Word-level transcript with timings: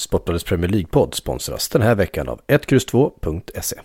Sportbladets 0.00 0.44
Premier 0.44 0.70
League-podd 0.70 1.14
sponsras 1.14 1.68
den 1.68 1.82
här 1.82 1.94
veckan 1.94 2.28
av 2.28 2.40
1X2.se. 2.46 3.80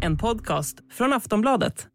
En 0.00 0.18
podcast 0.18 0.76
från 0.92 1.12
Aftonbladet. 1.12 1.86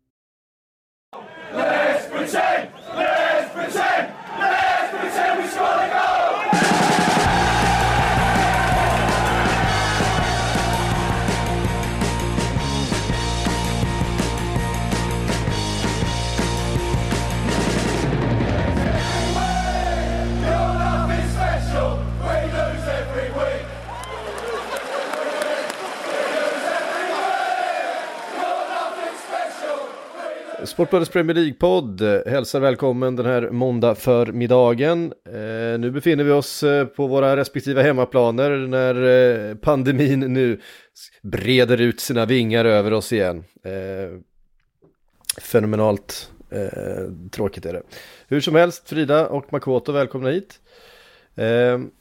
Sportbladets 30.79 31.11
Premier 31.11 31.35
League-podd 31.35 32.01
eh, 32.01 32.31
hälsar 32.31 32.59
välkommen 32.59 33.15
den 33.15 33.25
här 33.25 33.49
måndag 33.49 33.95
förmiddagen. 33.95 35.13
Eh, 35.25 35.79
nu 35.79 35.91
befinner 35.91 36.23
vi 36.23 36.31
oss 36.31 36.63
eh, 36.63 36.85
på 36.85 37.07
våra 37.07 37.37
respektive 37.37 37.83
hemmaplaner 37.83 38.49
när 38.49 38.95
eh, 39.49 39.55
pandemin 39.55 40.19
nu 40.19 40.59
breder 41.21 41.81
ut 41.81 41.99
sina 41.99 42.25
vingar 42.25 42.65
över 42.65 42.93
oss 42.93 43.13
igen. 43.13 43.43
Eh, 43.63 44.19
fenomenalt 45.41 46.31
eh, 46.49 47.29
tråkigt 47.31 47.65
är 47.65 47.73
det. 47.73 47.83
Hur 48.27 48.41
som 48.41 48.55
helst, 48.55 48.89
Frida 48.89 49.27
och 49.27 49.53
Makoto, 49.53 49.91
välkomna 49.91 50.29
hit. 50.29 50.59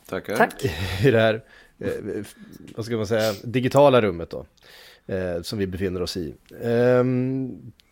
Tackar. 0.09 0.37
Tack. 0.37 0.65
I 1.05 1.11
det 1.11 1.21
här, 1.21 1.45
vad 2.77 2.85
ska 2.85 2.97
man 2.97 3.07
säga, 3.07 3.33
digitala 3.45 4.01
rummet 4.01 4.31
då. 4.31 4.47
som 5.43 5.59
vi 5.59 5.67
befinner 5.67 6.03
oss 6.03 6.17
i. 6.17 6.35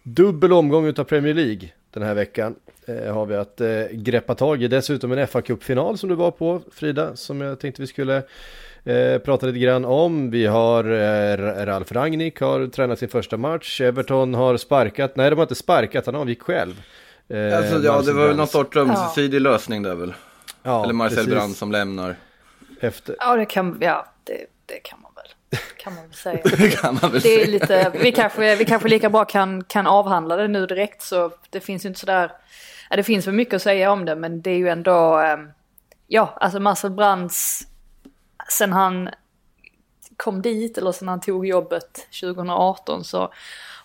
Dubbel 0.08 0.52
omgång 0.52 0.86
utav 0.86 1.04
Premier 1.04 1.34
League 1.34 1.68
den 1.90 2.02
här 2.02 2.14
veckan 2.14 2.54
eh, 2.86 3.14
har 3.14 3.26
vi 3.26 3.36
att 3.36 3.60
eh, 3.60 3.82
greppa 3.92 4.34
tag 4.34 4.62
i. 4.62 4.68
Dessutom 4.68 5.12
en 5.12 5.26
fa 5.26 5.42
Cup-final 5.42 5.98
som 5.98 6.08
du 6.08 6.14
var 6.14 6.30
på 6.30 6.62
Frida, 6.72 7.16
som 7.16 7.40
jag 7.40 7.60
tänkte 7.60 7.82
vi 7.82 7.86
skulle 7.86 8.16
eh, 8.84 9.18
prata 9.18 9.46
lite 9.46 9.58
grann 9.58 9.84
om. 9.84 10.30
Vi 10.30 10.46
har 10.46 10.84
eh, 10.84 11.66
Ralf 11.66 11.92
Rangnick 11.92 12.40
har 12.40 12.66
tränat 12.66 12.98
sin 12.98 13.08
första 13.08 13.36
match. 13.36 13.80
Everton 13.80 14.34
har 14.34 14.56
sparkat, 14.56 15.16
nej 15.16 15.30
de 15.30 15.36
har 15.36 15.44
inte 15.44 15.54
sparkat, 15.54 16.06
han 16.06 16.14
avgick 16.14 16.42
själv. 16.42 16.82
Eh, 17.28 17.58
alltså, 17.58 17.74
ja, 17.74 18.02
det 18.02 18.12
var 18.12 18.26
väl 18.26 18.36
någon 18.36 18.46
sorts 18.46 18.76
ömsesidig 18.76 19.38
ja. 19.38 19.42
lösning 19.42 19.82
där 19.82 19.94
väl. 19.94 20.14
Ja, 20.62 20.84
Eller 20.84 20.94
Marcel 20.94 21.16
precis. 21.16 21.32
Brand 21.32 21.56
som 21.56 21.72
lämnar. 21.72 22.16
Efter. 22.80 23.16
Ja, 23.18 23.36
det 23.36 23.46
kan, 23.46 23.78
ja, 23.80 24.06
det, 24.24 24.46
det 24.66 24.78
kan 24.82 25.00
man 25.02 25.05
kan 25.76 25.94
man 25.94 26.04
väl 26.04 26.14
säga. 26.14 26.70
kan 26.80 26.98
man 27.02 27.12
väl 27.12 27.20
det 27.20 27.42
är 27.42 27.46
lite, 27.46 27.92
vi, 27.94 28.12
kanske, 28.12 28.56
vi 28.56 28.64
kanske 28.64 28.88
lika 28.88 29.10
bra 29.10 29.24
kan, 29.24 29.64
kan 29.64 29.86
avhandla 29.86 30.36
det 30.36 30.48
nu 30.48 30.66
direkt 30.66 31.02
så 31.02 31.30
det 31.50 31.60
finns 31.60 31.84
ju 31.84 31.88
inte 31.88 32.00
sådär, 32.00 32.32
ja, 32.90 32.96
det 32.96 33.02
finns 33.02 33.26
väl 33.26 33.34
mycket 33.34 33.54
att 33.54 33.62
säga 33.62 33.92
om 33.92 34.04
det 34.04 34.16
men 34.16 34.42
det 34.42 34.50
är 34.50 34.58
ju 34.58 34.68
ändå, 34.68 35.16
ehm, 35.18 35.48
ja 36.06 36.34
alltså 36.40 36.60
Marcel 36.60 36.90
Brands, 36.90 37.66
sen 38.48 38.72
han 38.72 39.08
kom 40.16 40.42
dit 40.42 40.78
eller 40.78 40.92
sen 40.92 41.08
han 41.08 41.20
tog 41.20 41.46
jobbet 41.46 42.06
2018 42.20 43.04
så 43.04 43.32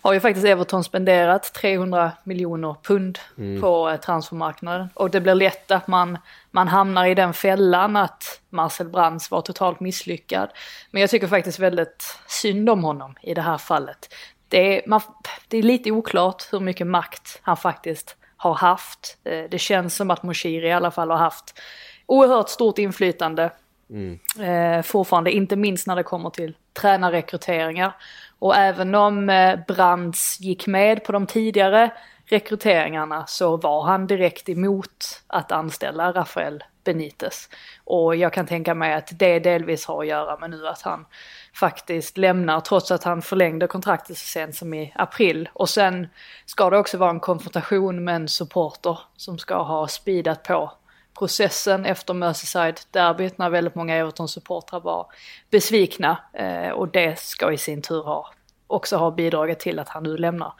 har 0.02 0.12
ju 0.12 0.20
faktiskt 0.20 0.46
Everton 0.46 0.84
spenderat 0.84 1.54
300 1.54 2.12
miljoner 2.24 2.76
pund 2.82 3.18
mm. 3.38 3.60
på 3.60 3.90
eh, 3.90 4.00
transfermarknaden. 4.00 4.88
Och 4.94 5.10
det 5.10 5.20
blir 5.20 5.34
lätt 5.34 5.70
att 5.70 5.86
man, 5.86 6.18
man 6.52 6.68
hamnar 6.68 7.06
i 7.06 7.14
den 7.14 7.34
fällan 7.34 7.96
att 7.96 8.40
Marcel 8.50 8.88
Brands 8.88 9.30
var 9.30 9.40
totalt 9.40 9.80
misslyckad. 9.80 10.50
Men 10.90 11.00
jag 11.00 11.10
tycker 11.10 11.26
faktiskt 11.26 11.58
väldigt 11.58 12.18
synd 12.26 12.70
om 12.70 12.84
honom 12.84 13.14
i 13.22 13.34
det 13.34 13.42
här 13.42 13.58
fallet. 13.58 14.14
Det 14.48 14.78
är, 14.78 14.88
man, 14.88 15.00
det 15.48 15.58
är 15.58 15.62
lite 15.62 15.90
oklart 15.90 16.52
hur 16.52 16.60
mycket 16.60 16.86
makt 16.86 17.40
han 17.42 17.56
faktiskt 17.56 18.16
har 18.36 18.54
haft. 18.54 19.18
Eh, 19.24 19.44
det 19.50 19.58
känns 19.58 19.96
som 19.96 20.10
att 20.10 20.22
Moshiri 20.22 20.68
i 20.68 20.72
alla 20.72 20.90
fall 20.90 21.10
har 21.10 21.18
haft 21.18 21.60
oerhört 22.06 22.48
stort 22.48 22.78
inflytande. 22.78 23.50
Mm. 23.90 24.18
Eh, 24.40 24.82
fortfarande, 24.82 25.32
inte 25.32 25.56
minst 25.56 25.86
när 25.86 25.96
det 25.96 26.02
kommer 26.02 26.30
till 26.30 26.56
tränarrekryteringar. 26.80 27.92
Och 28.38 28.56
även 28.56 28.94
om 28.94 29.30
eh, 29.30 29.58
Brands 29.68 30.40
gick 30.40 30.66
med 30.66 31.04
på 31.04 31.12
de 31.12 31.26
tidigare 31.26 31.90
rekryteringarna 32.26 33.26
så 33.26 33.56
var 33.56 33.82
han 33.82 34.06
direkt 34.06 34.48
emot 34.48 35.22
att 35.26 35.52
anställa 35.52 36.12
Rafael 36.12 36.64
Benitez. 36.84 37.48
Och 37.84 38.16
jag 38.16 38.32
kan 38.32 38.46
tänka 38.46 38.74
mig 38.74 38.94
att 38.94 39.18
det 39.18 39.38
delvis 39.38 39.86
har 39.86 40.02
att 40.02 40.08
göra 40.08 40.38
med 40.38 40.50
nu 40.50 40.68
att 40.68 40.82
han 40.82 41.06
faktiskt 41.54 42.16
lämnar 42.16 42.60
trots 42.60 42.90
att 42.90 43.04
han 43.04 43.22
förlängde 43.22 43.66
kontraktet 43.66 44.18
så 44.18 44.26
sent 44.26 44.56
som 44.56 44.74
i 44.74 44.92
april. 44.94 45.48
Och 45.52 45.68
sen 45.68 46.08
ska 46.46 46.70
det 46.70 46.78
också 46.78 46.98
vara 46.98 47.10
en 47.10 47.20
konfrontation 47.20 48.04
med 48.04 48.16
en 48.16 48.28
supporter 48.28 48.98
som 49.16 49.38
ska 49.38 49.62
ha 49.62 49.88
speedat 49.88 50.42
på 50.42 50.72
processen 51.18 51.86
efter 51.86 52.14
Merseyside-derbyt 52.14 53.38
när 53.38 53.50
väldigt 53.50 53.74
många 53.74 53.96
Everton-supportrar 53.96 54.80
var 54.80 55.06
besvikna. 55.50 56.18
Eh, 56.32 56.70
och 56.70 56.88
det 56.88 57.18
ska 57.18 57.52
i 57.52 57.58
sin 57.58 57.82
tur 57.82 58.02
ha, 58.02 58.32
också 58.66 58.96
ha 58.96 59.10
bidragit 59.10 59.60
till 59.60 59.78
att 59.78 59.88
han 59.88 60.02
nu 60.02 60.16
lämnar. 60.16 60.52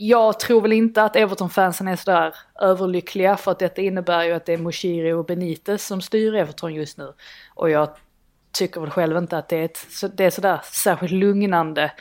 Jag 0.00 0.40
tror 0.40 0.60
väl 0.60 0.72
inte 0.72 1.02
att 1.02 1.16
Everton-fansen 1.16 1.88
är 1.88 1.96
sådär 1.96 2.34
överlyckliga 2.60 3.36
för 3.36 3.50
att 3.50 3.58
detta 3.58 3.82
innebär 3.82 4.24
ju 4.24 4.32
att 4.32 4.46
det 4.46 4.52
är 4.52 4.58
Moshiri 4.58 5.12
och 5.12 5.24
Benitez 5.24 5.86
som 5.86 6.00
styr 6.00 6.34
Everton 6.34 6.74
just 6.74 6.98
nu. 6.98 7.12
Och 7.54 7.70
jag 7.70 7.88
tycker 8.52 8.80
väl 8.80 8.90
själv 8.90 9.16
inte 9.16 9.38
att 9.38 9.48
det 9.48 9.56
är, 9.56 9.64
ett, 9.64 9.86
det 10.16 10.24
är 10.24 10.30
sådär 10.30 10.60
särskilt 10.64 11.12
lugnande. 11.12 11.92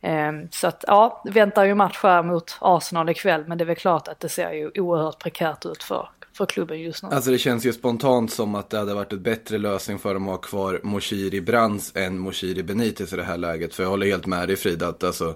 Ehm, 0.00 0.48
så 0.50 0.66
att 0.66 0.84
ja, 0.86 1.22
väntar 1.24 1.64
ju 1.64 1.74
match 1.74 2.00
här 2.02 2.22
mot 2.22 2.56
Arsenal 2.60 3.08
ikväll 3.08 3.44
men 3.46 3.58
det 3.58 3.64
är 3.64 3.66
väl 3.66 3.76
klart 3.76 4.08
att 4.08 4.20
det 4.20 4.28
ser 4.28 4.52
ju 4.52 4.70
oerhört 4.74 5.18
prekärt 5.18 5.66
ut 5.66 5.82
för 5.82 6.08
för 6.36 6.46
klubben 6.46 6.80
just 6.80 7.02
nu. 7.02 7.08
Alltså 7.12 7.30
det 7.30 7.38
känns 7.38 7.66
ju 7.66 7.72
spontant 7.72 8.32
som 8.32 8.54
att 8.54 8.70
det 8.70 8.78
hade 8.78 8.94
varit 8.94 9.12
ett 9.12 9.20
bättre 9.20 9.58
lösning 9.58 9.98
för 9.98 10.14
dem 10.14 10.28
att 10.28 10.34
ha 10.34 10.38
kvar 10.38 10.80
Moshiri 10.82 11.40
Brands 11.40 11.92
än 11.96 12.18
Moshiri 12.18 12.62
Benitez 12.62 13.12
i 13.12 13.16
det 13.16 13.22
här 13.22 13.36
läget. 13.36 13.74
För 13.74 13.82
jag 13.82 13.90
håller 13.90 14.06
helt 14.06 14.26
med 14.26 14.48
dig 14.48 14.56
Frida 14.56 14.88
att 14.88 15.04
alltså, 15.04 15.34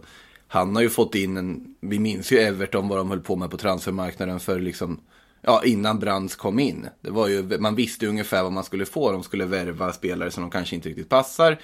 han 0.48 0.76
har 0.76 0.82
ju 0.82 0.91
fått 0.91 1.14
in 1.14 1.36
en, 1.36 1.75
vi 1.81 1.98
minns 1.98 2.32
ju 2.32 2.38
Everton 2.38 2.88
vad 2.88 2.98
de 2.98 3.10
höll 3.10 3.20
på 3.20 3.36
med 3.36 3.50
på 3.50 3.56
transfermarknaden 3.56 4.41
för 4.41 4.60
liksom, 4.60 5.00
ja 5.42 5.62
innan 5.64 5.98
Brands 5.98 6.36
kom 6.36 6.59
in. 6.59 6.88
Det 7.00 7.10
var 7.10 7.28
ju, 7.28 7.59
man 7.59 7.75
visste 7.75 8.04
ju 8.04 8.09
ungefär 8.09 8.42
vad 8.42 8.53
man 8.53 8.64
skulle 8.64 8.86
få, 8.86 9.12
de 9.12 9.22
skulle 9.22 9.44
värva 9.44 9.92
spelare 9.92 10.31
som 10.31 10.42
de 10.42 10.50
kanske 10.50 10.76
inte 10.76 10.88
riktigt 10.88 11.09
passar 11.09 11.59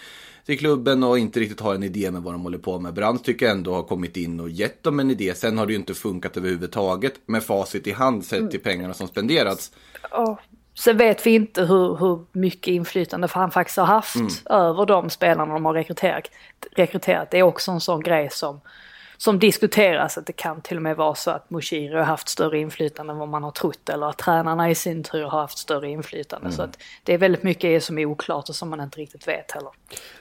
till 0.47 0.59
klubben 0.59 1.03
och 1.03 1.19
inte 1.19 1.41
riktigt 1.41 1.61
har 1.61 1.75
en 1.75 1.83
idé 1.83 2.11
med 2.11 2.23
vad 2.23 2.35
de 2.35 2.43
håller 2.43 2.59
på 2.59 2.81
med. 2.81 2.95
Brands 2.95 3.23
tycker 3.23 3.47
jag 3.47 3.57
ändå 3.57 3.75
har 3.75 3.83
kommit 3.83 4.17
in 4.17 4.41
och 4.41 4.51
gett 4.51 4.83
dem 4.83 5.01
en 5.01 5.11
idé. 5.11 5.35
Sen 5.35 5.59
har 5.59 5.67
det 5.67 5.73
ju 5.73 5.79
inte 5.79 5.95
funkat 5.95 6.37
överhuvudtaget 6.37 7.15
med 7.27 7.43
facit 7.43 7.87
i 7.87 7.93
hand 7.93 8.25
sett 8.25 8.51
till 8.51 8.61
pengarna 8.61 8.95
som 8.95 9.09
spenderats. 9.09 9.73
Oh. 10.13 10.39
Sen 10.75 10.97
vet 10.97 11.27
vi 11.27 11.35
inte 11.35 11.63
hur, 11.65 11.97
hur 11.97 12.25
mycket 12.33 12.69
inflytande 12.69 13.29
han 13.31 13.51
faktiskt 13.51 13.79
har 13.79 13.85
haft 13.85 14.17
mm. 14.17 14.29
över 14.51 14.87
de 14.87 15.11
spelarna 15.11 15.55
de 15.55 15.65
har 15.65 15.75
rekryterat. 15.75 16.31
rekryterat. 16.77 17.31
Det 17.31 17.39
är 17.39 17.43
också 17.43 17.71
en 17.71 17.81
sån 17.81 18.03
grej 18.03 18.31
som 18.31 18.61
som 19.17 19.39
diskuteras 19.39 20.19
att 20.19 20.27
det 20.27 20.33
kan 20.33 20.61
till 20.61 20.77
och 20.77 20.83
med 20.83 20.97
vara 20.97 21.15
så 21.15 21.31
att 21.31 21.51
Moshiri 21.51 21.95
har 21.95 22.03
haft 22.03 22.29
större 22.29 22.59
inflytande 22.59 23.13
än 23.13 23.19
vad 23.19 23.29
man 23.29 23.43
har 23.43 23.51
trott 23.51 23.89
eller 23.89 24.07
att 24.07 24.19
tränarna 24.19 24.71
i 24.71 24.75
sin 24.75 25.03
tur 25.03 25.23
har 25.23 25.41
haft 25.41 25.59
större 25.59 25.89
inflytande. 25.91 26.47
Mm. 26.47 26.57
Så 26.57 26.63
att 26.63 26.79
det 27.03 27.15
är 27.15 27.19
väldigt 27.19 27.43
mycket 27.43 27.85
som 27.85 27.99
är 27.99 28.07
oklart 28.07 28.49
och 28.49 28.55
som 28.55 28.71
man 28.71 28.81
inte 28.81 29.01
riktigt 29.01 29.29
vet 29.29 29.51
heller. 29.51 29.71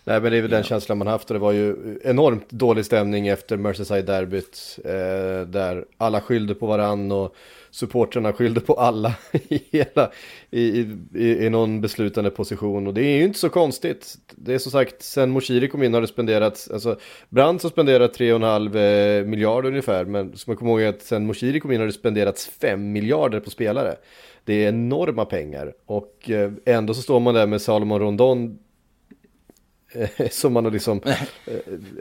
Nej 0.04 0.22
men 0.22 0.32
det 0.32 0.38
är 0.38 0.42
väl 0.42 0.52
den 0.52 0.64
känslan 0.64 0.98
man 0.98 1.08
haft 1.08 1.30
och 1.30 1.34
det 1.34 1.40
var 1.40 1.52
ju 1.52 2.00
enormt 2.04 2.50
dålig 2.50 2.86
stämning 2.86 3.28
efter 3.28 3.58
Merseyside-derbyt 3.58 4.80
eh, 4.86 5.48
där 5.48 5.86
alla 5.98 6.22
skyllde 6.22 6.56
på 6.56 6.66
varann 6.66 7.12
och 7.12 7.36
Supportrarna 7.74 8.34
skyllde 8.34 8.60
på 8.62 8.74
alla 8.74 9.16
i, 9.32 9.62
hela, 9.72 10.12
i, 10.52 10.80
i, 11.14 11.46
i 11.46 11.50
någon 11.50 11.82
beslutande 11.82 12.30
position. 12.30 12.88
Och 12.88 12.94
det 12.94 13.02
är 13.02 13.18
ju 13.18 13.24
inte 13.24 13.40
så 13.40 13.50
konstigt. 13.50 14.16
Det 14.36 14.54
är 14.54 14.58
som 14.58 14.72
sagt, 14.72 15.02
sen 15.02 15.30
Moshiri 15.30 15.68
kom 15.68 15.84
in 15.84 15.94
har 15.94 16.02
det 16.02 16.08
spenderats, 16.08 16.72
alltså 16.72 17.00
Brandt 17.30 17.64
har 17.64 17.70
spenderat 17.70 18.18
3,5 18.18 19.20
eh, 19.20 19.26
miljarder 19.26 19.70
ungefär. 19.70 20.06
Men 20.06 20.38
som 20.38 20.52
jag 20.52 20.60
kommer 20.60 20.72
ihåg 20.72 20.84
att 20.84 21.02
sen 21.02 21.26
Moshiri 21.26 21.60
kom 21.60 21.72
in 21.72 21.80
har 21.80 21.88
det 21.88 21.94
spenderats 21.94 22.48
5 22.48 22.92
miljarder 22.92 23.40
på 23.40 23.50
spelare. 23.50 23.96
Det 24.46 24.54
är 24.54 24.70
enorma 24.70 25.26
pengar. 25.26 25.74
Och 25.86 26.30
eh, 26.30 26.52
ändå 26.66 26.94
så 26.94 27.02
står 27.02 27.20
man 27.20 27.34
där 27.34 27.48
med 27.48 27.62
Salomon 27.62 28.00
Rondon 28.00 28.60
som 30.32 30.54
man 30.54 30.66
har 30.66 30.72
liksom... 30.72 31.02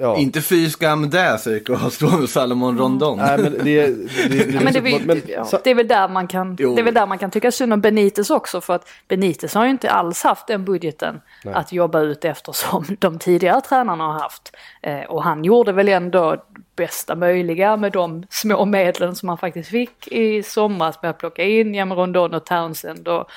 ja. 0.01 0.19
Inte 0.19 0.41
fy 0.41 0.71
skam 0.71 1.11
det, 1.11 1.39
säger 1.39 1.61
Karlström 1.61 2.23
och 2.23 2.29
Salomon 2.29 2.79
Rondon. 2.79 3.19
Nej, 3.19 3.39
men 3.39 3.53
det, 3.53 3.59
det, 3.65 3.87
det, 4.29 4.53
det, 4.53 4.61
men 4.61 4.73
det, 4.73 4.79
är, 4.79 5.07
men, 5.07 5.23
ja, 5.27 5.61
det 5.65 5.71
är 5.71 5.75
väl 5.75 5.89
där 5.89 6.09
man 6.09 6.27
kan, 6.27 6.57
det 6.57 6.63
är 6.63 6.83
väl 6.83 6.95
där 6.95 7.07
man 7.07 7.19
kan 7.19 7.31
tycka 7.31 7.53
synd 7.53 7.73
om 7.73 7.81
Benites 7.81 8.31
också, 8.31 8.61
för 8.61 8.75
att 8.75 8.89
Benites 9.09 9.55
har 9.55 9.65
ju 9.65 9.71
inte 9.71 9.91
alls 9.91 10.23
haft 10.23 10.47
den 10.47 10.65
budgeten 10.65 11.21
Nej. 11.45 11.55
att 11.55 11.73
jobba 11.73 12.01
ut 12.01 12.25
efter 12.25 12.53
som 12.53 12.85
de 12.99 13.19
tidigare 13.19 13.61
tränarna 13.61 14.05
har 14.05 14.21
haft. 14.21 14.57
Eh, 14.83 15.01
och 15.01 15.25
han 15.25 15.45
gjorde 15.45 15.73
väl 15.73 15.89
ändå 15.89 16.37
bästa 16.77 17.15
möjliga 17.15 17.77
med 17.77 17.93
de 17.93 18.25
små 18.31 18.65
medlen 18.65 19.15
som 19.15 19.29
han 19.29 19.39
faktiskt 19.39 19.71
fick 19.71 20.09
i 20.09 20.43
somras 20.43 21.03
med 21.03 21.11
att 21.11 21.19
plocka 21.19 21.45
in 21.45 21.75
Jam 21.75 21.93
Rondon 21.93 22.35
och 22.35 22.47
Townsend 22.47 23.09
och 23.09 23.31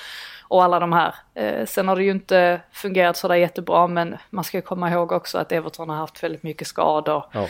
och 0.48 0.64
alla 0.64 0.80
de 0.80 0.92
här. 0.92 1.14
Eh, 1.34 1.66
sen 1.66 1.88
har 1.88 1.96
det 1.96 2.02
ju 2.02 2.10
inte 2.10 2.60
fungerat 2.72 3.16
sådär 3.16 3.34
jättebra 3.34 3.86
men 3.86 4.16
man 4.30 4.44
ska 4.44 4.60
komma 4.60 4.90
ihåg 4.90 5.12
också 5.12 5.38
att 5.38 5.52
Everton 5.52 5.88
har 5.88 5.96
haft 5.96 6.22
väldigt 6.22 6.42
mycket 6.42 6.66
skador. 6.66 7.24
Ja. 7.32 7.48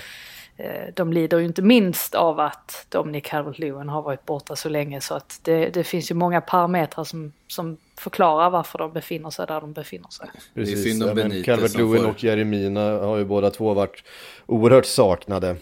Eh, 0.58 0.94
de 0.94 1.12
lider 1.12 1.38
ju 1.38 1.44
inte 1.44 1.62
minst 1.62 2.14
av 2.14 2.40
att 2.40 2.86
Dominic 2.88 3.24
Calvert-Lewin 3.24 3.88
har 3.88 4.02
varit 4.02 4.26
borta 4.26 4.56
så 4.56 4.68
länge 4.68 5.00
så 5.00 5.14
att 5.14 5.40
det, 5.42 5.68
det, 5.68 5.84
finns 5.84 6.10
ju 6.10 6.14
många 6.14 6.40
parametrar 6.40 7.04
som, 7.04 7.32
som 7.46 7.76
förklarar 7.98 8.50
varför 8.50 8.78
de 8.78 8.92
befinner 8.92 9.30
sig 9.30 9.46
där 9.46 9.60
de 9.60 9.72
befinner 9.72 10.08
sig. 10.08 10.28
Precis, 10.54 11.00
ja, 11.00 11.06
Calvert-Lewin 11.14 12.10
och 12.10 12.24
Jeremina 12.24 12.80
har 12.80 13.16
ju 13.16 13.24
båda 13.24 13.50
två 13.50 13.74
varit 13.74 14.02
oerhört 14.46 14.86
saknade. 14.86 15.56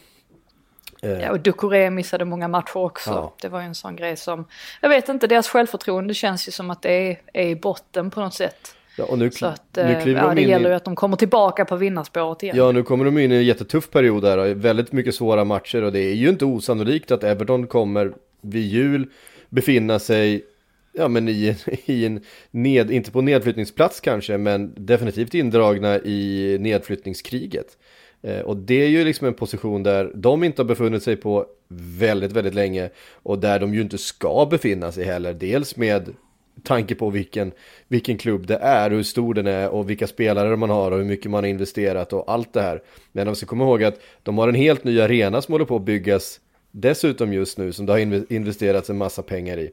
Eh. 1.05 1.21
Ja, 1.23 1.31
och 1.31 1.41
Ducoré 1.41 1.91
missade 1.91 2.25
många 2.25 2.49
matcher 2.49 2.77
också. 2.77 3.11
Ja. 3.11 3.35
Det 3.41 3.49
var 3.49 3.61
ju 3.61 3.67
en 3.67 3.75
sån 3.75 3.97
grej 3.97 4.17
som, 4.17 4.45
jag 4.81 4.89
vet 4.89 5.09
inte, 5.09 5.27
deras 5.27 5.49
självförtroende 5.49 6.15
känns 6.15 6.49
ju 6.49 6.53
som 6.53 6.71
att 6.71 6.83
det 6.83 6.91
är, 6.93 7.21
är 7.33 7.49
i 7.49 7.57
botten 7.57 8.11
på 8.11 8.21
något 8.21 8.35
sätt. 8.35 8.75
Ja, 8.99 9.05
och 9.05 9.19
nu, 9.19 9.31
så 9.31 9.47
att, 9.47 9.63
nu 9.73 9.83
eh, 9.83 10.09
ja, 10.09 10.27
de 10.27 10.35
det 10.35 10.43
gäller 10.43 10.71
ju 10.71 10.77
att 10.77 10.85
de 10.85 10.97
kommer 10.97 11.17
tillbaka 11.17 11.65
på 11.65 11.77
vinnarspåret 11.77 12.43
igen. 12.43 12.57
Ja, 12.57 12.73
nu 12.73 12.83
kommer 12.83 13.05
de 13.05 13.19
in 13.19 13.33
i 13.33 13.35
en 13.35 13.45
jättetuff 13.45 13.91
period 13.91 14.23
där, 14.23 14.55
väldigt 14.55 14.93
mycket 14.93 15.15
svåra 15.15 15.45
matcher 15.45 15.83
och 15.83 15.93
det 15.93 16.01
är 16.01 16.15
ju 16.15 16.29
inte 16.29 16.45
osannolikt 16.45 17.11
att 17.11 17.25
Everton 17.25 17.67
kommer 17.67 18.13
vid 18.41 18.67
jul 18.67 19.11
befinna 19.49 19.99
sig 19.99 20.45
ja, 20.93 21.09
men 21.09 21.29
i, 21.29 21.57
i 21.85 22.07
en 22.07 22.21
ned, 22.51 22.91
inte 22.91 23.11
på 23.11 23.21
nedflyttningsplats 23.21 24.01
kanske, 24.01 24.39
men 24.39 24.73
definitivt 24.77 25.35
indragna 25.35 25.99
i 25.99 26.57
nedflyttningskriget. 26.61 27.79
Eh, 28.25 28.41
och 28.41 28.57
det 28.57 28.83
är 28.83 28.89
ju 28.89 29.05
liksom 29.05 29.27
en 29.27 29.35
position 29.35 29.83
där 29.83 30.13
de 30.15 30.45
inte 30.45 30.63
har 30.63 30.67
befunnit 30.67 31.03
sig 31.03 31.17
på 31.17 31.47
väldigt, 31.99 32.33
väldigt 32.33 32.55
länge 32.55 32.91
och 33.13 33.39
där 33.39 33.61
de 33.61 33.75
ju 33.75 33.81
inte 33.81 33.99
ska 33.99 34.47
befinna 34.51 34.93
sig 34.93 35.05
heller. 35.05 35.35
Dels 35.35 35.77
med 35.77 36.15
tanke 36.63 36.95
på 36.95 37.11
vilken, 37.11 37.53
vilken 37.89 38.19
klubb 38.19 38.47
det 38.47 38.57
är, 38.57 38.91
hur 38.91 39.03
stor 39.03 39.35
den 39.35 39.47
är 39.47 39.69
och 39.69 39.91
vilka 39.91 40.07
spelare 40.07 40.57
man 40.57 40.71
har 40.71 40.91
och 40.91 40.99
hur 40.99 41.05
mycket 41.05 41.31
man 41.31 41.45
har 41.45 41.51
investerat 41.51 42.13
och 42.13 42.33
allt 42.33 42.53
det 42.53 42.63
här. 42.63 42.83
Men 43.13 43.27
de 43.27 43.37
ska 43.37 43.47
komma 43.47 43.65
ihåg 43.65 43.85
att 43.85 44.01
de 44.23 44.39
har 44.39 44.49
en 44.49 44.55
helt 44.55 44.85
ny 44.85 45.01
arena 45.01 45.43
som 45.43 45.53
håller 45.53 45.65
på 45.65 45.77
att 45.77 45.83
byggas 45.83 46.41
dessutom 46.71 47.33
just 47.33 47.59
nu 47.59 47.73
som 47.73 47.87
det 47.87 47.93
har 47.93 48.33
investerats 48.33 48.91
en 48.91 48.99
massa 48.99 49.23
pengar 49.23 49.59
i. 49.59 49.71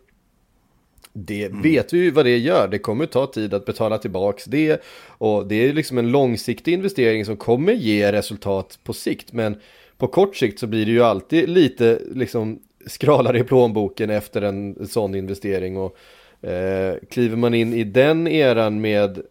Det 1.13 1.45
mm. 1.45 1.61
vet 1.61 1.93
vi 1.93 1.97
ju 1.97 2.11
vad 2.11 2.25
det 2.25 2.37
gör, 2.37 2.67
det 2.67 2.79
kommer 2.79 3.05
ta 3.05 3.27
tid 3.27 3.53
att 3.53 3.65
betala 3.65 3.97
tillbaks 3.97 4.45
det 4.45 4.81
och 5.07 5.47
det 5.47 5.55
är 5.55 5.73
liksom 5.73 5.97
en 5.97 6.11
långsiktig 6.11 6.73
investering 6.73 7.25
som 7.25 7.37
kommer 7.37 7.73
ge 7.73 8.11
resultat 8.11 8.79
på 8.83 8.93
sikt 8.93 9.33
men 9.33 9.55
på 9.97 10.07
kort 10.07 10.35
sikt 10.35 10.59
så 10.59 10.67
blir 10.67 10.85
det 10.85 10.91
ju 10.91 11.03
alltid 11.03 11.49
lite 11.49 12.01
liksom 12.15 12.59
skralare 12.85 13.39
i 13.39 13.43
plånboken 13.43 14.09
efter 14.09 14.41
en 14.41 14.87
sån 14.87 15.15
investering 15.15 15.77
och 15.77 15.97
eh, 16.49 16.95
kliver 17.09 17.37
man 17.37 17.53
in 17.53 17.73
i 17.73 17.83
den 17.83 18.27
eran 18.27 18.81
med 18.81 19.21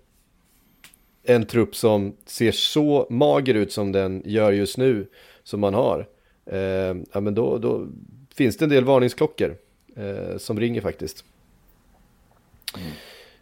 en 1.24 1.46
trupp 1.46 1.76
som 1.76 2.16
ser 2.26 2.52
så 2.52 3.06
mager 3.10 3.54
ut 3.54 3.72
som 3.72 3.92
den 3.92 4.22
gör 4.24 4.52
just 4.52 4.78
nu 4.78 5.06
som 5.44 5.60
man 5.60 5.74
har 5.74 6.08
eh, 6.46 6.96
ja 7.12 7.20
men 7.20 7.34
då, 7.34 7.58
då 7.58 7.86
finns 8.34 8.56
det 8.56 8.64
en 8.64 8.70
del 8.70 8.84
varningsklockor 8.84 9.56
eh, 9.96 10.36
som 10.36 10.60
ringer 10.60 10.80
faktiskt. 10.80 11.24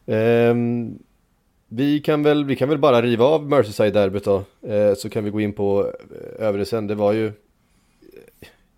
Mm. 0.08 0.98
vi, 1.68 2.00
kan 2.00 2.22
väl, 2.22 2.44
vi 2.44 2.56
kan 2.56 2.68
väl 2.68 2.78
bara 2.78 3.02
riva 3.02 3.24
av 3.24 3.48
Merseyside-derbyt 3.48 4.24
då. 4.24 4.44
Uh, 4.68 4.94
så 4.94 5.10
kan 5.10 5.24
vi 5.24 5.30
gå 5.30 5.40
in 5.40 5.52
på 5.52 5.82
uh, 5.82 6.46
övre 6.46 6.64
sen. 6.64 6.86
Det 6.86 6.94
var 6.94 7.12
ju 7.12 7.26
uh, 7.26 7.32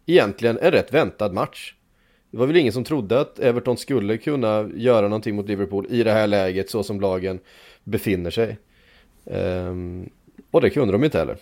egentligen 0.06 0.58
en 0.58 0.70
rätt 0.70 0.94
väntad 0.94 1.32
match. 1.32 1.74
Det 2.30 2.36
var 2.36 2.46
väl 2.46 2.56
ingen 2.56 2.72
som 2.72 2.84
trodde 2.84 3.20
att 3.20 3.38
Everton 3.38 3.76
skulle 3.76 4.16
kunna 4.18 4.70
göra 4.74 5.08
någonting 5.08 5.36
mot 5.36 5.48
Liverpool 5.48 5.86
i 5.90 6.02
det 6.02 6.12
här 6.12 6.26
läget 6.26 6.70
så 6.70 6.82
som 6.82 7.00
lagen 7.00 7.38
befinner 7.84 8.30
sig. 8.30 8.58
Um, 9.24 10.10
och 10.50 10.60
det 10.60 10.70
kunde 10.70 10.92
de 10.92 11.04
inte 11.04 11.18
heller. 11.18 11.36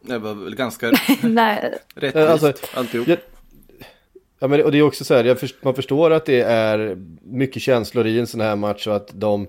Det 0.00 0.18
var 0.18 0.34
väl 0.34 0.54
ganska 0.54 0.90
rättvist 1.94 2.16
alltså, 2.16 2.52
alltihop. 2.74 3.08
Jag, 3.08 3.18
Ja, 4.42 4.48
men, 4.48 4.64
och 4.64 4.72
det 4.72 4.78
är 4.78 4.82
också 4.82 5.04
så 5.04 5.14
här, 5.14 5.34
först, 5.34 5.64
man 5.64 5.74
förstår 5.74 6.10
att 6.10 6.26
det 6.26 6.40
är 6.40 6.98
mycket 7.22 7.62
känslor 7.62 8.06
i 8.06 8.18
en 8.18 8.26
sån 8.26 8.40
här 8.40 8.56
match 8.56 8.86
och 8.86 8.96
att 8.96 9.10
de 9.14 9.46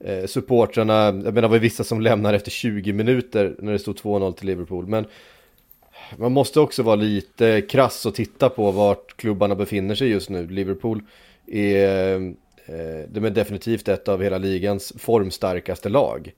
eh, 0.00 0.26
supportrarna, 0.26 1.04
jag 1.04 1.24
menar 1.24 1.42
det 1.42 1.48
var 1.48 1.58
vissa 1.58 1.84
som 1.84 2.00
lämnar 2.00 2.34
efter 2.34 2.50
20 2.50 2.92
minuter 2.92 3.56
när 3.58 3.72
det 3.72 3.78
stod 3.78 3.96
2-0 3.96 4.32
till 4.32 4.46
Liverpool, 4.46 4.86
men 4.86 5.06
man 6.16 6.32
måste 6.32 6.60
också 6.60 6.82
vara 6.82 6.96
lite 6.96 7.60
krass 7.60 8.06
och 8.06 8.14
titta 8.14 8.48
på 8.48 8.70
vart 8.70 9.16
klubbarna 9.16 9.54
befinner 9.54 9.94
sig 9.94 10.08
just 10.08 10.30
nu. 10.30 10.48
Liverpool 10.48 11.02
är, 11.46 12.14
eh, 12.66 13.08
de 13.08 13.24
är 13.24 13.30
definitivt 13.30 13.88
ett 13.88 14.08
av 14.08 14.22
hela 14.22 14.38
ligans 14.38 14.92
formstarkaste 14.98 15.88
lag. 15.88 16.32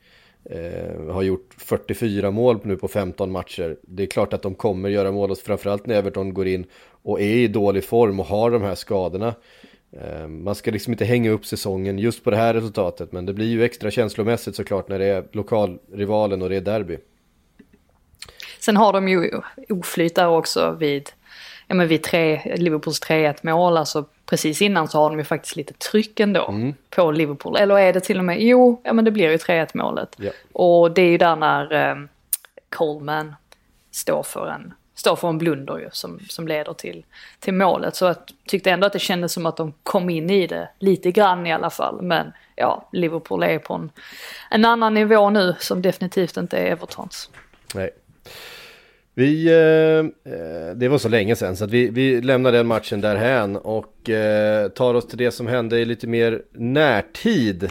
Eh, 0.51 1.13
har 1.13 1.23
gjort 1.23 1.55
44 1.59 2.31
mål 2.31 2.61
nu 2.63 2.77
på 2.77 2.89
15 2.89 3.33
matcher. 3.33 3.77
Det 3.83 4.03
är 4.03 4.07
klart 4.07 4.33
att 4.33 4.43
de 4.43 4.55
kommer 4.55 4.89
göra 4.89 5.13
mål, 5.13 5.31
och 5.31 5.39
framförallt 5.39 5.87
när 5.87 5.95
Everton 5.95 6.35
går 6.35 6.47
in 6.47 6.67
och 7.03 7.21
är 7.21 7.35
i 7.35 7.49
dålig 7.49 7.85
form 7.85 8.21
och 8.21 8.27
har 8.27 8.51
de 8.51 8.63
här 8.63 8.75
skadorna. 8.75 9.35
Eh, 9.93 10.29
man 10.29 10.55
ska 10.55 10.71
liksom 10.71 10.93
inte 10.93 11.05
hänga 11.05 11.31
upp 11.31 11.47
säsongen 11.47 11.99
just 11.99 12.25
på 12.25 12.31
det 12.31 12.37
här 12.37 12.55
resultatet, 12.55 13.13
men 13.13 13.27
det 13.27 13.33
blir 13.33 13.47
ju 13.47 13.65
extra 13.65 13.91
känslomässigt 13.91 14.57
såklart 14.57 14.89
när 14.89 14.99
det 14.99 15.07
är 15.07 15.25
lokalrivalen 15.33 16.43
och 16.43 16.49
det 16.49 16.57
är 16.57 16.61
derby. 16.61 16.99
Sen 18.61 18.77
har 18.77 18.93
de 18.93 19.09
ju 19.09 19.31
oflyt 19.69 20.15
där 20.15 20.29
också 20.29 20.77
vid, 20.81 21.11
ja 21.67 21.75
men 21.75 21.89
vid 21.89 22.03
tre, 22.03 22.55
Liverpools 22.57 23.01
3-1 23.03 23.37
mål, 23.43 23.77
alltså 23.77 24.05
precis 24.27 24.63
innan 24.63 24.89
så 24.89 24.99
har 24.99 25.11
de 25.11 25.19
ju 25.19 25.25
faktiskt 25.25 25.57
lite 25.57 25.75
tryck 25.75 26.21
ändå 26.21 26.49
mm. 26.49 26.75
på 26.91 27.11
Liverpool. 27.11 27.57
Eller 27.57 27.79
är 27.79 27.93
det 27.93 28.01
till 28.01 28.19
och 28.19 28.25
med, 28.25 28.43
jo, 28.43 28.81
ja 28.85 28.93
men 28.93 29.05
det 29.05 29.11
blir 29.11 29.31
ju 29.31 29.37
3-1 29.37 29.71
målet. 29.75 30.17
Yeah. 30.21 30.35
Och 30.53 30.91
det 30.91 31.03
är 31.03 31.11
ju 31.11 31.19
där 31.19 31.37
när 31.37 31.91
eh, 31.91 31.97
Coleman 32.69 33.35
står 33.91 34.23
för 34.23 34.49
en, 34.49 34.75
står 34.95 35.17
för 35.17 35.29
en 35.29 35.39
blunder 35.39 35.79
ju 35.79 35.89
som, 35.93 36.21
som 36.29 36.49
leder 36.49 36.73
till, 36.73 37.05
till 37.41 37.55
målet. 37.55 37.97
Så 37.97 38.05
jag 38.05 38.17
tyckte 38.47 38.71
ändå 38.71 38.87
att 38.87 38.93
det 38.93 38.99
kändes 38.99 39.33
som 39.33 39.47
att 39.47 39.57
de 39.57 39.73
kom 39.83 40.11
in 40.11 40.31
i 40.31 40.47
det 40.47 40.69
lite 40.79 41.11
grann 41.11 41.47
i 41.47 41.53
alla 41.53 41.71
fall. 41.71 42.03
Men 42.03 42.33
ja, 42.57 42.89
Liverpool 42.93 43.43
är 43.43 43.59
på 43.59 43.75
en, 43.75 43.91
en 44.51 44.65
annan 44.65 44.95
nivå 44.95 45.31
nu 45.31 45.55
som 45.59 45.83
definitivt 45.83 46.37
inte 46.37 46.59
är 46.59 46.67
Evertons. 46.67 47.31
Nej. 47.75 47.91
Vi, 49.15 49.47
eh, 49.47 50.33
eh, 50.33 50.77
det 50.77 50.89
var 50.89 50.99
så 50.99 51.09
länge 51.09 51.37
sedan 51.37 51.57
så 51.57 51.65
att 51.65 51.71
vi, 51.71 51.89
vi 51.91 52.21
lämnar 52.21 52.53
den 52.53 52.67
matchen 52.67 53.01
därhän 53.01 53.57
och 53.57 54.11
eh, 54.11 54.69
tar 54.69 54.95
oss 54.95 55.07
till 55.07 55.19
det 55.19 55.31
som 55.31 55.47
hände 55.47 55.79
i 55.79 55.85
lite 55.85 56.07
mer 56.07 56.43
närtid. 56.53 57.65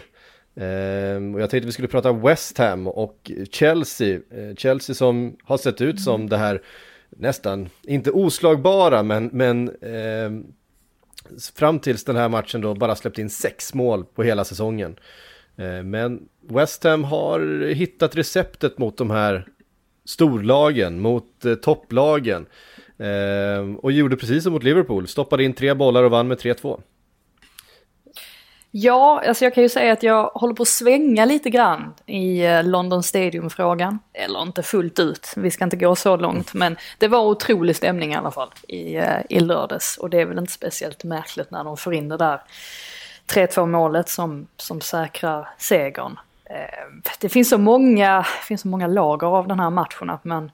Eh, 0.55 1.33
och 1.33 1.41
jag 1.41 1.49
tänkte 1.49 1.65
vi 1.65 1.71
skulle 1.71 1.87
prata 1.87 2.13
West 2.13 2.57
Ham 2.57 2.87
och 2.87 3.31
Chelsea. 3.51 4.15
Eh, 4.15 4.55
Chelsea 4.57 4.95
som 4.95 5.37
har 5.43 5.57
sett 5.57 5.81
ut 5.81 6.01
som 6.01 6.29
det 6.29 6.37
här 6.37 6.61
nästan, 7.09 7.69
inte 7.83 8.11
oslagbara 8.11 9.03
men, 9.03 9.29
men 9.33 9.69
eh, 9.69 10.31
fram 11.55 11.79
tills 11.79 12.03
den 12.03 12.15
här 12.15 12.29
matchen 12.29 12.61
då 12.61 12.73
bara 12.73 12.95
släppt 12.95 13.19
in 13.19 13.29
sex 13.29 13.73
mål 13.73 14.05
på 14.05 14.23
hela 14.23 14.45
säsongen. 14.45 14.95
Eh, 15.55 15.83
men 15.83 16.21
West 16.49 16.83
Ham 16.83 17.03
har 17.03 17.67
hittat 17.73 18.15
receptet 18.15 18.77
mot 18.77 18.97
de 18.97 19.11
här 19.11 19.47
storlagen, 20.05 21.01
mot 21.01 21.45
eh, 21.45 21.55
topplagen. 21.55 22.45
Eh, 22.97 23.75
och 23.77 23.91
gjorde 23.91 24.17
precis 24.17 24.43
som 24.43 24.53
mot 24.53 24.63
Liverpool, 24.63 25.07
stoppade 25.07 25.43
in 25.43 25.53
tre 25.53 25.73
bollar 25.73 26.03
och 26.03 26.11
vann 26.11 26.27
med 26.27 26.37
3-2. 26.37 26.81
Ja, 28.75 29.23
alltså 29.27 29.43
jag 29.45 29.53
kan 29.53 29.63
ju 29.63 29.69
säga 29.69 29.93
att 29.93 30.03
jag 30.03 30.23
håller 30.23 30.53
på 30.53 30.63
att 30.63 30.69
svänga 30.69 31.25
lite 31.25 31.49
grann 31.49 31.93
i 32.05 32.45
eh, 32.45 32.63
London 32.63 33.03
Stadium-frågan. 33.03 33.99
Eller 34.13 34.41
inte 34.41 34.63
fullt 34.63 34.99
ut, 34.99 35.33
vi 35.37 35.51
ska 35.51 35.63
inte 35.63 35.75
gå 35.75 35.95
så 35.95 36.15
långt. 36.15 36.53
Men 36.53 36.77
det 36.97 37.07
var 37.07 37.19
otrolig 37.19 37.75
stämning 37.75 38.11
i 38.13 38.15
alla 38.15 38.31
fall 38.31 38.49
i, 38.67 38.95
eh, 38.95 39.19
i 39.29 39.39
lördags. 39.39 39.97
Och 39.97 40.09
det 40.09 40.21
är 40.21 40.25
väl 40.25 40.37
inte 40.37 40.51
speciellt 40.51 41.03
märkligt 41.03 41.51
när 41.51 41.63
de 41.63 41.77
får 41.77 41.93
in 41.93 42.09
det 42.09 42.17
där 42.17 42.41
3-2 43.27 43.65
målet 43.65 44.09
som, 44.09 44.47
som 44.57 44.81
säkrar 44.81 45.49
segern. 45.57 46.17
Eh, 46.49 47.09
det 47.19 47.29
finns 47.29 47.49
så 47.49 47.57
många, 47.57 48.23
finns 48.23 48.61
så 48.61 48.67
många 48.67 48.87
lager 48.87 49.27
av 49.27 49.47
den 49.47 49.59
här 49.59 49.69
matchen 49.69 50.09
att 50.09 50.23
man, 50.23 50.51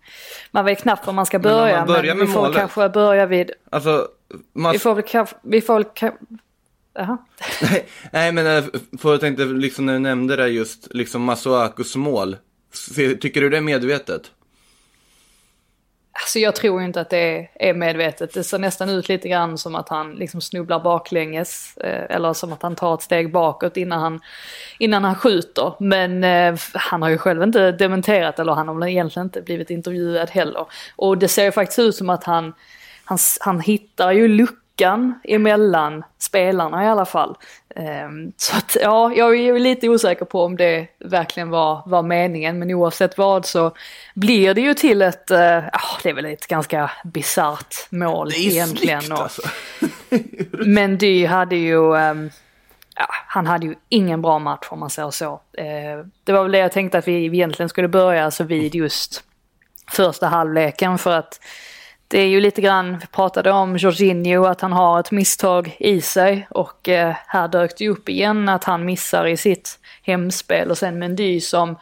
man 0.51 0.65
vet 0.65 0.81
knappt 0.81 1.07
var 1.07 1.13
man 1.13 1.25
ska 1.25 1.39
börja. 1.39 1.85
Men, 1.85 2.05
men 2.05 2.19
vi 2.19 2.27
får 2.27 2.41
målet. 2.41 2.57
kanske 2.57 2.89
börja 2.89 3.25
vid... 3.25 3.51
Alltså, 3.69 4.07
man... 4.53 4.71
Vi 4.71 4.79
får 4.79 4.95
väl 4.95 5.03
kanske... 5.07 5.35
Vi 5.41 5.61
får 5.61 5.73
väl 5.73 5.85
Jaha. 6.93 7.17
nej, 7.61 7.85
nej, 8.11 8.31
men 8.31 8.57
eh, 8.57 8.63
för 8.99 9.11
jag 9.11 9.19
tänkte 9.19 9.45
liksom 9.45 9.85
när 9.85 9.93
du 9.93 9.99
nämnde 9.99 10.35
det 10.35 10.47
just 10.47 10.87
liksom 10.93 11.21
Masuakus 11.21 11.95
mål. 11.95 12.37
Tycker 12.95 13.41
du 13.41 13.49
det 13.49 13.57
är 13.57 13.61
medvetet? 13.61 14.31
Alltså 16.21 16.39
jag 16.39 16.55
tror 16.55 16.81
inte 16.81 17.01
att 17.01 17.09
det 17.09 17.49
är 17.55 17.73
medvetet. 17.73 18.33
Det 18.33 18.43
ser 18.43 18.59
nästan 18.59 18.89
ut 18.89 19.09
lite 19.09 19.29
grann 19.29 19.57
som 19.57 19.75
att 19.75 19.89
han 19.89 20.15
liksom 20.15 20.41
snubblar 20.41 20.79
baklänges. 20.79 21.77
Eh, 21.77 22.15
eller 22.15 22.33
som 22.33 22.53
att 22.53 22.61
han 22.61 22.75
tar 22.75 22.93
ett 22.93 23.01
steg 23.01 23.31
bakåt 23.31 23.77
innan 23.77 23.99
han, 23.99 24.19
innan 24.79 25.03
han 25.03 25.15
skjuter. 25.15 25.73
Men 25.79 26.23
eh, 26.23 26.59
han 26.73 27.01
har 27.01 27.09
ju 27.09 27.17
själv 27.17 27.43
inte 27.43 27.71
dementerat 27.71 28.39
eller 28.39 28.53
han 28.53 28.67
har 28.67 28.75
väl 28.75 28.89
egentligen 28.89 29.25
inte 29.25 29.41
blivit 29.41 29.69
intervjuad 29.69 30.29
heller. 30.29 30.65
Och 30.95 31.17
det 31.17 31.27
ser 31.27 31.43
ju 31.43 31.51
faktiskt 31.51 31.79
ut 31.79 31.95
som 31.95 32.09
att 32.09 32.23
han, 32.23 32.53
han, 33.05 33.17
han 33.39 33.59
hittar 33.59 34.11
ju 34.11 34.27
luckan 34.27 35.19
emellan 35.23 36.03
spelarna 36.17 36.83
i 36.83 36.87
alla 36.87 37.05
fall. 37.05 37.37
Ehm, 37.75 38.31
så 38.37 38.57
att 38.57 38.77
ja, 38.81 39.13
jag 39.13 39.39
är 39.39 39.59
lite 39.59 39.89
osäker 39.89 40.25
på 40.25 40.43
om 40.43 40.57
det 40.57 40.87
verkligen 40.99 41.49
var, 41.49 41.83
var 41.85 42.03
meningen, 42.03 42.59
men 42.59 42.71
oavsett 42.71 43.17
vad 43.17 43.45
så 43.45 43.71
blir 44.13 44.53
det 44.53 44.61
ju 44.61 44.73
till 44.73 45.01
ett, 45.01 45.25
ja 45.29 45.81
det 46.03 46.09
är 46.09 46.13
väl 46.13 46.25
ett 46.25 46.47
ganska 46.47 46.91
bisarrt 47.03 47.75
mål 47.89 48.29
det 48.29 48.37
är 48.37 48.49
egentligen. 48.49 49.01
Snyggt, 49.01 49.21
alltså. 49.21 49.41
men 50.65 50.97
Dy 50.97 51.25
hade 51.25 51.55
ju, 51.55 51.95
ja, 52.95 53.07
han 53.27 53.47
hade 53.47 53.65
ju 53.65 53.75
ingen 53.89 54.21
bra 54.21 54.39
match 54.39 54.67
om 54.69 54.79
man 54.79 54.89
säger 54.89 55.11
så. 55.11 55.41
Ehm, 55.57 56.11
det 56.23 56.31
var 56.31 56.43
väl 56.43 56.51
det 56.51 56.57
jag 56.59 56.71
tänkte 56.71 56.97
att 56.97 57.07
vi 57.07 57.25
egentligen 57.25 57.69
skulle 57.69 57.87
börja 57.87 58.25
alltså 58.25 58.43
vid 58.43 58.75
just 58.75 59.23
första 59.91 60.27
halvleken 60.27 60.97
för 60.97 61.11
att 61.11 61.39
det 62.11 62.19
är 62.19 62.27
ju 62.27 62.39
lite 62.39 62.61
grann, 62.61 62.97
vi 62.97 63.07
pratade 63.07 63.51
om 63.51 63.77
Jorginho, 63.77 64.45
att 64.45 64.61
han 64.61 64.71
har 64.71 64.99
ett 64.99 65.11
misstag 65.11 65.75
i 65.79 66.01
sig 66.01 66.47
och 66.49 66.89
eh, 66.89 67.15
här 67.27 67.47
dök 67.47 67.77
det 67.77 67.89
upp 67.89 68.09
igen 68.09 68.49
att 68.49 68.63
han 68.63 68.85
missar 68.85 69.27
i 69.27 69.37
sitt 69.37 69.79
hemspel 70.03 70.71
och 70.71 70.77
sen 70.77 70.99
Mendy 70.99 71.41
som 71.41 71.77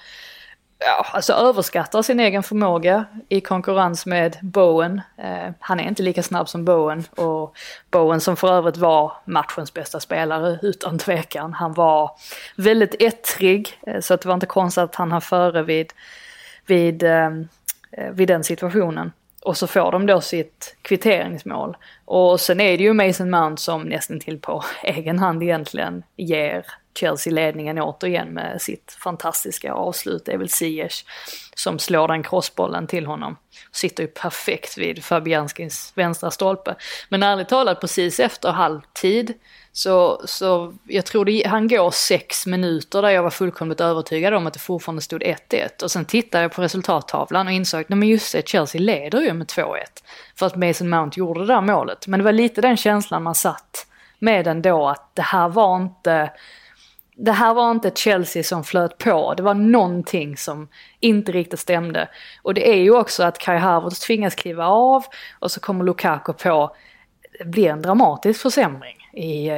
ja, 0.79 1.05
alltså 1.13 1.33
överskattar 1.33 2.01
sin 2.01 2.19
egen 2.19 2.43
förmåga 2.43 3.05
i 3.29 3.41
konkurrens 3.41 4.05
med 4.05 4.37
Bowen. 4.41 5.01
Eh, 5.17 5.53
han 5.59 5.79
är 5.79 5.87
inte 5.87 6.03
lika 6.03 6.23
snabb 6.23 6.49
som 6.49 6.65
Bowen 6.65 7.03
och 7.15 7.57
Bowen 7.91 8.21
som 8.21 8.35
för 8.35 8.53
övrigt 8.53 8.77
var 8.77 9.13
matchens 9.25 9.73
bästa 9.73 9.99
spelare 9.99 10.59
utan 10.61 10.99
tvekan. 10.99 11.53
Han 11.53 11.73
var 11.73 12.11
väldigt 12.55 12.95
ettrig 12.99 13.79
eh, 13.87 13.99
så 14.01 14.13
att 14.13 14.21
det 14.21 14.27
var 14.27 14.35
inte 14.35 14.45
konstigt 14.45 14.83
att 14.83 14.95
han 14.95 15.11
har 15.11 15.21
före 15.21 15.63
vid, 15.63 15.93
vid, 16.65 17.03
eh, 17.03 17.31
vid 18.11 18.27
den 18.27 18.43
situationen. 18.43 19.11
Och 19.47 19.57
så 19.57 19.67
får 19.67 19.91
de 19.91 20.05
då 20.05 20.21
sitt 20.21 20.77
kvitteringsmål. 20.81 21.77
Och 22.05 22.39
sen 22.39 22.59
är 22.59 22.77
det 22.77 22.83
ju 22.83 22.93
Mason 22.93 23.29
Mount 23.29 23.61
som 23.61 23.83
nästan 23.83 24.19
till 24.19 24.39
på 24.39 24.63
egen 24.83 25.19
hand 25.19 25.43
egentligen 25.43 26.03
ger 26.15 26.65
Chelsea 26.99 27.33
ledningen 27.33 27.79
återigen 27.79 28.27
med 28.27 28.61
sitt 28.61 28.97
fantastiska 29.03 29.73
avslut. 29.73 30.25
Det 30.25 30.31
är 30.31 30.37
väl 30.37 30.49
Ziyech 30.49 31.05
som 31.55 31.79
slår 31.79 32.07
den 32.07 32.23
crossbollen 32.23 32.87
till 32.87 33.05
honom. 33.05 33.37
Sitter 33.71 34.03
ju 34.03 34.07
perfekt 34.07 34.77
vid 34.77 35.03
Fabianskis 35.03 35.93
vänstra 35.95 36.31
stolpe. 36.31 36.75
Men 37.09 37.23
ärligt 37.23 37.49
talat 37.49 37.81
precis 37.81 38.19
efter 38.19 38.51
halvtid 38.51 39.33
så, 39.77 40.21
så 40.25 40.73
jag 40.83 41.05
tror 41.05 41.25
det, 41.25 41.43
han 41.47 41.67
går 41.67 41.91
sex 41.91 42.45
minuter 42.45 43.01
där 43.01 43.09
jag 43.09 43.23
var 43.23 43.29
fullkomligt 43.29 43.81
övertygad 43.81 44.33
om 44.33 44.47
att 44.47 44.53
det 44.53 44.59
fortfarande 44.59 45.01
stod 45.01 45.23
1-1. 45.23 45.83
Och 45.83 45.91
sen 45.91 46.05
tittade 46.05 46.43
jag 46.43 46.51
på 46.51 46.61
resultattavlan 46.61 47.47
och 47.47 47.53
insåg 47.53 47.81
att 47.81 47.89
men 47.89 48.03
just 48.03 48.33
det, 48.33 48.47
Chelsea 48.47 48.81
leder 48.81 49.21
ju 49.21 49.33
med 49.33 49.47
2-1. 49.47 49.63
För 50.35 50.45
att 50.45 50.55
Mason 50.55 50.89
Mount 50.89 51.19
gjorde 51.19 51.39
det 51.39 51.45
där 51.45 51.61
målet. 51.61 52.07
Men 52.07 52.19
det 52.19 52.23
var 52.23 52.31
lite 52.31 52.61
den 52.61 52.77
känslan 52.77 53.23
man 53.23 53.35
satt 53.35 53.87
med 54.19 54.47
ändå 54.47 54.87
att 54.87 55.15
det 55.15 55.21
här 55.21 55.49
var 55.49 55.75
inte 55.75 56.31
det 57.15 57.31
här 57.31 57.53
var 57.53 57.71
inte 57.71 57.91
Chelsea 57.95 58.43
som 58.43 58.63
flöt 58.63 58.97
på, 58.97 59.33
det 59.33 59.43
var 59.43 59.53
någonting 59.53 60.37
som 60.37 60.67
inte 60.99 61.31
riktigt 61.31 61.59
stämde. 61.59 62.09
Och 62.41 62.53
det 62.53 62.69
är 62.69 62.77
ju 62.77 62.91
också 62.91 63.23
att 63.23 63.39
Kai 63.39 63.57
Havertz 63.57 63.99
tvingas 63.99 64.35
kliva 64.35 64.67
av 64.67 65.05
och 65.39 65.51
så 65.51 65.59
kommer 65.59 65.85
Lukaku 65.85 66.33
på, 66.33 66.75
blir 67.45 67.69
en 67.69 67.81
dramatisk 67.81 68.41
försämring 68.41 69.09
i, 69.13 69.51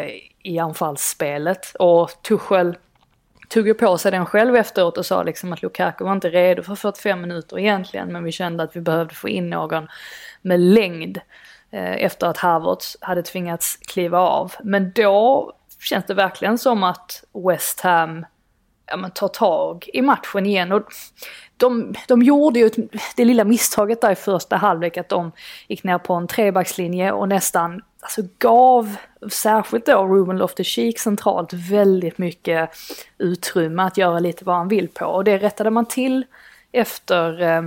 i 0.44 0.60
anfallsspelet. 0.60 1.76
Och 1.80 2.10
Tuchel 2.22 2.78
tog 3.50 3.68
ju 3.68 3.74
på 3.74 3.98
sig 3.98 4.12
den 4.12 4.26
själv 4.26 4.56
efteråt 4.56 4.98
och 4.98 5.06
sa 5.06 5.24
liksom 5.24 5.54
att 5.54 5.62
Lukaku 5.62 6.04
var 6.04 6.14
inte 6.14 6.30
redo 6.30 6.64
för 6.64 6.76
45 6.76 7.22
minuter 7.22 7.60
egentligen 7.60 8.14
men 8.14 8.24
vi 8.24 8.32
kände 8.32 8.64
att 8.64 8.76
vi 8.76 8.82
behövde 8.82 9.14
få 9.14 9.30
in 9.30 9.50
någon 9.50 9.88
med 10.42 10.60
längd 10.60 11.18
eh, 11.72 12.04
efter 12.04 12.28
att 12.28 12.38
Havertz 12.38 12.98
hade 13.02 13.24
tvingats 13.24 13.76
kliva 13.76 14.20
av. 14.20 14.54
Men 14.64 14.92
då 14.92 15.52
känns 15.80 16.06
det 16.06 16.14
verkligen 16.14 16.58
som 16.58 16.84
att 16.84 17.24
West 17.48 17.82
Ham 17.82 18.26
ja, 18.90 18.98
men, 18.98 19.12
tar 19.12 19.28
tag 19.28 19.90
i 19.94 20.02
matchen 20.02 20.46
igen. 20.46 20.72
Och 20.72 20.84
de, 21.58 21.94
de 22.08 22.22
gjorde 22.22 22.60
ju 22.60 22.70
det 23.16 23.26
lilla 23.26 23.44
misstaget 23.44 24.02
där 24.02 24.12
i 24.12 24.16
första 24.16 24.56
halvlek 24.56 24.98
att 24.98 25.10
de 25.10 25.32
gick 25.68 25.84
ner 25.84 25.98
på 25.98 26.14
en 26.14 26.28
trebackslinje 26.28 27.12
och 27.12 27.30
nästan 27.30 27.82
alltså, 28.00 28.22
gav, 28.38 28.96
särskilt 29.32 29.86
då 29.86 30.08
Ruben 30.08 30.42
Loftus-Cheek 30.42 30.98
centralt, 30.98 31.54
väldigt 31.54 32.18
mycket 32.18 32.70
utrymme 33.18 33.84
att 33.84 33.98
göra 33.98 34.20
lite 34.20 34.46
vad 34.46 34.56
han 34.56 34.68
vill 34.68 34.88
på. 34.88 35.06
Och 35.06 35.24
det 35.24 35.38
rättade 35.38 35.70
man 35.70 35.86
till 35.86 36.26
efter, 36.72 37.42
eh, 37.42 37.62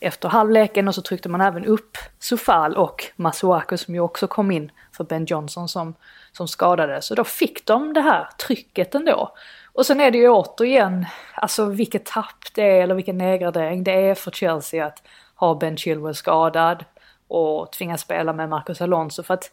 efter 0.00 0.28
halvleken 0.28 0.88
och 0.88 0.94
så 0.94 1.02
tryckte 1.02 1.28
man 1.28 1.40
även 1.40 1.64
upp 1.64 1.98
Sofal 2.18 2.76
och 2.76 3.04
Masuaku 3.16 3.76
som 3.76 3.94
ju 3.94 4.00
också 4.00 4.26
kom 4.26 4.50
in 4.50 4.72
för 4.92 5.04
Ben 5.04 5.24
Johnson 5.24 5.68
som, 5.68 5.94
som 6.32 6.48
skadades. 6.48 7.06
Så 7.06 7.14
då 7.14 7.24
fick 7.24 7.66
de 7.66 7.92
det 7.92 8.00
här 8.00 8.28
trycket 8.46 8.94
ändå. 8.94 9.32
Och 9.78 9.86
sen 9.86 10.00
är 10.00 10.10
det 10.10 10.18
ju 10.18 10.28
återigen, 10.28 11.06
alltså 11.34 11.66
vilket 11.66 12.06
tapp 12.06 12.44
det 12.54 12.62
är 12.62 12.82
eller 12.82 12.94
vilken 12.94 13.18
nedgradering 13.18 13.84
det 13.84 13.92
är 13.92 14.14
för 14.14 14.30
Chelsea 14.30 14.86
att 14.86 15.02
ha 15.34 15.54
Ben 15.54 15.76
Chilwell 15.76 16.14
skadad 16.14 16.84
och 17.28 17.72
tvingas 17.72 18.00
spela 18.00 18.32
med 18.32 18.48
Marcus 18.48 18.80
Alonso 18.80 19.22
för 19.22 19.34
att 19.34 19.50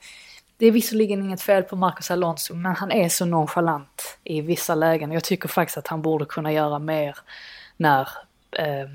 det 0.58 0.65
är 0.65 0.72
visserligen 0.72 1.24
inget 1.24 1.41
fel 1.41 1.63
på 1.63 1.75
Marcus 1.75 2.12
Alonso 2.12 2.55
men 2.55 2.75
han 2.75 2.91
är 2.91 3.10
så 3.10 3.25
nonchalant 3.25 4.17
i 4.24 4.41
vissa 4.41 4.75
lägen. 4.75 5.12
Jag 5.12 5.24
tycker 5.24 5.50
faktiskt 5.50 5.77
att 5.77 5.88
han 5.88 6.01
borde 6.01 6.25
kunna 6.25 6.51
göra 6.51 6.79
mer 6.79 7.17
när 7.77 8.10
eh, 8.51 8.88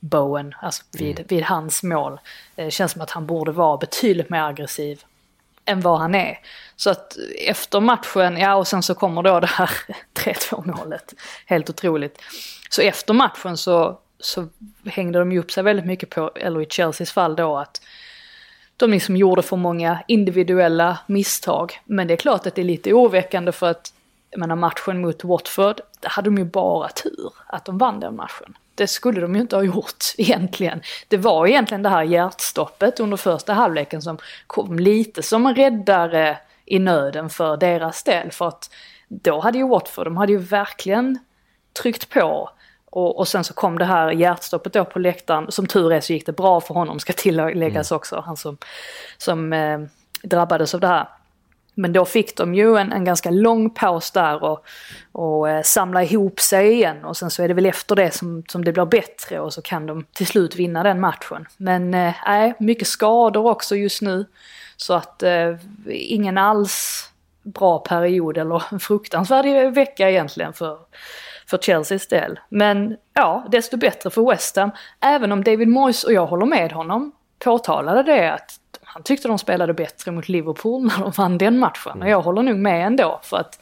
Bowen, 0.00 0.54
alltså 0.60 0.82
vid, 0.92 1.18
mm. 1.18 1.26
vid 1.28 1.42
hans 1.42 1.82
mål. 1.82 2.20
Eh, 2.56 2.68
känns 2.68 2.92
som 2.92 3.02
att 3.02 3.10
han 3.10 3.26
borde 3.26 3.52
vara 3.52 3.76
betydligt 3.76 4.30
mer 4.30 4.42
aggressiv 4.42 5.04
än 5.68 5.80
vad 5.80 5.98
han 5.98 6.14
är. 6.14 6.38
Så 6.76 6.90
att 6.90 7.16
efter 7.46 7.80
matchen, 7.80 8.36
ja 8.36 8.54
och 8.54 8.66
sen 8.66 8.82
så 8.82 8.94
kommer 8.94 9.22
då 9.22 9.40
det 9.40 9.46
här 9.46 9.70
3-2 10.14 10.76
målet. 10.76 11.14
Helt 11.46 11.70
otroligt. 11.70 12.22
Så 12.70 12.82
efter 12.82 13.14
matchen 13.14 13.56
så, 13.56 13.98
så 14.20 14.48
hängde 14.86 15.18
de 15.18 15.32
ju 15.32 15.38
upp 15.38 15.50
sig 15.50 15.62
väldigt 15.62 15.86
mycket 15.86 16.10
på, 16.10 16.30
eller 16.34 16.60
i 16.60 16.66
Chelseas 16.66 17.12
fall 17.12 17.36
då 17.36 17.56
att 17.56 17.80
de 18.76 18.90
liksom 18.90 19.16
gjorde 19.16 19.42
för 19.42 19.56
många 19.56 19.98
individuella 20.08 20.98
misstag. 21.06 21.80
Men 21.84 22.06
det 22.06 22.14
är 22.14 22.16
klart 22.16 22.46
att 22.46 22.54
det 22.54 22.62
är 22.62 22.64
lite 22.64 22.92
oroväckande 22.92 23.52
för 23.52 23.70
att, 23.70 23.92
jag 24.30 24.40
menar 24.40 24.56
matchen 24.56 25.00
mot 25.00 25.24
Watford, 25.24 25.80
där 26.00 26.08
hade 26.08 26.30
de 26.30 26.38
ju 26.38 26.44
bara 26.44 26.88
tur 26.88 27.32
att 27.46 27.64
de 27.64 27.78
vann 27.78 28.00
den 28.00 28.16
matchen. 28.16 28.56
Det 28.78 28.86
skulle 28.86 29.20
de 29.20 29.34
ju 29.34 29.40
inte 29.40 29.56
ha 29.56 29.62
gjort 29.62 30.04
egentligen. 30.18 30.80
Det 31.08 31.16
var 31.16 31.46
egentligen 31.46 31.82
det 31.82 31.88
här 31.88 32.02
hjärtstoppet 32.02 33.00
under 33.00 33.16
första 33.16 33.52
halvleken 33.52 34.02
som 34.02 34.18
kom 34.46 34.78
lite 34.78 35.22
som 35.22 35.46
en 35.46 35.54
räddare 35.54 36.38
i 36.64 36.78
nöden 36.78 37.30
för 37.30 37.56
deras 37.56 38.02
del. 38.02 38.30
För 38.30 38.48
att 38.48 38.70
då 39.08 39.40
hade 39.40 39.58
ju 39.58 39.68
Watford, 39.68 40.06
de 40.06 40.16
hade 40.16 40.32
ju 40.32 40.38
verkligen 40.38 41.18
tryckt 41.82 42.08
på. 42.08 42.50
Och, 42.90 43.18
och 43.18 43.28
sen 43.28 43.44
så 43.44 43.54
kom 43.54 43.78
det 43.78 43.84
här 43.84 44.10
hjärtstoppet 44.10 44.72
då 44.72 44.84
på 44.84 44.98
läktaren. 44.98 45.52
Som 45.52 45.66
tur 45.66 45.92
är 45.92 46.00
så 46.00 46.12
gick 46.12 46.26
det 46.26 46.32
bra 46.32 46.60
för 46.60 46.74
honom, 46.74 47.00
ska 47.00 47.12
tilläggas 47.12 47.90
mm. 47.90 47.96
också. 47.96 48.22
Han 48.26 48.36
som, 48.36 48.58
som 49.18 49.52
eh, 49.52 49.80
drabbades 50.22 50.74
av 50.74 50.80
det 50.80 50.86
här. 50.86 51.08
Men 51.78 51.92
då 51.92 52.04
fick 52.04 52.36
de 52.36 52.54
ju 52.54 52.76
en, 52.76 52.92
en 52.92 53.04
ganska 53.04 53.30
lång 53.30 53.70
paus 53.70 54.10
där 54.10 54.44
och, 54.44 54.64
och 55.12 55.48
eh, 55.48 55.62
samla 55.62 56.02
ihop 56.02 56.40
sig 56.40 56.72
igen. 56.72 57.04
Och 57.04 57.16
sen 57.16 57.30
så 57.30 57.42
är 57.42 57.48
det 57.48 57.54
väl 57.54 57.66
efter 57.66 57.96
det 57.96 58.10
som, 58.10 58.42
som 58.48 58.64
det 58.64 58.72
blir 58.72 58.84
bättre 58.84 59.40
och 59.40 59.52
så 59.52 59.62
kan 59.62 59.86
de 59.86 60.04
till 60.12 60.26
slut 60.26 60.56
vinna 60.56 60.82
den 60.82 61.00
matchen. 61.00 61.46
Men 61.56 61.94
eh, 61.94 62.14
nej, 62.26 62.54
mycket 62.58 62.88
skador 62.88 63.46
också 63.46 63.76
just 63.76 64.02
nu. 64.02 64.26
Så 64.76 64.94
att 64.94 65.22
eh, 65.22 65.56
ingen 65.88 66.38
alls 66.38 67.04
bra 67.42 67.78
period 67.78 68.38
eller 68.38 68.62
en 68.72 68.80
fruktansvärd 68.80 69.74
vecka 69.74 70.10
egentligen 70.10 70.52
för, 70.52 70.78
för 71.46 71.58
Chelseas 71.58 72.06
del. 72.06 72.40
Men 72.48 72.96
ja, 73.14 73.46
desto 73.50 73.76
bättre 73.76 74.10
för 74.10 74.30
West 74.30 74.56
Ham. 74.56 74.70
Även 75.00 75.32
om 75.32 75.44
David 75.44 75.68
Moyes, 75.68 76.04
och 76.04 76.12
jag 76.12 76.26
håller 76.26 76.46
med 76.46 76.72
honom, 76.72 77.12
påtalade 77.38 78.02
det 78.02 78.32
att 78.32 78.57
han 78.88 79.02
tyckte 79.02 79.28
de 79.28 79.38
spelade 79.38 79.74
bättre 79.74 80.10
mot 80.10 80.28
Liverpool 80.28 80.84
när 80.84 80.98
de 80.98 81.10
vann 81.10 81.38
den 81.38 81.58
matchen. 81.58 82.02
Och 82.02 82.08
jag 82.08 82.20
håller 82.22 82.42
nog 82.42 82.56
med 82.56 82.86
ändå 82.86 83.20
för 83.22 83.36
att 83.36 83.58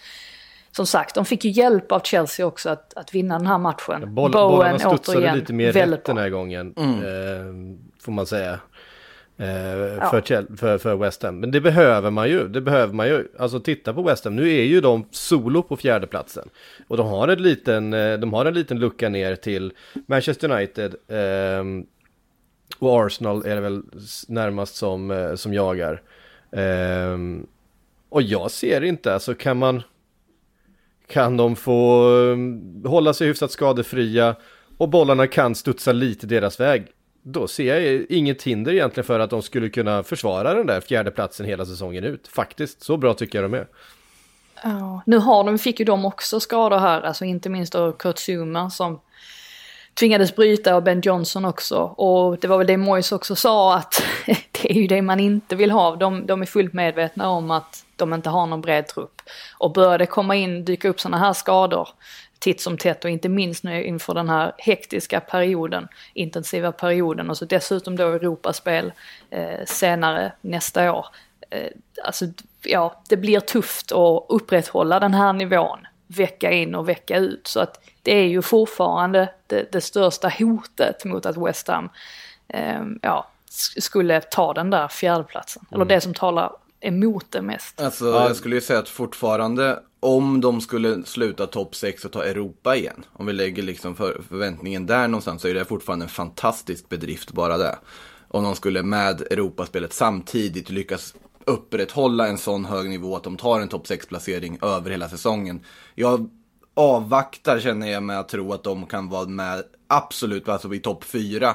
som 0.71 0.87
sagt, 0.87 1.15
de 1.15 1.25
fick 1.25 1.45
ju 1.45 1.51
hjälp 1.51 1.93
av 1.93 2.01
Chelsea 2.01 2.47
också 2.47 2.71
att, 2.71 2.95
att 2.95 3.15
vinna 3.15 3.39
den 3.39 3.47
här 3.47 3.59
matchen. 3.59 4.15
Boll, 4.15 4.31
Bowen 4.33 4.51
bollarna 4.51 4.79
studsade 4.79 5.19
återigen, 5.19 5.39
lite 5.39 5.53
mer 5.53 5.73
rätt 5.73 6.05
den 6.05 6.17
här 6.17 6.29
gången, 6.29 6.75
mm. 6.77 6.95
eh, 6.95 7.79
får 8.03 8.13
man 8.13 8.27
säga. 8.27 8.61
Eh, 9.39 10.11
för, 10.11 10.57
för, 10.57 10.79
för 10.79 10.97
West 10.97 11.23
Ham. 11.23 11.41
Men 11.41 11.51
det 11.51 11.61
behöver 11.61 12.11
man 12.11 12.29
ju. 12.29 12.49
Det 12.49 12.61
behöver 12.61 12.95
man 12.95 13.09
ju. 13.09 13.29
Alltså 13.39 13.61
titta 13.61 13.95
på 13.95 14.03
West 14.03 14.25
Ham. 14.25 14.37
Nu 14.37 14.53
är 14.53 14.63
ju 14.63 14.81
de 14.81 15.09
solo 15.11 15.63
på 15.63 15.77
fjärdeplatsen. 15.77 16.49
Och 16.89 16.97
de 16.97 17.07
har, 17.07 17.29
en 17.29 17.43
liten, 17.43 17.93
eh, 17.93 18.19
de 18.19 18.33
har 18.33 18.45
en 18.45 18.55
liten 18.55 18.79
lucka 18.79 19.09
ner 19.09 19.37
till 19.37 19.73
Manchester 20.07 20.51
United. 20.51 20.95
Eh, 21.09 21.65
och 22.79 23.07
Arsenal 23.07 23.47
är 23.47 23.55
det 23.55 23.61
väl 23.61 23.83
närmast 24.29 24.77
som, 24.77 25.11
eh, 25.11 25.35
som 25.35 25.55
jagar. 25.55 26.03
Ehm, 26.53 27.47
och 28.09 28.23
jag 28.23 28.51
ser 28.51 28.85
inte, 28.85 29.15
alltså 29.15 29.35
kan 29.35 29.57
man... 29.57 29.83
Kan 31.09 31.37
de 31.37 31.57
få 31.57 32.09
ehm, 32.33 32.85
hålla 32.85 33.15
sig 33.15 33.27
hyfsat 33.27 33.51
skadefria 33.51 34.37
och 34.79 34.89
bollarna 34.89 35.27
kan 35.27 35.55
studsa 35.55 35.93
lite 35.93 36.27
deras 36.27 36.61
väg 36.61 36.93
då 37.29 37.49
ser 37.49 37.81
jag 37.81 38.07
inget 38.09 38.43
hinder 38.43 38.73
egentligen 38.73 39.07
för 39.07 39.21
att 39.21 39.31
de 39.31 39.43
skulle 39.43 39.69
kunna 39.69 40.03
försvara 40.03 40.55
den 40.55 40.67
där 40.67 40.81
fjärdeplatsen 40.81 41.47
hela 41.47 41.65
säsongen 41.65 42.05
ut. 42.05 42.29
Faktiskt, 42.29 42.83
så 42.83 42.97
bra 42.97 43.15
tycker 43.15 43.43
jag 43.43 43.51
de 43.51 43.57
är. 43.57 43.67
Ja, 44.63 45.03
nu 45.07 45.19
har 45.19 45.45
de, 45.45 45.59
fick 45.59 45.79
ju 45.79 45.85
de 45.85 46.05
också 46.05 46.41
skador 46.41 46.79
här, 46.79 47.03
alltså 47.03 47.25
inte 47.25 47.49
minst 47.49 47.73
då 47.73 47.93
Kurt 47.93 48.19
Zuma 48.19 48.71
som 48.71 49.01
tvingades 49.99 50.37
bryta 50.37 50.77
och 50.77 50.83
Ben 50.83 51.01
Johnson 51.01 51.45
också. 51.45 51.77
Och 51.81 52.39
det 52.39 52.49
var 52.49 52.59
väl 52.59 52.67
det 52.67 52.77
Moyes 52.77 53.13
också 53.13 53.37
sa 53.37 53.75
att 53.75 54.03
det 54.27 54.71
är 54.71 54.75
ju 54.75 54.87
det 54.87 55.03
man 55.03 55.21
inte 55.21 55.57
vill 55.57 55.71
ha. 55.71 55.97
De, 55.97 56.27
de 56.27 56.43
är 56.43 56.47
fullt 56.47 56.73
medvetna 56.73 57.29
om 57.29 57.51
att 57.51 57.85
de 57.97 58.15
inte 58.15 58.31
har 58.31 58.47
någon 58.47 58.61
bred 58.61 58.87
trupp. 58.87 59.23
Och 59.59 59.73
börjar 59.73 59.99
det 59.99 60.07
komma 60.07 60.37
in, 60.37 60.65
dyka 60.65 60.89
upp 60.89 61.01
sådana 61.01 61.19
här 61.19 61.33
skador 61.33 61.89
titt 62.39 62.61
som 62.61 62.79
tätt 62.79 63.05
och 63.05 63.11
inte 63.11 63.29
minst 63.29 63.65
nu 63.65 63.85
inför 63.85 64.15
den 64.15 64.29
här 64.29 64.53
hektiska 64.59 65.21
perioden, 65.21 65.89
intensiva 66.15 66.73
perioden 66.73 67.31
och 67.31 67.39
så 67.39 67.45
dessutom 67.45 67.97
då 67.97 68.13
Europaspel 68.13 68.93
eh, 69.31 69.65
senare 69.67 70.33
nästa 70.41 70.93
år. 70.93 71.07
Eh, 71.51 71.71
alltså 72.05 72.27
ja, 72.63 73.03
det 73.09 73.17
blir 73.17 73.41
tufft 73.41 73.93
att 73.93 74.27
upprätthålla 74.29 75.01
den 75.01 75.15
här 75.15 75.33
nivån 75.33 75.79
vecka 76.07 76.53
in 76.53 76.75
och 76.75 76.89
vecka 76.89 77.19
ut 77.19 77.47
så 77.47 77.61
att 77.61 77.81
det 78.07 78.19
är 78.19 78.29
ju 78.29 78.43
fortfarande 78.43 79.31
det, 79.47 79.73
det 79.73 79.81
största 79.81 80.33
hotet 80.39 81.05
mot 81.05 81.27
att 81.27 81.37
West 81.37 81.69
Ham 81.69 81.89
eh, 82.49 82.83
ja, 83.03 83.29
skulle 83.79 84.21
ta 84.21 84.53
den 84.53 84.71
där 84.71 84.89
fjärdeplatsen. 84.89 85.63
Mm. 85.71 85.81
Eller 85.81 85.95
det 85.95 86.01
som 86.01 86.15
talar 86.15 86.53
emot 86.81 87.27
det 87.31 87.43
mest. 87.43 87.81
Alltså 87.81 88.05
jag 88.05 88.37
skulle 88.37 88.55
ju 88.55 88.61
säga 88.61 88.79
att 88.79 88.89
fortfarande 88.89 89.83
om 90.01 90.41
de 90.41 90.61
skulle 90.61 91.03
sluta 91.05 91.47
topp 91.47 91.75
6 91.75 92.05
och 92.05 92.13
ta 92.13 92.25
Europa 92.25 92.77
igen, 92.77 93.05
om 93.13 93.27
vi 93.27 93.33
lägger 93.33 93.63
liksom 93.63 93.97
för, 93.97 94.23
förväntningen 94.29 94.87
där 94.87 95.09
någonstans, 95.09 95.43
så 95.43 95.49
är 95.49 95.55
det 95.55 95.65
fortfarande 95.65 96.05
en 96.05 96.09
fantastisk 96.09 96.89
bedrift 96.89 97.33
bara 97.33 97.59
det. 97.59 97.79
Om 98.29 98.45
de 98.45 98.57
skulle 98.57 98.83
med 98.83 99.21
Europaspelet 99.21 99.93
samtidigt 99.93 100.71
lyckas 100.71 101.15
upprätthålla 101.45 102.29
en 102.29 102.39
sån 102.39 102.65
hög 102.65 102.89
nivå 102.91 103.17
att 103.17 103.25
de 103.25 103.37
tar 103.37 103.61
en 103.61 103.69
topp 103.69 103.87
6-placering 103.87 104.59
över 104.63 104.91
hela 104.91 105.09
säsongen. 105.09 105.61
Jag 105.95 106.31
avvaktar 106.77 107.61
känner 107.61 107.87
jag 107.87 108.03
med 108.03 108.21
att 108.21 108.29
tro 108.29 108.53
att 108.53 108.65
de 108.65 108.87
kan 108.87 109.09
vara 109.09 109.27
med 109.27 109.63
absolut 109.87 110.49
alltså 110.49 110.75
i 110.75 110.79
topp 110.79 111.05
4 111.05 111.55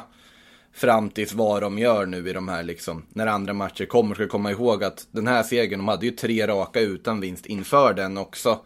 fram 0.74 1.10
tills 1.10 1.34
vad 1.34 1.62
de 1.62 1.80
gör 1.80 2.06
nu 2.06 2.30
i 2.30 2.34
de 2.34 2.48
här 2.48 2.64
liksom, 2.64 3.04
när 3.10 3.28
andra 3.28 3.54
matcher 3.54 3.86
kommer. 3.86 4.16
Ska 4.16 4.28
komma 4.28 4.52
ihåg 4.52 4.84
att 4.84 5.08
den 5.12 5.28
här 5.28 5.44
segern, 5.44 5.80
de 5.80 5.88
hade 5.88 6.06
ju 6.06 6.12
tre 6.12 6.48
raka 6.48 6.80
utan 6.80 7.22
vinst 7.22 7.46
inför 7.46 7.94
den 7.94 8.18
också. 8.18 8.60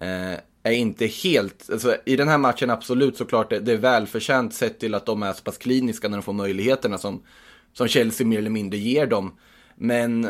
Eh, 0.00 0.38
är 0.62 0.72
inte 0.72 1.06
helt, 1.06 1.70
alltså 1.72 1.96
i 2.06 2.16
den 2.16 2.28
här 2.28 2.38
matchen 2.38 2.70
absolut 2.70 3.16
såklart 3.16 3.50
det, 3.50 3.60
det 3.60 3.72
är 3.72 3.76
välförtjänt 3.76 4.54
sett 4.54 4.80
till 4.80 4.94
att 4.94 5.06
de 5.06 5.22
är 5.22 5.32
så 5.32 5.42
pass 5.42 5.58
kliniska 5.58 6.08
när 6.08 6.16
de 6.16 6.22
får 6.22 6.32
möjligheterna 6.32 6.98
som, 6.98 7.22
som 7.72 7.88
Chelsea 7.88 8.26
mer 8.26 8.38
eller 8.38 8.50
mindre 8.50 8.78
ger 8.78 9.06
dem. 9.06 9.38
Men 9.74 10.28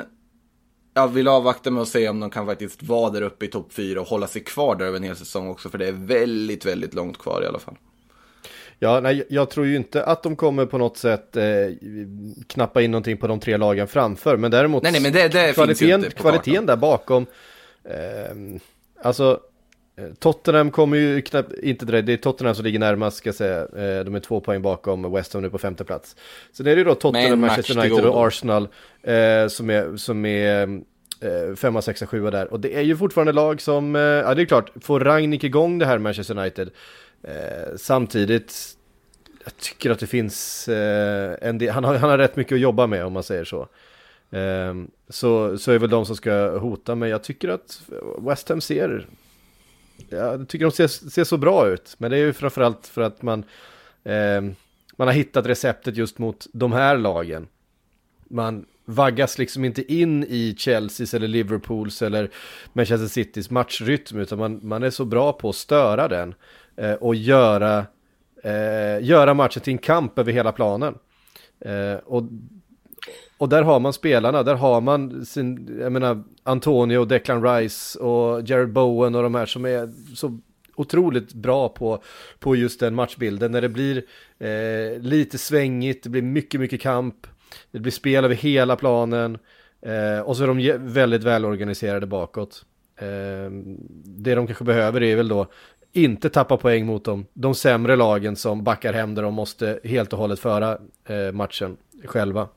jag 0.97 1.09
vill 1.09 1.29
avvakta 1.29 1.71
med 1.71 1.83
att 1.83 1.89
se 1.89 2.09
om 2.09 2.21
de 2.21 2.31
kan 2.31 2.47
faktiskt 2.47 2.83
vara 2.83 3.11
där 3.11 3.23
uppe 3.23 3.45
i 3.45 3.49
topp 3.49 3.73
4 3.73 4.01
och 4.01 4.07
hålla 4.07 4.27
sig 4.27 4.43
kvar 4.43 4.77
där 4.77 4.87
över 4.87 4.97
en 4.97 5.03
hel 5.03 5.17
säsong 5.17 5.49
också, 5.49 5.69
för 5.69 5.79
det 5.79 5.89
är 5.89 5.93
väldigt, 5.93 6.65
väldigt 6.65 6.95
långt 6.95 7.19
kvar 7.19 7.43
i 7.43 7.47
alla 7.47 7.59
fall. 7.59 7.75
Ja, 8.79 9.01
nej, 9.01 9.27
jag 9.31 9.51
tror 9.51 9.67
ju 9.67 9.77
inte 9.77 10.05
att 10.05 10.23
de 10.23 10.37
kommer 10.37 10.67
på 10.67 10.79
något 10.79 10.97
sätt 10.97 11.37
eh, 11.37 11.45
knappa 12.47 12.83
in 12.83 12.91
någonting 12.91 13.17
på 13.17 13.27
de 13.27 13.41
tre 13.41 13.57
lagen 13.57 13.89
framför, 13.89 14.37
men 14.37 14.51
däremot 14.51 14.83
nej, 14.83 14.93
nej, 14.93 15.03
men 15.03 15.13
det, 15.13 15.29
det 15.29 15.53
kvaliteten, 15.55 16.11
kvaliteten 16.11 16.67
där 16.67 16.77
bakom. 16.77 17.27
Eh, 17.85 18.37
alltså, 19.03 19.41
Tottenham 20.19 20.71
kommer 20.71 20.97
ju 20.97 21.23
knappt, 21.23 21.53
inte 21.53 21.87
direkt, 21.87 22.07
det 22.07 22.13
är 22.13 22.17
Tottenham 22.17 22.55
som 22.55 22.65
ligger 22.65 22.79
närmast 22.79 23.17
ska 23.17 23.29
jag 23.29 23.37
säga. 23.37 23.61
Eh, 23.61 24.05
de 24.05 24.15
är 24.15 24.21
två 24.21 24.41
poäng 24.41 24.63
bakom 24.63 25.13
West 25.13 25.33
Ham 25.33 25.43
nu 25.43 25.51
på 25.51 25.59
femte 25.59 25.85
plats. 25.85 26.17
Sen 26.53 26.67
är 26.67 26.71
det 26.71 26.79
ju 26.79 26.85
då 26.85 26.95
Tottenham, 26.95 27.41
Manchester 27.41 27.79
United 27.79 28.05
och 28.05 28.27
Arsenal 28.27 28.69
eh, 29.03 29.49
som 29.49 29.71
är, 29.71 29.97
som 29.97 30.27
är 30.27 30.81
eh, 31.21 31.55
femma, 31.57 31.83
sexa, 31.83 32.07
sjua 32.07 32.31
där. 32.31 32.53
Och 32.53 32.61
det 32.61 32.77
är 32.77 32.83
ju 32.83 32.97
fortfarande 32.97 33.33
lag 33.33 33.61
som, 33.61 33.97
eh, 33.97 34.03
ja 34.03 34.35
det 34.35 34.43
är 34.43 34.47
klart, 34.47 34.71
får 34.81 35.01
Ragnik 35.01 35.45
igång 35.45 35.79
det 35.79 35.87
här 35.87 35.99
Manchester 35.99 36.39
United 36.39 36.71
Eh, 37.23 37.77
samtidigt, 37.77 38.77
jag 39.45 39.57
tycker 39.57 39.91
att 39.91 39.99
det 39.99 40.07
finns 40.07 40.69
eh, 40.69 41.37
en 41.41 41.59
del, 41.59 41.71
han 41.71 41.85
har, 41.85 41.95
han 41.95 42.11
har 42.11 42.19
rätt 42.19 42.37
mycket 42.37 42.55
att 42.55 42.61
jobba 42.61 42.87
med 42.87 43.05
om 43.05 43.13
man 43.13 43.23
säger 43.23 43.45
så. 43.45 43.69
Eh, 44.31 44.75
så, 45.09 45.59
så 45.59 45.73
är 45.73 45.79
väl 45.79 45.91
de 45.91 46.07
som 46.07 46.17
ska 46.17 46.59
hota, 46.59 46.95
men 46.95 47.09
jag 47.09 47.23
tycker 47.23 47.49
att 47.49 47.83
West 48.19 48.49
Ham 48.49 48.61
ser, 48.61 49.07
jag 50.09 50.49
tycker 50.49 50.65
de 50.65 50.73
ser, 50.73 50.87
ser 50.87 51.25
så 51.25 51.37
bra 51.37 51.69
ut. 51.69 51.95
Men 51.99 52.11
det 52.11 52.17
är 52.17 52.25
ju 52.25 52.33
framförallt 52.33 52.87
för 52.87 53.03
att 53.03 53.23
man, 53.23 53.45
eh, 54.05 54.41
man 54.97 55.09
har 55.09 55.13
hittat 55.13 55.47
receptet 55.47 55.97
just 55.97 56.19
mot 56.19 56.47
de 56.53 56.73
här 56.73 56.97
lagen. 56.97 57.49
Man 58.29 58.67
vaggas 58.85 59.39
liksom 59.39 59.65
inte 59.65 59.95
in 59.95 60.25
i 60.25 60.55
Chelseas 60.59 61.15
eller 61.15 61.29
Liverpools 61.29 62.03
eller 62.03 62.31
Manchester 62.73 63.09
Citys 63.09 63.51
matchrytm 63.51 64.19
utan 64.19 64.39
man, 64.39 64.61
man 64.63 64.83
är 64.83 64.91
så 64.91 65.05
bra 65.05 65.33
på 65.33 65.49
att 65.49 65.57
störa 65.57 66.09
den 66.09 66.35
eh, 66.77 66.93
och 66.93 67.15
göra, 67.15 67.87
eh, 68.43 69.05
göra 69.05 69.35
matchen 69.35 69.63
till 69.63 69.73
en 69.73 69.79
kamp 69.79 70.19
över 70.19 70.33
hela 70.33 70.53
planen. 70.53 70.95
Eh, 71.61 71.95
och, 71.95 72.23
och 73.39 73.49
där 73.49 73.63
har 73.63 73.81
man 73.81 73.93
spelarna, 73.93 74.43
där 74.43 74.55
har 74.55 74.81
man 74.81 75.27
sin, 75.27 75.79
jag 75.81 75.93
menar, 75.93 76.23
Antonio, 76.43 77.05
Declan 77.05 77.43
Rice 77.43 77.99
och 77.99 78.49
Jared 78.49 78.73
Bowen 78.73 79.15
och 79.15 79.23
de 79.23 79.35
här 79.35 79.47
som 79.47 79.65
är 79.65 79.93
så 80.15 80.39
otroligt 80.77 81.35
bra 81.35 81.69
på, 81.69 82.03
på 82.39 82.57
just 82.57 82.81
den 82.81 82.95
matchbilden. 82.95 83.53
När 83.53 83.61
det 83.61 83.69
blir 83.69 84.05
eh, 84.39 85.01
lite 85.01 85.39
svängigt, 85.39 86.03
det 86.03 86.09
blir 86.09 86.23
mycket, 86.23 86.61
mycket 86.61 86.81
kamp, 86.81 87.27
det 87.71 87.79
blir 87.79 87.93
spel 87.93 88.25
över 88.25 88.35
hela 88.35 88.77
planen 88.77 89.39
eh, 89.83 90.21
och 90.21 90.37
så 90.37 90.43
är 90.43 90.47
de 90.47 90.79
väldigt 90.79 91.25
välorganiserade 91.25 92.07
bakåt. 92.07 92.65
Eh, 92.99 93.51
det 94.05 94.35
de 94.35 94.47
kanske 94.47 94.65
behöver 94.65 95.03
är 95.03 95.17
väl 95.17 95.29
då 95.29 95.47
inte 95.93 96.29
tappa 96.31 96.57
poäng 96.57 96.87
mot 96.87 97.05
dem. 97.05 97.27
De 97.33 97.55
sämre 97.55 97.97
lagen 97.97 98.37
som 98.37 98.65
backar 98.65 98.93
hem 98.93 99.15
där 99.15 99.23
de 99.23 99.35
måste 99.35 99.81
helt 99.85 100.13
och 100.13 100.19
hållet 100.19 100.39
föra 100.39 100.79
eh, 101.05 101.33
matchen 101.33 101.77
själva. 102.05 102.49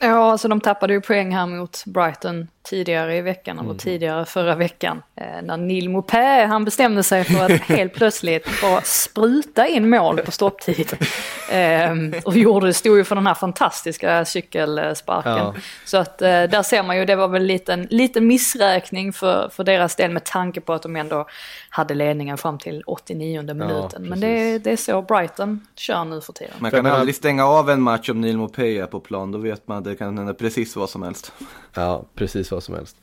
Ja, 0.00 0.32
alltså 0.32 0.48
de 0.48 0.60
tappade 0.60 0.92
ju 0.92 1.00
poäng 1.00 1.34
här 1.34 1.46
mot 1.46 1.84
Brighton 1.86 2.48
tidigare 2.62 3.16
i 3.16 3.20
veckan, 3.20 3.58
mm. 3.58 3.70
eller 3.70 3.78
tidigare 3.78 4.24
förra 4.24 4.54
veckan. 4.54 5.02
Eh, 5.16 5.42
när 5.42 5.56
Neil 5.56 5.90
Mopé, 5.90 6.44
han 6.44 6.64
bestämde 6.64 7.02
sig 7.02 7.24
för 7.24 7.44
att 7.44 7.50
helt 7.60 7.94
plötsligt 7.94 8.60
bara 8.62 8.80
spruta 8.80 9.66
in 9.66 9.90
mål 9.90 10.18
på 10.18 10.30
stopptid. 10.30 10.96
Eh, 11.50 11.90
och 12.24 12.36
gjorde 12.36 12.66
det, 12.66 12.74
stod 12.74 12.96
ju 12.96 13.04
för 13.04 13.14
den 13.14 13.26
här 13.26 13.34
fantastiska 13.34 14.24
cykelsparken. 14.24 15.32
Ja. 15.32 15.54
Så 15.84 15.96
att 15.96 16.22
eh, 16.22 16.28
där 16.28 16.62
ser 16.62 16.82
man 16.82 16.96
ju, 16.96 17.04
det 17.04 17.16
var 17.16 17.28
väl 17.28 17.42
lite 17.42 17.72
en 17.72 17.86
liten 17.90 18.26
missräkning 18.26 19.12
för, 19.12 19.48
för 19.52 19.64
deras 19.64 19.96
del 19.96 20.10
med 20.10 20.24
tanke 20.24 20.60
på 20.60 20.72
att 20.72 20.82
de 20.82 20.96
ändå 20.96 21.26
hade 21.70 21.94
ledningen 21.94 22.38
fram 22.38 22.58
till 22.58 22.82
89 22.86 23.42
minuten. 23.42 24.02
Ja, 24.04 24.10
Men 24.10 24.20
det, 24.20 24.58
det 24.58 24.70
är 24.70 24.76
så 24.76 25.02
Brighton 25.02 25.66
kör 25.76 26.04
nu 26.04 26.20
för 26.20 26.32
tiden. 26.32 26.54
Man 26.58 26.70
kan 26.70 26.86
aldrig 26.86 27.14
stänga 27.14 27.46
av 27.46 27.70
en 27.70 27.82
match 27.82 28.10
om 28.10 28.20
Neil 28.20 28.36
Mopé 28.36 28.78
är 28.78 28.86
på 28.86 29.00
plan, 29.00 29.32
då 29.32 29.38
vet 29.38 29.68
man 29.68 29.78
att 29.78 29.84
det 29.84 29.96
kan 29.96 30.18
hända 30.18 30.34
precis 30.34 30.76
vad 30.76 30.90
som 30.90 31.02
helst. 31.02 31.32
Ja, 31.74 32.04
precis 32.14 32.50
vad 32.50 32.57
som 32.60 32.74
helst. 32.74 32.96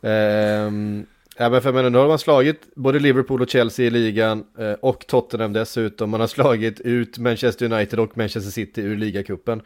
Um, 0.00 1.06
ja, 1.36 1.50
men 1.50 1.62
för 1.62 1.72
menar, 1.72 1.90
nu 1.90 1.98
har 1.98 2.08
man 2.08 2.18
slagit 2.18 2.74
både 2.74 2.98
Liverpool 2.98 3.42
och 3.42 3.48
Chelsea 3.48 3.86
i 3.86 3.90
ligan 3.90 4.44
uh, 4.60 4.72
och 4.72 5.06
Tottenham 5.06 5.52
dessutom. 5.52 6.10
Man 6.10 6.20
har 6.20 6.26
slagit 6.26 6.80
ut 6.80 7.18
Manchester 7.18 7.72
United 7.72 7.98
och 7.98 8.16
Manchester 8.16 8.50
City 8.50 8.80
ur 8.80 8.96
ligacupen. 8.96 9.58
Uh, 9.58 9.64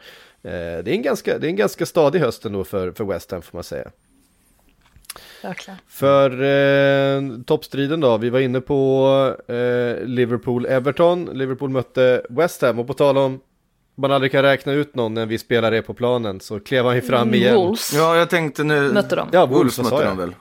det, 0.51 0.87
är 0.87 0.93
en 0.93 1.01
ganska, 1.01 1.37
det 1.37 1.47
är 1.47 1.49
en 1.49 1.55
ganska 1.55 1.85
stadig 1.85 2.19
höst 2.19 2.45
ändå 2.45 2.63
för, 2.63 2.91
för 2.91 3.03
West 3.03 3.31
Ham 3.31 3.41
får 3.41 3.57
man 3.57 3.63
säga. 3.63 3.91
Verkligen. 5.43 5.79
För 5.87 6.41
eh, 6.41 7.21
toppstriden 7.45 7.99
då, 7.99 8.17
vi 8.17 8.29
var 8.29 8.39
inne 8.39 8.61
på 8.61 9.35
eh, 9.47 10.05
Liverpool-Everton. 10.05 11.33
Liverpool 11.33 11.69
mötte 11.69 12.25
West 12.29 12.61
Ham 12.61 12.79
och 12.79 12.87
på 12.87 12.93
tal 12.93 13.17
om 13.17 13.39
man 13.95 14.11
aldrig 14.11 14.31
kan 14.31 14.43
räkna 14.43 14.73
ut 14.73 14.95
någon 14.95 15.13
när 15.13 15.25
vi 15.25 15.37
spelar 15.37 15.71
det 15.71 15.81
på 15.81 15.93
planen 15.93 16.39
så 16.39 16.59
klev 16.59 16.85
han 16.85 16.95
ju 16.95 17.01
fram 17.01 17.21
mm, 17.21 17.33
igen. 17.33 17.55
Wolves. 17.55 17.93
Ja, 17.93 18.15
jag 18.15 18.29
tänkte 18.29 18.63
nu. 18.63 18.93
Mötte 18.93 19.15
de? 19.15 19.27
Ja, 19.31 19.45
Wolves, 19.45 19.79
Wolves 19.79 19.91
mötte 19.91 20.05
de 20.05 20.17
väl. 20.17 20.35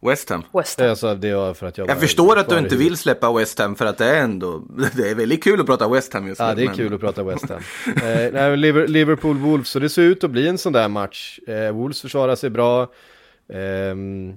West 0.00 0.30
Ham. 0.30 0.42
West 0.52 0.80
Ham. 0.80 0.90
Alltså, 0.90 1.14
det 1.14 1.34
var 1.34 1.54
för 1.54 1.66
att 1.66 1.78
jag 1.78 1.90
Jag 1.90 2.00
förstår 2.00 2.38
att 2.38 2.48
du 2.48 2.58
inte 2.58 2.76
vill 2.76 2.96
släppa 2.96 3.32
West 3.32 3.58
Ham 3.58 3.74
för 3.74 3.86
att 3.86 3.98
det 3.98 4.04
är 4.04 4.20
ändå, 4.20 4.58
det 4.96 5.10
är 5.10 5.14
väldigt 5.14 5.44
kul 5.44 5.60
att 5.60 5.66
prata 5.66 5.88
West 5.88 6.12
Ham 6.12 6.28
just 6.28 6.40
nu. 6.40 6.46
Ja, 6.46 6.54
det 6.54 6.62
är 6.62 6.66
men... 6.66 6.76
kul 6.76 6.94
att 6.94 7.00
prata 7.00 7.22
West 7.22 7.48
Ham. 7.48 7.58
eh, 7.86 8.56
Liverpool-Wolves, 8.86 9.64
så 9.64 9.78
det 9.78 9.88
ser 9.88 10.02
ut 10.02 10.24
att 10.24 10.30
bli 10.30 10.48
en 10.48 10.58
sån 10.58 10.72
där 10.72 10.88
match. 10.88 11.38
Eh, 11.46 11.72
Wolves 11.72 12.00
försvarar 12.00 12.36
sig 12.36 12.50
bra. 12.50 12.82
Eh, 13.52 13.96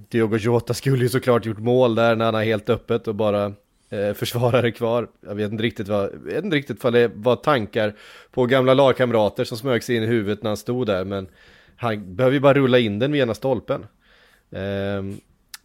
Diogo 0.10 0.38
Jota 0.38 0.74
skulle 0.74 1.04
ju 1.04 1.10
såklart 1.10 1.46
gjort 1.46 1.60
mål 1.60 1.96
där 1.96 2.16
när 2.16 2.26
han 2.26 2.36
är 2.36 2.44
helt 2.44 2.70
öppet 2.70 3.08
och 3.08 3.16
bara 3.16 3.54
Eh, 3.92 4.14
försvarare 4.14 4.72
kvar. 4.72 5.08
Jag 5.22 5.36
vet 5.36 5.52
inte 5.52 5.64
riktigt 5.64 5.88
vad, 5.88 6.04
jag 6.04 6.20
vet 6.20 6.44
inte 6.44 6.56
riktigt 6.56 6.84
vad 6.84 6.94
det 6.94 7.12
var 7.16 7.36
tankar 7.36 7.94
på 8.32 8.46
gamla 8.46 8.74
lagkamrater 8.74 9.44
som 9.44 9.58
smög 9.58 9.84
sig 9.84 9.96
in 9.96 10.04
i 10.04 10.06
huvudet 10.06 10.44
när 10.44 10.50
han 10.50 10.58
stod 10.58 10.88
där, 10.88 11.06
men 11.06 11.28
han 11.76 12.16
behöver 12.16 12.34
ju 12.34 12.40
bara 12.40 12.54
rulla 12.54 12.80
in 12.80 13.00
den 13.00 13.12
vid 13.12 13.22
ena 13.22 13.34
stolpen. 13.34 13.86
Ehm, 14.52 15.20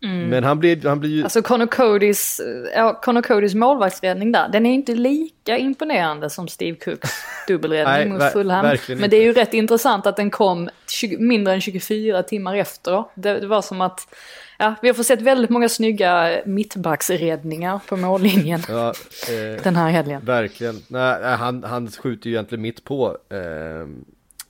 Mm. 0.07 0.29
Men 0.29 0.45
han 0.45 0.59
blir, 0.59 0.89
han 0.89 1.01
blir 1.01 1.11
ju... 1.11 1.23
Alltså 1.23 1.43
Connor 1.43 1.67
Codys, 1.67 2.41
ja, 2.75 3.01
Connor 3.03 3.23
Codys 3.23 3.55
målvaktsräddning 3.55 4.33
där, 4.33 4.49
den 4.49 4.67
är 4.67 4.75
inte 4.75 4.95
lika 4.95 5.59
imponerande 5.59 6.31
som 6.31 6.49
Steve 6.49 6.77
Cooks 6.77 7.11
dubbelräddning 7.49 8.13
mot 8.13 8.33
Fulham. 8.33 8.77
Men 8.89 9.11
det 9.11 9.17
är 9.17 9.23
ju 9.23 9.33
rätt 9.33 9.55
intressant 9.55 10.07
att 10.07 10.17
den 10.17 10.31
kom 10.31 10.69
20, 10.91 11.19
mindre 11.19 11.55
än 11.55 11.61
24 11.61 12.23
timmar 12.23 12.57
efter. 12.57 13.05
Det, 13.15 13.41
det 13.41 13.47
var 13.47 13.63
som 13.63 13.81
att, 13.81 14.15
ja, 14.59 14.75
vi 14.83 14.89
har 14.89 14.95
fått 14.95 15.07
sett 15.07 15.23
väldigt 15.23 15.51
många 15.51 15.69
snygga 15.69 16.41
mittbacksräddningar 16.45 17.81
på 17.89 17.97
mållinjen 17.97 18.61
ja, 18.69 18.89
eh, 19.31 19.63
den 19.63 19.77
här 19.77 19.91
helgen. 19.91 20.25
Verkligen. 20.25 20.83
Nej, 20.89 21.37
han, 21.37 21.65
han 21.65 21.91
skjuter 21.91 22.31
ju 22.31 22.35
egentligen 22.37 22.63
mitt 22.63 22.85
på, 22.85 23.19
eh, 23.31 23.89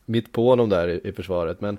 mitt 0.04 0.32
på 0.32 0.48
honom 0.48 0.68
där 0.68 0.88
i, 0.88 1.00
i 1.04 1.12
försvaret. 1.12 1.60
Men 1.60 1.78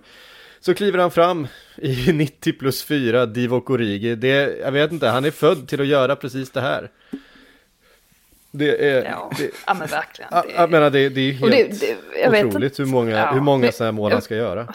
så 0.59 0.73
kliver 0.73 0.99
han 0.99 1.11
fram 1.11 1.47
i 1.75 2.11
90 2.13 2.53
plus 2.53 2.83
4, 2.83 3.25
Divock 3.25 3.69
Origi. 3.69 4.15
Det, 4.15 4.57
jag 4.57 4.71
vet 4.71 4.91
inte, 4.91 5.07
han 5.07 5.25
är 5.25 5.31
född 5.31 5.67
till 5.67 5.81
att 5.81 5.87
göra 5.87 6.15
precis 6.15 6.51
det 6.51 6.61
här. 6.61 6.91
Det 8.51 8.89
är... 8.89 9.05
Ja, 9.05 9.31
det, 9.37 9.51
ja 9.67 9.73
men 9.73 9.87
verkligen. 9.87 10.31
Det, 10.31 10.53
jag 10.55 10.71
menar, 10.71 10.89
det, 10.89 11.09
det 11.09 11.21
är 11.21 11.31
helt 11.31 11.79
det, 11.79 12.31
det, 12.31 12.45
otroligt 12.45 12.79
hur 12.79 12.85
många, 12.85 13.11
ja, 13.11 13.31
hur 13.31 13.41
många 13.41 13.71
sådana 13.71 13.87
här 13.87 13.95
mål 13.95 14.11
han 14.11 14.21
ska 14.21 14.35
göra. 14.35 14.73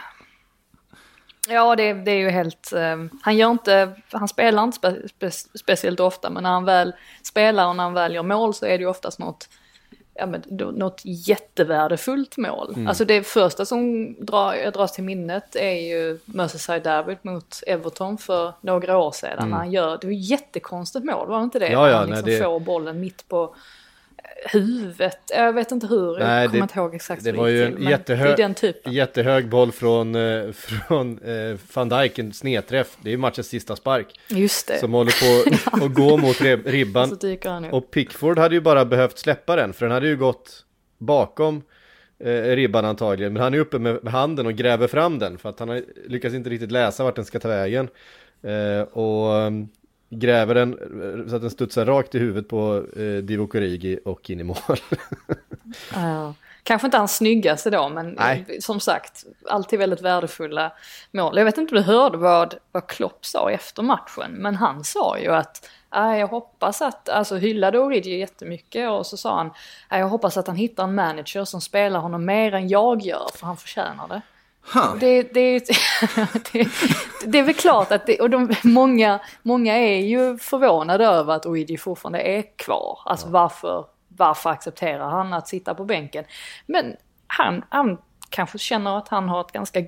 Ja, 1.49 1.77
det, 1.77 1.93
det 1.93 2.11
är 2.11 2.19
ju 2.19 2.31
helt, 2.31 2.73
um, 2.73 3.11
han 3.23 3.37
gör 3.37 3.51
inte, 3.51 3.93
han 4.11 4.29
spelar 4.29 4.65
inte 4.65 4.77
spe, 4.77 5.09
spe, 5.09 5.31
speciellt 5.59 6.01
ofta, 6.01 6.31
men 6.31 6.43
när 6.43 6.51
han 6.51 6.65
väl 6.65 6.93
spelar 7.23 7.69
och 7.69 7.77
när 7.77 7.85
han 7.85 7.95
väl 7.95 8.15
gör 8.15 8.23
mål 8.23 8.55
så 8.55 8.67
är 8.67 8.79
det 8.79 8.83
ju 8.83 8.87
oftast 8.87 9.19
något 9.19 9.49
ja, 10.15 10.27
men, 10.27 10.43
något 10.51 11.01
jättevärdefullt 11.05 12.37
mål. 12.37 12.73
Mm. 12.75 12.89
Alltså 12.89 13.05
det 13.05 13.23
första 13.23 13.65
som 13.65 14.15
drar, 14.25 14.71
dras 14.71 14.93
till 14.93 15.05
minnet 15.05 15.57
är 15.57 15.75
ju 15.75 16.19
Merseyside 16.25 16.83
Derby 16.83 17.17
mot 17.23 17.63
Everton 17.67 18.19
för 18.19 18.53
några 18.61 18.99
år 18.99 19.13
sedan. 19.13 19.39
Mm. 19.39 19.53
Han 19.53 19.73
gör, 19.73 19.99
det 20.01 20.07
var 20.07 20.15
ett 20.15 20.31
jättekonstigt 20.31 21.05
mål, 21.05 21.29
var 21.29 21.39
det 21.39 21.45
inte 21.45 21.59
det? 21.59 21.73
Ja, 21.73 21.91
ja, 21.91 21.97
han 21.97 22.09
liksom 22.09 22.29
nej, 22.29 22.39
det... 22.39 22.45
får 22.45 22.61
bollen 22.61 23.01
mitt 23.01 23.29
på 23.29 23.55
huvudet. 24.45 25.19
Jag 25.29 25.53
vet 25.53 25.73
inte 25.73 25.87
hur, 25.87 26.19
Nej, 26.19 26.43
jag 26.43 26.51
kommer 26.51 26.61
det, 26.61 26.63
inte 26.63 26.79
ihåg 26.79 26.95
exakt 26.95 27.25
Det 27.25 27.33
var 27.33 27.49
ju 27.49 27.65
en 27.65 27.83
jättehög, 27.83 28.57
jättehög 28.85 29.49
boll 29.49 29.73
från, 29.73 30.15
eh, 30.15 30.53
från 30.53 31.19
eh, 31.19 31.59
van 31.75 31.89
Dijk, 31.89 32.19
en 32.19 32.33
snedträff. 32.33 32.97
Det 33.03 33.09
är 33.09 33.11
ju 33.11 33.17
matchens 33.17 33.49
sista 33.49 33.77
spark. 33.77 34.21
Just 34.29 34.69
det. 34.69 34.79
Som 34.79 34.93
håller 34.93 35.13
på 35.13 35.57
att 35.85 35.95
gå 35.95 36.17
mot 36.17 36.41
ribban. 36.65 37.19
Och 37.71 37.91
Pickford 37.91 38.39
hade 38.39 38.55
ju 38.55 38.61
bara 38.61 38.85
behövt 38.85 39.19
släppa 39.19 39.57
den, 39.57 39.73
för 39.73 39.87
den 39.87 39.93
hade 39.93 40.09
ju 40.09 40.17
gått 40.17 40.65
bakom 40.99 41.63
eh, 42.19 42.43
ribban 42.43 42.85
antagligen. 42.85 43.33
Men 43.33 43.43
han 43.43 43.55
är 43.55 43.59
uppe 43.59 43.79
med 43.79 44.05
handen 44.05 44.47
och 44.47 44.55
gräver 44.55 44.87
fram 44.87 45.19
den, 45.19 45.39
för 45.39 45.49
att 45.49 45.59
han 45.59 45.69
har 45.69 45.83
lyckats 46.07 46.35
inte 46.35 46.51
riktigt 46.51 46.73
läsa 46.73 47.05
vart 47.05 47.17
den 47.17 47.25
ska 47.25 47.39
ta 47.39 47.49
vägen. 47.49 47.89
Eh, 48.43 48.83
och 48.83 49.53
gräver 50.13 50.55
den 50.55 50.79
så 51.29 51.37
att 51.37 51.43
den 51.43 51.51
studsar 51.51 51.85
rakt 51.85 52.15
i 52.15 52.19
huvudet 52.19 52.49
på 52.49 52.85
eh, 52.97 53.23
Divo 53.23 53.49
Origi 53.55 53.99
och 54.05 54.31
in 54.31 54.41
i 54.41 54.45
mål. 54.45 54.57
ja. 55.95 56.35
Kanske 56.65 56.87
inte 56.87 56.97
hans 56.97 57.17
snyggaste 57.17 57.71
då, 57.71 57.89
men 57.89 58.11
Nej. 58.11 58.59
som 58.61 58.81
sagt, 58.81 59.25
alltid 59.49 59.79
väldigt 59.79 60.01
värdefulla 60.01 60.73
mål. 61.11 61.39
Jag 61.39 61.45
vet 61.45 61.59
inte 61.59 61.75
om 61.75 61.83
du 61.83 61.87
hörde 61.87 62.19
vad, 62.19 62.55
vad 62.73 62.87
Klopp 62.87 63.27
sa 63.27 63.51
efter 63.51 63.83
matchen, 63.83 64.33
men 64.33 64.57
han 64.57 64.85
sa 64.85 65.19
ju 65.19 65.29
att 65.29 65.71
äh, 65.95 66.19
jag 66.19 66.27
hoppas 66.27 66.83
att, 66.83 67.09
alltså 67.09 67.37
hyllade 67.37 67.79
Origi 67.79 68.19
jättemycket 68.19 68.91
och 68.91 69.07
så 69.07 69.17
sa 69.17 69.37
han, 69.37 69.51
äh, 69.91 69.99
jag 69.99 70.09
hoppas 70.09 70.37
att 70.37 70.47
han 70.47 70.57
hittar 70.57 70.85
en 70.85 70.95
manager 70.95 71.45
som 71.45 71.61
spelar 71.61 72.01
honom 72.01 72.25
mer 72.25 72.55
än 72.55 72.69
jag 72.69 73.03
gör, 73.03 73.27
för 73.35 73.47
han 73.47 73.57
förtjänar 73.57 74.09
det. 74.09 74.23
Huh. 74.75 74.95
Det, 75.01 75.23
det, 75.23 75.59
det, 76.53 76.69
det, 77.27 77.39
är 77.39 77.43
väl 77.43 77.55
klart 77.55 77.93
att 77.93 78.07
det, 78.07 78.21
och 78.21 78.31
de, 78.31 78.55
många, 78.63 79.21
många 79.43 79.77
är 79.77 80.01
ju 80.01 80.39
förvånade 80.39 81.07
över 81.07 81.35
att 81.35 81.45
Luigi 81.45 81.77
fortfarande 81.77 82.21
är 82.21 82.57
kvar. 82.57 82.99
Alltså 83.05 83.27
ja. 83.27 83.31
varför, 83.31 83.85
varför 84.09 84.51
accepterar 84.51 85.11
han 85.11 85.33
att 85.33 85.49
sitta 85.49 85.75
på 85.75 85.85
bänken? 85.85 86.25
Men 86.67 86.97
han, 87.27 87.63
han 87.69 87.99
kanske 88.31 88.59
känner 88.59 88.99
att 88.99 89.09
han 89.09 89.29
har 89.29 89.41
ett 89.41 89.53
ganska 89.53 89.81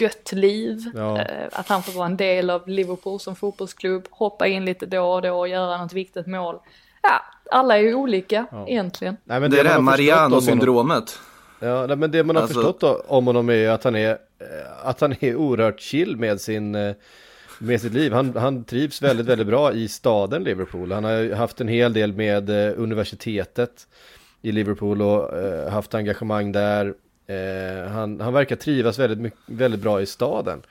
gött 0.00 0.32
liv. 0.32 0.90
Ja. 0.94 1.20
Eh, 1.20 1.48
att 1.52 1.68
han 1.68 1.82
får 1.82 1.92
vara 1.92 2.06
en 2.06 2.16
del 2.16 2.50
av 2.50 2.68
Liverpool 2.68 3.20
som 3.20 3.36
fotbollsklubb, 3.36 4.06
hoppa 4.10 4.46
in 4.46 4.64
lite 4.64 4.86
då 4.86 5.12
och 5.12 5.22
då 5.22 5.38
och 5.38 5.48
göra 5.48 5.78
något 5.78 5.92
viktigt 5.92 6.26
mål. 6.26 6.58
Ja, 7.02 7.22
alla 7.50 7.78
är 7.78 7.82
ju 7.82 7.94
olika 7.94 8.46
ja. 8.50 8.68
egentligen. 8.68 9.16
Nej, 9.24 9.40
men 9.40 9.50
det, 9.50 9.56
det 9.56 9.60
är 9.60 9.64
det 9.64 9.70
här 9.70 9.80
Mariano-syndromet. 9.80 11.18
Ja, 11.64 11.96
men 11.96 12.10
det 12.10 12.24
man 12.24 12.36
har 12.36 12.42
alltså... 12.42 12.62
förstått 12.62 13.04
om 13.08 13.26
honom 13.26 13.50
är 13.50 13.68
att 13.68 13.84
han 13.84 13.96
är, 13.96 14.10
eh, 14.10 14.86
att 14.86 15.00
han 15.00 15.14
är 15.20 15.36
oerhört 15.36 15.80
chill 15.80 16.16
med 16.16 16.40
sin 16.40 16.74
eh, 16.74 16.94
med 17.58 17.80
sitt 17.80 17.92
liv. 17.92 18.12
Han, 18.12 18.36
han 18.36 18.64
trivs 18.64 19.02
väldigt, 19.02 19.26
väldigt 19.26 19.46
bra 19.46 19.72
i 19.72 19.88
staden 19.88 20.44
Liverpool. 20.44 20.92
Han 20.92 21.04
har 21.04 21.34
haft 21.34 21.60
en 21.60 21.68
hel 21.68 21.92
del 21.92 22.12
med 22.12 22.50
eh, 22.50 22.74
universitetet 22.76 23.86
i 24.42 24.52
Liverpool 24.52 25.02
och 25.02 25.30
haft 25.70 25.94
engagemang 25.94 26.52
där. 26.52 26.94
Han, 27.88 28.20
han 28.20 28.32
verkar 28.32 28.56
trivas 28.56 28.98
väldigt, 28.98 29.32
väldigt 29.46 29.80
bra 29.80 30.02
i 30.02 30.06
staden 30.06 30.62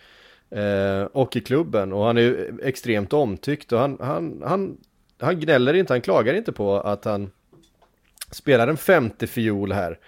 och 1.11 1.35
i 1.35 1.41
klubben 1.41 1.93
och 1.93 2.05
han 2.05 2.17
är 2.17 2.21
ju 2.21 2.59
extremt 2.63 3.13
omtyckt 3.13 3.71
och 3.71 3.79
han, 3.79 3.97
han, 4.01 4.43
han, 4.45 4.77
han 5.19 5.39
gnäller 5.39 5.73
inte, 5.73 5.93
han 5.93 6.01
klagar 6.01 6.33
inte 6.33 6.51
på 6.51 6.79
att 6.79 7.05
han 7.05 7.31
spelar 8.31 8.67
en 8.67 8.77
femte 8.77 9.27
fiol 9.27 9.71
här. 9.71 9.99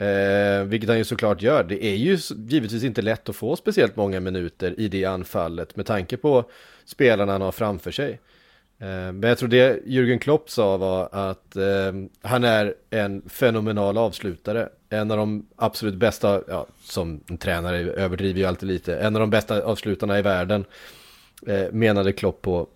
Eh, 0.00 0.64
vilket 0.64 0.88
han 0.88 0.98
ju 0.98 1.04
såklart 1.04 1.42
gör. 1.42 1.64
Det 1.64 1.84
är 1.84 1.96
ju 1.96 2.18
givetvis 2.48 2.84
inte 2.84 3.02
lätt 3.02 3.28
att 3.28 3.36
få 3.36 3.56
speciellt 3.56 3.96
många 3.96 4.20
minuter 4.20 4.80
i 4.80 4.88
det 4.88 5.04
anfallet 5.04 5.76
med 5.76 5.86
tanke 5.86 6.16
på 6.16 6.44
spelarna 6.84 7.32
han 7.32 7.40
har 7.40 7.52
framför 7.52 7.90
sig. 7.90 8.10
Eh, 8.78 8.88
men 8.88 9.22
jag 9.22 9.38
tror 9.38 9.48
det 9.48 9.86
Jürgen 9.86 10.18
Klopp 10.18 10.50
sa 10.50 10.76
var 10.76 11.08
att 11.12 11.56
eh, 11.56 11.92
han 12.22 12.44
är 12.44 12.74
en 12.90 13.22
fenomenal 13.28 13.98
avslutare. 13.98 14.68
En 14.88 15.10
av 15.10 15.16
de 15.16 15.46
absolut 15.56 15.94
bästa, 15.94 16.42
ja, 16.48 16.66
som 16.82 17.20
en 17.28 17.38
tränare 17.38 17.78
överdriver 17.78 18.40
ju 18.40 18.46
alltid 18.46 18.68
lite, 18.68 18.96
en 18.96 19.16
av 19.16 19.20
de 19.20 19.30
bästa 19.30 19.62
avslutarna 19.62 20.18
i 20.18 20.22
världen 20.22 20.64
eh, 21.46 21.72
menade 21.72 22.12
Klopp 22.12 22.42
på 22.42 22.66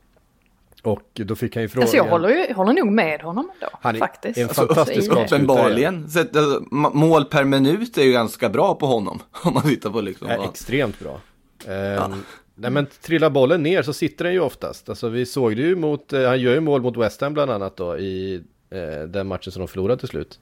och 0.84 1.10
då 1.14 1.36
fick 1.36 1.54
han 1.56 1.62
ju 1.62 1.68
frågan. 1.68 1.82
Alltså 1.82 1.96
jag 1.96 2.04
håller, 2.04 2.28
ju, 2.28 2.54
håller 2.54 2.72
nog 2.72 2.92
med 2.92 3.22
honom 3.22 3.50
ändå. 3.54 3.72
Han 3.80 3.94
är 3.94 3.98
faktiskt. 3.98 4.38
en 4.38 4.48
fantastisk 4.48 5.10
alltså, 5.10 5.36
Uppenbarligen. 5.36 6.04
Alltså, 6.04 6.62
mål 6.70 7.24
per 7.24 7.44
minut 7.44 7.98
är 7.98 8.02
ju 8.02 8.12
ganska 8.12 8.48
bra 8.48 8.74
på 8.74 8.86
honom. 8.86 9.22
Om 9.44 9.54
man 9.54 9.62
tittar 9.62 9.90
på 9.90 10.00
liksom. 10.00 10.28
Ja, 10.28 10.44
extremt 10.50 10.98
bra. 11.00 11.20
Um, 11.66 11.74
ja. 11.74 12.10
Nej 12.54 12.70
men 12.70 12.86
trillar 13.02 13.30
bollen 13.30 13.62
ner 13.62 13.82
så 13.82 13.92
sitter 13.92 14.24
den 14.24 14.34
ju 14.34 14.40
oftast. 14.40 14.88
Alltså 14.88 15.08
vi 15.08 15.26
såg 15.26 15.56
det 15.56 15.62
ju 15.62 15.76
mot, 15.76 16.12
eh, 16.12 16.26
han 16.26 16.40
gör 16.40 16.54
ju 16.54 16.60
mål 16.60 16.82
mot 16.82 16.96
West 16.96 17.20
Ham 17.20 17.34
bland 17.34 17.50
annat 17.50 17.76
då 17.76 17.98
i 17.98 18.42
eh, 18.70 19.08
den 19.08 19.26
matchen 19.26 19.52
som 19.52 19.60
de 19.60 19.68
förlorade 19.68 20.00
till 20.00 20.08
slut. 20.08 20.40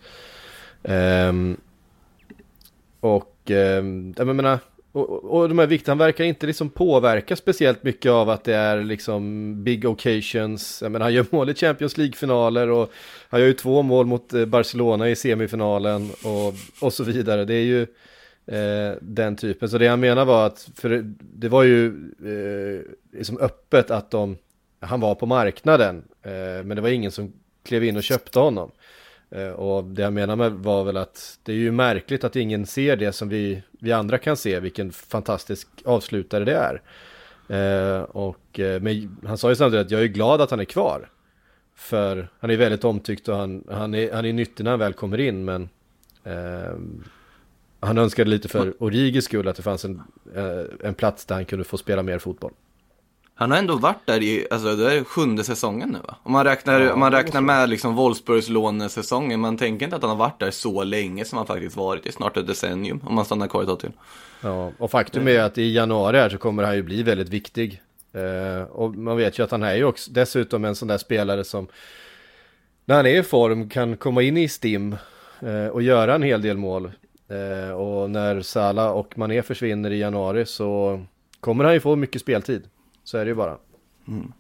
Um, 0.82 1.56
och 3.00 3.50
um, 3.50 4.14
jag 4.16 4.26
menar, 4.26 4.58
och, 4.92 5.24
och 5.24 5.48
de 5.48 5.58
här 5.58 5.66
vikterna 5.66 5.94
verkar 5.94 6.24
inte 6.24 6.46
liksom 6.46 6.70
påverka 6.70 7.36
speciellt 7.36 7.82
mycket 7.82 8.10
av 8.10 8.30
att 8.30 8.44
det 8.44 8.54
är 8.54 8.82
liksom 8.82 9.54
big 9.64 9.84
occasions. 9.84 10.82
Jag 10.82 10.92
menar, 10.92 11.06
han 11.06 11.14
gör 11.14 11.26
mål 11.30 11.50
i 11.50 11.54
Champions 11.54 11.96
League-finaler 11.96 12.70
och 12.70 12.92
han 13.28 13.40
gör 13.40 13.46
ju 13.46 13.52
två 13.52 13.82
mål 13.82 14.06
mot 14.06 14.32
eh, 14.32 14.44
Barcelona 14.44 15.10
i 15.10 15.16
semifinalen 15.16 16.10
och, 16.24 16.54
och 16.86 16.92
så 16.92 17.04
vidare. 17.04 17.44
Det 17.44 17.54
är 17.54 17.64
ju 17.64 17.82
eh, 18.46 18.96
den 19.00 19.36
typen. 19.36 19.68
Så 19.68 19.78
det 19.78 19.88
han 19.88 20.00
menar 20.00 20.24
var 20.24 20.46
att, 20.46 20.70
för 20.74 21.02
det 21.18 21.48
var 21.48 21.62
ju 21.62 21.86
eh, 22.24 22.80
liksom 23.18 23.38
öppet 23.38 23.90
att 23.90 24.10
de, 24.10 24.36
han 24.80 25.00
var 25.00 25.14
på 25.14 25.26
marknaden, 25.26 26.04
eh, 26.22 26.64
men 26.64 26.68
det 26.68 26.80
var 26.80 26.88
ingen 26.88 27.10
som 27.10 27.32
klev 27.62 27.84
in 27.84 27.96
och 27.96 28.02
köpte 28.02 28.38
honom. 28.38 28.70
Eh, 29.34 29.50
och 29.50 29.84
det 29.84 30.02
jag 30.02 30.12
menar 30.12 30.36
med 30.36 30.52
var 30.52 30.84
väl 30.84 30.96
att 30.96 31.38
det 31.42 31.52
är 31.52 31.56
ju 31.56 31.72
märkligt 31.72 32.24
att 32.24 32.36
ingen 32.36 32.66
ser 32.66 32.96
det 32.96 33.12
som 33.12 33.28
vi, 33.28 33.62
vi 33.70 33.92
andra 33.92 34.18
kan 34.18 34.36
se, 34.36 34.60
vilken 34.60 34.92
fantastisk 34.92 35.68
avslutare 35.84 36.44
det 36.44 36.54
är. 36.54 36.82
Eh, 37.48 38.02
och, 38.02 38.60
eh, 38.60 38.80
men 38.80 39.16
han 39.26 39.38
sa 39.38 39.48
ju 39.48 39.56
samtidigt 39.56 39.86
att 39.86 39.90
jag 39.90 40.02
är 40.02 40.06
glad 40.06 40.40
att 40.40 40.50
han 40.50 40.60
är 40.60 40.64
kvar. 40.64 41.08
För 41.74 42.28
han 42.38 42.50
är 42.50 42.56
väldigt 42.56 42.84
omtyckt 42.84 43.28
och 43.28 43.36
han, 43.36 43.64
han, 43.70 43.94
är, 43.94 44.12
han 44.12 44.24
är 44.24 44.32
nyttig 44.32 44.64
när 44.64 44.70
han 44.70 44.80
väl 44.80 44.92
kommer 44.92 45.20
in, 45.20 45.44
men 45.44 45.68
eh, 46.24 46.76
han 47.80 47.98
önskade 47.98 48.30
lite 48.30 48.48
för 48.48 48.82
Origis 48.82 49.24
skull 49.24 49.48
att 49.48 49.56
det 49.56 49.62
fanns 49.62 49.84
en, 49.84 50.02
en 50.84 50.94
plats 50.94 51.24
där 51.24 51.34
han 51.34 51.44
kunde 51.44 51.64
få 51.64 51.78
spela 51.78 52.02
mer 52.02 52.18
fotboll. 52.18 52.52
Han 53.34 53.50
har 53.50 53.58
ändå 53.58 53.76
varit 53.76 54.06
där 54.06 54.22
i, 54.22 54.46
alltså 54.50 54.76
det 54.76 54.92
är 54.92 55.04
sjunde 55.04 55.44
säsongen 55.44 55.88
nu 55.88 55.98
va? 55.98 56.16
Om 56.22 56.32
man 56.32 56.44
räknar, 56.44 56.80
ja, 56.80 56.92
om 56.92 57.00
man 57.00 57.12
räknar 57.12 57.40
med 57.40 57.68
liksom 57.68 57.94
Wolfsburgs 57.94 58.48
lånesäsongen, 58.48 59.40
man 59.40 59.56
tänker 59.56 59.84
inte 59.84 59.96
att 59.96 60.02
han 60.02 60.10
har 60.10 60.16
varit 60.16 60.40
där 60.40 60.50
så 60.50 60.84
länge 60.84 61.24
som 61.24 61.38
han 61.38 61.46
faktiskt 61.46 61.76
varit 61.76 62.06
i 62.06 62.12
snart 62.12 62.36
ett 62.36 62.46
decennium, 62.46 63.00
om 63.06 63.14
man 63.14 63.24
stannar 63.24 63.48
kvar 63.48 63.62
ett 63.62 63.68
tag 63.68 63.80
till. 63.80 63.92
Ja, 64.40 64.72
och 64.78 64.90
faktum 64.90 65.28
är 65.28 65.40
att 65.40 65.58
i 65.58 65.72
januari 65.72 66.18
här 66.18 66.28
så 66.28 66.38
kommer 66.38 66.62
han 66.62 66.76
ju 66.76 66.82
bli 66.82 67.02
väldigt 67.02 67.28
viktig. 67.28 67.82
Eh, 68.12 68.62
och 68.62 68.94
man 68.94 69.16
vet 69.16 69.38
ju 69.38 69.42
att 69.42 69.50
han 69.50 69.62
är 69.62 69.74
ju 69.74 69.84
också 69.84 70.10
dessutom 70.10 70.64
en 70.64 70.74
sån 70.74 70.88
där 70.88 70.98
spelare 70.98 71.44
som 71.44 71.68
när 72.84 72.96
han 72.96 73.06
är 73.06 73.18
i 73.18 73.22
form 73.22 73.68
kan 73.68 73.96
komma 73.96 74.22
in 74.22 74.36
i 74.36 74.48
STIM 74.48 74.96
eh, 75.40 75.66
och 75.66 75.82
göra 75.82 76.14
en 76.14 76.22
hel 76.22 76.42
del 76.42 76.56
mål. 76.56 76.92
Eh, 77.28 77.74
och 77.74 78.10
när 78.10 78.40
Sala 78.40 78.92
och 78.92 79.18
Mané 79.18 79.42
försvinner 79.42 79.90
i 79.90 79.98
januari 79.98 80.46
så 80.46 81.00
kommer 81.40 81.64
han 81.64 81.74
ju 81.74 81.80
få 81.80 81.96
mycket 81.96 82.20
speltid. 82.20 82.62
Så 83.04 83.18
är 83.18 83.24
det 83.24 83.28
ju 83.28 83.34
bara. 83.34 83.58
Mm. 84.08 84.32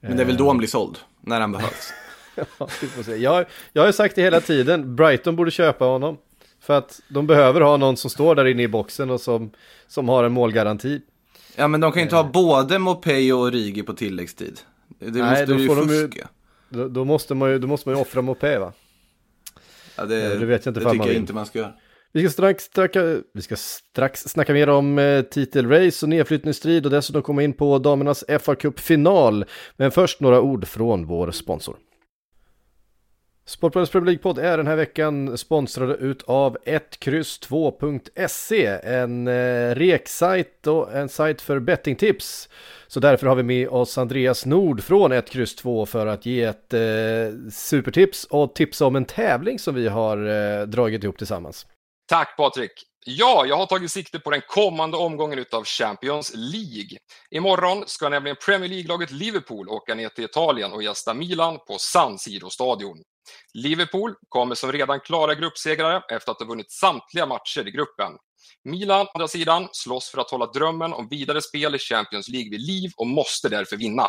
Men 0.00 0.16
det 0.16 0.22
är 0.22 0.26
väl 0.26 0.36
då 0.36 0.46
han 0.46 0.58
blir 0.58 0.68
såld, 0.68 0.98
när 1.20 1.40
han 1.40 1.52
behövs. 1.52 1.92
ja, 2.34 2.68
vi 2.80 2.88
får 2.88 3.02
se. 3.02 3.16
Jag, 3.16 3.46
jag 3.72 3.84
har 3.84 3.92
sagt 3.92 4.16
det 4.16 4.22
hela 4.22 4.40
tiden, 4.40 4.96
Brighton 4.96 5.36
borde 5.36 5.50
köpa 5.50 5.84
honom. 5.84 6.16
För 6.60 6.78
att 6.78 7.00
de 7.08 7.26
behöver 7.26 7.60
ha 7.60 7.76
någon 7.76 7.96
som 7.96 8.10
står 8.10 8.34
där 8.34 8.44
inne 8.44 8.62
i 8.62 8.68
boxen 8.68 9.10
och 9.10 9.20
som, 9.20 9.50
som 9.86 10.08
har 10.08 10.24
en 10.24 10.32
målgaranti. 10.32 11.00
Ja 11.56 11.68
men 11.68 11.80
de 11.80 11.92
kan 11.92 12.00
ju 12.00 12.02
inte 12.02 12.16
ha 12.16 12.24
både 12.24 12.78
Mopey 12.78 13.32
och 13.32 13.52
Rigi 13.52 13.82
på 13.82 13.92
tilläggstid. 13.92 14.60
Det 14.98 15.10
Nej, 15.10 15.30
måste 15.30 15.46
då 15.46 15.58
ju 15.58 15.66
får 15.66 15.76
fuska. 15.76 16.28
De 16.68 16.78
ju, 16.78 16.88
då, 16.88 17.04
måste 17.04 17.34
man 17.34 17.50
ju, 17.50 17.58
då 17.58 17.66
måste 17.66 17.88
man 17.88 17.96
ju 17.96 18.02
offra 18.02 18.22
Mopey 18.22 18.58
va? 18.58 18.72
Ja, 19.96 20.04
det, 20.04 20.38
det 20.38 20.46
vet 20.46 20.66
jag 20.66 20.70
inte 20.70 20.80
det 20.80 20.90
tycker 20.90 21.06
jag 21.06 21.14
inte 21.14 21.32
man 21.32 21.46
ska 21.46 21.58
göra. 21.58 21.72
Vi 22.16 22.22
ska, 22.22 22.30
strax, 22.30 22.64
straka, 22.64 23.20
vi 23.34 23.42
ska 23.42 23.56
strax 23.56 24.20
snacka 24.20 24.52
mer 24.52 24.68
om 24.68 24.98
eh, 24.98 25.22
titelrace 25.22 26.06
och 26.06 26.08
nedflyttningsstrid 26.08 26.84
och 26.84 26.90
dessutom 26.90 27.22
komma 27.22 27.42
in 27.42 27.52
på 27.52 27.78
damernas 27.78 28.24
FA 28.40 28.54
Cup-final. 28.54 29.44
Men 29.76 29.90
först 29.90 30.20
några 30.20 30.40
ord 30.40 30.66
från 30.66 31.06
vår 31.06 31.30
sponsor. 31.30 31.76
Sportbladets 33.46 33.92
Premier 33.92 34.06
League-podd 34.06 34.38
är 34.38 34.56
den 34.56 34.66
här 34.66 34.76
veckan 34.76 35.38
sponsrade 35.38 35.94
utav 35.94 36.56
1X2.se, 36.64 38.66
en 38.82 39.28
eh, 39.28 39.74
reksajt 39.74 40.66
och 40.66 40.94
en 40.94 41.08
sajt 41.08 41.40
för 41.40 41.58
bettingtips. 41.58 42.48
Så 42.86 43.00
därför 43.00 43.26
har 43.26 43.36
vi 43.36 43.42
med 43.42 43.68
oss 43.68 43.98
Andreas 43.98 44.46
Nord 44.46 44.82
från 44.82 45.12
1X2 45.12 45.86
för 45.86 46.06
att 46.06 46.26
ge 46.26 46.42
ett 46.42 46.74
eh, 46.74 46.80
supertips 47.52 48.24
och 48.24 48.54
tipsa 48.54 48.86
om 48.86 48.96
en 48.96 49.04
tävling 49.04 49.58
som 49.58 49.74
vi 49.74 49.88
har 49.88 50.26
eh, 50.26 50.62
dragit 50.66 51.04
ihop 51.04 51.18
tillsammans. 51.18 51.66
Tack 52.08 52.36
Patrik! 52.36 52.72
Ja, 53.06 53.46
jag 53.46 53.56
har 53.56 53.66
tagit 53.66 53.92
sikte 53.92 54.18
på 54.18 54.30
den 54.30 54.40
kommande 54.48 54.96
omgången 54.96 55.38
utav 55.38 55.64
Champions 55.64 56.32
League. 56.34 56.98
Imorgon 57.30 57.84
ska 57.86 58.08
nämligen 58.08 58.36
Premier 58.46 58.68
League-laget 58.68 59.10
Liverpool 59.10 59.68
åka 59.68 59.94
ner 59.94 60.08
till 60.08 60.24
Italien 60.24 60.72
och 60.72 60.82
gästa 60.82 61.14
Milan 61.14 61.58
på 61.68 61.76
San 61.78 62.18
Siro-stadion. 62.18 63.02
Liverpool 63.54 64.14
kommer 64.28 64.54
som 64.54 64.72
redan 64.72 65.00
klara 65.00 65.34
gruppsegrare 65.34 66.02
efter 66.08 66.32
att 66.32 66.38
ha 66.38 66.46
vunnit 66.46 66.70
samtliga 66.70 67.26
matcher 67.26 67.68
i 67.68 67.70
gruppen. 67.70 68.12
Milan, 68.66 69.06
å 69.06 69.10
andra 69.14 69.28
sidan, 69.28 69.68
slåss 69.72 70.10
för 70.10 70.20
att 70.20 70.30
hålla 70.30 70.46
drömmen 70.46 70.92
om 70.92 71.08
vidare 71.08 71.42
spel 71.42 71.74
i 71.74 71.78
Champions 71.78 72.28
League 72.28 72.50
vid 72.50 72.60
liv 72.60 72.90
och 72.96 73.06
måste 73.06 73.48
därför 73.48 73.76
vinna. 73.76 74.06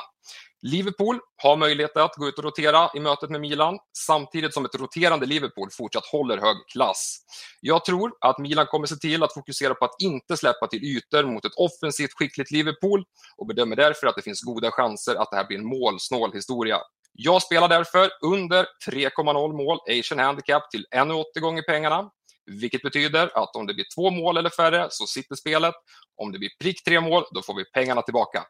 Liverpool 0.62 1.20
har 1.44 1.58
möjlighet 1.58 1.98
att 1.98 2.16
gå 2.16 2.28
ut 2.28 2.38
och 2.38 2.44
rotera 2.44 2.90
i 2.96 3.00
mötet 3.00 3.30
med 3.30 3.42
Milan, 3.42 3.80
samtidigt 3.98 4.54
som 4.54 4.66
ett 4.66 4.76
roterande 4.76 5.26
Liverpool 5.26 5.70
fortsatt 5.72 6.06
håller 6.06 6.38
hög 6.38 6.58
klass. 6.74 7.18
Jag 7.62 7.86
tror 7.86 8.12
att 8.22 8.38
Milan 8.38 8.66
kommer 8.66 8.88
se 8.88 8.96
till 8.96 9.24
att 9.24 9.34
fokusera 9.34 9.74
på 9.74 9.86
att 9.86 10.02
inte 10.02 10.38
släppa 10.38 10.68
till 10.68 10.84
ytor 10.84 11.24
mot 11.24 11.46
ett 11.46 11.56
offensivt 11.56 12.14
skickligt 12.14 12.52
Liverpool 12.52 13.04
och 13.38 13.48
bedömer 13.48 13.76
därför 13.76 14.08
att 14.08 14.16
det 14.16 14.22
finns 14.22 14.44
goda 14.44 14.72
chanser 14.72 15.16
att 15.16 15.32
det 15.32 15.38
här 15.38 15.48
blir 15.48 15.58
en 15.58 15.68
målsnål 15.68 16.34
historia. 16.34 16.78
Jag 17.14 17.42
spelar 17.42 17.68
därför 17.68 18.10
under 18.22 18.66
3,0 18.90 19.54
mål 19.54 19.80
Asian 20.00 20.20
Handicap 20.20 20.72
till 20.72 20.86
1,80 20.96 21.40
gånger 21.40 21.62
pengarna. 21.62 22.10
Vilket 22.48 22.82
betyder 22.82 23.30
att 23.34 23.56
om 23.56 23.68
det 23.68 23.74
blir 23.74 23.86
två 23.96 24.12
mål 24.12 24.38
eller 24.38 24.50
färre 24.50 24.88
så 24.90 25.06
sitter 25.06 25.36
spelet. 25.36 25.76
Om 26.16 26.32
det 26.32 26.40
blir 26.40 26.50
prick 26.60 26.84
tre 26.84 27.02
mål, 27.02 27.24
då 27.32 27.42
får 27.42 27.56
vi 27.56 27.66
pengarna 27.66 28.02
tillbaka. 28.02 28.44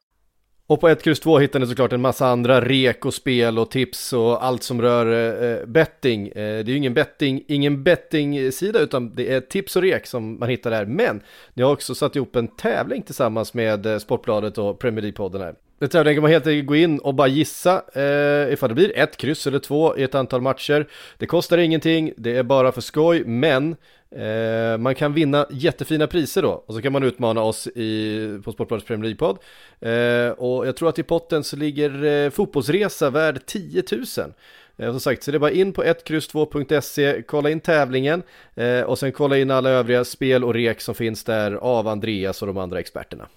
Och 0.70 0.82
på 0.82 0.88
1, 0.88 1.08
X 1.08 1.20
2 1.20 1.40
hittar 1.40 1.60
ni 1.60 1.68
såklart 1.68 1.94
en 1.94 2.02
massa 2.02 2.28
andra 2.28 2.62
rek 2.62 3.06
och 3.06 3.14
spel 3.14 3.60
och 3.60 3.72
tips 3.72 4.14
och 4.14 4.46
allt 4.46 4.64
som 4.64 4.82
rör 4.82 5.34
eh, 5.44 5.66
betting. 5.66 6.28
Eh, 6.28 6.34
det 6.36 6.42
är 6.42 6.70
ju 6.70 6.78
ingen 6.78 6.94
betting, 6.94 7.44
ingen 7.48 7.84
betting-sida 7.84 8.80
utan 8.80 9.16
det 9.16 9.34
är 9.34 9.42
tips 9.42 9.76
och 9.76 9.82
rek 9.82 10.08
som 10.08 10.40
man 10.40 10.50
hittar 10.50 10.72
där. 10.72 10.86
Men 10.86 11.22
ni 11.54 11.64
har 11.64 11.72
också 11.72 11.96
satt 11.96 12.16
ihop 12.16 12.36
en 12.36 12.48
tävling 12.48 13.04
tillsammans 13.04 13.54
med 13.54 13.86
eh, 13.86 13.98
Sportbladet 13.98 14.58
och 14.58 14.80
Premier 14.80 15.06
League-podden 15.06 15.40
här. 15.40 15.56
Det 15.80 15.88
tävlingen 15.88 16.16
kan 16.16 16.22
man 16.22 16.32
helt 16.32 16.48
enkelt 16.48 16.68
gå 16.68 16.76
in 16.76 17.00
och 17.00 17.14
bara 17.14 17.28
gissa 17.28 17.84
eh, 17.94 18.54
ifall 18.54 18.70
det 18.70 18.76
blir 18.76 18.98
ett 18.98 19.18
kryss 19.18 19.48
eller 19.48 19.60
två 19.60 19.98
i 19.98 20.04
ett 20.04 20.16
antal 20.16 20.42
matcher. 20.42 20.88
Det 21.18 21.26
kostar 21.26 21.58
ingenting, 21.58 22.14
det 22.18 22.38
är 22.38 22.44
bara 22.44 22.72
för 22.72 22.82
skoj, 22.82 23.24
men 23.26 23.76
eh, 24.12 24.78
man 24.78 24.96
kan 24.96 25.14
vinna 25.14 25.48
jättefina 25.50 26.08
priser 26.08 26.42
då. 26.42 26.64
Och 26.66 26.74
så 26.74 26.82
kan 26.82 26.94
man 26.94 27.04
utmana 27.04 27.42
oss 27.42 27.68
i, 27.68 28.40
på 28.44 28.52
Sportbladets 28.52 28.88
Premier 28.88 29.04
League-podd. 29.04 29.38
Eh, 29.80 30.32
och 30.32 30.68
jag 30.68 30.76
tror 30.76 30.90
att 30.90 31.00
i 31.00 31.04
potten 31.04 31.44
så 31.44 31.56
ligger 31.56 32.04
eh, 32.04 32.30
fotbollsresa 32.30 33.10
värd 33.10 33.46
10 33.46 33.84
000. 33.92 34.34
Eh, 34.78 34.92
som 34.92 35.00
sagt, 35.00 35.24
så 35.24 35.32
det 35.32 35.38
är 35.38 35.40
bara 35.40 35.52
in 35.52 35.74
på 35.74 35.84
1X2.se, 35.84 37.22
kolla 37.22 37.50
in 37.50 37.60
tävlingen 37.60 38.24
eh, 38.56 38.82
och 38.82 39.00
sen 39.00 39.12
kolla 39.12 39.38
in 39.38 39.52
alla 39.52 39.70
övriga 39.70 40.06
spel 40.06 40.44
och 40.44 40.54
rek 40.54 40.82
som 40.82 40.96
finns 40.96 41.24
där 41.24 41.52
av 41.52 41.88
Andreas 41.88 42.42
och 42.42 42.48
de 42.48 42.58
andra 42.58 42.80
experterna. 42.80 43.28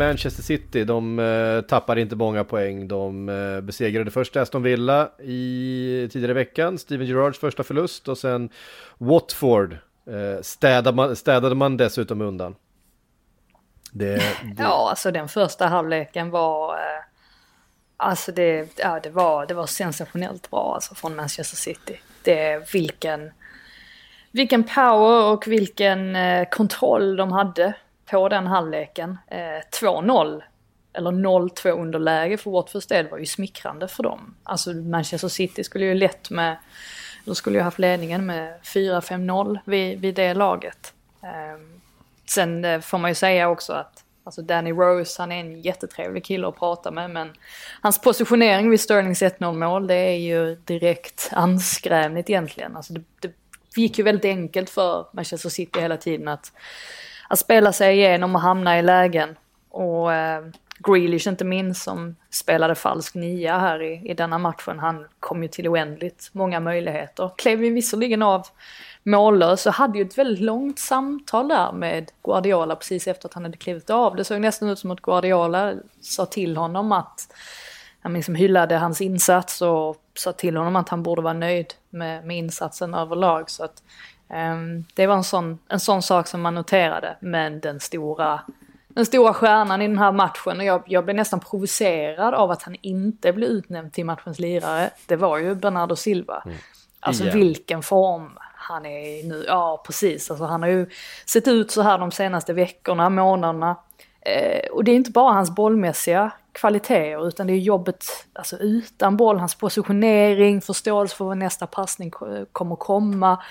Manchester 0.00 0.42
City, 0.42 0.84
de 0.84 1.18
eh, 1.18 1.60
tappar 1.60 1.98
inte 1.98 2.16
många 2.16 2.44
poäng. 2.44 2.88
De 2.88 3.28
eh, 3.28 3.60
besegrade 3.60 4.10
först 4.10 4.36
Aston 4.36 4.62
Villa 4.62 5.10
i 5.18 6.08
tidigare 6.12 6.34
veckan, 6.34 6.78
Steven 6.78 7.06
Gerrards 7.06 7.38
första 7.38 7.62
förlust 7.62 8.08
och 8.08 8.18
sen 8.18 8.50
Watford 8.98 9.72
eh, 10.06 10.42
städade, 10.42 10.96
man, 10.96 11.16
städade 11.16 11.54
man 11.54 11.76
dessutom 11.76 12.20
undan. 12.20 12.54
Det, 13.92 14.14
det... 14.56 14.62
Ja, 14.62 14.90
alltså 14.90 15.10
den 15.10 15.28
första 15.28 15.66
halvleken 15.66 16.30
var... 16.30 16.74
Eh, 16.74 17.04
alltså 17.96 18.32
det, 18.32 18.78
ja, 18.78 19.00
det, 19.02 19.10
var, 19.10 19.46
det 19.46 19.54
var 19.54 19.66
sensationellt 19.66 20.50
bra 20.50 20.74
alltså 20.74 20.94
från 20.94 21.16
Manchester 21.16 21.56
City. 21.56 22.00
Det, 22.22 22.72
vilken, 22.72 23.30
vilken 24.30 24.64
power 24.64 25.32
och 25.32 25.46
vilken 25.46 26.16
eh, 26.16 26.48
kontroll 26.48 27.16
de 27.16 27.32
hade 27.32 27.74
på 28.10 28.28
den 28.28 28.46
halvleken. 28.46 29.18
Eh, 29.26 29.80
2-0 29.80 30.42
eller 30.92 31.10
0-2 31.10 31.70
underläge 31.70 32.36
för 32.36 32.50
Watfords 32.50 32.86
del 32.86 33.08
var 33.08 33.18
ju 33.18 33.26
smickrande 33.26 33.88
för 33.88 34.02
dem. 34.02 34.34
Alltså 34.42 34.72
Manchester 34.72 35.28
City 35.28 35.64
skulle 35.64 35.84
ju 35.84 35.94
lätt 35.94 36.30
med, 36.30 36.56
de 37.24 37.34
skulle 37.34 37.58
ju 37.58 37.62
haft 37.62 37.78
ledningen 37.78 38.26
med 38.26 38.60
4-5-0 38.62 39.58
vid, 39.64 40.00
vid 40.00 40.14
det 40.14 40.34
laget. 40.34 40.94
Eh, 41.22 41.60
sen 42.28 42.64
eh, 42.64 42.80
får 42.80 42.98
man 42.98 43.10
ju 43.10 43.14
säga 43.14 43.48
också 43.48 43.72
att 43.72 44.04
Alltså 44.24 44.42
Danny 44.42 44.72
Rose, 44.72 45.22
han 45.22 45.32
är 45.32 45.40
en 45.40 45.60
jättetrevlig 45.60 46.24
kille 46.24 46.48
att 46.48 46.58
prata 46.58 46.90
med 46.90 47.10
men 47.10 47.32
hans 47.80 48.00
positionering 48.00 48.70
vid 48.70 48.80
Sterlings 48.80 49.22
1-0 49.22 49.52
mål 49.52 49.86
det 49.86 49.94
är 49.94 50.16
ju 50.16 50.54
direkt 50.54 51.28
anskrämligt 51.32 52.30
egentligen. 52.30 52.76
Alltså 52.76 52.92
det, 52.92 53.02
det 53.20 53.32
gick 53.76 53.98
ju 53.98 54.04
väldigt 54.04 54.24
enkelt 54.24 54.70
för 54.70 55.06
Manchester 55.12 55.48
City 55.48 55.80
hela 55.80 55.96
tiden 55.96 56.28
att 56.28 56.52
att 57.30 57.38
spela 57.38 57.72
sig 57.72 57.96
igenom 57.96 58.34
och 58.34 58.40
hamna 58.40 58.78
i 58.78 58.82
lägen. 58.82 59.36
Och 59.70 60.12
eh, 60.12 60.44
Grealish 60.78 61.28
inte 61.28 61.44
minst 61.44 61.82
som 61.82 62.16
spelade 62.30 62.74
falsk 62.74 63.14
nia 63.14 63.58
här 63.58 63.82
i, 63.82 64.10
i 64.10 64.14
denna 64.14 64.38
matchen. 64.38 64.78
Han 64.78 65.06
kom 65.20 65.42
ju 65.42 65.48
till 65.48 65.68
oändligt 65.68 66.30
många 66.32 66.60
möjligheter. 66.60 67.30
Klev 67.36 67.64
ju 67.64 67.72
visserligen 67.72 68.22
av 68.22 68.46
mållös 69.02 69.66
och 69.66 69.72
hade 69.72 69.98
ju 69.98 70.04
ett 70.04 70.18
väldigt 70.18 70.44
långt 70.44 70.78
samtal 70.78 71.48
där 71.48 71.72
med 71.72 72.10
Guardiola 72.24 72.76
precis 72.76 73.06
efter 73.06 73.28
att 73.28 73.34
han 73.34 73.44
hade 73.44 73.56
klivit 73.56 73.90
av. 73.90 74.16
Det 74.16 74.24
såg 74.24 74.40
nästan 74.40 74.68
ut 74.68 74.78
som 74.78 74.90
att 74.90 75.02
Guardiola 75.02 75.74
sa 76.00 76.26
till 76.26 76.56
honom 76.56 76.92
att 76.92 77.34
han 78.00 78.12
liksom 78.12 78.34
hyllade 78.34 78.76
hans 78.76 79.00
insats 79.00 79.62
och 79.62 79.96
sa 80.14 80.32
till 80.32 80.56
honom 80.56 80.76
att 80.76 80.88
han 80.88 81.02
borde 81.02 81.22
vara 81.22 81.34
nöjd 81.34 81.74
med, 81.90 82.24
med 82.24 82.38
insatsen 82.38 82.94
överlag. 82.94 83.50
Så 83.50 83.64
att 83.64 83.82
det 84.94 85.06
var 85.06 85.16
en 85.16 85.24
sån, 85.24 85.58
en 85.68 85.80
sån 85.80 86.02
sak 86.02 86.26
som 86.26 86.40
man 86.40 86.54
noterade, 86.54 87.16
men 87.20 87.60
den 87.60 87.80
stora, 87.80 88.40
den 88.88 89.06
stora 89.06 89.34
stjärnan 89.34 89.82
i 89.82 89.88
den 89.88 89.98
här 89.98 90.12
matchen, 90.12 90.58
och 90.58 90.64
jag, 90.64 90.82
jag 90.86 91.04
blev 91.04 91.16
nästan 91.16 91.40
provocerad 91.40 92.34
av 92.34 92.50
att 92.50 92.62
han 92.62 92.76
inte 92.80 93.32
blev 93.32 93.48
utnämnd 93.48 93.92
till 93.92 94.06
matchens 94.06 94.38
lirare, 94.38 94.90
det 95.06 95.16
var 95.16 95.38
ju 95.38 95.54
Bernardo 95.54 95.96
Silva. 95.96 96.42
Mm. 96.44 96.56
Alltså 97.00 97.24
yeah. 97.24 97.36
vilken 97.36 97.82
form 97.82 98.38
han 98.54 98.86
är 98.86 99.18
i 99.18 99.22
nu. 99.22 99.44
Ja, 99.48 99.82
precis. 99.86 100.30
Alltså, 100.30 100.44
han 100.44 100.62
har 100.62 100.68
ju 100.68 100.86
sett 101.26 101.48
ut 101.48 101.70
så 101.70 101.82
här 101.82 101.98
de 101.98 102.10
senaste 102.10 102.52
veckorna, 102.52 103.10
månaderna. 103.10 103.76
Eh, 104.20 104.70
och 104.70 104.84
det 104.84 104.92
är 104.92 104.96
inte 104.96 105.10
bara 105.10 105.32
hans 105.32 105.50
bollmässiga 105.50 106.30
kvaliteter 106.52 107.28
utan 107.28 107.46
det 107.46 107.52
är 107.52 107.58
jobbet 107.58 108.04
alltså, 108.32 108.56
utan 108.56 109.16
boll, 109.16 109.38
hans 109.38 109.54
positionering, 109.54 110.60
förståelse 110.60 111.16
för 111.16 111.24
vad 111.24 111.36
nästa 111.36 111.66
passning 111.66 112.10
kommer 112.52 112.76
komma 112.76 113.42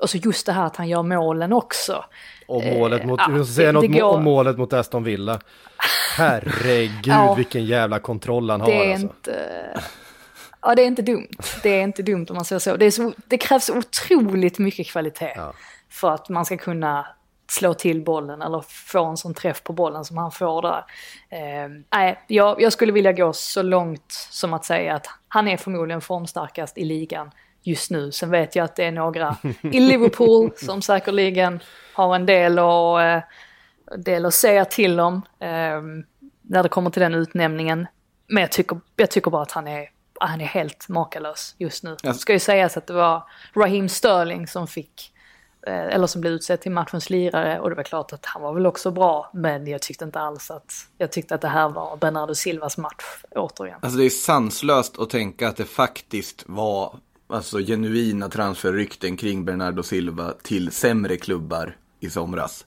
och 0.00 0.10
så 0.10 0.16
just 0.16 0.46
det 0.46 0.52
här 0.52 0.66
att 0.66 0.76
han 0.76 0.88
gör 0.88 1.02
målen 1.02 1.52
också. 1.52 2.04
Och 2.46 2.64
målet 2.64 3.04
mot, 3.04 3.20
eh, 3.20 3.26
ja, 3.36 3.44
säga 3.44 3.72
något 3.72 3.92
går... 3.92 4.02
om 4.02 4.24
målet 4.24 4.58
mot 4.58 4.72
Aston 4.72 5.04
Villa. 5.04 5.40
Herregud 6.16 7.00
ja, 7.06 7.34
vilken 7.34 7.64
jävla 7.64 7.98
kontroll 7.98 8.50
han 8.50 8.60
har. 8.60 8.68
Det 8.68 8.86
är 8.86 8.92
alltså. 8.92 9.06
inte... 9.06 9.80
Ja, 10.62 10.74
det 10.74 10.82
är 10.82 10.86
inte 10.86 11.02
dumt. 11.02 11.28
Det 11.62 11.68
är 11.68 11.82
inte 11.82 12.02
dumt 12.02 12.26
om 12.30 12.36
man 12.36 12.44
säger 12.44 12.60
så. 12.60 12.76
Det, 12.76 12.92
så, 12.92 13.12
det 13.26 13.38
krävs 13.38 13.70
otroligt 13.70 14.58
mycket 14.58 14.86
kvalitet 14.86 15.32
ja. 15.36 15.52
för 15.88 16.10
att 16.10 16.28
man 16.28 16.44
ska 16.44 16.56
kunna 16.56 17.06
slå 17.50 17.74
till 17.74 18.04
bollen 18.04 18.42
eller 18.42 18.64
få 18.68 19.04
en 19.04 19.16
sån 19.16 19.34
träff 19.34 19.62
på 19.62 19.72
bollen 19.72 20.04
som 20.04 20.16
han 20.16 20.30
får 20.30 20.62
där. 20.62 20.84
Eh, 21.30 22.14
jag, 22.26 22.62
jag 22.62 22.72
skulle 22.72 22.92
vilja 22.92 23.12
gå 23.12 23.32
så 23.32 23.62
långt 23.62 24.12
som 24.30 24.54
att 24.54 24.64
säga 24.64 24.94
att 24.94 25.06
han 25.28 25.48
är 25.48 25.56
förmodligen 25.56 26.00
formstarkast 26.00 26.78
i 26.78 26.84
ligan 26.84 27.30
just 27.62 27.90
nu. 27.90 28.12
Sen 28.12 28.30
vet 28.30 28.56
jag 28.56 28.64
att 28.64 28.76
det 28.76 28.84
är 28.84 28.92
några 28.92 29.36
i 29.62 29.80
Liverpool 29.80 30.52
som 30.56 30.82
säkerligen 30.82 31.60
har 31.92 32.14
en 32.14 32.26
del, 32.26 32.58
och, 32.58 33.02
eh, 33.02 33.22
del 33.96 34.26
att 34.26 34.34
säga 34.34 34.64
till 34.64 35.00
om 35.00 35.14
eh, 35.38 35.80
när 36.42 36.62
det 36.62 36.68
kommer 36.68 36.90
till 36.90 37.02
den 37.02 37.14
utnämningen. 37.14 37.86
Men 38.26 38.40
jag 38.40 38.52
tycker, 38.52 38.80
jag 38.96 39.10
tycker 39.10 39.30
bara 39.30 39.42
att 39.42 39.52
han 39.52 39.68
är, 39.68 39.90
han 40.20 40.40
är 40.40 40.44
helt 40.44 40.88
makalös 40.88 41.54
just 41.58 41.84
nu. 41.84 41.96
Det 42.02 42.14
ska 42.14 42.32
ju 42.32 42.38
sägas 42.38 42.76
att 42.76 42.86
det 42.86 42.92
var 42.92 43.22
Raheem 43.54 43.88
Sterling 43.88 44.46
som 44.46 44.66
fick 44.66 45.12
eh, 45.66 45.74
eller 45.74 46.06
som 46.06 46.20
blev 46.20 46.32
utsedd 46.32 46.60
till 46.60 46.72
matchens 46.72 47.10
lirare 47.10 47.60
och 47.60 47.70
det 47.70 47.76
var 47.76 47.82
klart 47.82 48.12
att 48.12 48.26
han 48.26 48.42
var 48.42 48.52
väl 48.52 48.66
också 48.66 48.90
bra 48.90 49.30
men 49.34 49.66
jag 49.66 49.82
tyckte 49.82 50.04
inte 50.04 50.20
alls 50.20 50.50
att 50.50 50.72
jag 50.98 51.12
tyckte 51.12 51.34
att 51.34 51.40
det 51.40 51.48
här 51.48 51.68
var 51.68 51.96
Bernardo 51.96 52.34
Silvas 52.34 52.78
match 52.78 53.22
återigen. 53.30 53.78
Alltså 53.82 53.98
det 53.98 54.04
är 54.04 54.10
sanslöst 54.10 54.98
att 54.98 55.10
tänka 55.10 55.48
att 55.48 55.56
det 55.56 55.64
faktiskt 55.64 56.44
var 56.46 56.98
alltså 57.30 57.58
genuina 57.58 58.28
transferrykten 58.28 59.16
kring 59.16 59.44
Bernardo 59.44 59.82
Silva 59.82 60.32
till 60.42 60.70
sämre 60.70 61.16
klubbar 61.16 61.76
i 62.00 62.10
somras. 62.10 62.66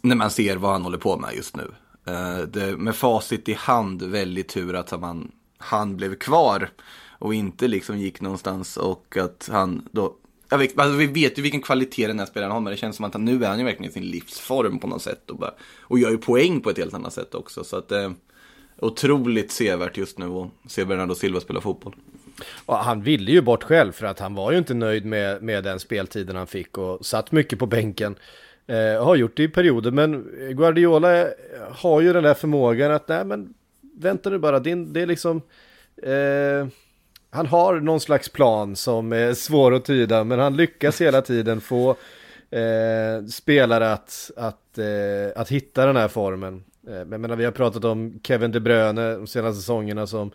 När 0.00 0.16
man 0.16 0.30
ser 0.30 0.56
vad 0.56 0.72
han 0.72 0.82
håller 0.82 0.98
på 0.98 1.16
med 1.16 1.34
just 1.34 1.56
nu. 1.56 1.62
Uh, 2.08 2.46
det, 2.48 2.76
med 2.76 2.96
facit 2.96 3.48
i 3.48 3.52
hand, 3.52 4.02
väldigt 4.02 4.48
tur 4.48 4.74
att 4.74 5.00
man, 5.00 5.32
han 5.58 5.96
blev 5.96 6.14
kvar 6.14 6.68
och 7.18 7.34
inte 7.34 7.68
liksom 7.68 7.98
gick 7.98 8.20
någonstans 8.20 8.76
och 8.76 9.16
att 9.16 9.48
han 9.52 9.88
då 9.92 10.16
jag 10.52 10.58
vet, 10.58 10.78
alltså 10.78 10.96
vi 10.96 11.06
vet 11.06 11.38
ju 11.38 11.42
vilken 11.42 11.62
kvalitet 11.62 12.06
den 12.06 12.18
här 12.18 12.26
spelaren 12.26 12.52
har, 12.52 12.60
men 12.60 12.70
det 12.70 12.76
känns 12.76 12.96
som 12.96 13.04
att 13.04 13.12
han, 13.12 13.24
nu 13.24 13.44
är 13.44 13.48
han 13.48 13.58
ju 13.58 13.64
verkligen 13.64 13.90
i 13.90 13.94
sin 13.94 14.06
livsform 14.06 14.78
på 14.78 14.86
något 14.86 15.02
sätt 15.02 15.30
och, 15.30 15.38
bara, 15.38 15.54
och 15.80 15.98
gör 15.98 16.10
ju 16.10 16.18
poäng 16.18 16.60
på 16.60 16.70
ett 16.70 16.78
helt 16.78 16.94
annat 16.94 17.12
sätt 17.12 17.34
också. 17.34 17.64
Så 17.64 17.76
att 17.76 17.92
eh, 17.92 18.12
otroligt 18.78 19.52
sevärt 19.52 19.96
just 19.96 20.18
nu 20.18 20.26
att 20.26 20.50
se 20.66 20.84
Bernardo 20.84 21.14
Silva 21.14 21.40
spela 21.40 21.60
fotboll. 21.60 21.94
Och 22.66 22.76
han 22.76 23.02
ville 23.02 23.30
ju 23.30 23.40
bort 23.40 23.62
själv 23.62 23.92
för 23.92 24.06
att 24.06 24.18
han 24.18 24.34
var 24.34 24.52
ju 24.52 24.58
inte 24.58 24.74
nöjd 24.74 25.04
med, 25.04 25.42
med 25.42 25.64
den 25.64 25.80
speltiden 25.80 26.36
han 26.36 26.46
fick 26.46 26.78
och 26.78 27.06
satt 27.06 27.32
mycket 27.32 27.58
på 27.58 27.66
bänken. 27.66 28.14
Eh, 28.66 29.04
har 29.04 29.16
gjort 29.16 29.36
det 29.36 29.42
i 29.42 29.48
perioder 29.48 29.90
men 29.90 30.30
Guardiola 30.50 31.20
eh, 31.20 31.26
har 31.70 32.00
ju 32.00 32.12
den 32.12 32.22
där 32.22 32.34
förmågan 32.34 32.92
att 32.92 33.08
nej 33.08 33.24
men 33.24 33.54
vänta 33.98 34.30
nu 34.30 34.38
bara, 34.38 34.58
din, 34.58 34.92
det 34.92 35.00
är 35.00 35.06
liksom 35.06 35.42
eh, 36.02 36.66
han 37.30 37.46
har 37.46 37.80
någon 37.80 38.00
slags 38.00 38.28
plan 38.28 38.76
som 38.76 39.12
är 39.12 39.34
svår 39.34 39.74
att 39.74 39.84
tyda 39.84 40.24
men 40.24 40.38
han 40.38 40.56
lyckas 40.56 41.00
hela 41.00 41.22
tiden 41.22 41.60
få 41.60 41.90
eh, 42.50 43.26
spelare 43.30 43.92
att, 43.92 44.30
att, 44.36 44.78
eh, 44.78 45.40
att 45.40 45.48
hitta 45.48 45.86
den 45.86 45.96
här 45.96 46.08
formen. 46.08 46.64
Eh, 46.86 47.04
men 47.04 47.20
menar, 47.20 47.36
vi 47.36 47.44
har 47.44 47.52
pratat 47.52 47.84
om 47.84 48.20
Kevin 48.22 48.52
De 48.52 48.60
Bruyne 48.60 49.14
de 49.14 49.26
senaste 49.26 49.60
säsongerna 49.60 50.06
som 50.06 50.30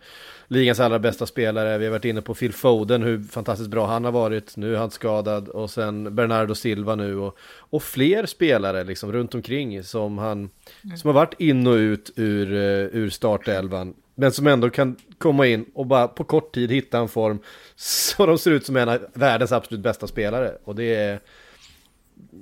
ligans 0.46 0.80
allra 0.80 0.98
bästa 0.98 1.26
spelare. 1.26 1.78
Vi 1.78 1.84
har 1.84 1.92
varit 1.92 2.04
inne 2.04 2.22
på 2.22 2.34
Phil 2.34 2.52
Foden, 2.52 3.02
hur 3.02 3.22
fantastiskt 3.22 3.70
bra 3.70 3.86
han 3.86 4.04
har 4.04 4.12
varit. 4.12 4.56
Nu 4.56 4.74
är 4.74 4.78
han 4.78 4.90
skadad 4.90 5.48
och 5.48 5.70
sen 5.70 6.14
Bernardo 6.14 6.54
Silva 6.54 6.94
nu 6.94 7.18
och, 7.18 7.38
och 7.58 7.82
fler 7.82 8.26
spelare 8.26 8.84
liksom 8.84 9.12
runt 9.12 9.34
omkring 9.34 9.82
som 9.82 10.18
han 10.18 10.50
mm. 10.84 10.96
som 10.96 11.08
har 11.08 11.14
varit 11.14 11.40
in 11.40 11.66
och 11.66 11.74
ut 11.74 12.12
ur, 12.16 12.52
eh, 12.52 12.98
ur 12.98 13.10
startelvan. 13.10 13.94
Men 14.14 14.32
som 14.32 14.46
ändå 14.46 14.70
kan 14.70 14.96
komma 15.18 15.46
in 15.46 15.66
och 15.74 15.86
bara 15.86 16.08
på 16.08 16.24
kort 16.24 16.54
tid 16.54 16.72
hitta 16.72 16.98
en 16.98 17.08
form 17.08 17.38
så 17.76 18.26
de 18.26 18.38
ser 18.38 18.50
ut 18.50 18.66
som 18.66 18.76
en 18.76 18.88
av 18.88 19.06
världens 19.12 19.52
absolut 19.52 19.80
bästa 19.80 20.06
spelare. 20.06 20.52
Och 20.64 20.74
det 20.74 20.94
är, 20.94 21.20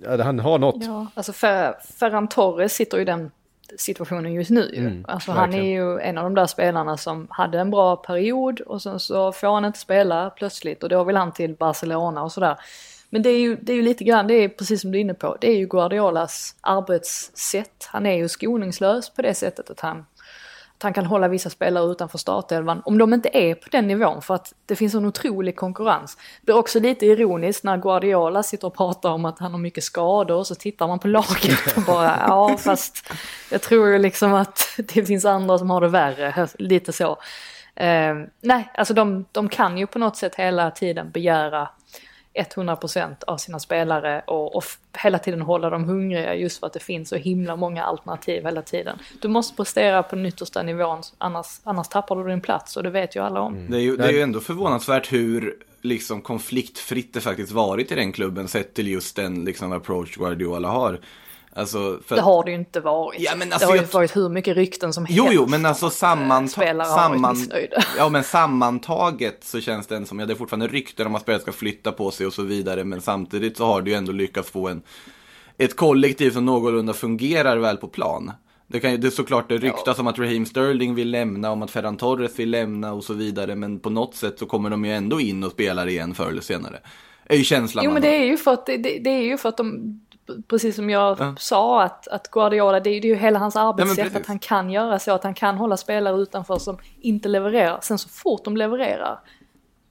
ja, 0.02 0.22
han 0.22 0.38
har 0.38 0.58
något. 0.58 0.84
Ja, 0.84 1.06
alltså 1.14 1.32
Ferran 1.32 2.28
Torres 2.28 2.72
sitter 2.72 2.98
ju 2.98 3.04
den 3.04 3.30
situationen 3.76 4.32
just 4.32 4.50
nu 4.50 4.70
ju. 4.74 4.80
Mm, 4.80 5.04
alltså 5.08 5.32
han 5.32 5.54
är 5.54 5.62
ju 5.62 5.98
en 5.98 6.18
av 6.18 6.24
de 6.24 6.34
där 6.34 6.46
spelarna 6.46 6.96
som 6.96 7.26
hade 7.30 7.60
en 7.60 7.70
bra 7.70 7.96
period 7.96 8.60
och 8.60 8.82
sen 8.82 9.00
så 9.00 9.32
får 9.32 9.54
han 9.54 9.64
inte 9.64 9.78
spela 9.78 10.30
plötsligt 10.30 10.82
och 10.82 10.88
då 10.88 11.04
vill 11.04 11.16
han 11.16 11.32
till 11.32 11.54
Barcelona 11.54 12.22
och 12.22 12.32
sådär. 12.32 12.56
Men 13.10 13.22
det 13.22 13.30
är, 13.30 13.38
ju, 13.38 13.56
det 13.56 13.72
är 13.72 13.76
ju 13.76 13.82
lite 13.82 14.04
grann, 14.04 14.26
det 14.26 14.34
är 14.34 14.48
precis 14.48 14.80
som 14.80 14.92
du 14.92 14.98
är 14.98 15.00
inne 15.00 15.14
på, 15.14 15.36
det 15.40 15.50
är 15.50 15.56
ju 15.56 15.66
Guardiolas 15.66 16.56
arbetssätt. 16.60 17.88
Han 17.88 18.06
är 18.06 18.16
ju 18.16 18.28
skoningslös 18.28 19.10
på 19.10 19.22
det 19.22 19.34
sättet 19.34 19.70
att 19.70 19.80
han 19.80 20.06
att 20.76 20.82
han 20.82 20.92
kan 20.92 21.06
hålla 21.06 21.28
vissa 21.28 21.50
spelare 21.50 21.84
utanför 21.90 22.18
startelvan 22.18 22.82
om 22.84 22.98
de 22.98 23.14
inte 23.14 23.30
är 23.32 23.54
på 23.54 23.68
den 23.70 23.86
nivån 23.86 24.22
för 24.22 24.34
att 24.34 24.54
det 24.66 24.76
finns 24.76 24.94
en 24.94 25.06
otrolig 25.06 25.56
konkurrens. 25.56 26.16
Det 26.16 26.46
blir 26.46 26.56
också 26.56 26.80
lite 26.80 27.06
ironiskt 27.06 27.64
när 27.64 27.76
Guardiola 27.76 28.42
sitter 28.42 28.66
och 28.66 28.76
pratar 28.76 29.10
om 29.10 29.24
att 29.24 29.38
han 29.38 29.52
har 29.52 29.58
mycket 29.58 29.84
skador 29.84 30.36
och 30.36 30.46
så 30.46 30.54
tittar 30.54 30.88
man 30.88 30.98
på 30.98 31.08
laget 31.08 31.76
och 31.76 31.82
bara 31.82 32.18
ja 32.26 32.56
fast 32.56 33.12
jag 33.50 33.62
tror 33.62 33.98
liksom 33.98 34.34
att 34.34 34.68
det 34.76 35.04
finns 35.04 35.24
andra 35.24 35.58
som 35.58 35.70
har 35.70 35.80
det 35.80 35.88
värre, 35.88 36.48
lite 36.58 36.92
så. 36.92 37.10
Uh, 37.80 38.26
nej, 38.40 38.72
alltså 38.74 38.94
de, 38.94 39.24
de 39.32 39.48
kan 39.48 39.78
ju 39.78 39.86
på 39.86 39.98
något 39.98 40.16
sätt 40.16 40.34
hela 40.34 40.70
tiden 40.70 41.10
begära 41.10 41.68
100% 42.44 43.24
av 43.26 43.36
sina 43.36 43.58
spelare 43.58 44.22
och, 44.26 44.56
och 44.56 44.64
hela 45.02 45.18
tiden 45.18 45.42
hålla 45.42 45.70
dem 45.70 45.84
hungriga 45.84 46.34
just 46.34 46.60
för 46.60 46.66
att 46.66 46.72
det 46.72 46.80
finns 46.80 47.08
så 47.08 47.16
himla 47.16 47.56
många 47.56 47.84
alternativ 47.84 48.44
hela 48.44 48.62
tiden. 48.62 48.98
Du 49.20 49.28
måste 49.28 49.56
prestera 49.56 50.02
på 50.02 50.16
den 50.16 50.26
yttersta 50.26 50.62
nivån 50.62 51.02
annars, 51.18 51.46
annars 51.64 51.88
tappar 51.88 52.16
du 52.16 52.30
din 52.30 52.40
plats 52.40 52.76
och 52.76 52.82
det 52.82 52.90
vet 52.90 53.16
ju 53.16 53.20
alla 53.20 53.40
om. 53.40 53.54
Mm. 53.54 53.70
Det, 53.70 53.76
är 53.76 53.80
ju, 53.80 53.96
det 53.96 54.04
är 54.04 54.12
ju 54.12 54.20
ändå 54.20 54.40
förvånansvärt 54.40 55.12
hur 55.12 55.54
liksom 55.82 56.20
konfliktfritt 56.20 57.14
det 57.14 57.20
faktiskt 57.20 57.52
varit 57.52 57.92
i 57.92 57.94
den 57.94 58.12
klubben 58.12 58.48
sett 58.48 58.74
till 58.74 58.88
just 58.88 59.16
den 59.16 59.44
liksom 59.44 59.72
approach 59.72 60.16
Guardiola 60.16 60.68
har. 60.68 61.00
Alltså, 61.56 61.98
för... 62.06 62.16
Det 62.16 62.22
har 62.22 62.44
det 62.44 62.50
ju 62.50 62.56
inte 62.56 62.80
varit. 62.80 63.20
Ja, 63.20 63.36
men 63.36 63.52
alltså, 63.52 63.68
det 63.68 63.72
har 63.72 63.82
ju 63.82 63.88
varit 63.92 64.16
hur 64.16 64.28
mycket 64.28 64.56
rykten 64.56 64.92
som 64.92 65.04
helst. 65.04 65.18
Jo, 65.18 65.28
jo, 65.32 65.46
men 65.46 65.66
alltså 65.66 65.90
sammanta 65.90 66.84
samman... 66.84 67.36
ja, 67.98 68.08
men 68.08 68.24
sammantaget 68.24 69.44
så 69.44 69.60
känns 69.60 69.86
det 69.86 70.06
som, 70.06 70.18
ja 70.18 70.26
det 70.26 70.32
är 70.32 70.34
fortfarande 70.34 70.68
rykten 70.68 71.06
om 71.06 71.14
att 71.14 71.22
spelare 71.22 71.42
ska 71.42 71.52
flytta 71.52 71.92
på 71.92 72.10
sig 72.10 72.26
och 72.26 72.32
så 72.32 72.42
vidare, 72.42 72.84
men 72.84 73.00
samtidigt 73.00 73.56
så 73.56 73.64
har 73.64 73.82
du 73.82 73.90
ju 73.90 73.96
ändå 73.96 74.12
lyckats 74.12 74.50
få 74.50 74.68
en, 74.68 74.82
ett 75.58 75.76
kollektiv 75.76 76.30
som 76.30 76.46
någorlunda 76.46 76.92
fungerar 76.92 77.56
väl 77.56 77.76
på 77.76 77.88
plan. 77.88 78.32
Det, 78.66 78.80
kan, 78.80 79.00
det 79.00 79.06
är 79.06 79.10
såklart 79.10 79.48
det 79.48 79.58
ryktas 79.58 79.96
ja. 79.96 80.00
om 80.00 80.06
att 80.06 80.18
Raheem 80.18 80.46
Sterling 80.46 80.94
vill 80.94 81.10
lämna, 81.10 81.50
om 81.50 81.62
att 81.62 81.70
Ferran 81.70 81.96
Torres 81.96 82.38
vill 82.38 82.50
lämna 82.50 82.92
och 82.92 83.04
så 83.04 83.14
vidare, 83.14 83.54
men 83.54 83.80
på 83.80 83.90
något 83.90 84.14
sätt 84.14 84.38
så 84.38 84.46
kommer 84.46 84.70
de 84.70 84.84
ju 84.84 84.92
ändå 84.92 85.20
in 85.20 85.44
och 85.44 85.52
spelar 85.52 85.88
igen 85.88 86.14
förr 86.14 86.28
eller 86.28 86.42
senare. 86.42 86.80
är 87.24 87.36
ju 87.36 87.44
känslan 87.44 87.84
Jo, 87.84 87.90
men 87.90 88.02
det 88.02 88.16
är 88.16 88.24
ju 88.24 88.36
för 88.36 88.52
att, 88.52 88.66
det, 88.66 88.76
det 88.76 89.10
är 89.10 89.22
ju 89.22 89.38
för 89.38 89.48
att 89.48 89.56
de 89.56 90.00
precis 90.48 90.76
som 90.76 90.90
jag 90.90 91.16
ja. 91.20 91.34
sa 91.38 91.82
att, 91.82 92.08
att 92.08 92.30
Guardiola, 92.30 92.80
det 92.80 92.90
är, 92.90 93.00
det 93.00 93.08
är 93.08 93.10
ju 93.10 93.16
hela 93.16 93.38
hans 93.38 93.56
arbetssätt 93.56 94.10
ja, 94.12 94.20
att 94.20 94.26
han 94.26 94.38
kan 94.38 94.70
göra 94.70 94.98
så, 94.98 95.12
att 95.12 95.24
han 95.24 95.34
kan 95.34 95.56
hålla 95.56 95.76
spelare 95.76 96.16
utanför 96.16 96.58
som 96.58 96.78
inte 97.00 97.28
levererar. 97.28 97.78
Sen 97.82 97.98
så 97.98 98.08
fort 98.08 98.44
de 98.44 98.56
levererar, 98.56 99.20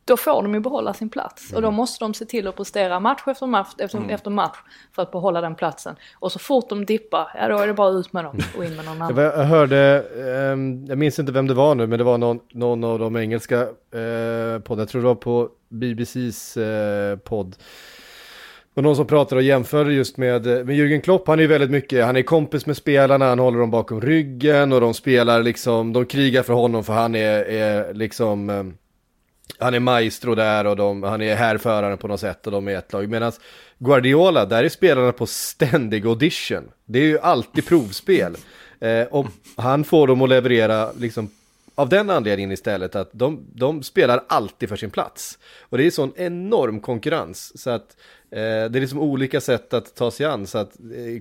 då 0.05 0.17
får 0.17 0.43
de 0.43 0.53
ju 0.53 0.59
behålla 0.59 0.93
sin 0.93 1.09
plats. 1.09 1.49
Mm. 1.49 1.55
Och 1.55 1.61
då 1.61 1.67
mm. 1.67 1.75
måste 1.75 2.05
de 2.05 2.13
se 2.13 2.25
till 2.25 2.47
att 2.47 2.55
prestera 2.55 2.99
match 2.99 3.23
efter 3.27 3.45
match 3.45 3.73
efter, 3.77 3.97
mm. 3.97 4.09
efter 4.09 4.31
match 4.31 4.57
för 4.91 5.01
att 5.01 5.11
behålla 5.11 5.41
den 5.41 5.55
platsen. 5.55 5.95
Och 6.19 6.31
så 6.31 6.39
fort 6.39 6.69
de 6.69 6.85
dippar, 6.85 7.31
ja 7.35 7.47
då 7.47 7.57
är 7.57 7.67
det 7.67 7.73
bara 7.73 7.89
ut 7.89 8.13
med 8.13 8.23
dem 8.23 8.37
och 8.57 8.65
in 8.65 8.75
med 8.75 8.85
någon 8.85 9.01
annan. 9.01 9.17
Jag 9.17 9.45
hörde, 9.45 10.03
um, 10.53 10.85
jag 10.85 10.97
minns 10.97 11.19
inte 11.19 11.31
vem 11.31 11.47
det 11.47 11.53
var 11.53 11.75
nu, 11.75 11.87
men 11.87 11.97
det 11.97 12.03
var 12.03 12.17
någon, 12.17 12.39
någon 12.51 12.83
av 12.83 12.99
de 12.99 13.17
engelska 13.17 13.61
uh, 13.61 14.59
poddarna, 14.59 14.81
jag 14.81 14.89
tror 14.89 15.01
det 15.01 15.07
var 15.07 15.15
på 15.15 15.49
BBCs 15.69 16.57
eh, 16.57 17.17
podd 17.17 17.55
och 18.75 18.83
någon 18.83 18.95
som 18.95 19.07
pratar 19.07 19.35
och 19.35 19.41
jämför 19.41 19.85
just 19.85 20.17
med, 20.17 20.47
eh, 20.47 20.65
med 20.65 20.75
Jürgen 20.75 21.01
Klopp, 21.01 21.27
han 21.27 21.39
är 21.39 21.43
ju 21.43 21.47
väldigt 21.47 21.71
mycket, 21.71 22.05
han 22.05 22.15
är 22.15 22.21
kompis 22.21 22.65
med 22.65 22.77
spelarna, 22.77 23.25
han 23.25 23.39
håller 23.39 23.59
dem 23.59 23.71
bakom 23.71 24.01
ryggen 24.01 24.73
och 24.73 24.81
de 24.81 24.93
spelar 24.93 25.43
liksom, 25.43 25.93
de 25.93 26.05
krigar 26.05 26.43
för 26.43 26.53
honom 26.53 26.83
för 26.83 26.93
han 26.93 27.15
är, 27.15 27.43
är 27.43 27.93
liksom, 27.93 28.49
eh, 28.49 28.63
han 29.59 29.73
är 29.73 29.79
maestro 29.79 30.35
där 30.35 30.65
och 30.65 30.75
de, 30.75 31.03
han 31.03 31.21
är 31.21 31.35
härföraren 31.35 31.97
på 31.97 32.07
något 32.07 32.19
sätt 32.19 32.45
och 32.45 32.51
de 32.51 32.67
är 32.67 32.77
ett 32.77 32.93
lag. 32.93 33.09
Medan 33.09 33.31
Guardiola, 33.77 34.45
där 34.45 34.63
är 34.63 34.69
spelarna 34.69 35.11
på 35.11 35.25
ständig 35.25 36.05
audition. 36.05 36.71
Det 36.85 36.99
är 36.99 37.03
ju 37.03 37.19
alltid 37.19 37.65
provspel. 37.65 38.35
Eh, 38.79 39.03
och 39.03 39.25
han 39.55 39.83
får 39.83 40.07
dem 40.07 40.21
att 40.21 40.29
leverera 40.29 40.91
liksom 40.99 41.29
av 41.75 41.89
den 41.89 42.09
anledningen 42.09 42.51
istället 42.51 42.95
att 42.95 43.09
de, 43.11 43.45
de 43.53 43.83
spelar 43.83 44.23
alltid 44.27 44.69
för 44.69 44.75
sin 44.75 44.91
plats. 44.91 45.39
Och 45.59 45.77
det 45.77 45.85
är 45.85 45.91
sån 45.91 46.13
enorm 46.15 46.79
konkurrens 46.79 47.61
så 47.61 47.69
att 47.69 47.81
eh, 47.91 47.95
Eh, 48.31 48.39
det 48.39 48.77
är 48.77 48.79
liksom 48.79 48.99
olika 48.99 49.41
sätt 49.41 49.73
att 49.73 49.95
ta 49.95 50.11
sig 50.11 50.25
an. 50.25 50.47
Så 50.47 50.57
att 50.57 50.77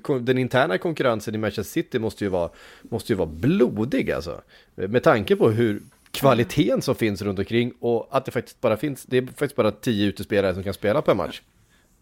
eh, 0.06 0.16
den 0.16 0.38
interna 0.38 0.78
konkurrensen 0.78 1.34
i 1.34 1.38
Manchester 1.38 1.72
City 1.72 1.98
måste 1.98 2.24
ju 2.24 2.30
vara, 2.30 2.50
måste 2.82 3.12
ju 3.12 3.16
vara 3.16 3.28
blodig 3.28 4.10
alltså. 4.10 4.40
Med 4.74 5.02
tanke 5.02 5.36
på 5.36 5.50
hur 5.50 5.82
kvaliteten 6.10 6.82
som 6.82 6.94
finns 6.94 7.22
runt 7.22 7.38
omkring 7.38 7.72
och 7.80 8.08
att 8.10 8.24
det 8.24 8.32
faktiskt 8.32 8.60
bara 8.60 8.76
finns, 8.76 9.04
det 9.04 9.18
är 9.18 9.26
faktiskt 9.26 9.56
bara 9.56 9.70
tio 9.70 10.06
utespelare 10.06 10.54
som 10.54 10.62
kan 10.62 10.74
spela 10.74 11.02
per 11.02 11.14
match. 11.14 11.42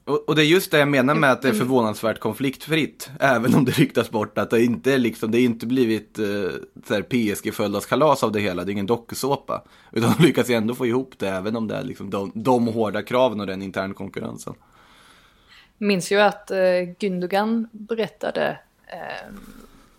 Och, 0.05 0.29
och, 0.29 0.37
det 0.37 0.43
är 0.43 0.47
just 0.47 0.71
det 0.71 0.79
jag 0.79 0.89
menar 0.89 1.15
med 1.15 1.33
att 1.33 1.43
det 1.43 1.49
är 1.49 1.53
förvånansvärt 1.53 2.19
konfliktfritt. 2.19 3.11
Även 3.21 3.55
om 3.55 3.65
det 3.65 3.73
ryktas 3.73 4.11
bort 4.11 4.39
att 4.39 4.51
det 4.51 4.65
inte 4.65 4.99
liksom, 4.99 5.31
det 5.31 5.41
inte 5.41 5.67
blivit 5.67 6.19
eh, 6.19 6.99
PSG-födelsedagskalas 6.99 8.25
av 8.25 8.33
det 8.33 8.41
hela. 8.41 8.65
Det 8.65 8.71
är 8.71 8.73
ingen 8.73 8.87
dokusåpa. 8.87 9.63
Utan 9.93 10.15
de 10.19 10.25
lyckas 10.25 10.51
ju 10.51 10.55
ändå 10.55 10.75
få 10.75 10.87
ihop 10.87 11.15
det 11.19 11.29
även 11.29 11.57
om 11.57 11.69
det 11.69 11.75
är 11.75 11.85
liksom 11.85 12.11
de, 12.11 12.33
de 12.35 12.67
hårda 12.67 13.03
kraven 13.03 13.41
och 13.41 13.47
den 13.47 13.63
intern 13.63 13.95
konkurrensen. 13.95 14.55
Minns 15.83 16.13
ju 16.13 16.21
att 16.21 16.51
eh, 16.51 16.59
Gündogan 16.99 17.69
berättade 17.73 18.59
eh, 18.87 19.33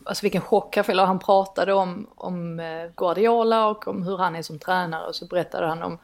alltså 0.03 0.21
vilken 0.23 0.41
chock 0.41 0.75
han 0.75 0.85
fick. 0.85 0.95
Han 0.95 1.19
pratade 1.19 1.73
om, 1.73 2.07
om 2.15 2.59
eh, 2.59 2.89
Guardiola 2.95 3.67
och 3.67 3.87
om 3.87 4.03
hur 4.03 4.17
han 4.17 4.35
är 4.35 4.41
som 4.41 4.59
tränare 4.59 5.07
och 5.07 5.15
så 5.15 5.25
berättade 5.25 5.67
han 5.67 5.83
om 5.83 5.97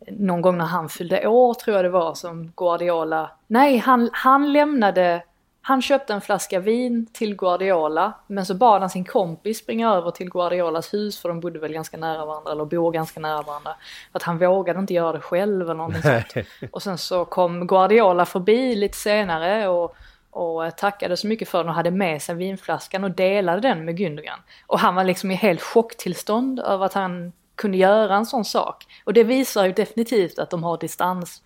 eh, 0.00 0.14
någon 0.18 0.42
gång 0.42 0.58
när 0.58 0.64
han 0.64 0.88
fyllde 0.88 1.26
år 1.26 1.54
tror 1.54 1.76
jag 1.76 1.84
det 1.84 1.88
var 1.88 2.14
som 2.14 2.52
Guardiola, 2.56 3.30
nej 3.46 3.78
han, 3.78 4.10
han 4.12 4.52
lämnade, 4.52 5.22
han 5.62 5.82
köpte 5.82 6.12
en 6.12 6.20
flaska 6.20 6.60
vin 6.60 7.06
till 7.12 7.36
Guardiola 7.36 8.12
men 8.26 8.46
så 8.46 8.54
bad 8.54 8.80
han 8.80 8.90
sin 8.90 9.04
kompis 9.04 9.58
springa 9.58 9.94
över 9.94 10.10
till 10.10 10.30
Guardiolas 10.30 10.94
hus 10.94 11.18
för 11.18 11.28
de 11.28 11.40
bodde 11.40 11.58
väl 11.58 11.72
ganska 11.72 11.96
nära 11.96 12.24
varandra 12.24 12.52
eller 12.52 12.64
bor 12.64 12.92
ganska 12.92 13.20
nära 13.20 13.42
varandra. 13.42 13.74
Att 14.12 14.22
han 14.22 14.38
vågade 14.38 14.80
inte 14.80 14.94
göra 14.94 15.12
det 15.12 15.20
själv 15.20 15.62
eller 15.62 15.74
någonting 15.74 16.02
sånt. 16.02 16.46
Och 16.72 16.82
sen 16.82 16.98
så 16.98 17.24
kom 17.24 17.66
Guardiola 17.66 18.26
förbi 18.26 18.74
lite 18.74 18.98
senare 18.98 19.68
och 19.68 19.96
och 20.32 20.76
tackade 20.76 21.16
så 21.16 21.26
mycket 21.26 21.48
för 21.48 21.58
den 21.58 21.68
och 21.68 21.74
hade 21.74 21.90
med 21.90 22.22
sig 22.22 22.34
vinflaskan 22.34 23.04
och 23.04 23.10
delade 23.10 23.60
den 23.60 23.84
med 23.84 23.98
Gündogan. 23.98 24.38
Och 24.66 24.78
han 24.78 24.94
var 24.94 25.04
liksom 25.04 25.30
i 25.30 25.34
helt 25.34 25.62
chocktillstånd 25.62 26.60
över 26.60 26.86
att 26.86 26.94
han 26.94 27.32
kunde 27.54 27.78
göra 27.78 28.16
en 28.16 28.26
sån 28.26 28.44
sak. 28.44 28.86
Och 29.04 29.12
det 29.12 29.24
visar 29.24 29.66
ju 29.66 29.72
definitivt 29.72 30.38
att 30.38 30.50
de 30.50 30.64
har 30.64 30.78
distans 30.78 31.42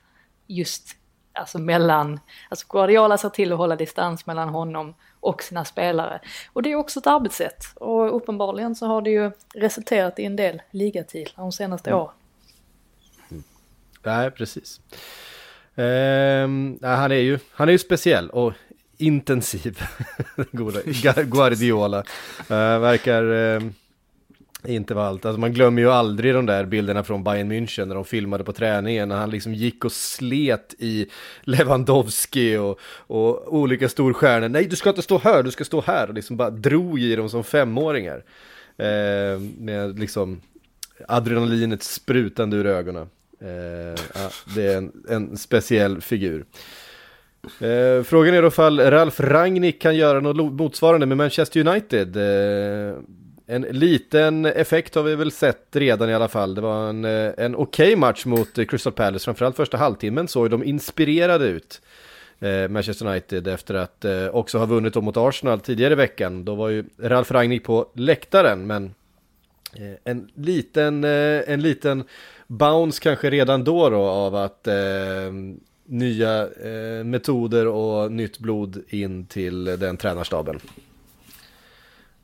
just 0.46 0.96
alltså 1.34 1.58
mellan, 1.58 2.20
alltså 2.48 2.66
Guardiola 2.70 3.18
ser 3.18 3.28
till 3.28 3.52
att 3.52 3.58
hålla 3.58 3.76
distans 3.76 4.26
mellan 4.26 4.48
honom 4.48 4.94
och 5.20 5.42
sina 5.42 5.64
spelare. 5.64 6.20
Och 6.52 6.62
det 6.62 6.72
är 6.72 6.76
också 6.76 7.00
ett 7.00 7.06
arbetssätt 7.06 7.64
och 7.74 8.16
uppenbarligen 8.16 8.74
så 8.74 8.86
har 8.86 9.02
det 9.02 9.10
ju 9.10 9.30
resulterat 9.54 10.18
i 10.18 10.24
en 10.24 10.36
del 10.36 10.62
ligatitlar 10.70 11.44
de 11.44 11.52
senaste 11.52 11.90
mm. 11.90 12.02
åren. 12.02 12.14
Nej, 14.02 14.30
precis. 14.30 14.80
Um, 15.74 16.78
han, 16.82 17.12
är 17.12 17.14
ju, 17.14 17.38
han 17.52 17.68
är 17.68 17.72
ju 17.72 17.78
speciell 17.78 18.30
och 18.30 18.52
intensiv. 18.96 19.82
Guardiola. 21.24 21.98
Uh, 21.98 22.78
verkar... 22.78 23.22
Uh, 23.22 23.62
inte 24.66 24.94
var 24.94 25.04
allt. 25.04 25.24
Alltså 25.24 25.40
man 25.40 25.52
glömmer 25.52 25.82
ju 25.82 25.90
aldrig 25.90 26.34
de 26.34 26.46
där 26.46 26.64
bilderna 26.64 27.04
från 27.04 27.24
Bayern 27.24 27.52
München 27.52 27.84
när 27.84 27.94
de 27.94 28.04
filmade 28.04 28.44
på 28.44 28.52
träningen. 28.52 29.08
När 29.08 29.16
han 29.16 29.30
liksom 29.30 29.54
gick 29.54 29.84
och 29.84 29.92
slet 29.92 30.74
i 30.78 31.06
Lewandowski 31.42 32.56
och, 32.56 32.80
och 32.96 33.54
olika 33.54 33.88
storstjärnor. 33.88 34.48
Nej, 34.48 34.64
du 34.64 34.76
ska 34.76 34.90
inte 34.90 35.02
stå 35.02 35.18
här, 35.18 35.42
du 35.42 35.50
ska 35.50 35.64
stå 35.64 35.80
här. 35.80 36.08
Och 36.08 36.14
liksom 36.14 36.36
bara 36.36 36.50
drog 36.50 37.00
i 37.00 37.16
dem 37.16 37.30
som 37.30 37.44
femåringar. 37.44 38.24
Eh, 38.76 39.40
med 39.58 39.98
liksom 39.98 40.40
adrenalinet 41.08 41.82
sprutande 41.82 42.56
ur 42.56 42.66
ögonen. 42.66 43.08
Eh, 43.40 44.02
ja, 44.14 44.30
det 44.54 44.72
är 44.72 44.76
en, 44.76 44.92
en 45.08 45.36
speciell 45.36 46.00
figur. 46.00 46.44
Eh, 47.44 48.02
frågan 48.02 48.34
är 48.34 48.42
då 48.42 48.48
ifall 48.48 48.80
Ralf 48.80 49.20
Rangnick 49.20 49.82
kan 49.82 49.96
göra 49.96 50.20
något 50.20 50.52
motsvarande 50.52 51.06
med 51.06 51.16
Manchester 51.16 51.68
United. 51.68 52.16
Eh, 52.16 52.94
en 53.46 53.62
liten 53.62 54.46
effekt 54.46 54.94
har 54.94 55.02
vi 55.02 55.14
väl 55.14 55.30
sett 55.30 55.66
redan 55.72 56.10
i 56.10 56.14
alla 56.14 56.28
fall. 56.28 56.54
Det 56.54 56.60
var 56.60 56.88
en, 56.88 57.04
eh, 57.04 57.32
en 57.38 57.56
okej 57.56 57.86
okay 57.86 57.96
match 57.96 58.24
mot 58.24 58.58
eh, 58.58 58.64
Crystal 58.64 58.92
Palace, 58.92 59.24
framförallt 59.24 59.56
första 59.56 59.76
halvtimmen 59.76 60.28
såg 60.28 60.50
de 60.50 60.64
inspirerade 60.64 61.46
ut. 61.46 61.80
Eh, 62.40 62.68
Manchester 62.68 63.06
United 63.06 63.48
efter 63.48 63.74
att 63.74 64.04
eh, 64.04 64.28
också 64.28 64.58
ha 64.58 64.66
vunnit 64.66 64.94
mot 64.94 65.16
Arsenal 65.16 65.60
tidigare 65.60 65.92
i 65.92 65.96
veckan. 65.96 66.44
Då 66.44 66.54
var 66.54 66.68
ju 66.68 66.84
Ralf 66.98 67.30
Rangnick 67.30 67.64
på 67.64 67.86
läktaren, 67.94 68.66
men 68.66 68.94
eh, 69.72 70.12
en 70.12 70.30
liten, 70.34 71.04
eh, 71.04 71.40
en 71.46 71.62
liten 71.62 72.04
bounce 72.46 73.02
kanske 73.02 73.30
redan 73.30 73.64
då, 73.64 73.90
då 73.90 74.00
av 74.00 74.34
att 74.34 74.66
eh, 74.66 74.74
nya 75.86 76.48
metoder 77.04 77.66
och 77.66 78.12
nytt 78.12 78.38
blod 78.38 78.82
in 78.88 79.26
till 79.26 79.64
den 79.64 79.96
tränarstaben. 79.96 80.60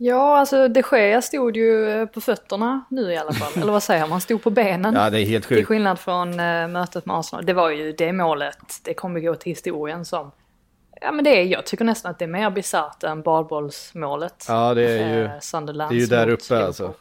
Ja, 0.03 0.39
alltså 0.39 0.69
de 0.69 0.83
Gea 0.93 1.23
stod 1.23 1.57
ju 1.57 1.91
eh, 1.91 2.07
på 2.07 2.21
fötterna 2.21 2.85
nu 2.89 3.13
i 3.13 3.17
alla 3.17 3.33
fall. 3.33 3.63
Eller 3.63 3.73
vad 3.73 3.83
säger 3.83 4.07
man? 4.07 4.21
Stod 4.21 4.43
på 4.43 4.51
benen. 4.51 4.95
Ja, 4.95 5.11
det 5.11 5.21
är 5.21 5.25
helt 5.25 5.47
sjukt. 5.47 5.59
Till 5.59 5.67
skillnad 5.67 5.99
från 5.99 6.29
uh, 6.29 6.69
mötet 6.69 7.07
med 7.07 7.17
Arsenal. 7.17 7.47
Det 7.47 7.53
var 7.53 7.71
ju 7.71 7.93
det 7.93 8.13
målet. 8.13 8.59
Det 8.85 8.95
kommer 8.95 9.21
gå 9.21 9.35
till 9.35 9.51
historien 9.51 10.05
som... 10.05 10.31
Ja 11.01 11.13
men 11.13 11.25
det 11.25 11.31
är, 11.31 11.45
jag 11.45 11.67
tycker 11.67 11.85
nästan 11.85 12.11
att 12.11 12.19
det 12.19 12.25
är 12.25 12.29
mer 12.29 12.51
bisarrt 12.51 13.03
än 13.03 13.23
badbollsmålet. 13.23 14.45
Ja 14.49 14.75
det 14.75 14.91
är 14.91 15.17
ju, 15.17 15.23
uh, 15.23 15.77
det 15.77 15.85
är 15.85 15.93
ju 15.93 16.07
där 16.07 16.29
uppe 16.29 16.67
alltså. 16.67 16.95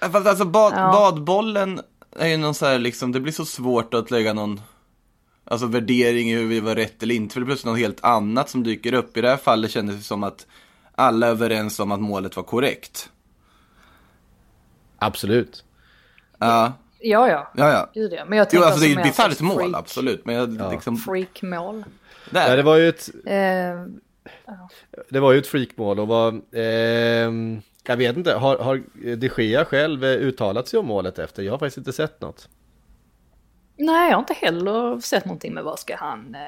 Fast 0.00 0.26
alltså 0.26 0.44
bad, 0.44 0.72
ja. 0.76 0.92
badbollen 0.92 1.80
är 2.16 2.28
ju 2.28 2.36
någon 2.36 2.54
så 2.54 2.66
här 2.66 2.78
liksom, 2.78 3.12
det 3.12 3.20
blir 3.20 3.32
så 3.32 3.44
svårt 3.44 3.94
att 3.94 4.10
lägga 4.10 4.32
någon 4.32 4.60
Alltså 5.50 5.66
värdering 5.66 6.30
i 6.30 6.34
hur 6.34 6.46
vi 6.46 6.60
var 6.60 6.74
rätt 6.74 7.02
eller 7.02 7.14
inte, 7.14 7.32
för 7.32 7.40
det 7.40 7.44
är 7.44 7.46
plötsligt 7.46 7.66
något 7.66 7.78
helt 7.78 8.04
annat 8.04 8.50
som 8.50 8.62
dyker 8.62 8.92
upp. 8.92 9.16
I 9.16 9.20
det 9.20 9.28
här 9.28 9.36
fallet 9.36 9.70
kändes 9.70 9.96
det 9.96 10.02
som 10.02 10.22
att 10.22 10.46
alla 10.98 11.26
överens 11.26 11.80
om 11.80 11.92
att 11.92 12.00
målet 12.00 12.36
var 12.36 12.42
korrekt. 12.42 13.10
Absolut. 14.98 15.64
Ja. 16.38 16.72
Ja, 16.98 17.28
ja. 17.28 17.52
ja, 17.56 17.70
ja. 17.72 17.90
Gud, 17.94 18.12
ja. 18.12 18.24
Men 18.24 18.38
jag 18.38 18.46
jo, 18.52 18.62
alltså 18.62 18.80
det 18.80 18.92
är 18.92 18.98
ett 18.98 19.02
bisarrt 19.02 19.40
mål, 19.40 19.74
absolut. 19.74 20.24
Men 20.24 20.34
jag, 20.34 20.56
ja. 20.60 20.70
liksom... 20.70 20.96
Freakmål. 20.96 21.84
Ja, 22.30 22.56
det 22.56 22.62
var 22.62 22.76
ju 22.76 22.88
ett... 22.88 23.08
Eh, 23.26 23.36
ja. 23.36 24.68
Det 25.08 25.20
var 25.20 25.32
ju 25.32 25.38
ett 25.38 25.46
freakmål 25.46 26.00
och 26.00 26.08
var... 26.08 26.40
Eh, 26.52 27.32
jag 27.84 27.96
vet 27.96 28.16
inte, 28.16 28.34
har, 28.34 28.58
har 28.58 28.82
de 29.16 29.30
Gea 29.36 29.64
själv 29.64 30.04
uttalat 30.04 30.68
sig 30.68 30.78
om 30.78 30.86
målet 30.86 31.18
efter? 31.18 31.42
Jag 31.42 31.52
har 31.52 31.58
faktiskt 31.58 31.78
inte 31.78 31.92
sett 31.92 32.20
något. 32.20 32.48
Nej, 33.76 34.08
jag 34.08 34.16
har 34.16 34.20
inte 34.20 34.34
heller 34.34 35.00
sett 35.00 35.24
någonting 35.24 35.54
med 35.54 35.64
vad 35.64 35.78
ska 35.78 35.96
han... 35.96 36.34
Eh 36.34 36.40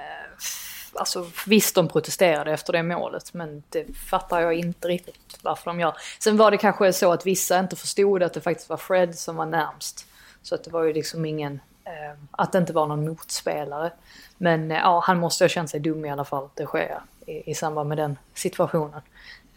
alltså 0.94 1.26
visst 1.46 1.74
de 1.74 1.88
protesterade 1.88 2.52
efter 2.52 2.72
det 2.72 2.82
målet 2.82 3.34
men 3.34 3.62
det 3.68 3.96
fattar 3.96 4.40
jag 4.40 4.54
inte 4.54 4.88
riktigt 4.88 5.38
varför 5.42 5.70
de 5.70 5.80
gör. 5.80 5.96
Sen 6.18 6.36
var 6.36 6.50
det 6.50 6.56
kanske 6.56 6.92
så 6.92 7.12
att 7.12 7.26
vissa 7.26 7.58
inte 7.58 7.76
förstod 7.76 8.22
att 8.22 8.34
det 8.34 8.40
faktiskt 8.40 8.68
var 8.68 8.76
Fred 8.76 9.18
som 9.18 9.36
var 9.36 9.46
närmst. 9.46 10.06
Så 10.42 10.54
att 10.54 10.64
det 10.64 10.70
var 10.70 10.82
ju 10.82 10.92
liksom 10.92 11.24
ingen, 11.24 11.60
eh, 11.84 12.18
att 12.30 12.52
det 12.52 12.58
inte 12.58 12.72
var 12.72 12.86
någon 12.86 13.08
motspelare. 13.08 13.92
Men 14.38 14.70
eh, 14.70 14.78
ja, 14.78 15.02
han 15.06 15.18
måste 15.18 15.44
ha 15.44 15.48
känt 15.48 15.70
sig 15.70 15.80
dum 15.80 16.04
i 16.04 16.10
alla 16.10 16.24
fall, 16.24 16.48
det 16.54 16.66
sker 16.66 17.00
i, 17.26 17.50
i 17.50 17.54
samband 17.54 17.88
med 17.88 17.98
den 17.98 18.18
situationen. 18.34 19.00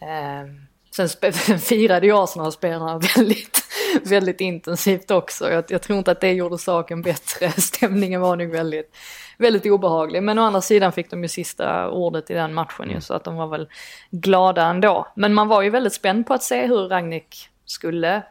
Eh, 0.00 0.50
sen 1.32 1.58
firade 1.58 2.06
ju 2.06 2.12
Arsenal-spelarna 2.12 2.98
väldigt 3.16 3.63
väldigt 4.04 4.40
intensivt 4.40 5.10
också. 5.10 5.50
Jag, 5.50 5.64
jag, 5.68 5.82
tror 5.82 5.98
inte 5.98 6.10
att 6.10 6.20
det 6.20 6.32
gjorde 6.32 6.58
saken 6.58 7.02
bättre. 7.02 7.50
Stämningen 7.56 8.20
var 8.20 8.36
nog 8.36 8.50
väldigt, 8.50 8.96
väldigt 9.38 9.66
obehaglig. 9.66 10.22
Men 10.22 10.38
å 10.38 10.42
andra 10.42 10.60
sidan 10.60 10.92
fick 10.92 11.10
de 11.10 11.22
ju 11.22 11.28
sista 11.28 11.90
ordet 11.90 12.30
i 12.30 12.34
den 12.34 12.54
matchen 12.54 12.86
ju, 12.86 12.90
mm. 12.90 13.00
så 13.00 13.14
att 13.14 13.24
de 13.24 13.36
var 13.36 13.46
väl 13.46 13.68
glada 14.10 14.66
ändå. 14.66 15.06
Men 15.16 15.34
man 15.34 15.48
var 15.48 15.62
ju 15.62 15.70
väldigt 15.70 15.94
spänd 15.94 16.26
på 16.26 16.34
att 16.34 16.42
se 16.42 16.66
hur 16.66 16.88
Ragnik 16.88 17.48
skulle 17.64 18.22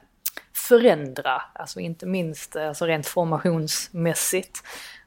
förändra, 0.56 1.42
alltså 1.54 1.80
inte 1.80 2.06
minst 2.06 2.56
alltså 2.56 2.86
rent 2.86 3.08
formationsmässigt. 3.08 4.64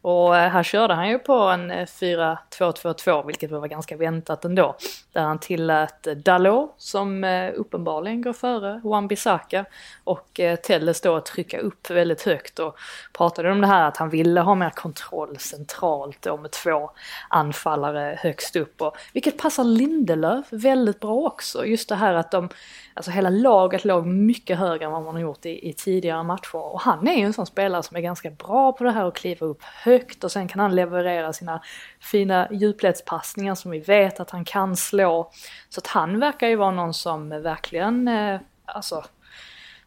Och 0.09 0.37
eh, 0.37 0.51
här 0.51 0.63
körde 0.63 0.95
han 0.95 1.09
ju 1.09 1.19
på 1.19 1.33
en 1.33 1.71
eh, 1.71 1.87
4-2-2-2 1.87 3.27
vilket 3.27 3.51
var 3.51 3.67
ganska 3.67 3.97
väntat 3.97 4.45
ändå. 4.45 4.77
Där 5.13 5.23
han 5.23 5.39
tillät 5.39 6.03
Dalot 6.03 6.75
som 6.79 7.25
eh, 7.25 7.53
uppenbarligen 7.55 8.23
går 8.23 8.33
före 8.33 8.81
Wan-Bissaka 8.85 9.65
och 10.05 10.41
Telles 10.63 11.01
då 11.01 11.17
att 11.17 11.27
trycka 11.27 11.59
upp 11.59 11.91
väldigt 11.91 12.23
högt 12.23 12.59
och 12.59 12.77
pratade 13.13 13.53
om 13.53 13.61
det 13.61 13.67
här 13.67 13.89
att 13.89 13.97
han 13.97 14.11
ville 14.11 14.41
ha 14.41 14.55
mer 14.55 14.71
kontroll 14.71 15.39
centralt 15.39 16.23
då 16.23 16.37
med 16.37 16.51
två 16.51 16.91
anfallare 17.29 18.19
högst 18.23 18.57
upp. 18.57 18.83
Och, 18.83 18.97
vilket 19.13 19.39
passar 19.39 19.65
Lindelöf 19.65 20.47
väldigt 20.51 21.01
bra 21.01 21.15
också. 21.15 21.67
Just 21.67 21.89
det 21.89 21.95
här 21.95 22.15
att 22.15 22.31
de 22.31 22.49
Alltså 22.97 23.11
hela 23.11 23.31
laget 23.31 23.85
låg 23.85 24.07
mycket 24.07 24.59
högre 24.59 24.85
än 24.85 24.91
vad 24.91 25.03
man 25.03 25.15
har 25.15 25.23
gjort 25.23 25.47
i, 25.47 25.69
i, 25.69 25.73
tidigare 25.73 26.23
matcher. 26.23 26.57
Och 26.57 26.81
han 26.81 27.09
är 27.09 27.15
ju 27.15 27.25
en 27.25 27.33
sån 27.33 27.47
spelare 27.47 27.83
som 27.83 27.97
är 27.97 28.01
ganska 28.01 28.31
bra 28.31 28.73
på 28.73 28.85
det 28.85 28.91
här 28.91 29.05
att 29.05 29.17
kliva 29.17 29.47
upp 29.47 29.63
högt 29.63 29.96
och 30.25 30.33
sen 30.33 30.49
kan 30.49 30.61
han 30.61 30.75
leverera 30.75 31.33
sina 31.33 31.63
fina 32.01 32.49
djupledspassningar 32.51 33.55
som 33.55 33.71
vi 33.71 33.79
vet 33.79 34.21
att 34.21 34.31
han 34.31 34.45
kan 34.45 34.77
slå. 34.77 35.31
Så 35.69 35.81
att 35.81 35.87
han 35.87 36.21
verkar 36.21 36.49
ju 36.49 36.57
vara 36.57 36.71
någon 36.71 36.95
som 36.95 37.29
verkligen, 37.29 38.09
eh, 38.09 38.41
alltså 38.65 39.05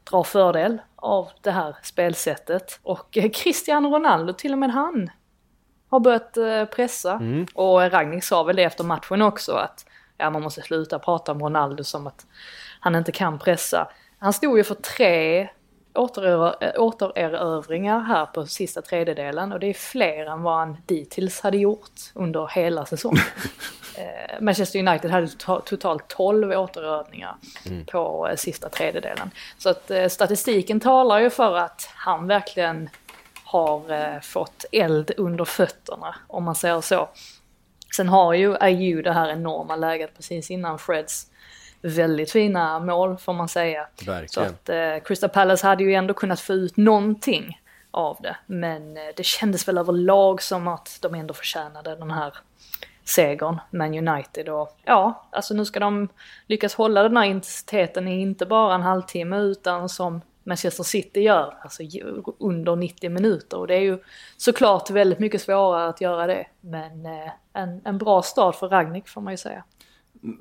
drar 0.03 0.23
fördel 0.23 0.81
av 0.95 1.29
det 1.41 1.51
här 1.51 1.75
spelsättet. 1.83 2.79
Och 2.83 3.17
eh, 3.17 3.29
Cristiano 3.29 3.95
Ronaldo, 3.95 4.33
till 4.33 4.51
och 4.51 4.59
med 4.59 4.71
han, 4.71 5.09
har 5.89 5.99
börjat 5.99 6.37
eh, 6.37 6.65
pressa. 6.65 7.13
Mm. 7.13 7.47
Och 7.53 7.91
Ragnik 7.91 8.23
sa 8.23 8.43
väl 8.43 8.55
det 8.55 8.63
efter 8.63 8.83
matchen 8.83 9.21
också 9.21 9.53
att 9.53 9.85
ja, 10.17 10.29
man 10.29 10.41
måste 10.41 10.61
sluta 10.61 10.99
prata 10.99 11.31
om 11.31 11.41
Ronaldo 11.41 11.83
som 11.83 12.07
att 12.07 12.25
han 12.79 12.95
inte 12.95 13.11
kan 13.11 13.39
pressa. 13.39 13.87
Han 14.19 14.33
stod 14.33 14.57
ju 14.57 14.63
för 14.63 14.75
tre 14.75 15.49
återerövringar 16.77 17.99
här 17.99 18.25
på 18.25 18.45
sista 18.45 18.81
tredjedelen 18.81 19.51
och 19.51 19.59
det 19.59 19.67
är 19.67 19.73
fler 19.73 20.25
än 20.25 20.41
vad 20.41 20.57
han 20.57 20.77
dittills 20.85 21.41
hade 21.41 21.57
gjort 21.57 21.99
under 22.13 22.47
hela 22.47 22.85
säsongen. 22.85 23.23
eh, 23.97 24.41
Manchester 24.41 24.79
United 24.79 25.11
hade 25.11 25.27
to 25.27 25.59
totalt 25.59 26.07
12 26.07 26.51
återövningar 26.51 27.35
mm. 27.65 27.85
på 27.85 28.27
eh, 28.27 28.35
sista 28.35 28.69
tredjedelen. 28.69 29.31
Så 29.57 29.69
att 29.69 29.91
eh, 29.91 30.07
statistiken 30.07 30.79
talar 30.79 31.19
ju 31.19 31.29
för 31.29 31.55
att 31.55 31.89
han 31.95 32.27
verkligen 32.27 32.89
har 33.43 33.91
eh, 33.91 34.19
fått 34.21 34.65
eld 34.71 35.11
under 35.17 35.45
fötterna 35.45 36.15
om 36.27 36.43
man 36.43 36.55
säger 36.55 36.81
så. 36.81 37.09
Sen 37.95 38.09
har 38.09 38.33
ju 38.33 38.57
Ayew 38.57 39.01
det 39.01 39.13
här 39.13 39.29
enorma 39.29 39.75
läget 39.75 40.15
precis 40.15 40.51
innan 40.51 40.79
Freds 40.79 41.27
väldigt 41.81 42.31
fina 42.31 42.79
mål 42.79 43.17
får 43.17 43.33
man 43.33 43.47
säga. 43.47 43.87
Verkligen. 44.05 44.29
Så 44.29 44.41
att 44.41 44.69
eh, 44.69 45.03
Crystal 45.05 45.29
Palace 45.29 45.67
hade 45.67 45.83
ju 45.83 45.93
ändå 45.93 46.13
kunnat 46.13 46.39
få 46.39 46.53
ut 46.53 46.77
någonting 46.77 47.61
av 47.91 48.17
det. 48.21 48.35
Men 48.45 48.97
eh, 48.97 49.03
det 49.15 49.25
kändes 49.25 49.67
väl 49.67 49.77
överlag 49.77 50.41
som 50.41 50.67
att 50.67 50.97
de 51.01 51.15
ändå 51.15 51.33
förtjänade 51.33 51.95
den 51.95 52.11
här 52.11 52.33
segern, 53.03 53.59
Man 53.69 54.07
United. 54.07 54.49
Och 54.49 54.77
ja, 54.83 55.27
alltså 55.31 55.53
nu 55.53 55.65
ska 55.65 55.79
de 55.79 56.07
lyckas 56.47 56.75
hålla 56.75 57.03
den 57.03 57.17
här 57.17 57.25
intensiteten 57.25 58.07
i 58.07 58.21
inte 58.21 58.45
bara 58.45 58.75
en 58.75 58.81
halvtimme 58.81 59.37
utan 59.37 59.89
som 59.89 60.21
Manchester 60.43 60.83
City 60.83 61.21
gör, 61.21 61.53
alltså 61.61 61.83
under 62.39 62.75
90 62.75 63.09
minuter. 63.09 63.57
Och 63.57 63.67
det 63.67 63.75
är 63.75 63.81
ju 63.81 63.99
såklart 64.37 64.89
väldigt 64.89 65.19
mycket 65.19 65.41
svårare 65.41 65.89
att 65.89 66.01
göra 66.01 66.27
det. 66.27 66.47
Men 66.61 67.05
eh, 67.05 67.31
en, 67.53 67.81
en 67.83 67.97
bra 67.97 68.21
start 68.21 68.55
för 68.55 68.69
Ragnik 68.69 69.07
får 69.07 69.21
man 69.21 69.33
ju 69.33 69.37
säga. 69.37 69.63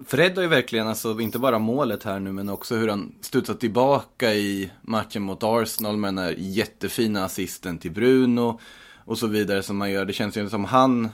Fred 0.07 0.37
har 0.37 0.43
ju 0.43 0.49
verkligen, 0.49 0.89
alltså 0.89 1.21
inte 1.21 1.39
bara 1.39 1.59
målet 1.59 2.03
här 2.03 2.21
nu, 2.21 2.33
men 2.33 2.49
också 2.49 2.77
hur 2.77 2.89
han 2.89 3.15
studsat 3.21 3.61
tillbaka 3.61 4.35
i 4.35 4.71
matchen 4.83 5.23
mot 5.23 5.43
Arsenal 5.43 5.97
med 5.97 6.09
den 6.09 6.19
här 6.19 6.35
jättefina 6.39 7.25
assisten 7.25 7.79
till 7.79 7.91
Bruno 7.91 8.61
och 9.05 9.19
så 9.19 9.27
vidare 9.27 9.63
som 9.63 9.81
han 9.81 9.91
gör. 9.91 10.05
Det 10.05 10.13
känns 10.13 10.37
ju 10.37 10.49
som 10.49 10.65
han, 10.65 11.09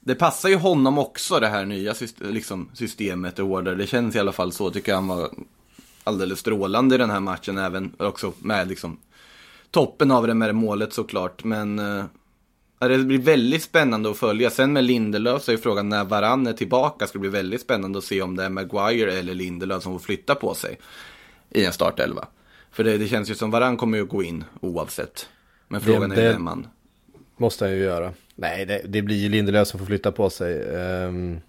det 0.00 0.14
passar 0.14 0.48
ju 0.48 0.56
honom 0.56 0.98
också 0.98 1.40
det 1.40 1.48
här 1.48 1.64
nya 1.64 1.94
liksom, 2.18 2.68
systemet 2.74 3.38
och 3.38 3.46
order. 3.46 3.76
Det 3.76 3.86
känns 3.86 4.16
i 4.16 4.18
alla 4.18 4.32
fall 4.32 4.52
så, 4.52 4.70
tycker 4.70 4.92
jag 4.92 4.96
han 4.96 5.08
var 5.08 5.30
alldeles 6.04 6.38
strålande 6.38 6.94
i 6.94 6.98
den 6.98 7.10
här 7.10 7.20
matchen, 7.20 7.58
även 7.58 7.92
också 7.98 8.32
med 8.38 8.68
liksom 8.68 8.98
toppen 9.70 10.10
av 10.10 10.26
det 10.26 10.34
med 10.34 10.48
det 10.48 10.52
målet 10.52 10.92
såklart. 10.92 11.44
Men 11.44 11.78
eh, 11.78 12.04
det 12.78 12.98
blir 12.98 13.18
väldigt 13.18 13.62
spännande 13.62 14.10
att 14.10 14.16
följa. 14.16 14.50
Sen 14.50 14.72
med 14.72 14.84
Lindelöf 14.84 15.42
så 15.42 15.52
är 15.52 15.56
frågan 15.56 15.88
när 15.88 16.04
Varann 16.04 16.46
är 16.46 16.52
tillbaka. 16.52 17.06
Ska 17.06 17.18
det 17.18 17.20
bli 17.20 17.30
väldigt 17.30 17.60
spännande 17.60 17.98
att 17.98 18.04
se 18.04 18.22
om 18.22 18.36
det 18.36 18.44
är 18.44 18.48
Maguire 18.48 19.12
eller 19.12 19.34
Lindelöf 19.34 19.82
som 19.82 19.92
får 19.92 20.04
flytta 20.06 20.34
på 20.34 20.54
sig 20.54 20.78
i 21.50 21.64
en 21.64 21.72
startelva. 21.72 22.26
För 22.70 22.84
det, 22.84 22.98
det 22.98 23.08
känns 23.08 23.30
ju 23.30 23.34
som 23.34 23.50
Varann 23.50 23.76
kommer 23.76 23.98
ju 23.98 24.04
gå 24.04 24.22
in 24.22 24.44
oavsett. 24.60 25.28
Men 25.68 25.80
frågan 25.80 26.10
det, 26.10 26.22
är 26.22 26.32
vem 26.32 26.44
man... 26.44 26.66
Måste 27.36 27.64
han 27.64 27.74
ju 27.74 27.78
göra. 27.78 28.12
Nej, 28.34 28.66
det, 28.66 28.82
det 28.86 29.02
blir 29.02 29.16
ju 29.16 29.28
Lindelöf 29.28 29.68
som 29.68 29.78
får 29.78 29.86
flytta 29.86 30.12
på 30.12 30.30
sig. 30.30 30.62
Um, 30.76 31.40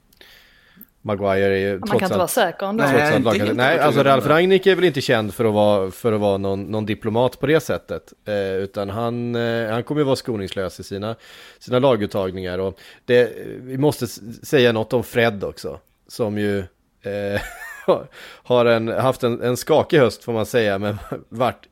Maguire 1.02 1.56
är 1.56 1.60
ju 1.60 1.80
Man 1.80 1.90
kan 1.90 2.04
inte 2.04 2.18
vara 2.18 2.28
säker 2.28 2.66
ändå. 2.66 2.84
Nej, 2.84 3.20
nej, 3.20 3.54
nej 3.54 3.80
alltså 3.80 4.04
Ralf 4.04 4.28
Rangnick 4.28 4.68
är 4.68 4.76
väl 4.76 4.86
inte 4.86 5.02
känd 5.02 5.34
för 5.34 5.46
att 5.46 5.54
vara, 5.54 5.92
för 5.92 6.14
att 6.14 6.22
vara 6.22 6.38
någon, 6.38 6.64
någon 6.64 6.86
diplomat 6.86 7.40
på 7.40 7.48
det 7.48 7.60
sättet. 7.60 8.14
Eh, 8.26 8.54
utan 8.54 8.90
han, 8.90 9.36
eh, 9.36 9.72
han 9.72 9.84
kommer 9.84 10.02
ju 10.02 10.06
vara 10.06 10.16
skoningslös 10.16 10.80
i 10.80 10.84
sina, 10.84 11.16
sina 11.60 11.80
laguttagningar. 11.80 12.60
Och 12.60 12.80
det, 13.06 13.32
vi 13.62 13.78
måste 13.78 14.08
säga 14.08 14.72
något 14.72 14.94
om 14.94 15.04
Fred 15.04 15.44
också. 15.44 15.80
Som 16.08 16.38
ju 16.38 16.60
eh, 17.02 17.42
har 18.44 18.66
en, 18.66 18.88
haft 18.88 19.24
en, 19.24 19.42
en 19.42 19.58
skakig 19.58 20.00
höst 20.00 20.24
får 20.24 20.34
man 20.34 20.46
säga. 20.46 20.80
Men 20.80 20.98
vart, 21.30 21.68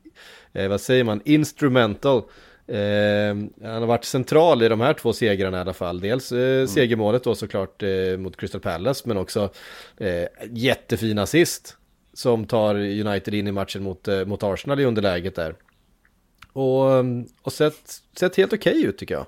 eh, 0.52 0.68
vad 0.68 0.80
säger 0.80 1.04
man, 1.04 1.20
instrumental 1.24 2.22
Eh, 2.68 3.34
han 3.62 3.80
har 3.80 3.86
varit 3.86 4.04
central 4.04 4.62
i 4.62 4.68
de 4.68 4.80
här 4.80 4.94
två 4.94 5.12
segrarna 5.12 5.58
i 5.58 5.60
alla 5.60 5.72
fall. 5.72 6.00
Dels 6.00 6.32
eh, 6.32 6.38
mm. 6.38 6.68
segermålet 6.68 7.24
då 7.24 7.34
såklart 7.34 7.82
eh, 7.82 8.16
mot 8.18 8.36
Crystal 8.36 8.60
Palace 8.60 9.02
men 9.08 9.16
också 9.16 9.50
eh, 9.96 10.24
jättefin 10.50 11.18
assist 11.18 11.76
som 12.12 12.44
tar 12.46 12.74
United 12.74 13.34
in 13.34 13.46
i 13.46 13.52
matchen 13.52 13.82
mot, 13.82 14.08
eh, 14.08 14.24
mot 14.24 14.42
Arsenal 14.42 14.80
i 14.80 14.84
underläget 14.84 15.34
där. 15.34 15.54
Och, 16.52 16.84
och 17.42 17.52
sett, 17.52 18.02
sett 18.18 18.36
helt 18.36 18.52
okej 18.52 18.72
okay 18.72 18.86
ut 18.86 18.98
tycker 18.98 19.14
jag. 19.14 19.26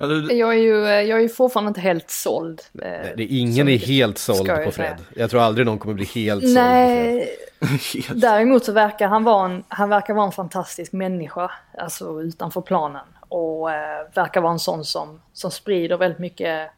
Jag 0.00 0.54
är 0.54 0.58
ju 0.58 0.86
jag 0.86 1.18
är 1.18 1.22
ju 1.22 1.28
fortfarande 1.28 1.68
inte 1.68 1.80
helt 1.80 2.10
såld. 2.10 2.62
Eh, 2.82 2.88
Nej, 2.88 3.14
det 3.16 3.22
är 3.22 3.38
ingen 3.38 3.68
är 3.68 3.78
helt 3.78 4.18
såld 4.18 4.48
på 4.48 4.54
Fred. 4.54 4.72
Säga. 4.72 4.96
Jag 5.16 5.30
tror 5.30 5.40
aldrig 5.40 5.66
någon 5.66 5.78
kommer 5.78 5.94
bli 5.94 6.04
helt 6.04 6.42
såld 6.42 6.54
Nej, 6.54 7.38
på 7.58 7.66
Fred. 7.66 8.04
däremot 8.20 8.64
så 8.64 8.72
verkar 8.72 9.08
han 9.08 9.24
vara 9.24 9.50
en, 9.50 9.64
han 9.68 9.88
verkar 9.88 10.14
vara 10.14 10.26
en 10.26 10.32
fantastisk 10.32 10.92
människa, 10.92 11.50
alltså 11.78 12.22
utanför 12.22 12.60
planen. 12.60 13.06
Och 13.20 13.72
eh, 13.72 14.06
verkar 14.14 14.40
vara 14.40 14.52
en 14.52 14.58
sån 14.58 14.84
som, 14.84 15.20
som 15.32 15.50
sprider 15.50 15.96
väldigt 15.96 16.18
mycket 16.18 16.70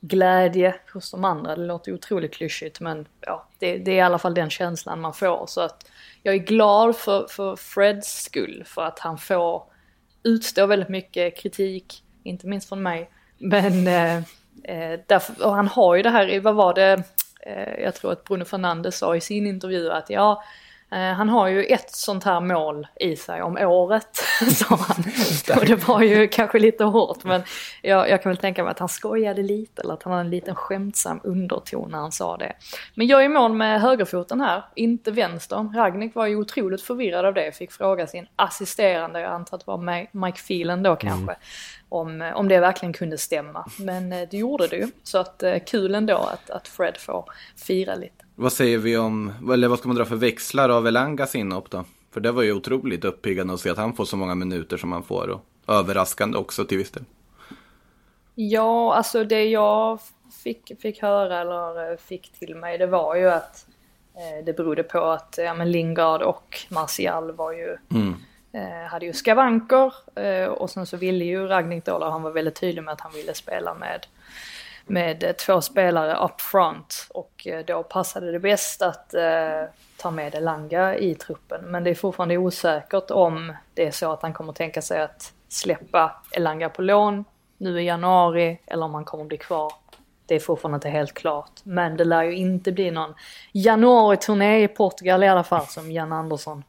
glädje 0.00 0.74
hos 0.92 1.10
de 1.10 1.24
andra. 1.24 1.56
Det 1.56 1.66
låter 1.66 1.94
otroligt 1.94 2.34
klyschigt 2.34 2.80
men 2.80 3.06
ja, 3.20 3.48
det, 3.58 3.78
det, 3.78 3.90
är 3.90 3.96
i 3.96 4.00
alla 4.00 4.18
fall 4.18 4.34
den 4.34 4.50
känslan 4.50 5.00
man 5.00 5.14
får. 5.14 5.46
Så 5.46 5.60
att 5.60 5.90
jag 6.22 6.34
är 6.34 6.38
glad 6.38 6.96
för, 6.96 7.26
för 7.30 7.56
Freds 7.56 8.22
skull, 8.22 8.64
för 8.66 8.82
att 8.82 8.98
han 8.98 9.18
får 9.18 9.62
utstå 10.22 10.66
väldigt 10.66 10.88
mycket 10.88 11.38
kritik 11.38 12.02
inte 12.22 12.46
minst 12.46 12.68
från 12.68 12.82
mig. 12.82 13.10
Men 13.38 13.86
eh, 13.86 14.16
eh 14.64 15.00
därför, 15.06 15.46
och 15.46 15.54
han 15.54 15.68
har 15.68 15.94
ju 15.94 16.02
det 16.02 16.10
här, 16.10 16.40
vad 16.40 16.54
var 16.54 16.74
det, 16.74 17.02
eh, 17.46 17.82
jag 17.82 17.94
tror 17.94 18.12
att 18.12 18.24
Bruno 18.24 18.44
Fernandes 18.44 18.98
sa 18.98 19.16
i 19.16 19.20
sin 19.20 19.46
intervju 19.46 19.90
att 19.90 20.10
ja, 20.10 20.42
han 20.98 21.28
har 21.28 21.48
ju 21.48 21.64
ett 21.64 21.90
sånt 21.90 22.24
här 22.24 22.40
mål 22.40 22.86
i 23.00 23.16
sig 23.16 23.42
om 23.42 23.56
året, 23.56 24.16
sa 24.54 24.76
han. 24.76 25.04
Och 25.58 25.66
det 25.66 25.88
var 25.88 26.02
ju 26.02 26.28
kanske 26.28 26.58
lite 26.58 26.84
hårt, 26.84 27.24
men 27.24 27.42
jag, 27.82 28.08
jag, 28.08 28.22
kan 28.22 28.30
väl 28.30 28.36
tänka 28.36 28.64
mig 28.64 28.70
att 28.70 28.78
han 28.78 28.88
skojade 28.88 29.42
lite, 29.42 29.82
eller 29.82 29.94
att 29.94 30.02
han 30.02 30.12
hade 30.12 30.24
en 30.24 30.30
liten 30.30 30.54
skämtsam 30.54 31.20
underton 31.24 31.90
när 31.90 31.98
han 31.98 32.12
sa 32.12 32.36
det. 32.36 32.52
Men 32.94 33.06
jag 33.06 33.20
är 33.20 33.24
i 33.24 33.28
mål 33.28 33.52
med 33.52 33.80
högerfoten 33.80 34.40
här, 34.40 34.62
inte 34.74 35.10
vänster. 35.10 35.76
Ragnik 35.76 36.14
var 36.14 36.26
ju 36.26 36.36
otroligt 36.36 36.82
förvirrad 36.82 37.24
av 37.24 37.34
det, 37.34 37.52
fick 37.52 37.72
fråga 37.72 38.06
sin 38.06 38.26
assisterande, 38.36 39.20
jag 39.20 39.32
antar 39.32 39.56
att 39.56 39.66
det 39.66 39.70
var 39.70 40.06
Mike 40.26 40.38
Phelan 40.48 40.82
då 40.82 40.96
kanske, 40.96 41.32
mm 41.32 41.36
om, 41.92 42.32
om 42.34 42.48
det 42.48 42.60
verkligen 42.60 42.92
kunde 42.92 43.18
stämma. 43.18 43.70
Men 43.78 44.12
eh, 44.12 44.28
det 44.30 44.36
gjorde 44.36 44.66
det 44.66 44.76
ju. 44.76 44.88
Så 45.02 45.18
att 45.18 45.42
eh, 45.42 45.58
kul 45.66 45.94
ändå 45.94 46.16
att, 46.16 46.50
att 46.50 46.68
Fred 46.68 46.96
får 46.96 47.24
fira 47.56 47.94
lite. 47.94 48.24
Vad 48.42 48.52
säger 48.52 48.78
vi 48.78 48.96
om, 48.96 49.32
eller 49.52 49.68
vad 49.68 49.78
ska 49.78 49.88
man 49.88 49.96
dra 49.96 50.04
för 50.04 50.16
växlar 50.16 50.68
av 50.68 50.86
Elangas 50.86 51.34
inhopp 51.34 51.70
då? 51.70 51.84
För 52.10 52.20
det 52.20 52.32
var 52.32 52.42
ju 52.42 52.52
otroligt 52.52 53.04
uppiggande 53.04 53.54
att 53.54 53.60
se 53.60 53.70
att 53.70 53.76
han 53.76 53.92
får 53.92 54.04
så 54.04 54.16
många 54.16 54.34
minuter 54.34 54.76
som 54.76 54.92
han 54.92 55.02
får. 55.02 55.28
Och 55.28 55.40
överraskande 55.74 56.38
också 56.38 56.64
till 56.64 56.78
viss 56.78 56.90
del. 56.90 57.04
Ja, 58.34 58.94
alltså 58.94 59.24
det 59.24 59.44
jag 59.44 59.98
fick, 60.44 60.80
fick 60.80 61.02
höra 61.02 61.40
eller 61.40 61.90
eh, 61.90 61.96
fick 61.96 62.32
till 62.32 62.54
mig 62.54 62.78
det 62.78 62.86
var 62.86 63.16
ju 63.16 63.30
att 63.30 63.66
eh, 64.14 64.44
det 64.44 64.56
berodde 64.56 64.82
på 64.82 64.98
att 64.98 65.38
ja, 65.38 65.54
men 65.54 65.70
Lingard 65.70 66.22
och 66.22 66.58
Martial 66.70 67.32
var 67.32 67.52
ju 67.52 67.76
mm 67.90 68.14
eh, 68.52 68.90
hade 68.90 69.06
ju 69.06 69.12
skavanker 69.12 69.94
eh, 70.14 70.46
och 70.46 70.70
sen 70.70 70.86
så 70.86 70.96
ville 70.96 71.24
ju 71.24 71.46
Ragnik 71.46 71.84
då, 71.84 72.04
han 72.04 72.22
var 72.22 72.30
väldigt 72.30 72.60
tydlig 72.60 72.82
med 72.82 72.92
att 72.92 73.00
han 73.00 73.12
ville 73.12 73.34
spela 73.34 73.74
med, 73.74 74.06
med 74.86 75.24
eh, 75.24 75.32
två 75.32 75.60
spelare 75.60 76.24
up 76.24 76.40
front 76.40 77.06
och 77.10 77.46
eh, 77.46 77.64
då 77.66 77.82
passade 77.82 78.32
det 78.32 78.38
bäst 78.38 78.82
att 78.82 79.14
eh, 79.14 79.62
ta 79.96 80.10
med 80.10 80.34
Elanga 80.34 80.96
i 80.96 81.14
truppen. 81.14 81.60
Men 81.64 81.84
det 81.84 81.90
är 81.90 81.94
fortfarande 81.94 82.38
osäkert 82.38 83.10
om 83.10 83.52
det 83.74 83.86
är 83.86 83.90
så 83.90 84.12
att 84.12 84.22
han 84.22 84.32
kommer 84.32 84.52
tänka 84.52 84.82
sig 84.82 85.02
att 85.02 85.32
släppa 85.48 86.22
Elanga 86.32 86.68
på 86.68 86.82
lån 86.82 87.24
nu 87.58 87.82
i 87.82 87.84
januari 87.84 88.58
eller 88.66 88.84
om 88.84 88.94
han 88.94 89.04
kommer 89.04 89.24
bli 89.24 89.38
kvar 89.38 89.72
det 90.26 90.34
är 90.36 90.40
fortfarande 90.40 90.76
inte 90.76 90.88
helt 90.88 91.14
klart. 91.14 91.50
Men 91.62 91.96
det 91.96 92.04
lär 92.04 92.22
ju 92.22 92.36
inte 92.36 92.72
bli 92.72 92.90
någon 92.90 93.14
januari-turné 93.52 94.64
i 94.64 94.68
Portugal 94.68 95.22
i 95.22 95.28
alla 95.28 95.44
fall 95.44 95.66
som 95.66 95.92
Jan 95.92 96.12
Andersson 96.12 96.64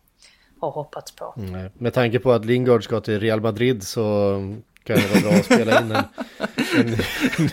har 0.59 0.72
hoppats 0.72 1.11
på. 1.11 1.34
Mm, 1.38 1.72
med 1.74 1.93
tanke 1.93 2.20
på 2.20 2.32
att 2.32 2.45
Lingard 2.45 2.84
ska 2.84 2.99
till 2.99 3.20
Real 3.20 3.41
Madrid 3.41 3.84
så 3.84 4.36
kan 4.84 4.95
det 4.95 5.07
vara 5.07 5.21
bra 5.21 5.39
att 5.39 5.45
spela 5.45 5.79
in 5.79 5.91
en, 5.91 6.03
en, 6.77 6.93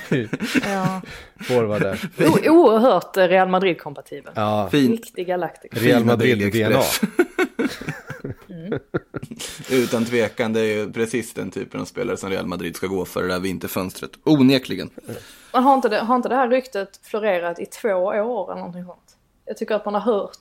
en 0.08 0.28
ja. 0.62 1.02
forward 1.40 1.82
där. 1.82 2.10
O, 2.18 2.50
oerhört 2.50 3.16
Real 3.16 3.48
Madrid-kompatibel. 3.48 4.32
Ja. 4.36 4.68
Riktig 4.72 5.26
galaktiker. 5.26 5.80
Real 5.80 6.04
Madrid-DNA. 6.04 6.82
mm. 8.48 8.80
Utan 9.70 10.04
tvekan, 10.04 10.52
det 10.52 10.60
är 10.60 10.76
ju 10.76 10.92
precis 10.92 11.34
den 11.34 11.50
typen 11.50 11.80
av 11.80 11.84
spelare 11.84 12.16
som 12.16 12.30
Real 12.30 12.46
Madrid 12.46 12.76
ska 12.76 12.86
gå 12.86 13.04
för 13.04 13.22
det 13.22 13.28
där 13.28 13.40
vinterfönstret. 13.40 14.10
Onekligen. 14.24 14.90
Men 15.52 15.62
har 15.62 15.74
inte, 15.74 15.88
det, 15.88 15.98
har 15.98 16.16
inte 16.16 16.28
det 16.28 16.34
här 16.34 16.48
ryktet 16.48 17.00
florerat 17.02 17.58
i 17.58 17.66
två 17.66 17.88
år 17.88 18.12
eller 18.50 18.60
någonting 18.60 18.84
sånt? 18.84 19.16
Jag 19.44 19.56
tycker 19.56 19.74
att 19.74 19.84
man 19.84 19.94
har 19.94 20.00
hört, 20.00 20.38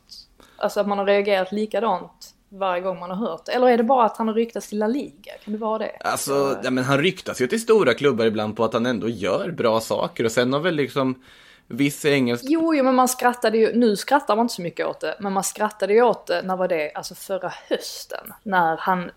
alltså 0.57 0.79
att 0.79 0.87
man 0.87 0.97
har 0.97 1.05
reagerat 1.05 1.51
likadant 1.51 2.33
varje 2.49 2.81
gång 2.81 2.99
man 2.99 3.09
har 3.09 3.17
hört 3.17 3.47
Eller 3.47 3.67
är 3.67 3.77
det 3.77 3.83
bara 3.83 4.05
att 4.05 4.17
han 4.17 4.27
har 4.27 4.35
ryktats 4.35 4.69
till 4.69 4.79
La 4.79 4.87
Liga? 4.87 5.33
Kan 5.43 5.53
det 5.53 5.59
vara 5.59 5.77
det? 5.77 5.97
Alltså, 5.99 6.59
ja, 6.63 6.71
men 6.71 6.83
han 6.83 6.97
ryktas 6.97 7.41
ju 7.41 7.47
till 7.47 7.61
stora 7.61 7.93
klubbar 7.93 8.25
ibland 8.25 8.57
på 8.57 8.63
att 8.63 8.73
han 8.73 8.85
ändå 8.85 9.09
gör 9.09 9.51
bra 9.51 9.79
saker 9.79 10.23
och 10.23 10.31
sen 10.31 10.53
har 10.53 10.59
väl 10.59 10.75
liksom 10.75 11.23
viss 11.67 12.05
engelsk... 12.05 12.45
Jo, 12.47 12.75
jo, 12.75 12.83
men 12.83 12.95
man 12.95 13.07
skrattade 13.07 13.57
ju, 13.57 13.75
nu 13.75 13.95
skrattar 13.95 14.35
man 14.35 14.43
inte 14.43 14.53
så 14.53 14.61
mycket 14.61 14.87
åt 14.87 14.99
det, 14.99 15.15
men 15.19 15.33
man 15.33 15.43
skrattade 15.43 15.93
ju 15.93 16.01
åt 16.01 16.27
det, 16.27 16.41
när 16.41 16.57
var 16.57 16.67
det, 16.67 16.91
alltså 16.95 17.15
förra 17.15 17.53
hösten, 17.69 18.33
när 18.43 18.77
han 18.77 19.11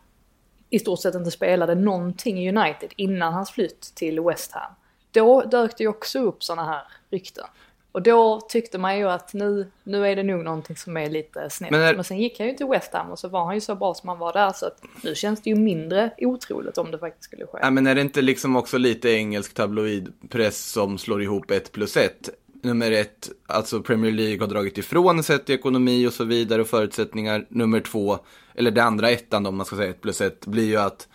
i 0.71 0.79
stort 0.79 1.01
sett 1.01 1.15
inte 1.15 1.31
spelade 1.31 1.75
någonting 1.75 2.39
i 2.39 2.49
United 2.49 2.93
innan 2.97 3.33
hans 3.33 3.51
flytt 3.51 3.81
till 3.95 4.21
West 4.21 4.53
Ham. 4.53 4.73
Då 5.11 5.43
dök 5.43 5.79
det 5.79 5.85
ju 5.85 5.89
också 5.89 6.19
upp 6.19 6.45
sådana 6.45 6.65
här 6.65 6.83
rykten. 7.11 7.45
Och 7.93 8.03
då 8.03 8.41
tyckte 8.41 8.79
man 8.79 8.99
ju 8.99 9.09
att 9.09 9.35
nu, 9.35 9.71
nu 9.83 10.07
är 10.07 10.17
det 10.17 10.23
nog 10.23 10.45
någonting 10.45 10.77
som 10.77 10.97
är 10.97 11.11
lite 11.11 11.51
snett. 11.51 11.71
Men, 11.71 11.81
är... 11.81 11.95
Men 11.95 12.05
sen 12.05 12.19
gick 12.19 12.39
han 12.39 12.49
ju 12.49 12.55
till 12.55 12.67
West 12.67 12.93
Ham 12.93 13.11
och 13.11 13.19
så 13.19 13.29
var 13.29 13.45
han 13.45 13.55
ju 13.55 13.61
så 13.61 13.75
bra 13.75 13.95
som 13.95 14.09
han 14.09 14.19
var 14.19 14.33
där 14.33 14.53
så 14.53 14.67
att 14.67 14.83
nu 15.03 15.15
känns 15.15 15.43
det 15.43 15.51
ju 15.51 15.57
mindre 15.57 16.11
otroligt 16.19 16.79
om 16.79 16.91
det 16.91 16.99
faktiskt 16.99 17.25
skulle 17.25 17.47
ske. 17.47 17.59
Ja, 17.63 17.71
men 17.71 17.87
är 17.87 17.95
det 17.95 18.01
inte 18.01 18.23
liksom 18.23 18.57
också 18.57 18.79
lite 18.79 19.11
engelsk 19.11 19.55
tabloidpress 19.55 20.71
som 20.71 20.99
slår 20.99 21.23
ihop 21.23 21.51
ett 21.51 21.73
plus 21.73 21.97
ett? 21.97 22.31
Nummer 22.63 22.93
ett, 22.93 23.31
alltså 23.47 23.83
Premier 23.83 24.13
League 24.13 24.41
har 24.41 24.47
dragit 24.47 24.79
ifrån 24.79 25.23
sett 25.23 25.51
i 25.51 25.53
ekonomi 25.53 26.07
och 26.07 26.13
så 26.13 26.25
vidare 26.25 26.61
och 26.61 26.69
förutsättningar. 26.69 27.47
Nummer 27.49 27.81
två, 27.81 28.19
eller 28.55 28.71
det 28.71 28.83
andra 28.83 29.11
ettan 29.11 29.47
om 29.47 29.57
man 29.57 29.67
ska 29.67 29.77
säga 29.77 29.91
ett 29.91 30.01
plus 30.01 30.21
ett, 30.21 30.47
blir 30.47 30.65
ju 30.65 30.77
att 30.77 31.09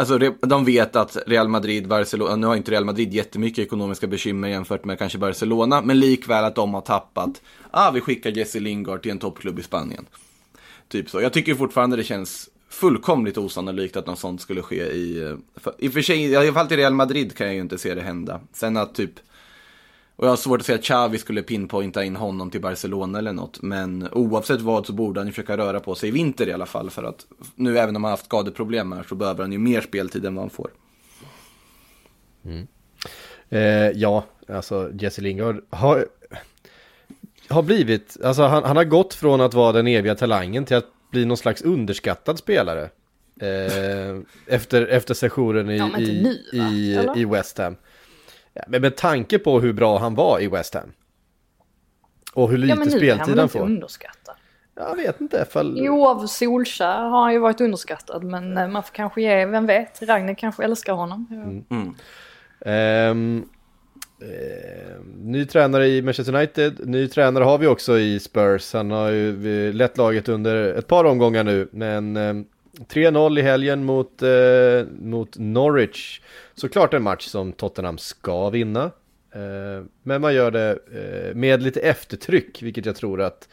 Alltså 0.00 0.18
de 0.40 0.64
vet 0.64 0.96
att 0.96 1.16
Real 1.26 1.48
Madrid, 1.48 1.88
Barcelona, 1.88 2.36
nu 2.36 2.46
har 2.46 2.56
inte 2.56 2.70
Real 2.70 2.84
Madrid 2.84 3.14
jättemycket 3.14 3.66
ekonomiska 3.66 4.06
bekymmer 4.06 4.48
jämfört 4.48 4.84
med 4.84 4.98
kanske 4.98 5.18
Barcelona, 5.18 5.82
men 5.82 6.00
likväl 6.00 6.44
att 6.44 6.54
de 6.54 6.74
har 6.74 6.80
tappat, 6.80 7.42
ah 7.70 7.90
vi 7.90 8.00
skickar 8.00 8.30
Jesse 8.30 8.60
Lingard 8.60 9.02
till 9.02 9.10
en 9.10 9.18
toppklubb 9.18 9.58
i 9.58 9.62
Spanien. 9.62 10.06
Typ 10.88 11.10
så. 11.10 11.20
Jag 11.20 11.32
tycker 11.32 11.54
fortfarande 11.54 11.96
det 11.96 12.04
känns 12.04 12.48
fullkomligt 12.68 13.38
osannolikt 13.38 13.96
att 13.96 14.06
något 14.06 14.18
sånt 14.18 14.40
skulle 14.40 14.62
ske 14.62 14.82
i, 14.82 15.22
eh, 15.22 15.36
i 15.78 15.88
och 15.88 15.92
för 15.92 16.02
sig, 16.02 16.24
i 16.24 16.36
alla 16.36 16.52
fall 16.52 16.68
till 16.68 16.76
Real 16.76 16.94
Madrid 16.94 17.36
kan 17.36 17.46
jag 17.46 17.54
ju 17.54 17.60
inte 17.60 17.78
se 17.78 17.94
det 17.94 18.02
hända. 18.02 18.40
Sen 18.52 18.76
att 18.76 18.94
typ 18.94 19.12
och 20.20 20.26
jag 20.26 20.30
har 20.30 20.36
svårt 20.36 20.60
att 20.60 20.66
säga 20.66 20.78
att 20.78 20.84
Xavi 20.84 21.18
skulle 21.18 21.42
pinpointa 21.42 22.04
in 22.04 22.16
honom 22.16 22.50
till 22.50 22.60
Barcelona 22.60 23.18
eller 23.18 23.32
något. 23.32 23.62
Men 23.62 24.08
oavsett 24.12 24.60
vad 24.60 24.86
så 24.86 24.92
borde 24.92 25.20
han 25.20 25.26
ju 25.26 25.32
försöka 25.32 25.56
röra 25.56 25.80
på 25.80 25.94
sig 25.94 26.08
i 26.08 26.12
vinter 26.12 26.48
i 26.48 26.52
alla 26.52 26.66
fall. 26.66 26.90
För 26.90 27.02
att 27.02 27.26
nu 27.54 27.78
även 27.78 27.96
om 27.96 28.04
han 28.04 28.10
har 28.10 28.10
haft 28.10 28.24
skadeproblem 28.24 28.92
här 28.92 29.02
så 29.02 29.14
behöver 29.14 29.42
han 29.42 29.52
ju 29.52 29.58
mer 29.58 29.80
speltid 29.80 30.24
än 30.24 30.34
vad 30.34 30.42
han 30.42 30.50
får. 30.50 30.70
Mm. 32.44 32.66
Eh, 33.48 33.98
ja, 34.00 34.24
alltså 34.48 34.90
Jesse 35.00 35.22
Lingard 35.22 35.64
har, 35.70 36.06
har 37.48 37.62
blivit, 37.62 38.16
alltså 38.24 38.42
han, 38.42 38.64
han 38.64 38.76
har 38.76 38.84
gått 38.84 39.14
från 39.14 39.40
att 39.40 39.54
vara 39.54 39.72
den 39.72 39.86
eviga 39.86 40.14
talangen 40.14 40.64
till 40.64 40.76
att 40.76 40.88
bli 41.10 41.24
någon 41.24 41.36
slags 41.36 41.62
underskattad 41.62 42.38
spelare. 42.38 42.90
Eh, 43.40 44.20
efter, 44.46 44.86
efter 44.86 45.14
sessionen 45.14 45.70
i, 45.70 45.76
ja, 45.76 45.98
i, 45.98 46.22
nu, 46.22 46.58
i, 46.58 46.98
i 47.16 47.24
West 47.24 47.58
Ham. 47.58 47.76
Ja, 48.54 48.62
men 48.68 48.80
med 48.80 48.96
tanke 48.96 49.38
på 49.38 49.60
hur 49.60 49.72
bra 49.72 49.98
han 49.98 50.14
var 50.14 50.40
i 50.40 50.48
West 50.48 50.74
Ham. 50.74 50.92
Och 52.32 52.50
hur 52.50 52.58
lite 52.58 52.78
ja, 52.84 52.90
speltid 52.90 53.38
han 53.38 53.48
får. 53.48 53.60
Underskattad. 53.60 54.34
Jag 54.74 54.96
vet 54.96 55.20
inte 55.20 55.44
ifall... 55.48 55.74
Jo, 55.78 56.06
av 56.06 56.26
Solskär 56.26 57.02
har 57.02 57.22
han 57.22 57.32
ju 57.32 57.38
varit 57.38 57.60
underskattad. 57.60 58.24
Men 58.24 58.56
eh, 58.56 58.68
man 58.68 58.82
får 58.82 58.94
kanske 58.94 59.22
ge, 59.22 59.46
vem 59.46 59.66
vet, 59.66 60.02
Ragnar 60.02 60.34
kanske 60.34 60.64
älskar 60.64 60.92
honom. 60.92 61.26
Mm. 61.30 61.64
Mm. 61.70 61.94
Um, 63.10 63.48
uh, 64.22 65.04
ny 65.16 65.44
tränare 65.44 65.88
i 65.88 66.02
Manchester 66.02 66.34
United, 66.34 66.88
ny 66.88 67.08
tränare 67.08 67.44
har 67.44 67.58
vi 67.58 67.66
också 67.66 67.98
i 67.98 68.20
Spurs. 68.20 68.72
Han 68.72 68.90
har 68.90 69.10
ju 69.10 69.72
lett 69.72 69.96
laget 69.96 70.28
under 70.28 70.74
ett 70.74 70.86
par 70.86 71.04
omgångar 71.04 71.44
nu. 71.44 71.68
Men 71.72 72.16
um, 72.16 72.46
3-0 72.88 73.38
i 73.38 73.42
helgen 73.42 73.84
mot, 73.84 74.22
uh, 74.22 74.86
mot 75.00 75.38
Norwich. 75.38 76.20
Såklart 76.60 76.94
en 76.94 77.02
match 77.02 77.26
som 77.26 77.52
Tottenham 77.52 77.98
ska 77.98 78.50
vinna. 78.50 78.84
Eh, 79.32 79.84
men 80.02 80.20
man 80.20 80.34
gör 80.34 80.50
det 80.50 80.70
eh, 80.70 81.34
med 81.34 81.62
lite 81.62 81.80
eftertryck, 81.80 82.62
vilket 82.62 82.86
jag 82.86 82.96
tror 82.96 83.20
att 83.20 83.48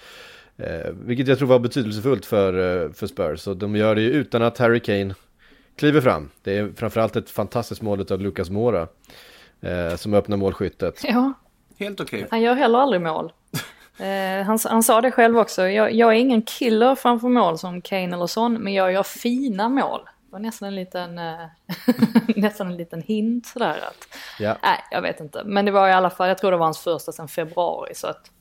eh, 0.57 0.91
vilket 0.91 1.27
jag 1.27 1.37
tror 1.37 1.47
var 1.47 1.59
betydelsefullt 1.59 2.25
för, 2.25 2.89
för 2.89 3.07
Spurs. 3.07 3.47
Och 3.47 3.57
de 3.57 3.75
gör 3.75 3.95
det 3.95 4.01
ju 4.01 4.09
utan 4.09 4.41
att 4.41 4.57
Harry 4.57 4.79
Kane 4.79 5.15
kliver 5.75 6.01
fram. 6.01 6.29
Det 6.43 6.57
är 6.57 6.71
framförallt 6.75 7.15
ett 7.15 7.29
fantastiskt 7.29 7.81
mål 7.81 8.05
av 8.11 8.21
Lucas 8.21 8.49
Mora 8.49 8.87
som 9.97 10.13
öppnar 10.13 10.37
målskyttet. 10.37 11.01
Ja, 11.03 11.33
helt 11.77 11.99
okej. 11.99 12.19
Okay. 12.19 12.27
Han 12.31 12.41
gör 12.41 12.55
heller 12.55 12.79
aldrig 12.79 13.01
mål. 13.01 13.31
han, 14.45 14.59
han 14.65 14.83
sa 14.83 15.01
det 15.01 15.11
själv 15.11 15.37
också, 15.37 15.67
jag, 15.67 15.93
jag, 15.93 16.09
är 16.09 16.19
ingen 16.19 16.41
killer 16.41 16.95
framför 16.95 17.27
mål 17.27 17.57
som 17.57 17.81
Kane 17.81 18.15
eller 18.15 18.27
sån, 18.27 18.53
men 18.53 18.73
jag 18.73 18.93
gör 18.93 19.03
fina 19.03 19.69
mål 19.69 20.01
var 20.30 20.39
nästan 20.39 20.67
en 20.67 20.75
liten, 20.75 21.17
eh, 21.19 21.45
nästan 22.36 22.67
en 22.67 22.78
liten 22.78 23.01
hint 23.01 23.45
sådär 23.45 23.78
att, 23.88 24.07
ja. 24.39 24.57
nej 24.63 24.80
jag 24.91 25.01
vet 25.01 25.19
inte. 25.19 25.43
Men 25.43 25.65
det 25.65 25.71
var 25.71 25.89
i 25.89 25.93
alla 25.93 26.09
fall, 26.09 26.28
jag 26.28 26.38
tror 26.38 26.51
det 26.51 26.57
var 26.57 26.65
hans 26.65 26.80
första 26.80 27.11
sedan 27.11 27.28
februari 27.28 27.95
så 27.95 28.07
att 28.07 28.32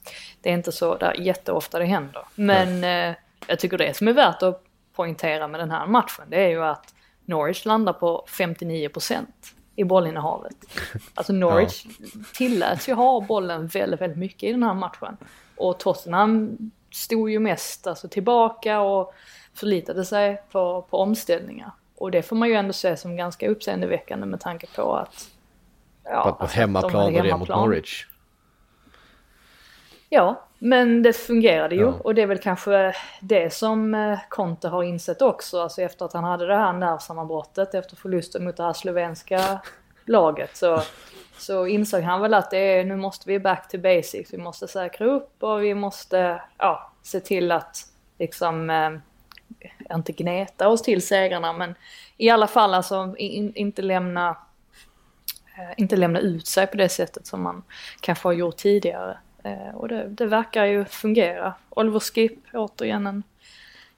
det 0.40 0.50
är 0.50 0.54
inte 0.54 0.72
så 0.72 0.96
där 0.96 1.14
jätteofta 1.20 1.78
det 1.78 1.84
händer. 1.84 2.22
Men 2.34 2.84
eh, 2.84 3.16
jag 3.46 3.58
tycker 3.58 3.78
det 3.78 3.96
som 3.96 4.08
är 4.08 4.12
värt 4.12 4.42
att 4.42 4.64
poängtera 4.96 5.48
med 5.48 5.60
den 5.60 5.70
här 5.70 5.86
matchen 5.86 6.24
det 6.28 6.44
är 6.44 6.48
ju 6.48 6.64
att 6.64 6.94
Norwich 7.24 7.64
landar 7.64 7.92
på 7.92 8.26
59% 8.28 9.26
i 9.76 9.84
bollinnehavet. 9.84 10.56
Alltså 11.14 11.32
Norwich 11.32 11.86
ja. 11.86 12.20
tilläts 12.34 12.88
ju 12.88 12.92
ha 12.92 13.20
bollen 13.20 13.66
väldigt, 13.66 14.00
väldigt 14.00 14.18
mycket 14.18 14.42
i 14.42 14.52
den 14.52 14.62
här 14.62 14.74
matchen. 14.74 15.16
Och 15.56 15.78
Tottenham 15.78 16.58
stod 16.92 17.30
ju 17.30 17.38
mest 17.38 17.86
alltså, 17.86 18.08
tillbaka 18.08 18.80
och 18.80 19.14
förlitade 19.56 20.04
sig 20.04 20.42
på, 20.52 20.86
på 20.90 20.98
omställningar. 20.98 21.70
Och 21.96 22.10
det 22.10 22.22
får 22.22 22.36
man 22.36 22.48
ju 22.48 22.54
ändå 22.54 22.72
se 22.72 22.96
som 22.96 23.16
ganska 23.16 23.48
uppseendeväckande 23.48 24.26
med 24.26 24.40
tanke 24.40 24.66
på 24.76 24.96
att... 24.96 25.30
Ja, 26.04 26.22
på, 26.22 26.32
på 26.32 26.42
alltså 26.42 26.58
hemmaplan 26.58 27.14
och 27.16 27.22
det 27.22 27.36
mot 27.36 27.48
Norwich. 27.48 28.06
Ja, 30.08 30.46
men 30.58 31.02
det 31.02 31.12
fungerade 31.12 31.74
ju 31.74 31.82
ja. 31.82 31.94
och 32.04 32.14
det 32.14 32.22
är 32.22 32.26
väl 32.26 32.38
kanske 32.38 32.94
det 33.20 33.52
som 33.52 33.94
eh, 33.94 34.18
Conte 34.28 34.68
har 34.68 34.82
insett 34.82 35.22
också. 35.22 35.60
Alltså 35.60 35.82
efter 35.82 36.04
att 36.04 36.12
han 36.12 36.24
hade 36.24 36.46
det 36.46 36.56
här 36.56 36.72
nervsammanbrottet 36.72 37.74
efter 37.74 37.96
förlusten 37.96 38.44
mot 38.44 38.56
det 38.56 38.62
här 38.62 38.72
slovenska 38.72 39.58
laget 40.04 40.56
så, 40.56 40.82
så 41.38 41.66
insåg 41.66 42.02
han 42.02 42.20
väl 42.20 42.34
att 42.34 42.50
det 42.50 42.58
är, 42.58 42.84
nu 42.84 42.96
måste 42.96 43.28
vi 43.28 43.38
back 43.38 43.68
to 43.68 43.78
basics. 43.78 44.32
Vi 44.32 44.38
måste 44.38 44.68
säkra 44.68 45.06
upp 45.06 45.42
och 45.42 45.62
vi 45.62 45.74
måste 45.74 46.42
ja, 46.58 46.92
se 47.02 47.20
till 47.20 47.52
att 47.52 47.78
liksom 48.18 48.70
eh, 48.70 48.90
inte 49.94 50.12
gneta 50.12 50.68
oss 50.68 50.82
till 50.82 51.06
segrarna 51.06 51.52
men 51.52 51.74
i 52.16 52.30
alla 52.30 52.46
fall 52.46 52.74
alltså 52.74 53.14
in, 53.18 53.52
inte 53.54 53.82
lämna 53.82 54.36
eh, 55.58 55.74
inte 55.76 55.96
lämna 55.96 56.20
ut 56.20 56.46
sig 56.46 56.66
på 56.66 56.76
det 56.76 56.88
sättet 56.88 57.26
som 57.26 57.42
man 57.42 57.62
kanske 58.00 58.28
har 58.28 58.32
gjort 58.32 58.56
tidigare. 58.56 59.18
Eh, 59.42 59.74
och 59.74 59.88
det, 59.88 60.08
det 60.08 60.26
verkar 60.26 60.64
ju 60.64 60.84
fungera. 60.84 61.54
Oliver 61.70 62.00
Skip, 62.00 62.38
återigen 62.52 63.06
en, 63.06 63.22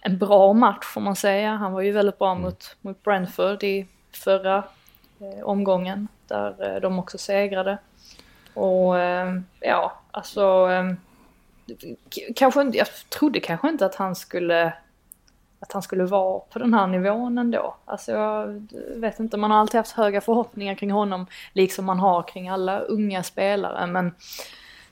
en 0.01 0.19
bra 0.19 0.53
match 0.53 0.85
får 0.85 1.01
man 1.01 1.17
säga. 1.17 1.51
Han 1.51 1.73
var 1.73 1.81
ju 1.81 1.93
väldigt 1.93 2.19
bra 2.19 2.33
mm. 2.33 2.43
mot, 2.43 2.77
mot 2.81 3.03
Brentford 3.03 3.63
i 3.63 3.87
förra 4.13 4.65
eh, 5.21 5.45
omgången 5.45 6.09
där 6.27 6.75
eh, 6.75 6.81
de 6.81 6.99
också 6.99 7.19
segrade. 7.19 7.79
Och 8.55 8.99
eh, 8.99 9.41
ja, 9.61 10.01
alltså 10.11 10.71
eh, 10.71 10.93
kanske 12.37 12.63
jag 12.63 12.87
trodde 13.09 13.41
kanske 13.41 13.69
inte 13.69 13.87
att 13.87 13.95
han 13.95 14.17
skulle 14.17 14.73
att 15.61 15.73
han 15.73 15.83
skulle 15.83 16.05
vara 16.05 16.39
på 16.39 16.59
den 16.59 16.75
här 16.75 16.87
nivån 16.87 17.39
ändå. 17.39 17.77
Alltså 17.85 18.13
jag 18.13 18.67
vet 18.97 19.21
inte, 19.21 19.37
man 19.37 19.51
har 19.51 19.59
alltid 19.59 19.79
haft 19.79 19.93
höga 19.93 20.21
förhoppningar 20.21 20.75
kring 20.75 20.91
honom, 20.91 21.27
liksom 21.53 21.85
man 21.85 21.99
har 21.99 22.23
kring 22.23 22.49
alla 22.49 22.81
unga 22.81 23.23
spelare, 23.23 23.87
men 23.87 24.15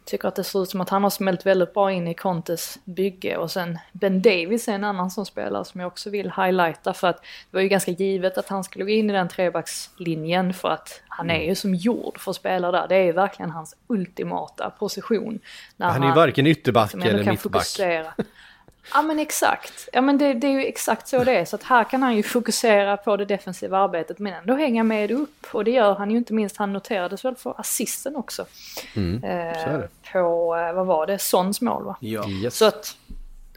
tycker 0.06 0.28
att 0.28 0.36
det 0.36 0.44
ser 0.44 0.62
ut 0.62 0.70
som 0.70 0.80
att 0.80 0.88
han 0.88 1.02
har 1.02 1.10
smält 1.10 1.46
väldigt 1.46 1.74
bra 1.74 1.92
in 1.92 2.08
i 2.08 2.14
Contes 2.14 2.78
bygge 2.84 3.36
och 3.36 3.50
sen 3.50 3.78
Ben 3.92 4.22
Davis 4.22 4.68
är 4.68 4.72
en 4.72 4.84
annan 4.84 5.10
som 5.10 5.26
spelare 5.26 5.64
som 5.64 5.80
jag 5.80 5.88
också 5.88 6.10
vill 6.10 6.32
highlighta 6.36 6.94
för 6.94 7.08
att 7.08 7.16
det 7.20 7.56
var 7.56 7.60
ju 7.60 7.68
ganska 7.68 7.90
givet 7.90 8.38
att 8.38 8.48
han 8.48 8.64
skulle 8.64 8.84
gå 8.84 8.90
in 8.90 9.10
i 9.10 9.12
den 9.12 9.28
trebackslinjen 9.28 10.54
för 10.54 10.68
att 10.68 11.02
han 11.08 11.30
är 11.30 11.48
ju 11.48 11.54
som 11.54 11.74
gjord 11.74 12.18
för 12.18 12.30
att 12.30 12.36
spela 12.36 12.70
där. 12.70 12.88
Det 12.88 12.96
är 12.96 13.12
verkligen 13.12 13.50
hans 13.50 13.76
ultimata 13.86 14.70
position. 14.70 15.38
han 15.78 16.02
är 16.02 16.08
ju 16.08 16.14
varken 16.14 16.46
ytterback 16.46 16.94
eller 16.94 17.18
mittback. 17.18 17.40
Fokusera. 17.40 18.12
Ja 18.92 19.02
men 19.02 19.18
exakt. 19.18 19.88
Ja 19.92 20.00
men 20.00 20.18
det, 20.18 20.34
det, 20.34 20.46
är 20.46 20.50
ju 20.50 20.64
exakt 20.64 21.08
så 21.08 21.24
det 21.24 21.32
är. 21.32 21.44
Så 21.44 21.56
att 21.56 21.62
här 21.62 21.84
kan 21.84 22.02
han 22.02 22.16
ju 22.16 22.22
fokusera 22.22 22.96
på 22.96 23.16
det 23.16 23.24
defensiva 23.24 23.78
arbetet 23.78 24.18
men 24.18 24.32
ändå 24.32 24.54
hänga 24.54 24.84
med 24.84 25.10
upp. 25.10 25.46
Och 25.52 25.64
det 25.64 25.70
gör 25.70 25.94
han 25.94 26.10
ju 26.10 26.16
inte 26.16 26.32
minst. 26.32 26.56
Han 26.56 26.72
noterades 26.72 27.24
väl 27.24 27.34
för 27.34 27.60
assisten 27.60 28.16
också. 28.16 28.46
Mm, 28.96 29.24
eh, 29.24 29.80
på, 30.12 30.56
eh, 30.56 30.72
vad 30.72 30.86
var 30.86 31.06
det, 31.06 31.18
Sons 31.18 31.60
mål 31.60 31.84
va? 31.84 31.96
Ja. 32.00 32.28
Yes. 32.28 32.56
Så 32.56 32.64
att 32.64 32.96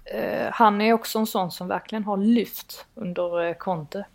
eh, 0.05 0.47
han 0.51 0.81
är 0.81 0.93
också 0.93 1.19
en 1.19 1.27
sån 1.27 1.51
som 1.51 1.67
verkligen 1.67 2.03
har 2.03 2.17
lyft 2.17 2.85
under 2.95 3.45
eh, 3.45 3.53
Conte. 3.53 4.05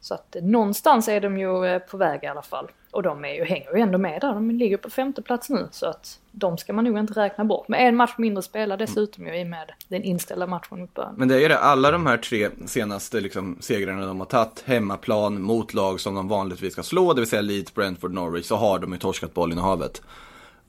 Så 0.00 0.14
att 0.14 0.36
eh, 0.36 0.42
någonstans 0.42 1.08
är 1.08 1.20
de 1.20 1.38
ju 1.38 1.66
eh, 1.66 1.78
på 1.78 1.96
väg 1.96 2.20
i 2.22 2.26
alla 2.26 2.42
fall. 2.42 2.70
Och 2.90 3.02
de 3.02 3.24
är 3.24 3.34
ju, 3.34 3.44
hänger 3.44 3.76
ju 3.76 3.80
ändå 3.80 3.98
med 3.98 4.20
där, 4.20 4.34
de 4.34 4.50
ligger 4.50 4.76
på 4.76 4.90
femte 4.90 5.22
plats 5.22 5.50
nu. 5.50 5.68
Så 5.70 5.86
att 5.86 6.18
de 6.30 6.58
ska 6.58 6.72
man 6.72 6.84
nog 6.84 6.98
inte 6.98 7.12
räkna 7.12 7.44
bort. 7.44 7.68
Men 7.68 7.80
en 7.80 7.96
match 7.96 8.14
mindre 8.18 8.42
spelad 8.42 8.78
dessutom 8.78 9.26
ju 9.26 9.34
i 9.34 9.44
med 9.44 9.72
den 9.88 10.02
inställda 10.02 10.46
matchen 10.46 10.80
mot 10.80 10.94
Burnley. 10.94 11.14
Men 11.16 11.28
det 11.28 11.34
är 11.34 11.40
ju 11.40 11.48
det, 11.48 11.58
alla 11.58 11.90
de 11.90 12.06
här 12.06 12.16
tre 12.16 12.48
senaste 12.66 13.20
liksom, 13.20 13.56
segrarna 13.60 14.06
de 14.06 14.20
har 14.20 14.26
tagit 14.26 14.62
hemmaplan 14.66 15.42
mot 15.42 15.74
lag 15.74 16.00
som 16.00 16.14
de 16.14 16.28
vanligtvis 16.28 16.72
ska 16.72 16.82
slå, 16.82 17.12
det 17.12 17.20
vill 17.20 17.30
säga 17.30 17.42
Leeds, 17.42 17.74
Brentford, 17.74 18.12
Norwich, 18.12 18.46
så 18.46 18.56
har 18.56 18.78
de 18.78 18.92
ju 18.92 18.98
torskat 18.98 19.34
bollinnehavet. 19.34 20.02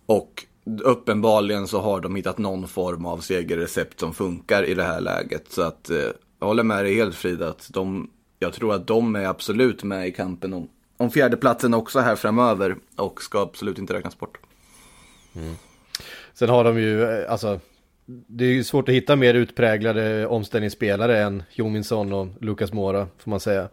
Och 0.06 0.46
uppenbarligen 0.84 1.68
så 1.68 1.80
har 1.80 2.02
de 2.02 2.16
hittat 2.16 2.38
någon 2.38 2.68
form 2.68 3.06
av 3.06 3.18
segerrecept 3.18 4.00
som 4.00 4.14
funkar 4.14 4.64
i 4.64 4.74
det 4.74 4.84
här 4.84 5.02
läget. 5.02 5.52
Så 5.52 5.62
att 5.62 5.90
eh, 5.90 5.98
jag 6.40 6.48
håller 6.48 6.64
med 6.64 6.86
dig 6.86 6.96
helt 6.96 7.16
Frida, 7.16 7.50
att 7.50 7.70
de, 7.74 8.10
jag 8.44 8.54
tror 8.54 8.74
att 8.74 8.88
de 8.88 9.16
är 9.16 9.26
absolut 9.26 9.84
med 9.84 10.08
i 10.08 10.12
kampen 10.12 10.54
om, 10.54 10.70
om 10.98 11.12
fjärdeplatsen 11.12 11.74
också 11.74 12.00
här 12.00 12.16
framöver 12.16 12.76
och 12.96 13.22
ska 13.22 13.42
absolut 13.42 13.78
inte 13.78 13.94
räknas 13.94 14.20
bort. 14.20 14.38
Mm. 15.36 15.56
Sen 16.34 16.50
har 16.50 16.64
de 16.64 16.80
ju, 16.80 17.04
eh, 17.04 17.32
alltså, 17.32 17.60
det 18.06 18.46
är 18.46 18.50
ju 18.50 18.64
svårt 18.64 18.90
att 18.90 18.96
hitta 18.96 19.16
mer 19.16 19.34
utpräglade 19.34 20.28
omställningsspelare 20.28 21.20
än 21.20 21.44
Jominsson 21.52 22.14
och 22.14 22.28
Lukas 22.40 22.74
Mora, 22.74 23.08
får 23.18 23.30
man 23.30 23.40
säga. 23.40 23.70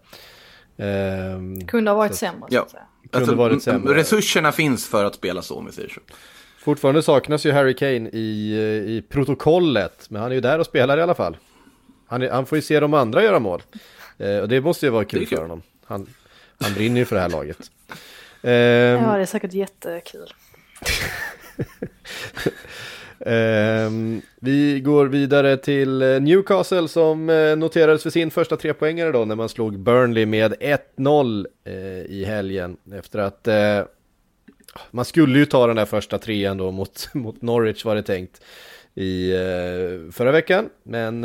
Ehm, 0.76 1.66
kunde 1.66 1.90
ha 1.90 1.98
varit 1.98 2.12
så, 2.12 2.18
sämre. 2.18 2.48
Ja. 2.50 2.66
Kunde 2.70 3.18
alltså, 3.18 3.34
varit 3.34 3.62
sämre. 3.62 3.94
Resurserna 3.94 4.52
finns 4.52 4.88
för 4.88 5.04
att 5.04 5.14
spela 5.14 5.42
så, 5.42 5.56
om 5.58 5.66
vi 5.66 5.72
säger 5.72 5.88
så. 5.88 6.00
Fortfarande 6.58 7.02
saknas 7.02 7.46
ju 7.46 7.52
Harry 7.52 7.74
Kane 7.74 8.10
i, 8.12 8.54
i 8.86 9.02
protokollet, 9.08 10.06
men 10.10 10.22
han 10.22 10.30
är 10.30 10.34
ju 10.34 10.40
där 10.40 10.58
och 10.58 10.66
spelar 10.66 10.98
i 10.98 11.02
alla 11.02 11.14
fall. 11.14 11.36
Han, 12.06 12.22
är, 12.22 12.30
han 12.30 12.46
får 12.46 12.58
ju 12.58 12.62
se 12.62 12.80
de 12.80 12.94
andra 12.94 13.22
göra 13.22 13.38
mål. 13.38 13.62
Eh, 14.18 14.38
och 14.38 14.48
det 14.48 14.60
måste 14.60 14.86
ju 14.86 14.90
vara 14.90 15.04
kul, 15.04 15.26
kul. 15.26 15.28
för 15.28 15.42
honom. 15.42 15.62
Han, 15.84 16.06
han 16.60 16.74
brinner 16.74 16.98
ju 16.98 17.04
för 17.04 17.16
det 17.16 17.22
här 17.22 17.30
laget. 17.30 17.70
Eh, 18.42 18.52
ja, 18.52 19.16
det 19.16 19.22
är 19.22 19.26
säkert 19.26 19.52
jättekul. 19.52 20.32
eh, 23.18 23.90
vi 24.40 24.80
går 24.80 25.06
vidare 25.06 25.56
till 25.56 26.02
eh, 26.02 26.20
Newcastle 26.20 26.88
som 26.88 27.30
eh, 27.30 27.56
noterades 27.56 28.02
för 28.02 28.10
sin 28.10 28.30
första 28.30 28.56
trepoängare 28.56 29.12
då 29.12 29.24
när 29.24 29.34
man 29.34 29.48
slog 29.48 29.78
Burnley 29.78 30.26
med 30.26 30.54
1-0 30.96 31.46
eh, 31.64 31.72
i 32.02 32.24
helgen. 32.24 32.76
Efter 32.92 33.18
att 33.18 33.48
man 34.90 35.04
skulle 35.04 35.38
ju 35.38 35.46
ta 35.46 35.66
den 35.66 35.76
där 35.76 35.84
första 35.84 36.18
trean 36.18 36.56
då 36.56 36.70
mot, 36.70 37.08
mot 37.14 37.42
Norwich 37.42 37.84
var 37.84 37.94
det 37.94 38.02
tänkt 38.02 38.40
i 38.94 39.32
eh, 39.32 40.12
förra 40.12 40.32
veckan, 40.32 40.70
men 40.82 41.24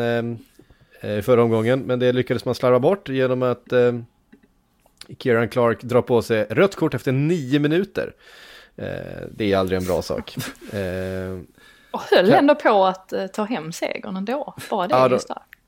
eh, 1.04 1.22
förra 1.22 1.44
omgången, 1.44 1.80
men 1.80 2.00
det 2.00 2.12
lyckades 2.12 2.46
man 2.46 2.56
slarva 2.56 2.80
bort 2.80 3.10
genom 3.10 3.44
att 3.44 3.72
eh, 3.72 3.94
Kieran 5.20 5.50
Clark 5.50 5.84
drar 5.84 6.02
på 6.02 6.22
sig 6.22 6.46
rött 6.50 6.76
kort 6.76 6.94
efter 6.94 7.12
nio 7.12 7.60
minuter. 7.60 8.14
Eh, 8.76 8.88
det 9.32 9.54
är 9.54 9.58
aldrig 9.58 9.78
en 9.80 9.86
bra 9.86 10.02
sak. 10.02 10.36
Eh, 10.74 11.40
och 11.92 12.02
höll 12.02 12.30
kan... 12.30 12.40
ändå 12.40 12.56
på 12.56 12.86
att 12.86 13.14
eh, 13.14 13.28
ta 13.28 13.44
hem 13.44 13.72
segern 13.72 14.16
ändå, 14.16 14.56
bara 14.70 14.88
det 14.88 14.96
ja, 14.96 15.08
då, 15.08 15.20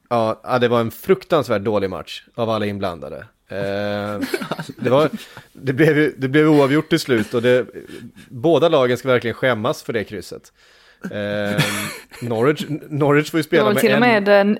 Ja, 0.09 0.57
det 0.61 0.67
var 0.67 0.79
en 0.79 0.91
fruktansvärt 0.91 1.61
dålig 1.61 1.89
match 1.89 2.23
av 2.35 2.49
alla 2.49 2.65
inblandade. 2.65 3.17
Eh, 3.47 4.19
det, 4.77 4.89
var, 4.89 5.09
det, 5.53 5.73
blev, 5.73 6.13
det 6.17 6.27
blev 6.27 6.47
oavgjort 6.47 6.89
till 6.89 6.99
slut 6.99 7.33
och 7.33 7.41
det, 7.41 7.65
båda 8.29 8.69
lagen 8.69 8.97
ska 8.97 9.07
verkligen 9.07 9.33
skämmas 9.33 9.83
för 9.83 9.93
det 9.93 10.03
krysset. 10.03 10.53
Eh, 11.03 11.63
Norwich, 12.21 12.65
Norwich 12.89 13.31
får 13.31 13.37
ju 13.37 13.43
spela 13.43 13.69
med 13.69 13.77
till 13.77 13.91
en... 13.91 13.99
Med, 13.99 14.27
en... 14.27 14.57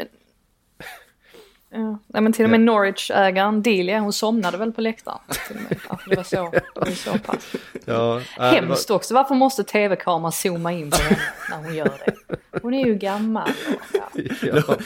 Ja, 1.76 2.00
nej, 2.08 2.22
men 2.22 2.34
till 2.34 2.46
och 2.46 2.52
med 2.52 2.60
ja. 2.60 2.64
Norwich-ägaren 2.64 3.64
Delia, 3.64 4.00
hon 4.00 4.14
somnade 4.14 4.58
väl 4.58 4.72
på 4.72 4.82
läktaren. 4.82 5.18
Alltså, 5.28 6.10
det 6.10 6.16
var 6.16 6.24
så, 6.24 6.52
det 6.52 6.80
var 6.80 6.92
så 6.92 7.18
pass. 7.20 7.54
Ja, 7.86 8.18
äh, 8.18 8.44
Hemskt 8.44 8.92
också, 8.92 9.14
varför 9.14 9.36
måste 9.36 9.64
tv-kameran 9.64 10.32
zooma 10.32 10.72
in 10.72 10.92
på 10.92 10.98
henne 10.98 11.22
när 11.50 11.58
hon 11.58 11.76
gör 11.76 11.86
det? 12.06 12.16
Hon 12.62 12.74
är 12.74 12.86
ju 12.86 12.96
gammal. 12.96 13.50
Och, 13.50 14.20
ja. 14.42 14.78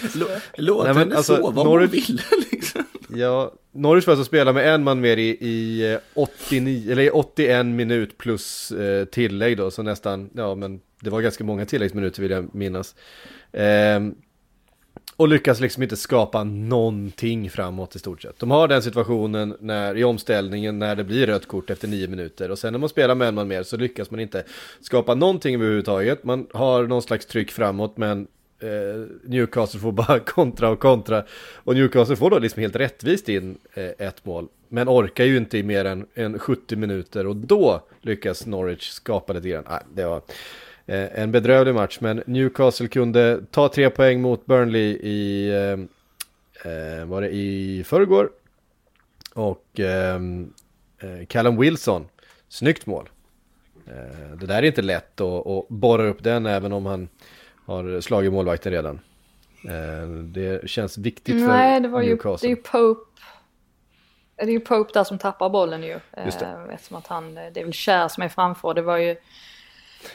Låt 0.56 0.88
henne 0.88 1.16
alltså, 1.16 1.36
sova 1.36 1.62
om 1.62 1.68
hon 1.68 1.88
vill. 1.88 2.22
Liksom. 2.52 2.84
Ja, 3.16 3.54
Norwich 3.72 4.06
får 4.06 4.12
alltså 4.12 4.26
spela 4.26 4.54
med 4.54 4.74
en 4.74 4.84
man 4.84 5.02
mer 5.02 5.18
i, 5.18 5.30
i, 5.30 5.98
89, 6.14 6.86
eh, 6.86 6.92
eller 6.92 7.04
i 7.04 7.10
81 7.10 7.66
minut 7.66 8.18
plus 8.18 8.72
eh, 8.72 9.06
tillägg 9.06 9.58
då, 9.58 9.72
så 9.72 9.84
nästan, 9.84 10.30
ja 10.34 10.56
men 10.56 10.80
det 11.00 11.10
var 11.10 11.22
ganska 11.22 11.44
många 11.44 11.66
tilläggsminuter 11.66 12.22
vill 12.22 12.32
jag 12.32 12.56
minnas. 12.56 12.96
Eh, 13.52 14.00
och 15.20 15.28
lyckas 15.28 15.60
liksom 15.60 15.84
inte 15.84 15.98
skapa 15.98 16.44
någonting 16.44 17.50
framåt 17.50 17.96
i 17.96 18.00
stort 18.00 18.22
sett. 18.22 18.40
De 18.40 18.52
har 18.52 18.68
den 18.68 18.82
situationen 18.82 19.56
när, 19.60 19.98
i 19.98 20.04
omställningen 20.04 20.80
när 20.80 20.96
det 20.96 21.04
blir 21.04 21.28
rött 21.28 21.48
kort 21.48 21.70
efter 21.70 21.88
nio 21.88 22.08
minuter. 22.08 22.52
Och 22.52 22.60
sen 22.60 22.74
när 22.74 22.80
man 22.80 22.90
spelar 22.90 23.16
med 23.16 23.28
en 23.28 23.36
man 23.36 23.48
mer 23.48 23.64
så 23.64 23.78
lyckas 23.78 24.12
man 24.12 24.20
inte 24.20 24.44
skapa 24.82 25.16
någonting 25.16 25.56
överhuvudtaget. 25.56 26.24
Man 26.24 26.48
har 26.54 26.84
någon 26.84 27.02
slags 27.02 27.26
tryck 27.26 27.52
framåt 27.52 27.98
men 27.98 28.28
eh, 28.60 28.70
Newcastle 29.24 29.80
får 29.80 29.92
bara 29.92 30.20
kontra 30.26 30.70
och 30.70 30.80
kontra. 30.80 31.24
Och 31.54 31.76
Newcastle 31.76 32.16
får 32.16 32.30
då 32.30 32.40
liksom 32.40 32.62
helt 32.62 32.76
rättvist 32.76 33.30
in 33.30 33.58
eh, 33.74 34.08
ett 34.08 34.26
mål. 34.26 34.48
Men 34.68 34.90
orkar 34.90 35.26
ju 35.26 35.38
inte 35.38 35.58
i 35.58 35.64
mer 35.64 35.86
än, 35.86 36.06
än 36.16 36.40
70 36.40 36.76
minuter 36.76 37.28
och 37.28 37.36
då 37.36 37.82
lyckas 38.02 38.46
Norwich 38.46 38.90
skapa 38.90 39.34
lite 39.34 39.50
grann. 39.50 39.66
Nej, 39.70 39.82
det 39.94 40.06
var 40.06 40.22
en 40.96 41.32
bedrövlig 41.32 41.76
match. 41.76 41.98
Men 42.02 42.24
Newcastle 42.26 42.88
kunde 42.88 43.42
ta 43.52 43.70
tre 43.70 43.90
poäng 43.90 44.22
mot 44.22 44.46
Burnley 44.46 44.90
i, 44.92 45.50
eh, 45.50 46.72
eh 46.72 47.06
var 47.06 47.22
det 47.22 47.30
i 47.30 47.84
förrgår. 47.84 48.30
Och 49.34 49.80
eh, 49.80 50.16
eh, 51.00 51.26
Callum 51.28 51.58
Wilson, 51.58 52.08
snyggt 52.50 52.86
mål. 52.86 53.10
det 54.40 54.46
där 54.46 54.56
är 54.56 54.64
inte 54.64 54.82
lätt 54.82 55.22
att, 55.22 55.48
att 55.48 55.70
borra 55.70 56.04
upp 56.04 56.24
den 56.24 56.46
även 56.46 56.74
om 56.74 56.86
han 56.86 57.10
har 57.66 58.02
slagit 58.02 58.34
målvakten 58.34 58.72
redan. 58.72 59.00
Eh, 59.66 60.10
det 60.10 60.70
känns 60.70 60.98
viktigt 60.98 61.40
för 61.40 61.48
Nej, 61.48 61.80
det 61.80 61.88
var 61.88 62.02
ju, 62.02 62.08
Newcastle. 62.10 62.48
det 62.48 62.54
är 62.54 62.56
ju 62.56 62.64
Pope. 62.64 63.22
Det 64.36 64.44
är 64.44 64.48
ju 64.48 64.60
Pope 64.60 64.92
där 64.94 65.04
som 65.04 65.18
tappar 65.18 65.50
bollen 65.50 65.84
ju. 65.84 66.00
Just 66.26 66.40
det. 66.40 66.46
Eh, 66.46 66.74
eftersom 66.74 66.98
att 66.98 67.08
han, 67.08 67.36
det 67.36 67.60
är 67.60 67.64
väl 67.64 67.74
Kär 67.74 68.08
som 68.08 68.24
är 68.24 68.30
framför. 68.30 68.74
Det 68.74 68.82
var 68.82 68.98
ju, 68.98 69.16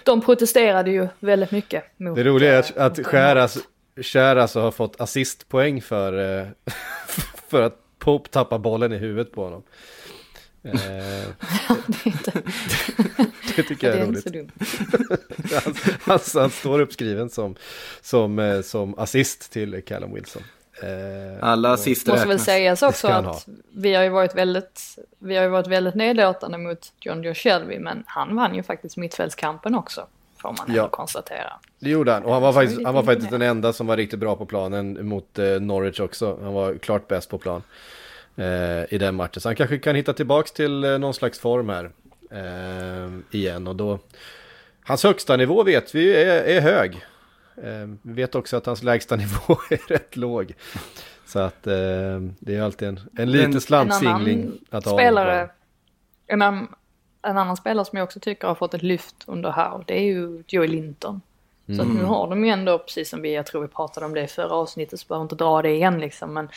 de 0.05 0.21
protesterade 0.21 0.91
ju 0.91 1.09
väldigt 1.21 1.51
mycket 1.51 1.85
mot 1.97 2.17
Det 2.17 2.25
roliga 2.25 2.55
är 2.55 2.59
att, 2.59 2.77
eh, 2.77 2.85
att 2.85 3.11
Käras, 3.11 3.59
Kär 4.01 4.37
alltså 4.37 4.61
har 4.61 4.71
fått 4.71 5.01
assistpoäng 5.01 5.83
för, 5.83 6.51
för 7.49 7.63
att 7.63 7.79
Pope 7.99 8.31
tappar 8.31 8.59
bollen 8.59 8.93
i 8.93 8.97
huvudet 8.97 9.33
på 9.33 9.45
honom. 9.45 9.63
Eh, 10.65 10.73
det, 11.87 12.07
inte... 12.07 12.33
det 13.57 13.63
tycker 13.63 13.87
jag 13.87 13.97
är, 13.97 14.03
är 14.03 14.07
roligt. 14.07 14.53
han, 15.65 15.75
han, 16.01 16.19
han, 16.35 16.51
står 16.51 16.81
uppskriven 16.81 17.31
som, 17.31 17.57
som, 18.01 18.39
eh, 18.39 18.61
som 18.61 18.99
assist 18.99 19.53
till 19.53 19.83
Callum 19.83 20.15
Wilson. 20.15 20.43
Eh, 20.83 21.49
Alla 21.49 21.73
assist 21.73 22.07
Måste 22.07 22.29
väl 22.29 22.41
sägas 22.41 22.83
också 22.83 23.09
att 23.09 23.47
vi 23.73 23.95
har 23.95 24.03
ju 24.03 24.09
varit 24.09 24.35
väldigt, 24.35 24.99
vi 25.19 25.37
har 25.37 25.43
ju 25.43 25.49
varit 25.49 25.67
väldigt 25.67 25.95
nedlåtande 25.95 26.59
mot 26.59 26.93
John 27.01 27.23
Joe 27.23 27.35
Shelby, 27.35 27.79
men 27.79 28.05
han 28.07 28.37
vann 28.37 28.55
ju 28.55 28.63
faktiskt 28.63 28.97
mittfältskampen 28.97 29.75
också. 29.75 30.07
Får 30.37 30.49
man 30.49 30.69
ändå 30.69 30.81
ja. 30.81 30.89
konstatera. 30.89 31.53
Det 31.79 31.91
gjorde 31.91 32.13
han, 32.13 32.23
och 32.23 32.33
han 32.33 32.43
var 32.43 32.53
faktiskt, 32.53 32.85
han 32.85 32.95
var 32.95 33.03
faktiskt 33.03 33.31
den 33.31 33.43
enda 33.43 33.73
som 33.73 33.87
var 33.87 33.97
riktigt 33.97 34.19
bra 34.19 34.37
på 34.37 34.47
planen 34.47 35.09
mot 35.09 35.39
eh, 35.39 35.47
Norwich 35.47 36.01
också. 36.01 36.39
Han 36.43 36.53
var 36.53 36.75
klart 36.75 37.09
bäst 37.09 37.31
på 37.31 37.39
plan 37.39 37.63
eh, 38.37 38.95
i 38.95 38.99
den 38.99 39.15
matchen. 39.15 39.41
Så 39.41 39.49
han 39.49 39.57
kanske 39.57 39.79
kan 39.79 39.97
hitta 39.97 40.13
tillbaks 40.13 40.53
till 40.53 40.85
eh, 40.85 40.99
någon 40.99 41.15
slags 41.15 41.39
form 41.39 41.69
här 41.69 41.91
eh, 42.31 43.39
igen. 43.39 43.67
Och 43.67 43.77
då, 43.77 43.99
hans 44.85 45.05
högsta 45.05 45.37
nivå 45.37 45.63
vet 45.63 45.95
vi 45.95 46.15
är, 46.15 46.45
är 46.45 46.61
hög. 46.61 47.05
Eh, 47.57 47.89
vi 48.03 48.13
vet 48.13 48.35
också 48.35 48.57
att 48.57 48.67
hans 48.67 48.83
lägsta 48.83 49.17
nivå 49.25 49.57
är 49.71 49.89
rätt 49.89 50.17
låg. 50.17 50.55
Så 51.27 51.39
att 51.39 51.67
eh, 51.67 52.21
det 52.39 52.57
är 52.57 52.63
alltid 52.63 52.89
en, 52.89 53.01
en 53.17 53.31
liten 53.31 53.61
slantsingling 53.61 54.53
att 54.71 54.85
ha. 54.85 54.93
Spelare, 54.93 55.51
en, 56.27 56.43
en 56.43 56.69
annan 57.23 57.57
spelare 57.57 57.85
som 57.85 57.99
jag 57.99 58.05
också 58.05 58.21
tycker 58.21 58.49
har 58.49 58.55
fått 58.55 58.75
ett 58.75 58.83
lyft 58.83 59.25
under 59.27 59.51
här, 59.51 59.85
det 59.87 59.99
är 59.99 60.05
ju 60.05 60.43
Joey 60.47 60.69
Linton. 60.69 61.21
Så 61.67 61.73
mm. 61.73 61.91
att 61.91 61.97
nu 61.97 62.05
har 62.05 62.29
de 62.29 62.45
ju 62.45 62.51
ändå, 62.51 62.79
precis 62.79 63.11
som 63.11 63.23
vi, 63.23 63.35
jag 63.35 63.47
tror 63.47 63.63
vi 63.63 63.69
pratade 63.69 64.07
om 64.07 64.15
det 64.15 64.23
i 64.23 64.27
förra 64.27 64.55
avsnittet, 64.55 65.01
så 65.01 65.07
behöver 65.07 65.23
inte 65.23 65.35
dra 65.35 65.63
det 65.63 65.71
igen 65.71 66.01
liksom. 66.01 66.35
Men 66.35 66.49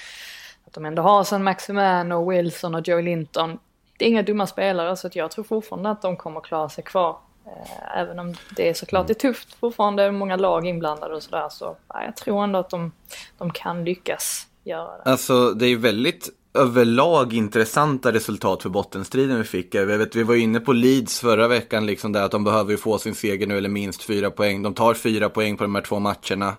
att 0.66 0.74
de 0.74 0.86
ändå 0.86 1.02
har 1.02 1.24
San 1.24 1.44
Maximan 1.44 2.12
och 2.12 2.32
Wilson 2.32 2.76
och 2.76 2.88
Joey 2.88 3.04
Linton. 3.04 3.60
Det 3.98 4.06
är 4.06 4.10
inga 4.10 4.24
dumma 4.24 4.48
spelare 4.48 4.96
så 4.96 5.08
att 5.08 5.16
jag 5.16 5.32
tror 5.32 5.44
fortfarande 5.44 5.90
att 5.90 6.02
de 6.02 6.18
kommer 6.18 6.42
klara 6.42 6.70
sig 6.70 6.84
kvar. 6.84 7.18
Eh, 7.48 8.00
även 8.00 8.20
om 8.20 8.36
det 8.56 8.70
är 8.70 8.74
såklart 8.74 9.08
det 9.08 9.14
är 9.14 9.30
tufft 9.30 9.54
fortfarande, 9.60 10.12
många 10.12 10.36
lag 10.36 10.68
inblandade 10.68 11.16
och 11.16 11.24
sådär. 11.24 11.50
Så 11.50 11.78
ja, 11.88 12.04
jag 12.04 12.16
tror 12.16 12.44
ändå 12.44 12.60
att 12.60 12.70
de, 12.70 12.92
de 13.38 13.52
kan 13.52 13.84
lyckas 13.84 14.48
göra 14.64 14.98
det. 14.98 15.12
Alltså 15.12 15.52
det 15.52 15.66
är 15.66 15.70
ju 15.70 15.78
väldigt 15.78 16.30
överlag 16.54 17.34
intressanta 17.34 18.14
resultat 18.14 18.64
för 18.64 18.70
bottenstriden 18.70 19.38
vi 19.38 19.44
fick. 19.44 19.76
Jag 19.76 19.86
vet, 19.86 20.16
vi 20.16 20.24
var 20.24 20.36
inne 20.36 20.60
på 20.60 20.74
Leeds 20.74 21.20
förra 21.20 21.48
veckan, 21.48 21.86
liksom 21.86 22.12
där 22.12 22.24
att 22.24 22.32
de 22.32 22.44
behöver 22.44 22.72
ju 22.72 22.78
få 22.78 22.98
sin 22.98 23.16
seger 23.16 23.48
nu 23.48 23.58
eller 23.58 23.70
minst 23.70 24.04
fyra 24.04 24.32
poäng. 24.32 24.64
De 24.64 24.74
tar 24.74 24.94
fyra 24.94 25.30
poäng 25.30 25.58
på 25.58 25.64
de 25.64 25.76
här 25.76 25.82
två 25.82 26.00
matcherna 26.00 26.56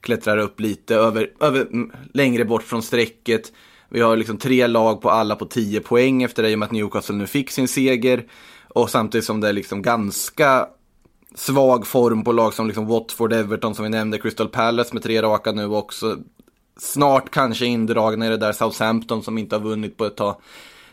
klättrar 0.00 0.38
upp 0.38 0.60
lite 0.60 0.94
över, 0.94 1.30
över, 1.40 1.66
längre 2.12 2.44
bort 2.44 2.62
från 2.62 2.82
strecket. 2.82 3.52
Vi 3.88 4.00
har 4.00 4.16
liksom 4.16 4.38
tre 4.38 4.66
lag 4.66 5.02
på 5.02 5.10
alla 5.10 5.36
på 5.36 5.46
10 5.46 5.80
poäng 5.80 6.22
efter 6.22 6.42
det 6.42 6.50
i 6.50 6.54
och 6.54 6.58
med 6.58 6.66
att 6.66 6.72
Newcastle 6.72 7.14
nu 7.14 7.26
fick 7.26 7.50
sin 7.50 7.68
seger. 7.68 8.24
Och 8.74 8.90
samtidigt 8.90 9.24
som 9.24 9.40
det 9.40 9.48
är 9.48 9.52
liksom 9.52 9.82
ganska 9.82 10.66
svag 11.34 11.86
form 11.86 12.24
på 12.24 12.32
lag 12.32 12.54
som 12.54 12.66
liksom 12.66 12.86
Watford, 12.86 13.32
Everton 13.32 13.74
som 13.74 13.82
vi 13.82 13.88
nämnde, 13.88 14.18
Crystal 14.18 14.48
Palace 14.48 14.94
med 14.94 15.02
tre 15.02 15.22
raka 15.22 15.52
nu 15.52 15.66
också. 15.66 16.16
Snart 16.76 17.30
kanske 17.30 17.66
indragna 17.66 18.26
i 18.26 18.28
det 18.28 18.36
där 18.36 18.52
Southampton 18.52 19.22
som 19.22 19.38
inte 19.38 19.56
har 19.56 19.62
vunnit 19.62 19.96
på 19.96 20.04
ett 20.04 20.16
tag. 20.16 20.36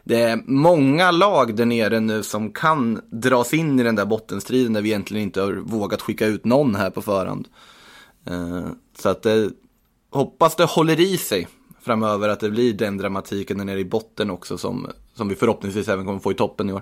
det 0.04 0.22
är 0.22 0.44
många 0.46 1.12
lag 1.12 1.56
där 1.56 1.66
nere 1.66 2.00
nu 2.00 2.24
som 2.24 2.52
kan 2.52 3.02
dras 3.10 3.54
in 3.54 3.80
i 3.80 3.84
den 3.84 3.96
där 3.96 4.06
bottenstriden 4.06 4.74
där 4.74 4.82
vi 4.82 4.90
egentligen 4.90 5.24
inte 5.24 5.42
har 5.42 5.54
vågat 5.54 6.02
skicka 6.02 6.26
ut 6.26 6.46
någon 6.46 6.76
här 6.76 6.90
på 6.90 7.02
förhand. 7.02 7.48
Eh, 8.26 8.68
så 9.00 9.10
att 9.10 9.24
det, 9.24 9.50
hoppas 10.10 10.56
det 10.56 10.66
håller 10.66 11.00
i 11.00 11.18
sig 11.18 11.48
framöver 11.82 12.30
att 12.30 12.40
det 12.40 12.50
blir 12.50 12.74
den 12.74 12.98
dramatiken 12.98 13.58
där 13.58 13.66
nere 13.66 13.80
i 13.80 13.86
botten 13.86 14.30
också 14.30 14.58
som, 14.58 14.88
som 15.14 15.30
vi 15.30 15.36
förhoppningsvis 15.36 15.88
även 15.88 16.06
kommer 16.06 16.20
få 16.20 16.32
i 16.32 16.36
toppen 16.36 16.70
i 16.70 16.74
år. 16.74 16.82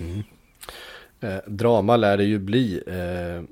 Mm. 0.00 0.22
Eh, 1.20 1.40
drama 1.46 1.96
lär 1.96 2.16
det 2.16 2.24
ju 2.24 2.38
bli. 2.38 2.82
Eh, 2.86 3.42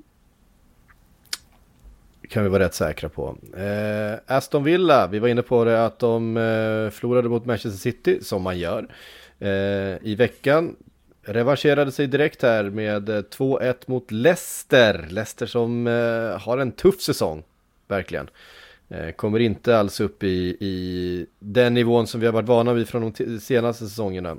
kan 2.29 2.43
vi 2.43 2.49
vara 2.49 2.65
rätt 2.65 2.75
säkra 2.75 3.09
på. 3.09 3.37
Eh, 3.57 4.37
Aston 4.37 4.65
Villa, 4.65 5.07
vi 5.07 5.19
var 5.19 5.29
inne 5.29 5.43
på 5.43 5.65
det 5.65 5.85
att 5.85 5.99
de 5.99 6.37
eh, 6.37 6.91
förlorade 6.91 7.29
mot 7.29 7.45
Manchester 7.47 7.79
City, 7.79 8.19
som 8.23 8.43
man 8.43 8.59
gör. 8.59 8.89
Eh, 9.39 9.49
I 10.03 10.15
veckan 10.19 10.77
revanscherade 11.23 11.93
sig 11.93 12.07
direkt 12.07 12.43
här 12.43 12.65
med 12.65 13.09
eh, 13.09 13.23
2-1 13.23 13.75
mot 13.87 14.11
Leicester. 14.11 15.07
Leicester 15.11 15.47
som 15.47 15.87
eh, 15.87 16.41
har 16.41 16.59
en 16.59 16.73
tuff 16.73 17.01
säsong, 17.01 17.43
verkligen. 17.89 18.29
Eh, 18.89 19.11
kommer 19.11 19.39
inte 19.39 19.79
alls 19.79 20.01
upp 20.01 20.23
i, 20.23 20.57
i 20.61 21.27
den 21.39 21.75
nivån 21.75 22.07
som 22.07 22.21
vi 22.21 22.27
har 22.27 22.33
varit 22.33 22.49
vana 22.49 22.73
vid 22.73 22.89
från 22.89 23.13
de 23.13 23.41
senaste 23.41 23.85
säsongerna. 23.85 24.37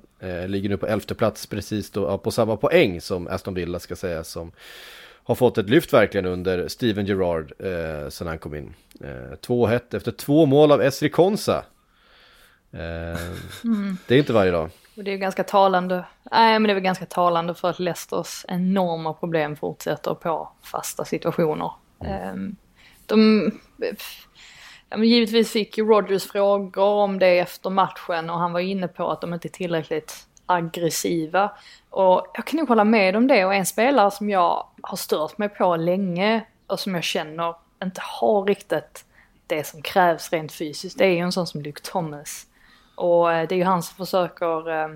ligger 0.47 0.69
nu 0.69 0.77
på 0.77 0.87
elfte 0.87 1.15
plats 1.15 1.47
precis 1.47 1.91
då, 1.91 2.17
på 2.17 2.31
samma 2.31 2.57
poäng 2.57 3.01
som 3.01 3.27
Aston 3.27 3.53
Villa 3.53 3.79
ska 3.79 3.95
säga 3.95 4.23
som 4.23 4.51
har 5.27 5.35
fått 5.35 5.57
ett 5.57 5.69
lyft 5.69 5.93
verkligen 5.93 6.25
under 6.25 6.67
Steven 6.67 7.05
Gerrard 7.05 7.53
eh, 7.59 8.09
sen 8.09 8.27
han 8.27 8.39
kom 8.39 8.55
in. 8.55 8.73
Eh, 9.01 9.37
2-1 9.47 9.95
efter 9.95 10.11
två 10.11 10.45
mål 10.45 10.71
av 10.71 10.81
Esri 10.81 11.09
Konsa. 11.09 11.65
Eh, 12.71 13.21
mm. 13.63 13.97
Det 14.07 14.15
är 14.15 14.19
inte 14.19 14.33
varje 14.33 14.51
dag. 14.51 14.69
Och 14.97 15.03
det 15.03 15.13
är 15.13 15.17
ganska 15.17 15.43
talande, 15.43 16.05
nej 16.31 16.53
men 16.53 16.63
det 16.63 16.69
är 16.71 16.73
väl 16.73 16.83
ganska 16.83 17.05
talande 17.05 17.53
för 17.53 17.69
att 17.69 17.79
Leicesters 17.79 18.45
enorma 18.47 19.13
problem 19.13 19.55
fortsätter 19.55 20.13
på 20.13 20.49
fasta 20.61 21.05
situationer. 21.05 21.71
Mm. 21.99 22.55
De, 23.07 23.51
ja, 24.89 24.97
men 24.97 25.03
givetvis 25.03 25.51
fick 25.51 25.77
ju 25.77 25.85
Rogers 25.85 26.31
frågor 26.31 26.83
om 26.83 27.19
det 27.19 27.39
efter 27.39 27.69
matchen 27.69 28.29
och 28.29 28.39
han 28.39 28.53
var 28.53 28.59
inne 28.59 28.87
på 28.87 29.11
att 29.11 29.21
de 29.21 29.33
inte 29.33 29.47
är 29.47 29.49
tillräckligt 29.49 30.27
aggressiva. 30.45 31.51
Och 31.89 32.27
jag 32.33 32.45
kan 32.45 32.59
nog 32.59 32.69
hålla 32.69 32.83
med 32.83 33.15
om 33.15 33.27
det 33.27 33.45
och 33.45 33.53
en 33.53 33.65
spelare 33.65 34.11
som 34.11 34.29
jag 34.29 34.67
har 34.81 34.97
stört 34.97 35.37
mig 35.37 35.49
på 35.49 35.75
länge 35.75 36.45
och 36.67 36.79
som 36.79 36.95
jag 36.95 37.03
känner 37.03 37.55
inte 37.83 38.01
har 38.03 38.45
riktigt 38.45 39.05
det 39.47 39.67
som 39.67 39.81
krävs 39.81 40.31
rent 40.31 40.51
fysiskt, 40.51 40.97
det 40.97 41.05
är 41.05 41.11
ju 41.11 41.19
en 41.19 41.31
sån 41.31 41.47
som 41.47 41.61
Luke 41.61 41.81
Thomas. 41.81 42.47
Och 42.95 43.33
eh, 43.33 43.47
det 43.47 43.55
är 43.55 43.57
ju 43.57 43.63
han 43.63 43.83
som 43.83 44.05
försöker, 44.05 44.69
eh, 44.69 44.87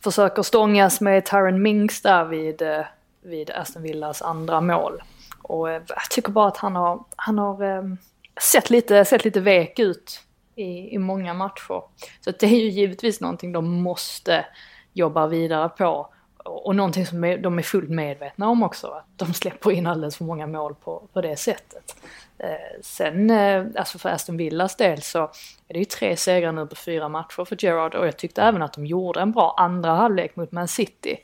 försöker 0.00 0.42
stångas 0.42 1.00
med 1.00 1.26
Tyron 1.26 1.62
Minks 1.62 2.02
där 2.02 2.24
vid, 2.24 2.62
eh, 2.62 2.84
vid 3.22 3.50
Aston 3.50 3.82
Villas 3.82 4.22
andra 4.22 4.60
mål. 4.60 5.02
Och 5.44 5.70
eh, 5.70 5.82
jag 5.88 6.10
tycker 6.10 6.32
bara 6.32 6.48
att 6.48 6.56
han 6.56 6.76
har, 6.76 7.04
han 7.16 7.38
har 7.38 7.62
ehm, 7.62 7.98
sett, 8.40 8.70
lite, 8.70 9.04
sett 9.04 9.24
lite 9.24 9.40
vek 9.40 9.78
ut 9.78 10.20
i, 10.54 10.94
i 10.94 10.98
många 10.98 11.34
matcher. 11.34 11.82
Så 12.20 12.30
det 12.30 12.42
är 12.42 12.60
ju 12.60 12.68
givetvis 12.68 13.20
någonting 13.20 13.52
de 13.52 13.82
måste 13.82 14.46
jobba 14.92 15.26
vidare 15.26 15.68
på. 15.68 16.08
Och 16.44 16.76
någonting 16.76 17.06
som 17.06 17.20
de 17.20 17.58
är 17.58 17.62
fullt 17.62 17.90
medvetna 17.90 18.48
om 18.48 18.62
också, 18.62 18.86
att 18.86 19.06
de 19.16 19.34
släpper 19.34 19.70
in 19.70 19.86
alldeles 19.86 20.16
för 20.16 20.24
många 20.24 20.46
mål 20.46 20.74
på, 20.74 21.08
på 21.12 21.20
det 21.20 21.36
sättet. 21.36 21.96
Eh, 22.38 22.80
sen, 22.82 23.30
eh, 23.30 23.64
alltså 23.76 23.98
för 23.98 24.08
Aston 24.08 24.36
Villas 24.36 24.76
del 24.76 25.02
så 25.02 25.22
är 25.68 25.74
det 25.74 25.78
ju 25.78 25.84
tre 25.84 26.16
segrar 26.16 26.52
nu 26.52 26.66
på 26.66 26.76
fyra 26.76 27.08
matcher 27.08 27.44
för 27.44 27.64
Gerard 27.64 27.94
och 27.94 28.06
jag 28.06 28.16
tyckte 28.16 28.42
även 28.42 28.62
att 28.62 28.72
de 28.72 28.86
gjorde 28.86 29.20
en 29.20 29.32
bra 29.32 29.54
andra 29.58 29.90
halvlek 29.90 30.36
mot 30.36 30.52
Man 30.52 30.68
City. 30.68 31.16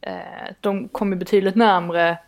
Eh, 0.00 0.54
de 0.60 0.88
kom 0.88 1.12
ju 1.12 1.18
betydligt 1.18 1.54
närmre 1.54 2.18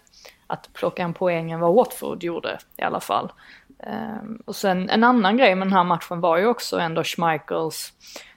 att 0.46 0.72
plocka 0.72 1.02
en 1.02 1.14
poäng 1.14 1.50
än 1.50 1.60
vad 1.60 1.74
Watford 1.74 2.22
gjorde 2.22 2.58
i 2.76 2.82
alla 2.82 3.00
fall. 3.00 3.32
Ehm, 3.78 4.42
och 4.44 4.56
sen 4.56 4.90
en 4.90 5.04
annan 5.04 5.36
grej 5.36 5.54
med 5.54 5.66
den 5.66 5.72
här 5.72 5.84
matchen 5.84 6.20
var 6.20 6.38
ju 6.38 6.46
också 6.46 6.78
ändå 6.78 7.04
Schmeichels, 7.04 7.92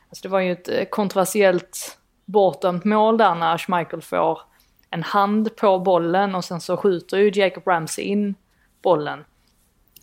alltså 0.09 0.21
det 0.21 0.29
var 0.29 0.39
ju 0.39 0.51
ett 0.51 0.69
eh, 0.69 0.85
kontroversiellt 0.85 1.97
bortdömt 2.25 2.85
mål 2.85 3.17
där 3.17 3.35
när 3.35 3.57
Schmeichel 3.57 4.01
får 4.01 4.41
en 4.89 5.03
hand 5.03 5.55
på 5.55 5.79
bollen 5.79 6.35
och 6.35 6.45
sen 6.45 6.61
så 6.61 6.77
skjuter 6.77 7.17
ju 7.17 7.31
Jacob 7.33 7.67
Ramsey 7.67 8.05
in 8.05 8.35
bollen 8.81 9.25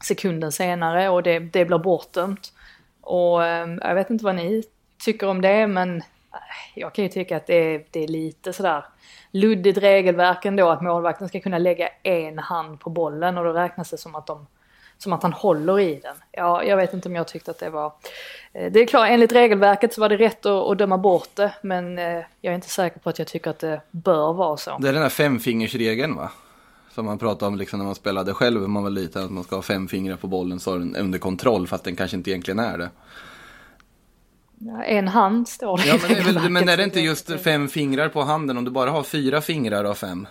sekunden 0.04 0.52
senare 0.52 1.08
och 1.08 1.22
det, 1.22 1.38
det 1.38 1.64
blir 1.64 1.78
bortdömt. 1.78 2.52
Och 3.00 3.44
ehm, 3.44 3.80
jag 3.82 3.94
vet 3.94 4.10
inte 4.10 4.24
vad 4.24 4.34
ni 4.34 4.62
tycker 5.04 5.28
om 5.28 5.40
det 5.40 5.66
men 5.66 6.02
jag 6.74 6.94
kan 6.94 7.04
ju 7.04 7.08
tycka 7.08 7.36
att 7.36 7.46
det 7.46 7.74
är, 7.74 7.84
det 7.90 8.04
är 8.04 8.08
lite 8.08 8.52
sådär 8.52 8.84
luddigt 9.30 9.78
regelverk 9.78 10.44
ändå 10.44 10.68
att 10.68 10.82
målvakten 10.82 11.28
ska 11.28 11.40
kunna 11.40 11.58
lägga 11.58 11.88
en 12.02 12.38
hand 12.38 12.80
på 12.80 12.90
bollen 12.90 13.38
och 13.38 13.44
då 13.44 13.52
räknas 13.52 13.90
det 13.90 13.98
som 13.98 14.14
att 14.14 14.26
de 14.26 14.46
som 14.98 15.12
att 15.12 15.22
han 15.22 15.32
håller 15.32 15.80
i 15.80 16.00
den. 16.02 16.14
Ja, 16.32 16.62
jag 16.62 16.76
vet 16.76 16.94
inte 16.94 17.08
om 17.08 17.14
jag 17.14 17.28
tyckte 17.28 17.50
att 17.50 17.58
det 17.58 17.70
var... 17.70 17.92
Eh, 18.52 18.72
det 18.72 18.80
är 18.80 18.86
klart, 18.86 19.08
enligt 19.10 19.32
regelverket 19.32 19.94
så 19.94 20.00
var 20.00 20.08
det 20.08 20.16
rätt 20.16 20.46
att, 20.46 20.70
att 20.70 20.78
döma 20.78 20.98
bort 20.98 21.28
det, 21.34 21.54
men 21.62 21.98
eh, 21.98 22.24
jag 22.40 22.50
är 22.50 22.54
inte 22.54 22.68
säker 22.68 22.98
på 23.00 23.10
att 23.10 23.18
jag 23.18 23.28
tycker 23.28 23.50
att 23.50 23.58
det 23.58 23.80
bör 23.90 24.32
vara 24.32 24.56
så. 24.56 24.78
Det 24.80 24.88
är 24.88 24.92
den 24.92 25.02
här 25.02 25.08
femfingersregeln 25.08 26.16
va? 26.16 26.30
Som 26.90 27.06
man 27.06 27.18
pratade 27.18 27.46
om 27.46 27.56
liksom 27.56 27.78
när 27.78 27.86
man 27.86 27.94
spelade 27.94 28.34
själv 28.34 28.60
när 28.60 28.68
man 28.68 28.82
var 28.82 28.90
liten, 28.90 29.24
att 29.24 29.30
man 29.30 29.44
ska 29.44 29.56
ha 29.56 29.62
fem 29.62 29.88
fingrar 29.88 30.16
på 30.16 30.26
bollen 30.26 30.60
så 30.60 30.74
är 30.74 30.78
den 30.78 30.96
under 30.96 31.18
kontroll, 31.18 31.66
fast 31.66 31.84
den 31.84 31.96
kanske 31.96 32.16
inte 32.16 32.30
egentligen 32.30 32.58
är 32.58 32.78
det. 32.78 32.90
En 34.86 35.08
hand 35.08 35.48
står 35.48 35.76
det 35.76 35.86
ja, 35.86 35.98
men, 36.02 36.16
är 36.16 36.22
väl, 36.22 36.50
men 36.50 36.68
är 36.68 36.76
det 36.76 36.84
inte 36.84 37.00
just 37.00 37.40
fem 37.40 37.68
fingrar 37.68 38.08
på 38.08 38.22
handen? 38.22 38.58
Om 38.58 38.64
du 38.64 38.70
bara 38.70 38.90
har 38.90 39.02
fyra 39.02 39.40
fingrar 39.40 39.84
av 39.84 39.94
fem? 39.94 40.26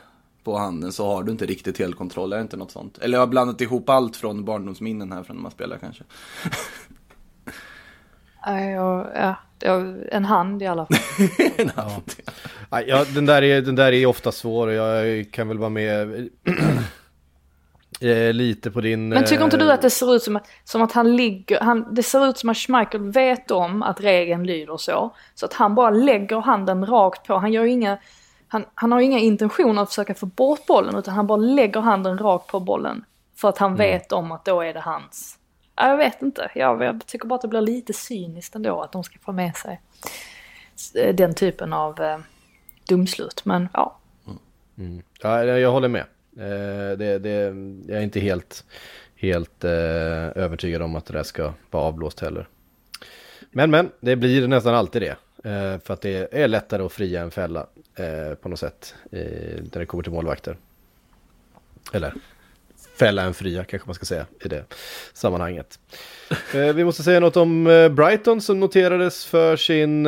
på 0.45 0.57
handen 0.57 0.91
så 0.91 1.07
har 1.07 1.23
du 1.23 1.32
inte 1.32 1.45
riktigt 1.45 1.80
helkontroll, 1.80 2.34
är 2.34 2.38
det 2.38 2.41
inte 2.41 2.57
något 2.57 2.71
sånt? 2.71 2.97
Eller 2.97 3.17
jag 3.17 3.21
har 3.21 3.28
blandat 3.28 3.61
ihop 3.61 3.89
allt 3.89 4.15
från 4.15 4.45
barndomsminnen 4.45 5.11
här 5.11 5.23
från 5.23 5.36
när 5.36 5.43
man 5.43 5.51
spelar 5.51 5.78
kanske. 5.78 6.03
ja, 9.59 9.82
en 10.11 10.26
hand 10.26 10.63
i 10.63 10.65
alla 10.65 10.86
fall. 10.86 10.97
en 11.57 11.69
hand. 11.69 12.13
Ja. 12.69 12.82
ja, 12.82 13.05
den, 13.13 13.26
där 13.26 13.41
är, 13.41 13.61
den 13.61 13.76
där 13.76 13.91
är 13.91 14.05
ofta 14.05 14.32
svår 14.32 14.67
och 14.67 14.73
jag 14.73 15.32
kan 15.32 15.47
väl 15.47 15.57
vara 15.57 15.69
med 15.69 16.30
eh, 18.02 18.34
lite 18.34 18.72
på 18.72 18.82
din... 18.82 19.10
Men 19.10 19.26
tycker 19.26 19.43
inte 19.43 19.58
du 19.58 19.72
att 19.72 19.82
det 19.82 19.89
ser 19.89 20.16
ut 20.16 20.24
som 20.24 20.36
att, 20.36 20.48
som 20.64 20.82
att 20.82 20.91
han 20.91 21.16
ligger, 21.16 21.60
han, 21.60 21.93
det 21.96 22.04
ser 22.04 22.30
ut 22.30 22.38
som 22.38 22.50
att 22.50 22.58
Schmeichel 22.58 23.12
vet 23.12 23.52
om 23.52 23.84
att 23.84 24.02
regeln 24.02 24.43
lyder 24.43 24.78
så. 24.78 25.16
Så 25.36 25.46
att 25.46 25.54
han 25.54 25.76
bara 25.76 25.89
lägger 25.89 26.39
handen 26.39 26.86
rakt 26.86 27.28
på, 27.28 27.38
han 27.38 27.54
gör 27.54 27.66
inga 27.66 27.98
han, 28.48 28.66
han 28.76 28.91
har 28.91 29.00
inga 29.00 29.20
intentioner 29.20 29.82
att 29.82 29.89
försöka 29.89 30.16
få 30.16 30.26
bort 30.26 30.66
bollen 30.66 30.96
utan 30.96 31.14
han 31.14 31.28
bara 31.28 31.38
lägger 31.38 31.82
handen 31.82 32.18
rakt 32.18 32.48
på 32.48 32.60
bollen. 32.60 33.06
För 33.36 33.50
att 33.50 33.58
han 33.58 33.70
mm. 33.72 33.78
vet 33.78 34.12
om 34.12 34.32
att 34.32 34.46
då 34.46 34.62
är 34.62 34.74
det 34.74 34.80
hans. 34.80 35.38
Jag 35.76 35.98
vet 35.98 36.22
inte, 36.22 36.52
jag, 36.56 36.84
jag 36.84 37.06
tycker 37.06 37.28
bara 37.28 37.36
att 37.36 37.41
det 37.41 37.48
blir 37.48 37.62
lite 37.62 37.93
cyniskt 37.93 38.56
ändå 38.56 38.82
att 38.82 38.91
de 38.91 39.04
ska 39.04 39.20
få 39.20 39.32
med 39.32 39.56
sig 39.56 39.82
den 41.14 41.34
typen 41.34 41.74
av 41.74 42.02
eh, 42.02 42.18
dumslut. 42.88 43.46
Men 43.46 43.70
ja. 43.74 43.98
Mm. 44.78 45.04
Ja, 45.22 45.43
jag 45.43 45.72
håller 45.72 45.88
med. 45.88 46.06
Eh, 46.38 46.98
det, 46.98 47.20
det, 47.20 47.32
jag 47.88 47.98
är 47.98 48.02
inte 48.02 48.20
helt, 48.20 48.66
helt 49.16 49.64
eh, 49.64 49.72
övertygad 50.36 50.82
om 50.82 50.96
att 50.96 51.06
det 51.06 51.14
där 51.14 51.24
ska 51.24 51.54
vara 51.72 51.84
avblåst 51.84 52.20
heller. 52.20 52.48
Men 53.52 53.72
men, 53.72 53.92
det 54.00 54.16
blir 54.16 54.48
nästan 54.48 54.76
alltid 54.76 55.02
det. 55.02 55.16
Eh, 55.50 55.80
för 55.80 55.94
att 55.94 56.02
det 56.02 56.34
är 56.34 56.48
lättare 56.48 56.84
att 56.84 56.92
fria 56.92 57.22
en 57.22 57.32
fälla 57.32 57.68
eh, 57.96 58.36
på 58.36 58.50
något 58.50 58.60
sätt 58.60 58.96
eh, 59.12 59.20
när 59.72 59.80
det 59.80 59.86
kommer 59.86 60.04
till 60.04 60.14
målvakter. 60.14 60.58
Eller 61.94 62.14
fälla 63.00 63.24
en 63.24 63.34
fria 63.34 63.64
kanske 63.64 63.88
man 63.88 63.96
ska 63.96 64.06
säga 64.06 64.26
i 64.46 64.48
det 64.48 64.64
sammanhanget. 65.14 65.80
Eh, 66.54 66.74
vi 66.74 66.84
måste 66.84 67.04
säga 67.04 67.20
något 67.20 67.38
om 67.38 67.68
eh, 67.68 67.90
Brighton 67.90 68.42
som 68.42 68.60
noterades 68.60 69.26
för 69.26 69.56
sin 69.56 70.04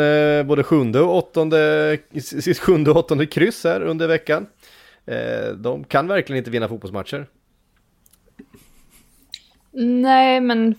både 0.47 0.63
sjunde 0.63 0.99
och 0.99 1.15
åttonde, 1.15 1.97
sitt 2.21 2.59
sjunde 2.59 2.91
och 2.91 2.97
åttonde 2.97 3.25
kryss 3.25 3.63
här 3.63 3.81
under 3.81 4.07
veckan 4.07 4.47
de 5.55 5.83
kan 5.83 6.07
verkligen 6.07 6.37
inte 6.37 6.51
vinna 6.51 6.67
fotbollsmatcher. 6.67 7.27
Nej, 9.79 10.41
men 10.41 10.75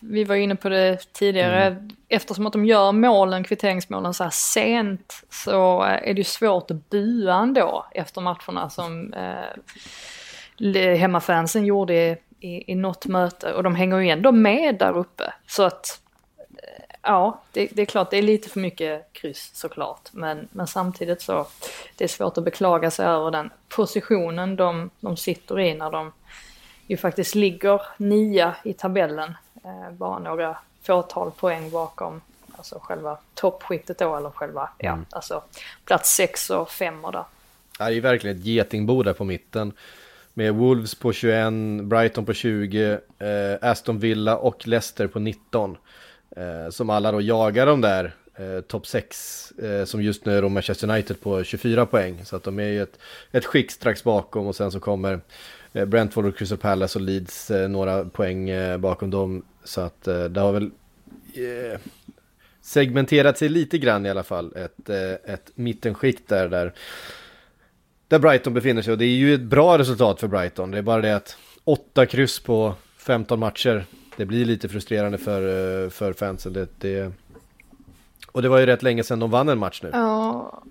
vi 0.00 0.24
var 0.24 0.34
inne 0.34 0.56
på 0.56 0.68
det 0.68 1.12
tidigare. 1.12 1.64
Mm. 1.66 1.90
Eftersom 2.08 2.46
att 2.46 2.52
de 2.52 2.64
gör 2.64 2.92
målen, 2.92 3.44
kvitteringsmålen 3.44 4.14
så 4.14 4.24
här 4.24 4.30
sent 4.30 5.24
så 5.30 5.82
är 5.82 6.14
det 6.14 6.20
ju 6.20 6.24
svårt 6.24 6.70
att 6.70 6.90
bua 6.90 7.34
ändå 7.34 7.86
efter 7.92 8.20
matcherna 8.20 8.70
som 8.70 9.12
eh, 9.12 10.96
hemmafansen 10.96 11.64
gjorde 11.64 12.18
i, 12.40 12.72
i, 12.72 12.74
något 12.74 13.06
möte. 13.06 13.52
Och 13.52 13.62
de 13.62 13.74
hänger 13.74 13.98
ju 13.98 14.08
ändå 14.08 14.32
med 14.32 14.78
där 14.78 14.96
uppe. 14.96 15.32
Så 15.46 15.62
att 15.62 15.86
eh, 15.86 16.05
ja, 17.06 17.40
det, 17.52 17.68
det, 17.72 17.82
är 17.82 17.86
klart 17.86 18.10
det 18.10 18.18
är 18.18 18.22
lite 18.22 18.48
för 18.48 18.60
mycket 18.60 19.12
kryss 19.12 19.50
såklart. 19.54 20.08
Men, 20.12 20.48
men 20.52 20.66
samtidigt 20.66 21.22
så 21.22 21.46
det 21.96 22.04
är 22.04 22.08
svårt 22.08 22.38
att 22.38 22.44
beklaga 22.44 22.90
sig 22.90 23.06
över 23.06 23.30
den 23.30 23.50
positionen 23.68 24.56
de, 24.56 24.90
de 25.00 25.16
sitter 25.16 25.60
i 25.60 25.74
när 25.74 25.90
de 25.90 26.12
ju 26.86 26.96
faktiskt 26.96 27.34
ligger 27.34 27.82
nia 27.96 28.54
i 28.64 28.72
tabellen. 28.72 29.34
Eh, 29.64 29.92
bara 29.92 30.18
några 30.18 30.56
fåtal 30.82 31.30
poäng 31.30 31.70
bakom 31.70 32.20
alltså 32.56 32.78
själva 32.82 33.18
toppskiktet 33.34 33.98
då 33.98 34.16
eller 34.16 34.30
själva, 34.30 34.68
ja, 34.78 34.92
mm. 34.92 35.04
alltså 35.10 35.42
plats 35.84 36.14
6 36.14 36.50
och 36.50 36.70
5 36.70 37.04
och 37.04 37.12
där. 37.12 37.24
Det 37.78 37.84
är 37.84 38.00
verkligen 38.00 38.36
ett 38.36 38.44
getingbo 38.44 39.02
där 39.02 39.12
på 39.12 39.24
mitten. 39.24 39.72
Med 40.34 40.54
Wolves 40.54 40.94
på 40.94 41.12
21, 41.12 41.52
Brighton 41.82 42.26
på 42.26 42.32
20, 42.32 42.98
eh, 43.18 43.70
Aston 43.70 43.98
Villa 43.98 44.36
och 44.36 44.66
Leicester 44.66 45.06
på 45.06 45.18
19. 45.18 45.76
Eh, 46.36 46.70
som 46.70 46.90
alla 46.90 47.12
då 47.12 47.20
jagar 47.20 47.66
de 47.66 47.80
där 47.80 48.14
eh, 48.34 48.60
topp 48.60 48.86
6 48.86 49.52
eh, 49.52 49.84
som 49.84 50.02
just 50.02 50.24
nu 50.24 50.36
är 50.36 50.42
då 50.42 50.48
Manchester 50.48 50.90
United 50.90 51.20
på 51.20 51.44
24 51.44 51.86
poäng. 51.86 52.24
Så 52.24 52.36
att 52.36 52.42
de 52.42 52.58
är 52.58 52.68
ju 52.68 52.82
ett, 52.82 52.98
ett 53.32 53.44
skick 53.44 53.70
strax 53.70 54.04
bakom 54.04 54.46
och 54.46 54.56
sen 54.56 54.70
så 54.72 54.80
kommer 54.80 55.20
eh, 55.72 55.84
Brentford 55.84 56.26
och 56.26 56.36
Crystal 56.36 56.58
Palace 56.58 56.98
och 56.98 57.04
Leeds 57.04 57.50
eh, 57.50 57.68
några 57.68 58.04
poäng 58.04 58.48
eh, 58.48 58.78
bakom 58.78 59.10
dem. 59.10 59.44
Så 59.64 59.80
att 59.80 60.08
eh, 60.08 60.24
det 60.24 60.40
har 60.40 60.52
väl 60.52 60.70
eh, 61.34 61.80
segmenterat 62.62 63.38
sig 63.38 63.48
lite 63.48 63.78
grann 63.78 64.06
i 64.06 64.10
alla 64.10 64.22
fall. 64.22 64.52
Ett, 64.56 64.90
eh, 64.90 65.32
ett 65.34 65.50
mittenskikt 65.54 66.28
där, 66.28 66.48
där 66.48 66.72
där 68.08 68.18
Brighton 68.18 68.54
befinner 68.54 68.82
sig 68.82 68.92
och 68.92 68.98
det 68.98 69.04
är 69.04 69.16
ju 69.16 69.34
ett 69.34 69.40
bra 69.40 69.78
resultat 69.78 70.20
för 70.20 70.28
Brighton. 70.28 70.70
Det 70.70 70.78
är 70.78 70.82
bara 70.82 71.02
det 71.02 71.16
att 71.16 71.36
åtta 71.64 72.06
kryss 72.06 72.40
på 72.40 72.74
15 72.98 73.38
matcher, 73.38 73.84
det 74.16 74.26
blir 74.26 74.44
lite 74.44 74.68
frustrerande 74.68 75.18
för, 75.18 75.90
för 75.90 76.12
fansen. 76.12 76.52
Det, 76.52 76.68
det, 76.80 77.12
och 78.32 78.42
det 78.42 78.48
var 78.48 78.58
ju 78.58 78.66
rätt 78.66 78.82
länge 78.82 79.04
sedan 79.04 79.20
de 79.20 79.30
vann 79.30 79.48
en 79.48 79.58
match 79.58 79.80
nu. 79.82 79.90
Ja. 79.92 80.62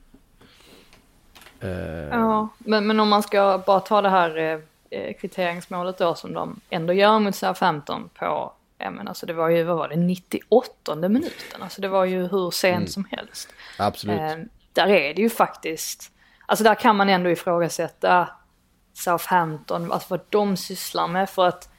Uh... 1.63 1.69
Ja, 2.09 2.49
men, 2.57 2.87
men 2.87 2.99
om 2.99 3.09
man 3.09 3.23
ska 3.23 3.63
bara 3.65 3.79
ta 3.79 4.01
det 4.01 4.09
här 4.09 4.37
eh, 4.37 4.59
eh 4.89 5.13
kvitteringsmålet 5.13 5.97
då 5.97 6.15
som 6.15 6.33
de 6.33 6.59
ändå 6.69 6.93
gör 6.93 7.19
mot 7.19 7.35
Southampton 7.35 8.09
på, 8.13 8.53
ja 8.77 8.91
men 8.91 9.07
alltså 9.07 9.25
det 9.25 9.33
var 9.33 9.49
ju, 9.49 9.63
vad 9.63 9.77
var 9.77 9.89
det, 9.89 9.95
98 9.95 10.95
minuten. 10.95 11.61
Alltså 11.61 11.81
det 11.81 11.87
var 11.87 12.05
ju 12.05 12.27
hur 12.27 12.51
sent 12.51 12.75
mm. 12.75 12.87
som 12.87 13.07
helst. 13.11 13.49
Absolut. 13.77 14.19
Eh, 14.19 14.37
där 14.73 14.87
är 14.87 15.13
det 15.13 15.21
ju 15.21 15.29
faktiskt, 15.29 16.11
alltså 16.45 16.63
där 16.63 16.75
kan 16.75 16.95
man 16.95 17.09
ändå 17.09 17.29
ifrågasätta 17.29 18.29
Southampton, 18.93 19.91
alltså 19.91 20.07
vad 20.09 20.21
de 20.29 20.57
sysslar 20.57 21.07
med 21.07 21.29
för 21.29 21.47
att 21.47 21.74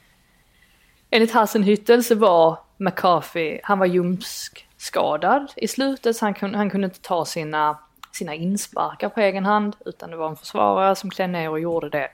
enligt 1.11 1.33
Hassenhüttel 1.33 2.03
så 2.03 2.15
var 2.15 2.59
McCarthy, 2.77 3.61
han 3.63 3.79
var 3.79 3.87
ljumskskadad 3.87 5.53
i 5.57 5.69
slutet 5.69 6.17
så 6.17 6.25
han 6.25 6.35
kunde, 6.35 6.59
han 6.59 6.71
kunde 6.71 6.85
inte 6.85 7.01
ta 7.01 7.25
sina, 7.25 7.79
sina 8.13 8.35
insparkar 8.35 9.09
på 9.09 9.21
egen 9.21 9.45
hand 9.45 9.77
utan 9.87 10.11
det 10.11 10.17
var 10.17 10.29
en 10.29 10.37
försvarare 10.37 10.95
som 10.95 11.11
klev 11.11 11.29
ner 11.29 11.51
och 11.51 11.61
gjorde 11.61 11.89
det. 11.89 12.09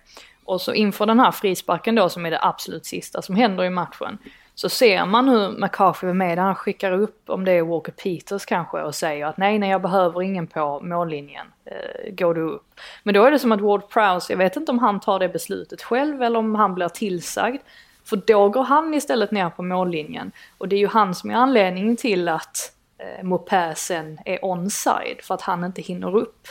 Och 0.45 0.61
så 0.61 0.73
inför 0.73 1.07
den 1.07 1.21
här 1.21 1.31
frisparken 1.31 1.95
då 1.95 2.09
som 2.09 2.27
är 2.27 2.31
det 2.31 2.45
absolut 2.45 2.87
sista 2.87 3.23
som 3.23 3.35
händer 3.35 3.65
i 3.65 3.71
matchen 3.71 4.19
så 4.55 4.69
ser 4.69 5.07
man 5.07 5.29
hur 5.29 5.59
McCarthy 5.59 6.07
är 6.07 6.13
med, 6.13 6.39
han 6.39 6.55
skickar 6.55 6.93
upp 6.93 7.31
om 7.31 7.45
det 7.45 7.53
är 7.53 7.63
Walker 7.63 7.93
Peters 7.93 8.47
kanske 8.47 8.83
och 8.83 8.95
säger 8.95 9.27
att 9.27 9.37
nej, 9.37 9.59
nej 9.59 9.71
jag 9.71 9.83
behöver 9.83 10.23
ingen 10.23 10.47
på 10.47 10.81
mållinjen, 10.81 11.47
eh, 11.65 12.15
går 12.15 12.35
du 12.35 12.41
upp. 12.41 12.81
Men 13.03 13.15
då 13.15 13.25
är 13.25 13.31
det 13.31 13.39
som 13.39 13.53
att 13.53 13.61
Ward 13.61 13.89
Prowse, 13.89 14.33
jag 14.33 14.39
vet 14.39 14.57
inte 14.57 14.73
om 14.73 14.79
han 14.79 15.01
tar 15.01 15.19
det 15.19 15.29
beslutet 15.29 15.83
själv 15.83 16.23
eller 16.23 16.39
om 16.39 16.55
han 16.55 16.75
blir 16.75 16.89
tillsagd. 16.89 17.61
För 18.05 18.17
då 18.27 18.49
går 18.49 18.65
han 18.65 18.95
istället 18.95 19.31
ner 19.31 19.51
på 19.51 19.63
mållinjen. 19.63 20.33
Och 20.59 20.69
det 20.69 20.77
är 20.77 20.81
ju 20.81 20.89
han 20.89 21.15
som 21.15 21.31
är 21.31 21.35
anledningen 21.35 21.97
till 21.97 22.29
att 22.29 22.73
eh, 22.99 23.25
Mopé 23.25 23.75
sen 23.75 24.19
är 24.25 24.39
onside, 24.43 25.21
för 25.23 25.35
att 25.35 25.43
han 25.43 25.65
inte 25.65 25.83
hinner 25.83 26.17
upp. 26.17 26.49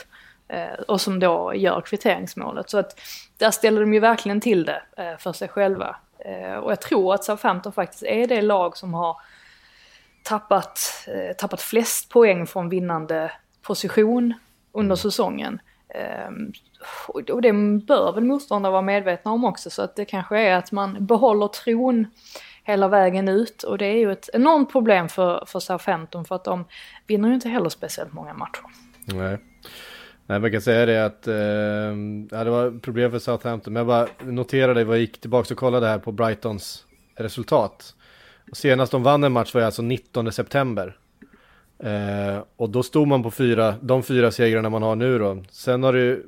Eh, 0.48 0.72
och 0.88 1.00
som 1.00 1.20
då 1.20 1.54
gör 1.54 1.80
kvitteringsmålet. 1.80 2.70
Så 2.70 2.78
att 2.78 3.00
där 3.38 3.50
ställer 3.50 3.80
de 3.80 3.94
ju 3.94 4.00
verkligen 4.00 4.40
till 4.40 4.64
det 4.64 4.82
eh, 4.96 5.16
för 5.18 5.32
sig 5.32 5.48
själva. 5.48 5.96
Eh, 6.18 6.54
och 6.54 6.70
jag 6.70 6.80
tror 6.80 7.14
att 7.14 7.24
Southampton 7.24 7.72
faktiskt 7.72 8.02
är 8.02 8.26
det 8.26 8.42
lag 8.42 8.76
som 8.76 8.94
har 8.94 9.16
tappat, 10.22 10.78
eh, 11.06 11.36
tappat 11.36 11.60
flest 11.60 12.08
poäng 12.08 12.46
från 12.46 12.68
vinnande 12.68 13.32
position 13.62 14.34
under 14.72 14.96
säsongen. 14.96 15.60
Ehm, 15.94 16.52
och 17.08 17.42
det 17.42 17.52
bör 17.86 18.12
väl 18.12 18.24
motståndare 18.24 18.72
vara 18.72 18.82
medvetna 18.82 19.30
om 19.30 19.44
också 19.44 19.70
så 19.70 19.82
att 19.82 19.96
det 19.96 20.04
kanske 20.04 20.38
är 20.38 20.56
att 20.56 20.72
man 20.72 21.06
behåller 21.06 21.48
tron 21.48 22.06
hela 22.64 22.88
vägen 22.88 23.28
ut 23.28 23.62
och 23.62 23.78
det 23.78 23.86
är 23.86 23.96
ju 23.96 24.12
ett 24.12 24.28
enormt 24.32 24.72
problem 24.72 25.08
för, 25.08 25.44
för 25.46 25.60
Southampton 25.60 26.24
för 26.24 26.34
att 26.34 26.44
de 26.44 26.64
vinner 27.06 27.28
ju 27.28 27.34
inte 27.34 27.48
heller 27.48 27.68
speciellt 27.68 28.12
många 28.12 28.34
matcher. 28.34 28.64
Nej. 29.04 29.38
Nej, 30.26 30.40
man 30.40 30.52
kan 30.52 30.60
säga 30.60 30.86
det 30.86 31.04
att 31.04 31.26
eh, 31.28 31.34
ja, 32.38 32.44
det 32.44 32.50
var 32.50 32.80
problem 32.80 33.10
för 33.10 33.18
Southampton, 33.18 33.72
men 33.72 33.80
jag 33.80 33.86
bara 33.86 34.32
noterade 34.32 34.80
jag 34.80 34.98
gick 34.98 35.20
tillbaka 35.20 35.54
och 35.54 35.58
kollade 35.58 35.86
här 35.86 35.98
på 35.98 36.12
Brightons 36.12 36.84
resultat. 37.16 37.94
Och 38.50 38.56
senast 38.56 38.92
de 38.92 39.02
vann 39.02 39.24
en 39.24 39.32
match 39.32 39.54
var 39.54 39.62
alltså 39.62 39.82
19 39.82 40.32
september. 40.32 40.96
Eh, 41.78 42.42
och 42.56 42.70
då 42.70 42.82
stod 42.82 43.08
man 43.08 43.22
på 43.22 43.30
fyra, 43.30 43.74
de 43.80 44.02
fyra 44.02 44.30
segrarna 44.30 44.70
man 44.70 44.82
har 44.82 44.96
nu 44.96 45.18
då. 45.18 45.42
Sen 45.50 45.82
har 45.82 45.92
det 45.92 46.18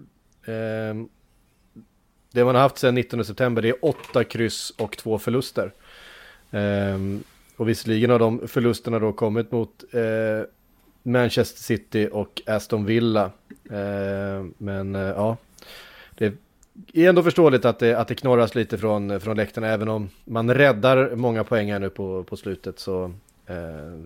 eh, 0.46 0.94
det 2.32 2.44
man 2.44 2.54
har 2.54 2.62
haft 2.62 2.78
sedan 2.78 2.94
19 2.94 3.24
september 3.24 3.62
det 3.62 3.68
är 3.68 3.84
åtta 3.84 4.24
kryss 4.24 4.70
och 4.70 4.96
två 4.96 5.18
förluster. 5.18 5.72
Eh, 6.50 6.98
och 7.56 7.68
visserligen 7.68 8.10
har 8.10 8.18
de 8.18 8.48
förlusterna 8.48 8.98
då 8.98 9.12
kommit 9.12 9.52
mot 9.52 9.84
eh, 9.92 10.48
Manchester 11.02 11.62
City 11.62 12.08
och 12.12 12.42
Aston 12.46 12.84
Villa. 12.84 13.30
Eh, 13.70 14.44
men 14.58 14.94
eh, 14.94 15.00
ja, 15.00 15.36
det 16.14 16.34
är 16.92 17.08
ändå 17.08 17.22
förståeligt 17.22 17.64
att 17.64 17.78
det, 17.78 17.94
att 17.94 18.08
det 18.08 18.14
knorras 18.14 18.54
lite 18.54 18.78
från, 18.78 19.20
från 19.20 19.36
läktarna 19.36 19.68
även 19.68 19.88
om 19.88 20.08
man 20.24 20.54
räddar 20.54 21.16
många 21.16 21.44
poäng 21.44 21.72
här 21.72 21.78
nu 21.78 21.90
på, 21.90 22.24
på 22.24 22.36
slutet 22.36 22.78
så 22.78 23.12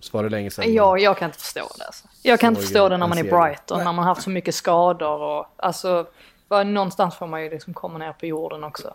så 0.01 0.17
var 0.17 0.23
det 0.23 0.29
länge 0.29 0.51
sedan. 0.51 0.75
Ja, 0.75 0.99
jag 0.99 1.19
kan 1.19 1.29
inte 1.29 1.39
förstå 1.39 1.69
det. 1.79 1.85
Alltså. 1.85 2.09
Jag 2.23 2.41
kan 2.41 2.49
inte 2.49 2.63
förstå 2.63 2.89
det 2.89 2.97
när 2.97 3.07
man 3.07 3.19
är 3.19 3.23
Brighton, 3.23 3.79
när 3.79 3.85
man 3.85 3.99
har 3.99 4.05
haft 4.05 4.23
så 4.23 4.31
mycket 4.31 4.55
skador 4.55 5.23
och 5.23 5.47
alltså 5.57 6.07
var, 6.49 6.65
någonstans 6.65 7.17
får 7.17 7.27
man 7.27 7.43
ju 7.43 7.51
liksom 7.51 7.75
komma 7.75 7.99
ner 7.99 8.13
på 8.13 8.27
jorden 8.27 8.65
också. 8.65 8.95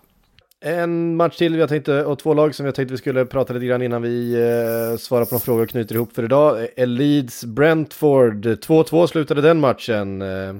En 0.65 1.15
match 1.15 1.37
till 1.37 1.55
vi 1.55 1.67
tänkte, 1.67 2.05
och 2.05 2.19
två 2.19 2.33
lag 2.33 2.55
som 2.55 2.65
jag 2.65 2.75
tänkte 2.75 2.91
vi 2.93 2.97
skulle 2.97 3.25
prata 3.25 3.53
lite 3.53 3.65
grann 3.65 3.81
innan 3.81 4.01
vi 4.01 4.33
eh, 4.33 4.97
svarar 4.97 5.25
på 5.25 5.35
de 5.35 5.39
frågor 5.39 5.63
och 5.63 5.69
knyter 5.69 5.95
ihop 5.95 6.13
för 6.13 6.23
idag. 6.23 6.67
Eh, 6.75 6.87
Leeds 6.87 7.45
Brentford, 7.45 8.45
2-2 8.45 9.07
slutade 9.07 9.41
den 9.41 9.59
matchen. 9.59 10.21
Eh, 10.21 10.55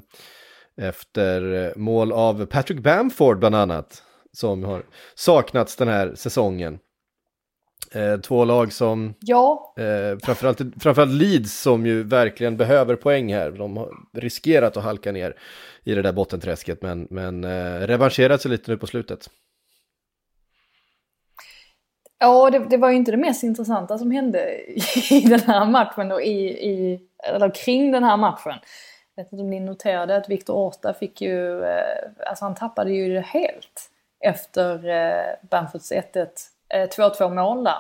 efter 0.78 1.74
mål 1.76 2.12
av 2.12 2.46
Patrick 2.46 2.80
Bamford 2.80 3.40
bland 3.40 3.56
annat. 3.56 4.04
Som 4.32 4.64
har 4.64 4.84
saknats 5.16 5.76
den 5.76 5.88
här 5.88 6.16
säsongen. 6.16 6.80
Eh, 7.96 8.20
två 8.20 8.46
lag 8.46 8.74
som, 8.74 9.14
ja. 9.20 9.74
eh, 9.78 10.18
framförallt, 10.24 10.62
framförallt 10.80 11.12
Leeds 11.12 11.62
som 11.62 11.86
ju 11.86 12.04
verkligen 12.04 12.58
behöver 12.58 12.96
poäng 12.96 13.34
här. 13.34 13.52
De 13.52 13.78
har 13.78 13.90
riskerat 14.14 14.78
att 14.78 14.84
halka 14.84 15.12
ner 15.12 15.36
i 15.84 15.96
det 15.96 16.02
där 16.02 16.14
bottenträsket 16.14 16.82
men, 16.82 17.08
men 17.10 17.44
eh, 17.44 17.88
revanscherat 17.88 18.42
sig 18.42 18.52
lite 18.52 18.72
nu 18.72 18.78
på 18.78 18.88
slutet. 18.88 19.30
Ja, 22.20 22.50
det, 22.50 22.60
det, 22.60 22.78
var 22.78 22.90
ju 22.90 22.96
inte 22.96 23.12
det 23.12 23.18
mest 23.18 23.44
intressanta 23.44 23.98
som 23.98 24.12
hände 24.12 24.56
i 25.12 25.22
den 25.30 25.40
här 25.40 25.66
matchen 25.66 26.12
och 26.12 26.22
i, 26.22 26.48
i, 26.70 27.02
eller 27.24 27.56
kring 27.56 27.92
den 27.92 28.04
här 28.04 28.18
matchen. 28.18 28.54
Jag 29.16 29.24
vet 29.24 29.34
inte 29.34 29.44
om 29.44 29.50
ni 29.50 29.60
noterade 29.60 30.16
att 30.16 30.30
Viktor 30.30 30.54
Orta 30.54 30.94
fick 30.94 31.22
ju, 31.22 31.64
eh, 31.64 32.10
alltså 32.28 32.46
han 32.46 32.56
tappade 32.56 32.92
ju 32.92 33.14
det 33.14 33.22
helt 33.22 33.90
efter 34.20 34.90
eh, 34.90 35.50
Bamfords 35.50 35.92
1-1 35.92 36.28
2-2 36.74 37.22
eh, 37.22 37.30
mål 37.30 37.64
där. 37.64 37.78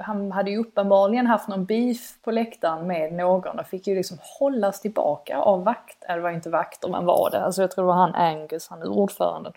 Han 0.00 0.32
hade 0.32 0.50
ju 0.50 0.58
uppenbarligen 0.58 1.26
haft 1.26 1.48
någon 1.48 1.64
beef 1.64 2.22
på 2.22 2.30
läktaren 2.30 2.86
med 2.86 3.12
någon 3.12 3.58
och 3.58 3.66
fick 3.66 3.86
ju 3.86 3.94
liksom 3.94 4.18
hållas 4.38 4.80
tillbaka 4.80 5.38
av 5.38 5.64
vakt, 5.64 6.04
eller 6.04 6.16
det 6.16 6.22
var 6.22 6.30
inte 6.30 6.50
vakter 6.50 6.88
men 6.88 7.04
var 7.04 7.30
det, 7.30 7.44
alltså 7.44 7.60
jag 7.60 7.70
tror 7.70 7.84
det 7.84 7.86
var 7.86 7.94
han 7.94 8.14
Angus, 8.14 8.68
han 8.68 8.82
är 8.82 8.88
ordföranden. 8.88 9.52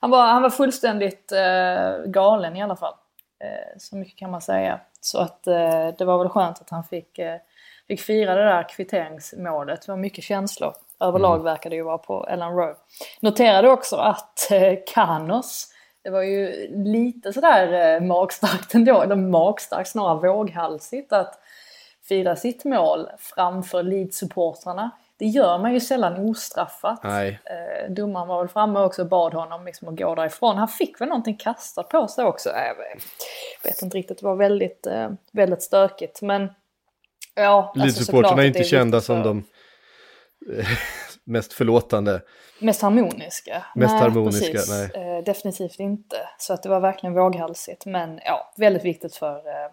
Han 0.00 0.10
var, 0.10 0.26
han 0.26 0.42
var 0.42 0.50
fullständigt 0.50 1.32
eh, 1.32 2.04
galen 2.06 2.56
i 2.56 2.62
alla 2.62 2.76
fall. 2.76 2.94
Eh, 3.44 3.78
så 3.78 3.96
mycket 3.96 4.18
kan 4.18 4.30
man 4.30 4.40
säga. 4.40 4.80
Så 5.00 5.18
att 5.18 5.46
eh, 5.46 5.88
det 5.98 6.04
var 6.04 6.18
väl 6.18 6.28
skönt 6.28 6.60
att 6.60 6.70
han 6.70 6.84
fick, 6.84 7.18
eh, 7.18 7.36
fick 7.88 8.00
fira 8.00 8.34
det 8.34 8.44
där 8.44 8.68
kvitteringsmålet. 8.68 9.86
Det 9.86 9.92
var 9.92 9.96
mycket 9.96 10.24
känslor. 10.24 10.72
Överlag 11.00 11.34
mm. 11.34 11.44
verkade 11.44 11.74
det 11.74 11.76
ju 11.76 11.82
vara 11.82 11.98
på 11.98 12.26
Ellen 12.26 12.50
Rowe. 12.50 12.74
Noterade 13.20 13.70
också 13.70 13.96
att 13.96 14.50
eh, 14.50 14.74
Kanos 14.94 15.73
det 16.04 16.10
var 16.10 16.22
ju 16.22 16.68
lite 16.84 17.32
sådär 17.32 17.94
eh, 17.94 18.00
magstarkt 18.00 18.74
ändå, 18.74 19.02
eller 19.02 19.16
magstarkt 19.16 19.90
snarare 19.90 20.28
våghalsigt 20.28 21.12
att 21.12 21.40
fira 22.08 22.36
sitt 22.36 22.64
mål 22.64 23.08
framför 23.18 23.82
Leeds-supportrarna. 23.82 24.90
Det 25.16 25.26
gör 25.26 25.58
man 25.58 25.72
ju 25.74 25.80
sällan 25.80 26.30
ostraffat. 26.30 27.00
Nej. 27.04 27.40
Eh, 27.44 27.92
domaren 27.92 28.28
var 28.28 28.38
väl 28.38 28.48
framme 28.48 28.80
också 28.80 29.02
och 29.02 29.08
bad 29.08 29.34
honom 29.34 29.64
liksom 29.66 29.88
att 29.88 29.96
gå 29.98 30.14
därifrån. 30.14 30.56
Han 30.56 30.68
fick 30.68 31.00
väl 31.00 31.08
någonting 31.08 31.36
kastat 31.36 31.88
på 31.88 32.08
sig 32.08 32.24
också. 32.24 32.50
Jag 33.62 33.70
vet 33.70 33.82
inte 33.82 33.98
riktigt, 33.98 34.18
det 34.18 34.26
var 34.26 34.36
väldigt, 34.36 34.86
eh, 34.86 35.10
väldigt 35.32 35.62
stökigt. 35.62 36.22
Men 36.22 36.52
ja, 37.34 37.72
alltså 37.76 38.02
Leeds-supportrarna 38.02 38.42
är 38.42 38.46
inte 38.46 38.64
kända 38.64 39.00
som 39.00 39.22
de 39.22 39.44
mest 41.24 41.52
förlåtande. 41.52 42.22
Mest 42.58 42.82
harmoniska. 42.82 43.64
Mest 43.74 43.92
nej, 43.92 44.02
harmoniska, 44.02 44.58
nej. 44.68 44.90
Eh, 44.94 45.24
definitivt 45.24 45.80
inte. 45.80 46.16
Så 46.38 46.52
att 46.52 46.62
det 46.62 46.68
var 46.68 46.80
verkligen 46.80 47.14
våghalsigt. 47.14 47.86
Men 47.86 48.20
ja, 48.24 48.52
väldigt 48.56 48.84
viktigt 48.84 49.16
för, 49.16 49.36
eh, 49.36 49.70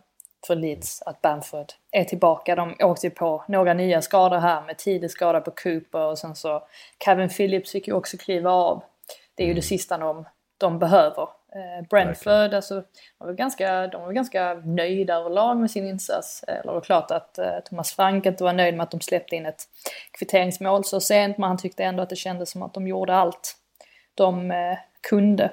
för 0.48 0.56
Leeds 0.56 1.02
att 1.02 1.22
Bamford 1.22 1.68
är 1.92 2.04
tillbaka. 2.04 2.56
De 2.56 2.76
åkte 2.80 3.10
på 3.10 3.44
några 3.48 3.74
nya 3.74 4.02
skador 4.02 4.38
här 4.38 4.62
med 4.62 4.78
tidig 4.78 5.12
skada 5.12 5.42
på 5.42 5.52
Cooper 5.52 6.06
och 6.06 6.18
sen 6.18 6.36
så 6.36 6.64
Kevin 7.06 7.30
Phillips 7.30 7.72
fick 7.72 7.88
ju 7.88 7.94
också 7.94 8.18
kliva 8.18 8.52
av. 8.52 8.84
Det 9.36 9.44
är 9.44 9.48
ju 9.48 9.54
det 9.54 9.60
mm. 9.60 9.64
sista 9.64 9.98
de, 9.98 10.26
de 10.58 10.80
behöver. 10.80 11.28
Eh, 11.56 11.88
Brentford, 11.90 12.54
alltså, 12.54 12.76
de 13.20 13.28
var, 13.28 13.34
ganska, 13.34 13.88
de 13.88 14.02
var 14.02 14.12
ganska 14.12 14.54
nöjda 14.54 15.16
överlag 15.16 15.58
med 15.58 15.72
sin 15.72 15.88
insats. 15.88 16.44
Eller 16.48 16.64
det 16.64 16.72
var 16.72 16.82
klart 16.82 17.12
att 17.12 17.38
eh, 17.38 17.60
Thomas 17.66 17.94
Frank 17.94 18.26
inte 18.26 18.44
var 18.44 18.54
nöjd 18.54 18.76
med 18.76 18.84
att 18.84 18.92
de 18.92 19.02
släppte 19.02 19.36
in 19.36 19.46
ett 19.46 19.64
kvitteringsmål 20.20 20.84
så 20.84 21.00
sent 21.00 21.38
men 21.38 21.48
han 21.48 21.58
tyckte 21.58 21.84
ändå 21.84 22.04
att 22.04 22.10
det 22.10 22.16
kändes 22.16 22.52
som 22.52 22.64
att 22.64 22.74
de 22.74 22.88
gjorde 22.88 23.16
allt 23.16 23.56
de 24.16 24.52
eh, 24.52 24.78
kunde. 25.10 25.52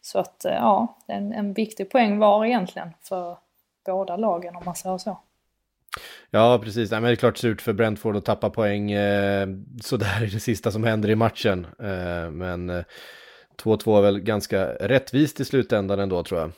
Så 0.00 0.18
att 0.18 0.44
eh, 0.44 0.52
ja, 0.52 0.98
en, 1.06 1.32
en 1.32 1.52
viktig 1.52 1.90
poäng 1.90 2.18
var 2.18 2.44
egentligen 2.44 2.90
för 3.02 3.38
båda 3.86 4.16
lagen 4.16 4.56
om 4.56 4.62
man 4.64 4.74
säger 4.74 4.98
så. 4.98 5.18
Ja, 6.30 6.60
precis. 6.64 6.90
Nej, 6.90 7.00
men 7.00 7.08
det 7.08 7.14
är 7.14 7.16
klart 7.16 7.36
surt 7.36 7.60
för 7.60 7.72
Brentford 7.72 8.16
att 8.16 8.24
tappa 8.24 8.50
poäng 8.50 8.90
eh, 8.92 9.48
sådär 9.82 10.24
i 10.24 10.26
det 10.26 10.40
sista 10.40 10.70
som 10.70 10.84
händer 10.84 11.10
i 11.10 11.14
matchen. 11.14 11.66
Eh, 11.78 12.30
men 12.30 12.70
eh, 12.70 12.84
2-2 13.62 13.98
är 13.98 14.02
väl 14.02 14.20
ganska 14.20 14.66
rättvist 14.66 15.40
i 15.40 15.44
slutändan 15.44 15.98
ändå 15.98 16.24
tror 16.24 16.40
jag. 16.40 16.50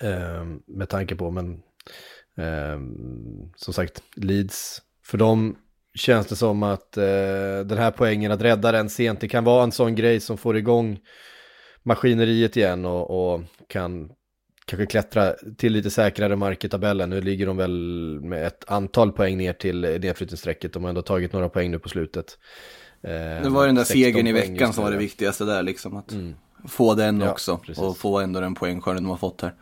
Eh, 0.00 0.44
med 0.66 0.88
tanke 0.88 1.16
på, 1.16 1.30
men 1.30 1.52
eh, 2.36 2.78
som 3.56 3.74
sagt, 3.74 4.02
Leeds, 4.16 4.82
för 5.04 5.18
dem 5.18 5.56
känns 5.94 6.26
det 6.26 6.36
som 6.36 6.62
att 6.62 6.96
eh, 6.96 7.60
den 7.64 7.78
här 7.78 7.90
poängen, 7.90 8.32
att 8.32 8.42
rädda 8.42 8.72
den 8.72 8.90
sent, 8.90 9.20
det 9.20 9.28
kan 9.28 9.44
vara 9.44 9.62
en 9.62 9.72
sån 9.72 9.94
grej 9.94 10.20
som 10.20 10.38
får 10.38 10.56
igång 10.56 10.98
maskineriet 11.82 12.56
igen 12.56 12.84
och, 12.84 13.32
och 13.32 13.40
kan 13.68 14.10
kanske 14.68 14.86
klättra 14.86 15.32
till 15.58 15.72
lite 15.72 15.90
säkrare 15.90 16.36
mark 16.36 16.64
i 16.64 16.68
tabellen. 16.68 17.10
Nu 17.10 17.20
ligger 17.20 17.46
de 17.46 17.56
väl 17.56 17.72
med 18.22 18.46
ett 18.46 18.64
antal 18.66 19.12
poäng 19.12 19.36
ner 19.36 19.52
till 19.52 19.80
nedflyttningsstrecket. 19.80 20.72
De 20.72 20.82
har 20.82 20.88
ändå 20.88 21.02
tagit 21.02 21.32
några 21.32 21.48
poäng 21.48 21.70
nu 21.70 21.78
på 21.78 21.88
slutet. 21.88 22.38
Eh, 23.02 23.42
det 23.42 23.48
var 23.48 23.66
den 23.66 23.74
där 23.74 23.84
segern 23.84 24.26
i 24.26 24.32
veckan 24.32 24.72
som 24.72 24.84
var 24.84 24.90
det 24.90 24.96
viktigaste 24.96 25.44
där 25.44 25.62
liksom. 25.62 25.96
Att 25.96 26.12
mm. 26.12 26.34
få 26.68 26.94
den 26.94 27.20
ja, 27.20 27.30
också 27.30 27.58
precis. 27.58 27.82
och 27.82 27.96
få 27.96 28.20
ändå 28.20 28.40
den 28.40 28.54
poängskörden 28.54 29.02
de 29.02 29.10
har 29.10 29.16
fått 29.16 29.42
här. 29.42 29.54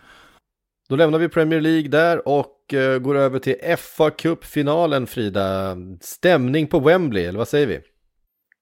Då 0.88 0.96
lämnar 0.96 1.18
vi 1.18 1.28
Premier 1.28 1.60
League 1.60 1.88
där 1.88 2.28
och 2.28 2.74
uh, 2.74 2.98
går 2.98 3.16
över 3.16 3.38
till 3.38 3.76
FA 3.78 4.10
Cup-finalen 4.10 5.06
Frida. 5.06 5.76
Stämning 6.00 6.66
på 6.66 6.78
Wembley, 6.78 7.24
eller 7.24 7.38
vad 7.38 7.48
säger 7.48 7.66
vi? 7.66 7.80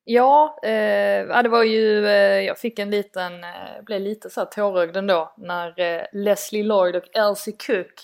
Ja, 0.07 0.59
eh, 0.63 1.43
det 1.43 1.49
var 1.49 1.63
ju, 1.63 2.07
eh, 2.07 2.41
jag 2.41 2.59
fick 2.59 2.79
en 2.79 2.91
liten, 2.91 3.45
eh, 3.45 3.83
blev 3.87 4.01
lite 4.01 4.31
så 4.31 4.41
här 4.41 4.47
tårögd 4.47 4.97
ändå 4.97 5.35
när 5.37 5.81
eh, 5.81 6.03
Leslie 6.13 6.63
Lloyd 6.63 6.97
och 6.97 7.17
Elsie 7.17 7.55
Cook 7.67 7.95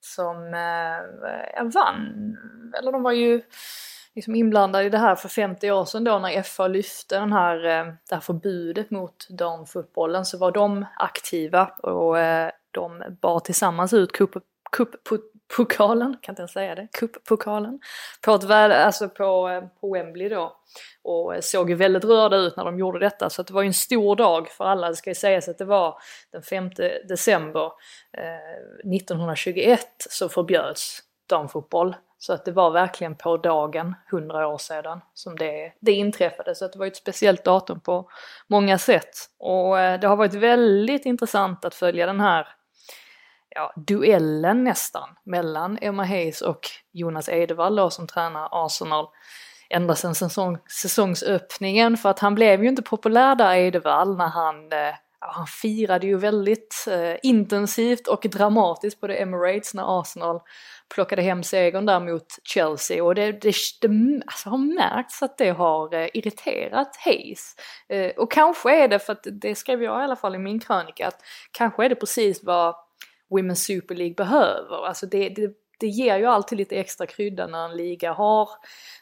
som 0.00 0.36
eh, 0.54 1.64
vann, 1.74 2.36
eller 2.78 2.92
de 2.92 3.02
var 3.02 3.12
ju 3.12 3.42
liksom 4.14 4.34
inblandade 4.34 4.84
i 4.84 4.90
det 4.90 4.98
här 4.98 5.14
för 5.14 5.28
50 5.28 5.70
år 5.70 5.84
sedan 5.84 6.04
då 6.04 6.18
när 6.18 6.42
FA 6.42 6.68
lyfte 6.68 7.18
den 7.18 7.32
här, 7.32 7.56
eh, 7.64 7.92
det 8.08 8.14
här 8.14 8.20
förbudet 8.20 8.90
mot 8.90 9.28
damfotbollen 9.28 10.24
så 10.24 10.38
var 10.38 10.52
de 10.52 10.86
aktiva 10.96 11.66
och 11.66 12.18
eh, 12.18 12.50
de 12.70 13.02
bar 13.20 13.40
tillsammans 13.40 13.92
ut 13.92 14.12
cup, 14.12 14.30
cup, 14.72 14.90
pokalen, 15.56 16.16
kan 16.22 16.32
inte 16.32 16.42
ens 16.42 16.52
säga 16.52 16.74
det, 16.74 16.88
cuppokalen, 16.92 17.80
på, 18.24 18.34
ett, 18.34 18.50
alltså 18.50 19.08
på, 19.08 19.48
eh, 19.48 19.80
på 19.80 19.92
Wembley 19.92 20.28
då. 20.28 20.56
Och 21.02 21.34
såg 21.40 21.70
ju 21.70 21.76
väldigt 21.76 22.04
rörda 22.04 22.36
ut 22.36 22.56
när 22.56 22.64
de 22.64 22.78
gjorde 22.78 22.98
detta 22.98 23.30
så 23.30 23.42
det 23.42 23.52
var 23.52 23.62
ju 23.62 23.66
en 23.66 23.74
stor 23.74 24.16
dag 24.16 24.48
för 24.48 24.64
alla. 24.64 24.88
Det 24.88 24.96
ska 24.96 25.10
ju 25.10 25.14
sägas 25.14 25.48
att 25.48 25.58
det 25.58 25.64
var 25.64 25.98
den 26.32 26.42
5 26.42 26.70
december 27.08 27.72
eh, 28.18 28.94
1921 28.94 29.86
så 30.10 30.28
förbjöds 30.28 30.98
damfotboll. 31.28 31.96
Så 32.22 32.32
att 32.32 32.44
det 32.44 32.52
var 32.52 32.70
verkligen 32.70 33.14
på 33.14 33.36
dagen, 33.36 33.94
100 34.12 34.46
år 34.46 34.58
sedan, 34.58 35.00
som 35.14 35.36
det, 35.36 35.72
det 35.80 35.92
inträffade. 35.92 36.54
Så 36.54 36.64
att 36.64 36.72
det 36.72 36.78
var 36.78 36.86
ett 36.86 36.96
speciellt 36.96 37.44
datum 37.44 37.80
på 37.80 38.10
många 38.46 38.78
sätt. 38.78 39.10
Och 39.38 39.80
eh, 39.80 40.00
det 40.00 40.06
har 40.06 40.16
varit 40.16 40.34
väldigt 40.34 41.06
intressant 41.06 41.64
att 41.64 41.74
följa 41.74 42.06
den 42.06 42.20
här 42.20 42.48
ja, 43.48 43.72
duellen 43.76 44.64
nästan 44.64 45.08
mellan 45.24 45.78
Emma 45.80 46.04
Hayes 46.04 46.40
och 46.40 46.60
Jonas 46.92 47.28
Edevall 47.28 47.76
då, 47.76 47.90
som 47.90 48.06
tränar 48.06 48.48
Arsenal 48.66 49.06
ända 49.70 49.94
sedan 49.94 50.14
säsong, 50.14 50.58
säsongsöppningen 50.82 51.96
för 51.96 52.08
att 52.08 52.18
han 52.18 52.34
blev 52.34 52.62
ju 52.62 52.68
inte 52.68 52.82
populär 52.82 53.34
där 53.34 53.54
Edevall 53.54 54.16
när 54.16 54.28
han 54.28 54.72
eh, 54.72 54.94
han 55.20 55.46
firade 55.46 56.06
ju 56.06 56.16
väldigt 56.16 56.86
eh, 56.90 57.16
intensivt 57.22 58.06
och 58.06 58.26
dramatiskt 58.30 59.00
på 59.00 59.06
The 59.06 59.22
Emirates 59.22 59.74
när 59.74 60.00
Arsenal 60.00 60.40
plockade 60.94 61.22
hem 61.22 61.42
segern 61.42 61.86
där 61.86 62.00
mot 62.00 62.26
Chelsea 62.44 63.04
och 63.04 63.14
det, 63.14 63.32
det, 63.32 63.54
det 63.80 64.22
alltså, 64.26 64.48
har 64.48 64.58
märkts 64.58 65.22
att 65.22 65.38
det 65.38 65.50
har 65.50 65.94
eh, 65.94 66.08
irriterat 66.14 66.96
Hayes. 66.96 67.56
Eh, 67.88 68.10
och 68.10 68.32
kanske 68.32 68.84
är 68.84 68.88
det, 68.88 68.98
för 68.98 69.12
att 69.12 69.26
det 69.32 69.54
skrev 69.54 69.82
jag 69.82 70.00
i 70.00 70.04
alla 70.04 70.16
fall 70.16 70.34
i 70.34 70.38
min 70.38 70.60
krönika, 70.60 71.08
att 71.08 71.20
kanske 71.52 71.84
är 71.84 71.88
det 71.88 71.94
precis 71.94 72.44
vad 72.44 72.74
Women's 73.30 73.54
Super 73.54 73.94
League 73.94 74.14
behöver. 74.14 74.86
Alltså 74.86 75.06
det, 75.06 75.28
det, 75.28 75.50
det 75.80 75.86
ger 75.86 76.16
ju 76.16 76.26
alltid 76.26 76.58
lite 76.58 76.76
extra 76.76 77.06
krydda 77.06 77.46
när 77.46 77.64
en 77.64 77.76
liga 77.76 78.12
har 78.12 78.48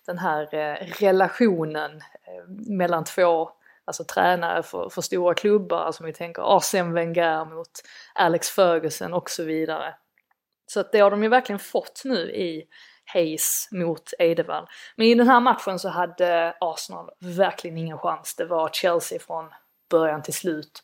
den 0.07 0.19
här 0.19 0.55
eh, 0.55 0.87
relationen 1.01 1.91
eh, 1.97 2.49
mellan 2.77 3.05
två 3.05 3.51
alltså 3.89 4.05
tränare 4.05 4.63
för, 4.63 4.89
för 4.89 5.03
stora 5.03 5.35
klubbar, 5.35 5.79
alltså 5.79 6.03
om 6.03 6.07
vi 6.07 6.13
tänker 6.13 6.57
Arsene 6.57 6.93
Wenger 6.93 7.45
mot 7.45 7.71
Alex 8.15 8.51
Ferguson 8.51 9.15
och 9.15 9.31
så 9.31 9.45
vidare. 9.45 9.95
Så 10.67 10.81
att 10.81 10.93
det 10.93 11.01
har 11.01 11.11
de 11.11 11.23
ju 11.23 11.29
verkligen 11.29 11.59
fått 11.59 12.03
nu 12.05 12.31
i 12.31 12.65
Hayes 13.13 13.69
mot 13.73 14.13
Eidevall. 14.19 14.67
Men 14.97 15.07
i 15.07 15.15
den 15.15 15.29
här 15.29 15.41
matchen 15.41 15.79
så 15.79 15.89
hade 15.89 16.55
Arsenal 16.61 17.11
verkligen 17.21 17.79
ingen 17.79 17.99
chans. 17.99 18.37
Det 18.37 18.45
var 18.45 18.69
Chelsea 18.69 19.19
från 19.19 19.51
början 19.91 20.23
till 20.23 20.35
slut. 20.35 20.83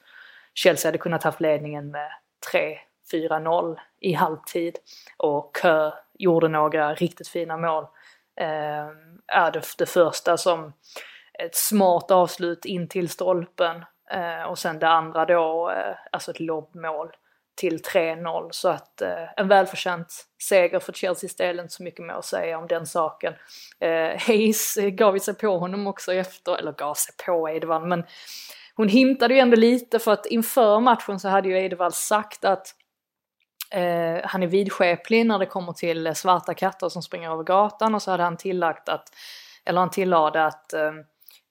Chelsea 0.55 0.89
hade 0.89 0.99
kunnat 0.99 1.23
haft 1.23 1.41
ledningen 1.41 1.91
med 1.91 2.11
3-4-0 3.13 3.77
i 4.01 4.13
halvtid 4.13 4.79
och 5.17 5.57
Kö 5.57 5.93
gjorde 6.19 6.49
några 6.49 6.95
riktigt 6.95 7.29
fina 7.29 7.57
mål. 7.57 7.85
Eh, 8.41 9.51
det, 9.53 9.63
det 9.79 9.87
första 9.87 10.37
som 10.37 10.73
ett 11.39 11.55
smart 11.55 12.11
avslut 12.11 12.65
in 12.65 12.89
till 12.89 13.09
stolpen 13.09 13.85
eh, 14.11 14.43
och 14.43 14.59
sen 14.59 14.79
det 14.79 14.89
andra 14.89 15.25
då, 15.25 15.71
eh, 15.71 15.97
alltså 16.13 16.31
ett 16.31 16.41
lobbmål 16.41 17.09
till 17.55 17.79
3-0. 17.79 18.49
Så 18.51 18.69
att 18.69 19.03
eh, 19.03 19.25
en 19.37 19.49
välförtjänt 19.49 20.27
seger 20.43 20.81
för 20.81 20.93
Chelseas 20.93 21.37
del, 21.37 21.61
inte 21.61 21.75
så 21.75 21.83
mycket 21.83 22.05
mer 22.05 22.15
att 22.15 22.25
säga 22.25 22.59
om 22.59 22.67
den 22.67 22.87
saken. 22.87 23.35
Eh, 23.81 24.21
Hayes 24.27 24.77
eh, 24.77 24.89
gav 24.89 25.19
sig 25.19 25.35
på 25.35 25.59
honom 25.59 25.87
också 25.87 26.13
efter, 26.13 26.57
eller 26.57 26.73
gav 26.73 26.95
sig 26.95 27.15
på 27.27 27.51
Edvard, 27.51 27.83
men 27.83 28.05
hon 28.77 28.89
hintade 28.89 29.35
ju 29.35 29.41
ändå 29.41 29.57
lite 29.57 29.99
för 29.99 30.13
att 30.13 30.27
inför 30.27 30.81
matchen 30.81 31.21
så 31.21 31.29
hade 31.29 31.49
ju 31.49 31.65
Edvard 31.65 31.95
sagt 31.95 32.45
att 32.45 32.67
eh, 33.71 34.21
han 34.25 34.43
är 34.43 34.47
vidskeplig 34.47 35.27
när 35.27 35.39
det 35.39 35.47
kommer 35.47 35.73
till 35.73 36.15
svarta 36.15 36.55
katter 36.55 36.89
som 36.89 37.03
springer 37.03 37.33
över 37.33 37.43
gatan 37.43 37.95
och 37.95 38.03
så 38.03 38.11
hade 38.11 38.23
han 38.23 38.37
tillagt 38.37 38.89
att, 38.89 39.09
eller 39.65 39.81
han 39.81 39.91
tillade 39.91 40.47
att 40.47 40.73
eh, 40.73 40.93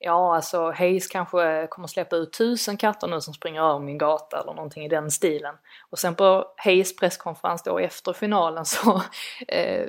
ja 0.04 0.36
alltså 0.36 0.72
Hayes 0.72 1.08
kanske 1.08 1.68
kommer 1.70 1.88
släppa 1.88 2.16
ut 2.16 2.34
tusen 2.34 2.78
katter 2.78 3.08
nu 3.08 3.22
som 3.22 3.34
springer 3.34 3.62
över 3.62 3.80
min 3.80 3.98
gata 3.98 4.42
eller 4.42 4.54
någonting 4.54 4.86
i 4.86 4.90
den 4.90 5.12
stilen. 5.12 5.56
Och 5.90 6.00
sen 6.00 6.16
på 6.16 6.46
Hayes 6.58 6.96
presskonferens 6.96 7.64
då 7.64 7.80
efter 7.80 8.14
finalen 8.14 8.66
så 8.66 9.02
eh, 9.48 9.88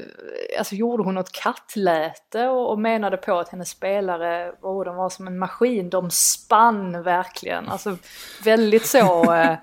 alltså 0.59 0.75
gjorde 0.75 1.03
hon 1.03 1.15
något 1.15 1.33
kattläte 1.33 2.47
och, 2.49 2.71
och 2.71 2.79
menade 2.79 3.17
på 3.17 3.39
att 3.39 3.49
hennes 3.49 3.69
spelare, 3.69 4.53
oh, 4.62 4.85
de 4.85 4.97
var 4.97 5.11
som 5.11 5.27
en 5.27 5.39
maskin, 5.39 5.91
de 5.91 6.11
spann 6.11 7.03
verkligen. 7.03 7.69
Alltså 7.69 7.97
väldigt 8.45 8.87
så, 8.87 9.35
eh, 9.35 9.57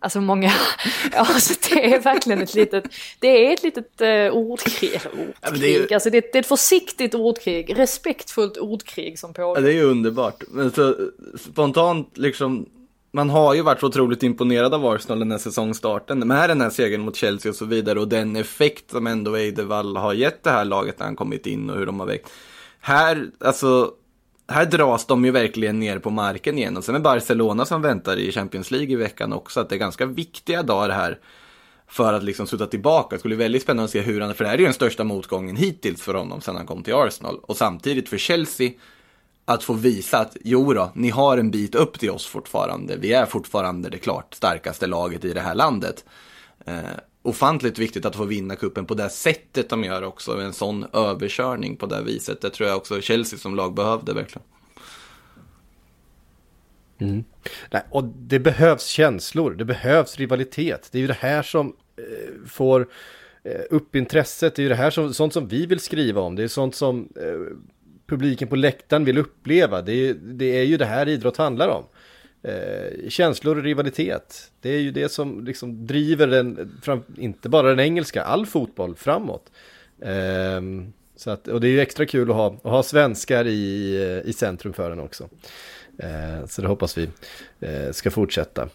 alltså 0.00 0.20
många, 0.20 0.50
alltså 1.12 1.54
det 1.70 1.94
är 1.94 2.00
verkligen 2.00 2.42
ett 2.42 2.54
litet, 2.54 2.84
det 3.20 3.46
är 3.46 3.52
ett 3.52 3.62
litet 3.62 4.00
eh, 4.00 4.08
ordkrig, 4.08 5.00
ordkrig, 5.06 5.34
ja, 5.40 5.50
det 5.50 5.76
är, 5.76 5.94
alltså 5.94 6.10
det, 6.10 6.20
det, 6.20 6.38
är 6.38 6.40
ett 6.40 6.46
försiktigt 6.46 7.14
ordkrig, 7.14 7.78
respektfullt 7.78 8.56
ordkrig 8.56 9.18
som 9.18 9.32
pågår. 9.34 9.56
Ja, 9.56 9.60
underbart. 9.98 10.42
Men 10.48 10.72
så 10.72 10.94
spontant 11.38 12.18
liksom 12.18 12.66
man 13.12 13.30
har 13.30 13.54
ju 13.54 13.62
varit 13.62 13.80
så 13.80 13.86
otroligt 13.86 14.22
imponerad 14.22 14.74
av 14.74 14.86
Arsenal 14.86 15.18
den 15.18 15.30
här 15.30 15.38
säsongstarten 15.38 16.18
med 16.18 16.50
den 16.50 16.60
här 16.60 16.70
segern 16.70 17.00
mot 17.00 17.16
Chelsea 17.16 17.50
och 17.50 17.56
så 17.56 17.64
vidare 17.64 18.00
och 18.00 18.08
den 18.08 18.36
effekt 18.36 18.90
som 18.90 19.06
ändå 19.06 19.36
Eidevall 19.36 19.96
har 19.96 20.12
gett 20.12 20.42
det 20.42 20.50
här 20.50 20.64
laget 20.64 20.98
när 20.98 21.06
han 21.06 21.16
kommit 21.16 21.46
in 21.46 21.70
och 21.70 21.76
hur 21.78 21.86
de 21.86 22.00
har 22.00 22.06
väckt. 22.06 22.30
Här, 22.80 23.30
alltså, 23.40 23.92
här 24.48 24.66
dras 24.66 25.06
de 25.06 25.24
ju 25.24 25.30
verkligen 25.30 25.80
ner 25.80 25.98
på 25.98 26.10
marken 26.10 26.58
igen 26.58 26.76
och 26.76 26.84
sen 26.84 26.94
är 26.94 27.00
Barcelona 27.00 27.64
som 27.64 27.82
väntar 27.82 28.16
i 28.16 28.32
Champions 28.32 28.70
League 28.70 28.92
i 28.92 28.96
veckan 28.96 29.32
också 29.32 29.60
att 29.60 29.68
det 29.68 29.74
är 29.74 29.78
ganska 29.78 30.06
viktiga 30.06 30.62
dagar 30.62 30.90
här 30.90 31.18
för 31.88 32.12
att 32.12 32.24
liksom 32.24 32.46
sluta 32.46 32.66
tillbaka. 32.66 33.16
Det 33.16 33.18
skulle 33.18 33.36
bli 33.36 33.44
väldigt 33.44 33.62
spännande 33.62 33.84
att 33.84 33.90
se 33.90 34.00
hur 34.00 34.20
han, 34.20 34.34
för 34.34 34.44
det 34.44 34.50
här 34.50 34.56
är 34.56 34.60
ju 34.60 34.64
den 34.64 34.74
största 34.74 35.04
motgången 35.04 35.56
hittills 35.56 36.02
för 36.02 36.14
honom 36.14 36.40
sedan 36.40 36.56
han 36.56 36.66
kom 36.66 36.82
till 36.82 36.94
Arsenal 36.94 37.38
och 37.42 37.56
samtidigt 37.56 38.08
för 38.08 38.18
Chelsea 38.18 38.70
att 39.48 39.64
få 39.64 39.72
visa 39.72 40.18
att 40.18 40.36
jo 40.44 40.72
då, 40.72 40.92
ni 40.94 41.10
har 41.10 41.38
en 41.38 41.50
bit 41.50 41.74
upp 41.74 41.98
till 41.98 42.10
oss 42.10 42.26
fortfarande. 42.26 42.96
Vi 42.96 43.12
är 43.12 43.26
fortfarande 43.26 43.88
det 43.88 43.98
klart 43.98 44.34
starkaste 44.34 44.86
laget 44.86 45.24
i 45.24 45.32
det 45.32 45.40
här 45.40 45.54
landet. 45.54 46.04
Eh, 46.66 46.80
ofantligt 47.22 47.78
viktigt 47.78 48.04
att 48.04 48.16
få 48.16 48.24
vinna 48.24 48.56
kuppen 48.56 48.86
på 48.86 48.94
det 48.94 49.08
sättet 49.08 49.68
de 49.68 49.84
gör 49.84 50.02
också. 50.02 50.40
En 50.40 50.52
sån 50.52 50.86
överkörning 50.92 51.76
på 51.76 51.86
det 51.86 52.02
viset. 52.02 52.40
Det 52.40 52.50
tror 52.50 52.68
jag 52.68 52.76
också 52.76 53.00
Chelsea 53.00 53.38
som 53.38 53.54
lag 53.54 53.74
behövde 53.74 54.14
verkligen. 54.14 54.46
Mm. 56.98 57.24
Nej, 57.70 57.82
och 57.90 58.04
det 58.04 58.38
behövs 58.38 58.86
känslor, 58.86 59.50
det 59.50 59.64
behövs 59.64 60.16
rivalitet. 60.16 60.88
Det 60.92 60.98
är 60.98 61.00
ju 61.00 61.06
det 61.06 61.18
här 61.20 61.42
som 61.42 61.76
eh, 61.96 62.48
får 62.48 62.88
eh, 63.44 63.60
upp 63.70 63.96
intresset, 63.96 64.54
det 64.54 64.60
är 64.60 64.64
ju 64.64 64.68
det 64.68 64.74
här 64.74 64.90
som, 64.90 65.14
sånt 65.14 65.32
som 65.32 65.48
vi 65.48 65.66
vill 65.66 65.80
skriva 65.80 66.20
om, 66.20 66.36
det 66.36 66.42
är 66.42 66.48
sånt 66.48 66.74
som 66.74 67.08
eh, 67.16 67.56
publiken 68.08 68.48
på 68.48 68.56
läktaren 68.56 69.04
vill 69.04 69.18
uppleva. 69.18 69.82
Det 69.82 69.92
är, 69.92 70.14
det 70.14 70.58
är 70.58 70.64
ju 70.64 70.76
det 70.76 70.84
här 70.84 71.08
idrott 71.08 71.36
handlar 71.36 71.68
om. 71.68 71.84
Eh, 72.42 73.08
känslor 73.08 73.58
och 73.58 73.64
rivalitet. 73.64 74.52
Det 74.60 74.70
är 74.70 74.80
ju 74.80 74.90
det 74.90 75.08
som 75.08 75.44
liksom 75.44 75.86
driver 75.86 76.26
den, 76.26 76.78
fram, 76.82 77.02
inte 77.16 77.48
bara 77.48 77.68
den 77.68 77.80
engelska, 77.80 78.22
all 78.22 78.46
fotboll 78.46 78.94
framåt. 78.96 79.52
Eh, 80.00 80.60
så 81.16 81.30
att, 81.30 81.48
och 81.48 81.60
det 81.60 81.68
är 81.68 81.70
ju 81.70 81.80
extra 81.80 82.06
kul 82.06 82.30
att 82.30 82.36
ha, 82.36 82.46
att 82.46 82.62
ha 82.62 82.82
svenskar 82.82 83.46
i, 83.46 84.22
i 84.24 84.32
centrum 84.32 84.72
för 84.72 84.90
den 84.90 85.00
också. 85.00 85.28
Eh, 85.98 86.46
så 86.46 86.62
det 86.62 86.68
hoppas 86.68 86.98
vi 86.98 87.08
eh, 87.60 87.92
ska 87.92 88.10
fortsätta. 88.10 88.68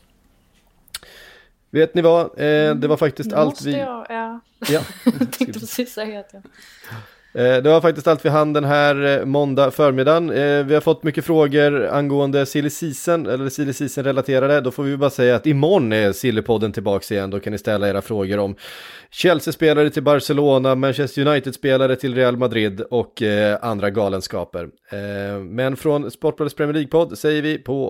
Vet 1.69 1.93
ni 1.93 2.01
vad? 2.01 2.26
Eh, 2.26 2.76
det 2.76 2.88
var 2.88 2.97
faktiskt 2.97 3.30
nu 3.30 3.35
allt 3.35 3.61
vi... 3.61 3.72
Jag, 3.72 4.05
ja. 4.10 4.39
ja. 4.69 4.81
jag 5.05 5.31
tänkte 5.31 5.60
precis 5.60 5.93
säga 5.93 6.19
att 6.19 6.34
jag... 6.34 6.41
Eh, 7.35 7.57
det 7.57 7.69
var 7.69 7.81
faktiskt 7.81 8.07
allt 8.07 8.26
vi 8.26 8.30
hann 8.30 8.53
den 8.53 8.64
här 8.64 9.19
eh, 9.19 9.26
måndag 9.26 9.72
förmiddagen. 9.72 10.30
Eh, 10.30 10.65
vi 10.65 10.73
har 10.73 10.81
fått 10.81 11.03
mycket 11.03 11.26
frågor 11.26 11.85
angående 11.85 12.45
silly 12.45 12.69
season, 12.69 13.27
eller 13.27 13.49
silly 13.49 13.73
season 13.73 14.03
relaterade. 14.03 14.61
Då 14.61 14.72
får 14.72 14.84
vi 14.84 14.97
bara 14.97 15.10
säga 15.10 15.35
att 15.35 15.45
imorgon 15.45 15.93
är 15.93 16.11
Sillypodden 16.11 16.72
tillbaka 16.72 17.14
igen. 17.15 17.30
Då 17.30 17.39
kan 17.39 17.51
ni 17.51 17.57
ställa 17.60 17.89
era 17.89 18.01
frågor 18.01 18.39
om 18.39 18.55
Chelsea-spelare 19.11 19.89
till 19.89 20.03
Barcelona, 20.03 20.76
Manchester 20.76 21.27
United-spelare 21.27 21.95
till 21.95 22.15
Real 22.15 22.38
Madrid 22.38 22.81
och 22.81 23.23
andra 23.61 23.89
galenskaper. 23.89 24.69
Men 25.43 25.76
från 25.76 26.11
Sportbladets 26.11 26.55
Premier 26.55 26.73
League-podd 26.73 27.18
säger 27.18 27.41
vi 27.41 27.57
på 27.57 27.89